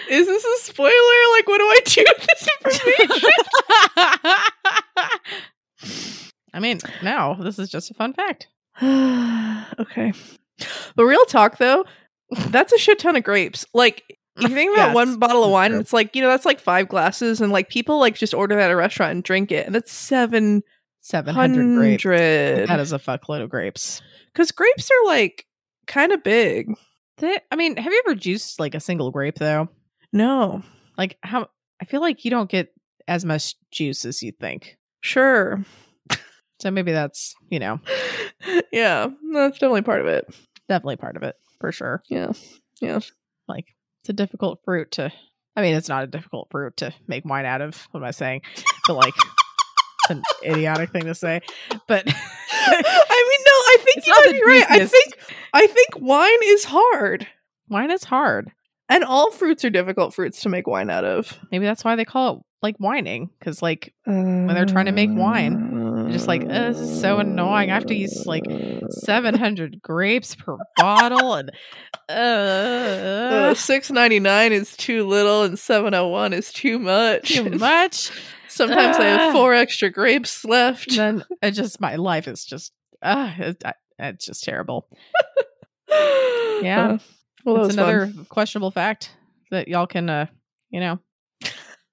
Is 0.10 0.26
this 0.28 0.46
a 0.46 0.58
spoiler? 0.64 0.92
Like, 1.34 1.48
what 1.48 1.58
do 1.58 1.64
I 1.64 1.80
do 1.86 2.06
with 2.08 2.28
this 2.28 2.48
information? 2.62 3.32
I 6.54 6.60
mean, 6.60 6.80
no, 7.04 7.38
this 7.40 7.60
is 7.60 7.70
just 7.70 7.92
a 7.92 7.94
fun 7.94 8.14
fact. 8.14 8.48
okay. 8.84 10.14
But 10.96 11.06
real 11.06 11.26
talk 11.26 11.58
though, 11.58 11.86
that's 12.48 12.74
a 12.74 12.78
shit 12.78 13.00
ton 13.00 13.16
of 13.16 13.24
grapes. 13.24 13.66
Like 13.74 14.04
you 14.38 14.50
think 14.50 14.74
about 14.76 14.88
Yes, 14.88 14.96
one 14.96 15.20
bottle 15.20 15.44
of 15.44 15.52
wine, 15.52 15.72
and 15.74 15.82
it's 15.82 15.94
like 15.94 16.16
you 16.16 16.22
know 16.22 16.30
that's 16.30 16.46
like 16.46 16.60
five 16.60 16.88
glasses, 16.88 17.42
and 17.42 17.52
like 17.52 17.70
people 17.70 18.00
like 18.00 18.16
just 18.16 18.34
order 18.34 18.56
that 18.56 18.66
at 18.66 18.72
a 18.72 18.76
restaurant 18.76 19.12
and 19.12 19.24
drink 19.24 19.52
it, 19.52 19.66
and 19.66 19.76
that's 19.76 19.92
seven 19.92 20.64
700 21.02 21.78
grapes. 21.78 22.04
That 22.04 22.80
is 22.80 22.92
a 22.92 23.00
fuckload 23.00 23.42
of 23.42 23.50
grapes. 23.50 24.02
Because 24.34 24.52
grapes 24.52 24.90
are 24.92 25.08
like 25.08 25.46
kind 25.86 26.12
of 26.12 26.24
big. 26.24 26.74
They- 27.18 27.40
I 27.52 27.56
mean, 27.56 27.78
have 27.78 27.92
you 27.92 28.04
ever 28.06 28.16
juiced 28.16 28.60
like 28.60 28.76
a 28.76 28.80
single 28.80 29.12
grape 29.12 29.36
though? 29.36 29.70
No, 30.14 30.64
Like 30.98 31.18
how 31.22 31.50
I 31.82 31.86
feel 31.86 32.02
like 32.02 32.24
you 32.26 32.32
don't 32.32 32.50
get 32.50 32.74
as 33.08 33.24
much 33.26 33.56
juice 33.72 34.06
as 34.06 34.22
you 34.24 34.32
think. 34.32 34.78
sure, 35.02 35.64
So 36.60 36.72
maybe 36.72 36.92
that's, 36.92 37.36
you 37.50 37.60
know, 37.60 37.80
yeah, 38.72 39.08
that's 39.34 39.60
definitely 39.60 39.84
part 39.84 40.02
of 40.02 40.08
it. 40.08 40.26
definitely 40.68 40.96
part 40.98 41.16
of 41.18 41.24
it 41.24 41.36
for 41.60 41.72
sure. 41.72 42.02
Yeah, 42.10 42.32
yeah. 42.82 43.00
Like 43.48 43.66
it's 44.02 44.10
a 44.10 44.14
difficult 44.14 44.60
fruit 44.66 44.92
to 44.94 45.12
I 45.56 45.62
mean, 45.62 45.76
it's 45.76 45.90
not 45.90 46.04
a 46.04 46.08
difficult 46.08 46.50
fruit 46.52 46.78
to 46.78 46.94
make 47.08 47.26
wine 47.26 47.46
out 47.46 47.62
of. 47.62 47.88
What 47.92 48.02
am 48.02 48.06
I 48.06 48.12
saying? 48.12 48.42
But 48.88 48.94
like 48.96 49.14
it's 49.18 50.10
an 50.12 50.22
idiotic 50.46 50.92
thing 50.92 51.04
to 51.06 51.16
say. 51.16 51.42
But 51.88 52.04
I 52.52 53.38
mean, 53.38 53.46
think 53.88 53.98
It's 53.98 54.08
you 54.08 54.14
might 54.14 54.32
be 54.32 54.44
right. 54.46 54.82
I 54.82 54.86
think 54.86 55.18
I 55.54 55.68
think 55.68 55.88
wine 56.00 56.40
is 56.46 56.64
hard, 56.66 57.28
wine 57.70 57.92
is 57.92 58.04
hard. 58.04 58.52
and 58.90 59.04
all 59.04 59.32
fruits 59.32 59.66
are 59.66 59.70
difficult 59.70 60.14
fruits 60.14 60.42
to 60.42 60.50
make 60.50 60.68
wine 60.68 60.90
out 60.90 61.04
of. 61.06 61.38
Maybe 61.52 61.66
that's 61.66 61.84
why 61.84 61.96
they 61.96 62.06
call 62.06 62.34
it 62.38 62.40
like 62.64 62.78
whining 62.78 63.30
because 63.40 63.62
like 63.62 63.94
when 64.06 64.48
they're 64.48 64.66
trying 64.66 64.86
to 64.88 64.92
make 64.92 65.10
wine, 65.12 66.04
they're 66.04 66.12
just 66.12 66.28
like, 66.28 66.44
"Uh, 66.44 66.70
this 66.72 66.80
is 66.80 67.00
so 67.02 67.20
annoying. 67.20 67.70
I 67.70 67.74
have 67.76 67.86
to 67.88 67.96
use 67.96 68.26
like 68.26 68.46
700 68.90 69.82
grapes 69.82 70.36
per 70.36 70.58
bottle 70.78 71.34
and 71.36 71.52
uh, 72.10 73.54
six 73.54 73.92
ninety 73.92 74.20
nine 74.20 74.54
is 74.54 74.76
too 74.78 75.06
little, 75.06 75.44
and 75.44 75.58
seven 75.60 75.94
oh 75.94 76.08
one 76.08 76.34
is 76.34 76.52
too 76.52 76.80
much. 76.80 77.30
too 77.34 77.50
much. 77.58 78.12
Sometimes 78.48 78.98
I 78.98 79.04
have 79.06 79.34
four 79.34 79.54
extra 79.54 79.90
grapes 79.92 80.44
left. 80.46 80.96
then 80.96 81.24
it 81.42 81.52
just 81.52 81.80
my 81.82 81.96
life 81.96 82.28
is 82.28 82.44
just 82.46 82.72
uh 83.02 83.32
it, 83.38 83.64
I- 83.66 83.74
it's 84.00 84.26
just 84.26 84.44
terrible. 84.44 84.88
Yeah. 85.90 86.88
Uh, 86.88 86.98
well, 87.46 87.56
that 87.58 87.66
it's 87.66 87.74
another 87.76 88.08
fun. 88.08 88.26
questionable 88.30 88.72
fact 88.72 89.12
that 89.52 89.68
y'all 89.68 89.86
can 89.88 90.10
uh 90.10 90.26
you 90.70 90.80
know 90.80 91.00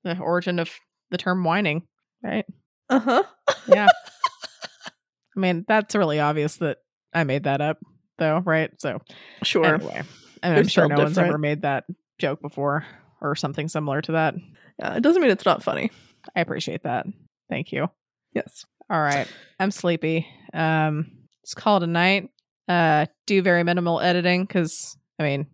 the 0.04 0.18
origin 0.18 0.58
of 0.58 0.70
the 1.10 1.18
term 1.18 1.44
whining, 1.44 1.82
right? 2.22 2.46
Uh 2.88 2.98
huh. 3.00 3.22
Yeah. 3.68 3.88
I 5.36 5.40
mean, 5.40 5.64
that's 5.68 5.94
really 5.94 6.18
obvious 6.20 6.56
that 6.56 6.78
I 7.12 7.24
made 7.24 7.44
that 7.44 7.60
up 7.60 7.78
though, 8.18 8.38
right? 8.38 8.70
So 8.80 9.00
Sure. 9.42 9.74
anyway. 9.74 10.02
I 10.42 10.48
mean, 10.50 10.58
I'm 10.58 10.68
sure 10.68 10.88
no 10.88 10.96
one's 10.96 11.18
ever 11.18 11.38
made 11.38 11.62
that 11.62 11.84
joke 12.18 12.40
before 12.40 12.84
or 13.20 13.34
something 13.34 13.68
similar 13.68 14.00
to 14.02 14.12
that. 14.12 14.34
Yeah, 14.78 14.94
it 14.96 15.02
doesn't 15.02 15.20
mean 15.22 15.30
it's 15.30 15.44
not 15.44 15.62
funny. 15.62 15.90
I 16.34 16.40
appreciate 16.40 16.84
that. 16.84 17.06
Thank 17.50 17.72
you. 17.72 17.88
Yes. 18.34 18.64
All 18.90 19.00
right. 19.00 19.26
I'm 19.58 19.70
sleepy. 19.70 20.26
Um 20.52 21.10
it's 21.42 21.54
called 21.54 21.82
a 21.82 21.86
night. 21.86 22.30
Uh 22.68 23.06
do 23.26 23.42
very 23.42 23.62
minimal 23.64 24.00
editing 24.00 24.42
because 24.44 24.96
I 25.18 25.22
mean 25.24 25.46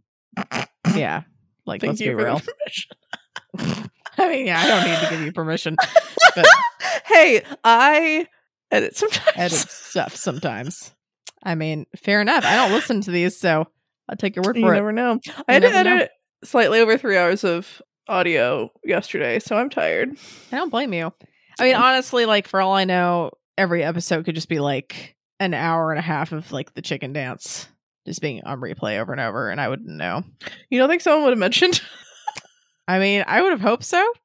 yeah. 0.95 1.23
Like 1.67 1.81
Thank 1.81 1.93
let's 1.93 2.01
you 2.01 2.09
be 2.09 2.15
real. 2.15 2.41
I 4.19 4.29
mean, 4.29 4.47
yeah, 4.47 4.61
I 4.61 4.67
don't 4.67 4.91
need 4.91 4.99
to 5.09 5.11
give 5.11 5.25
you 5.25 5.33
permission. 5.33 5.77
But 6.35 6.47
hey, 7.07 7.43
I 7.65 8.27
edit 8.71 8.97
sometimes. 8.97 9.37
edit 9.37 9.59
stuff 9.59 10.15
sometimes. 10.15 10.93
I 11.43 11.55
mean, 11.55 11.87
fair 11.97 12.21
enough. 12.21 12.45
I 12.45 12.57
don't 12.57 12.73
listen 12.73 13.01
to 13.03 13.11
these, 13.11 13.39
so 13.39 13.67
I'll 14.09 14.17
take 14.17 14.37
your 14.37 14.43
word 14.45 14.57
You 14.57 14.63
for 14.63 14.73
it. 14.73 14.77
never 14.77 14.93
know. 14.93 15.21
I 15.49 15.55
had 15.55 15.63
to 15.63 15.71
never 15.71 15.85
know. 15.89 15.97
edit 15.97 16.11
slightly 16.45 16.81
over 16.81 16.99
three 16.99 17.17
hours 17.17 17.45
of 17.45 17.81
audio 18.09 18.71
yesterday, 18.85 19.39
so 19.39 19.57
I'm 19.57 19.71
tired. 19.71 20.11
I 20.53 20.57
don't 20.57 20.71
blame 20.71 20.93
you. 20.93 21.13
I 21.61 21.65
mean, 21.65 21.77
honestly, 21.77 22.27
like 22.27 22.49
for 22.49 22.61
all 22.61 22.73
I 22.73 22.85
know, 22.85 23.31
every 23.59 23.85
episode 23.85 24.25
could 24.25 24.35
just 24.35 24.49
be 24.49 24.59
like 24.61 25.15
an 25.39 25.55
hour 25.55 25.91
and 25.91 25.99
a 25.99 26.03
half 26.03 26.33
of 26.33 26.51
like 26.53 26.75
the 26.75 26.83
chicken 26.83 27.13
dance 27.13 27.69
just 28.07 28.21
being 28.21 28.43
on 28.45 28.61
replay 28.61 28.99
over 28.99 29.13
and 29.13 29.21
over, 29.21 29.51
and 29.51 29.61
I 29.61 29.69
wouldn't 29.69 29.89
know. 29.89 30.25
You 30.71 30.79
don't 30.79 30.89
think 30.89 31.03
someone 31.03 31.25
would 31.25 31.33
have 31.33 31.39
mentioned? 31.39 31.81
I 32.89 32.99
mean, 32.99 33.25
I 33.27 33.43
would 33.43 33.53
have 33.53 33.61
hoped 33.61 33.85
so. 33.85 34.13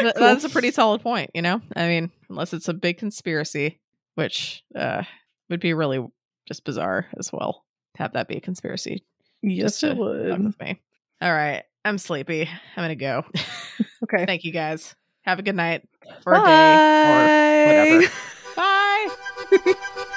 Cool. 0.00 0.12
That's 0.16 0.44
a 0.44 0.48
pretty 0.48 0.72
solid 0.72 1.00
point, 1.00 1.30
you 1.34 1.42
know? 1.42 1.60
I 1.76 1.86
mean, 1.86 2.10
unless 2.28 2.52
it's 2.52 2.68
a 2.68 2.74
big 2.74 2.98
conspiracy, 2.98 3.78
which 4.16 4.64
uh 4.74 5.04
would 5.48 5.60
be 5.60 5.74
really 5.74 6.04
just 6.48 6.64
bizarre 6.64 7.06
as 7.18 7.32
well. 7.32 7.64
To 7.96 8.02
have 8.02 8.12
that 8.14 8.26
be 8.28 8.36
a 8.36 8.40
conspiracy. 8.40 9.04
Yes, 9.42 9.78
just 9.78 9.80
to 9.80 9.90
it 9.92 9.96
would. 9.96 10.44
with 10.44 10.58
me. 10.60 10.80
All 11.22 11.32
right. 11.32 11.62
I'm 11.84 11.98
sleepy. 11.98 12.42
I'm 12.42 12.82
gonna 12.82 12.96
go. 12.96 13.24
Okay. 14.12 14.26
Thank 14.26 14.44
you 14.44 14.52
guys. 14.52 14.94
Have 15.22 15.38
a 15.38 15.42
good 15.42 15.54
night 15.54 15.82
or 16.26 16.34
a 16.34 16.44
day 16.44 16.74
or 17.06 18.00
whatever. 18.00 18.12
Bye. 18.56 20.06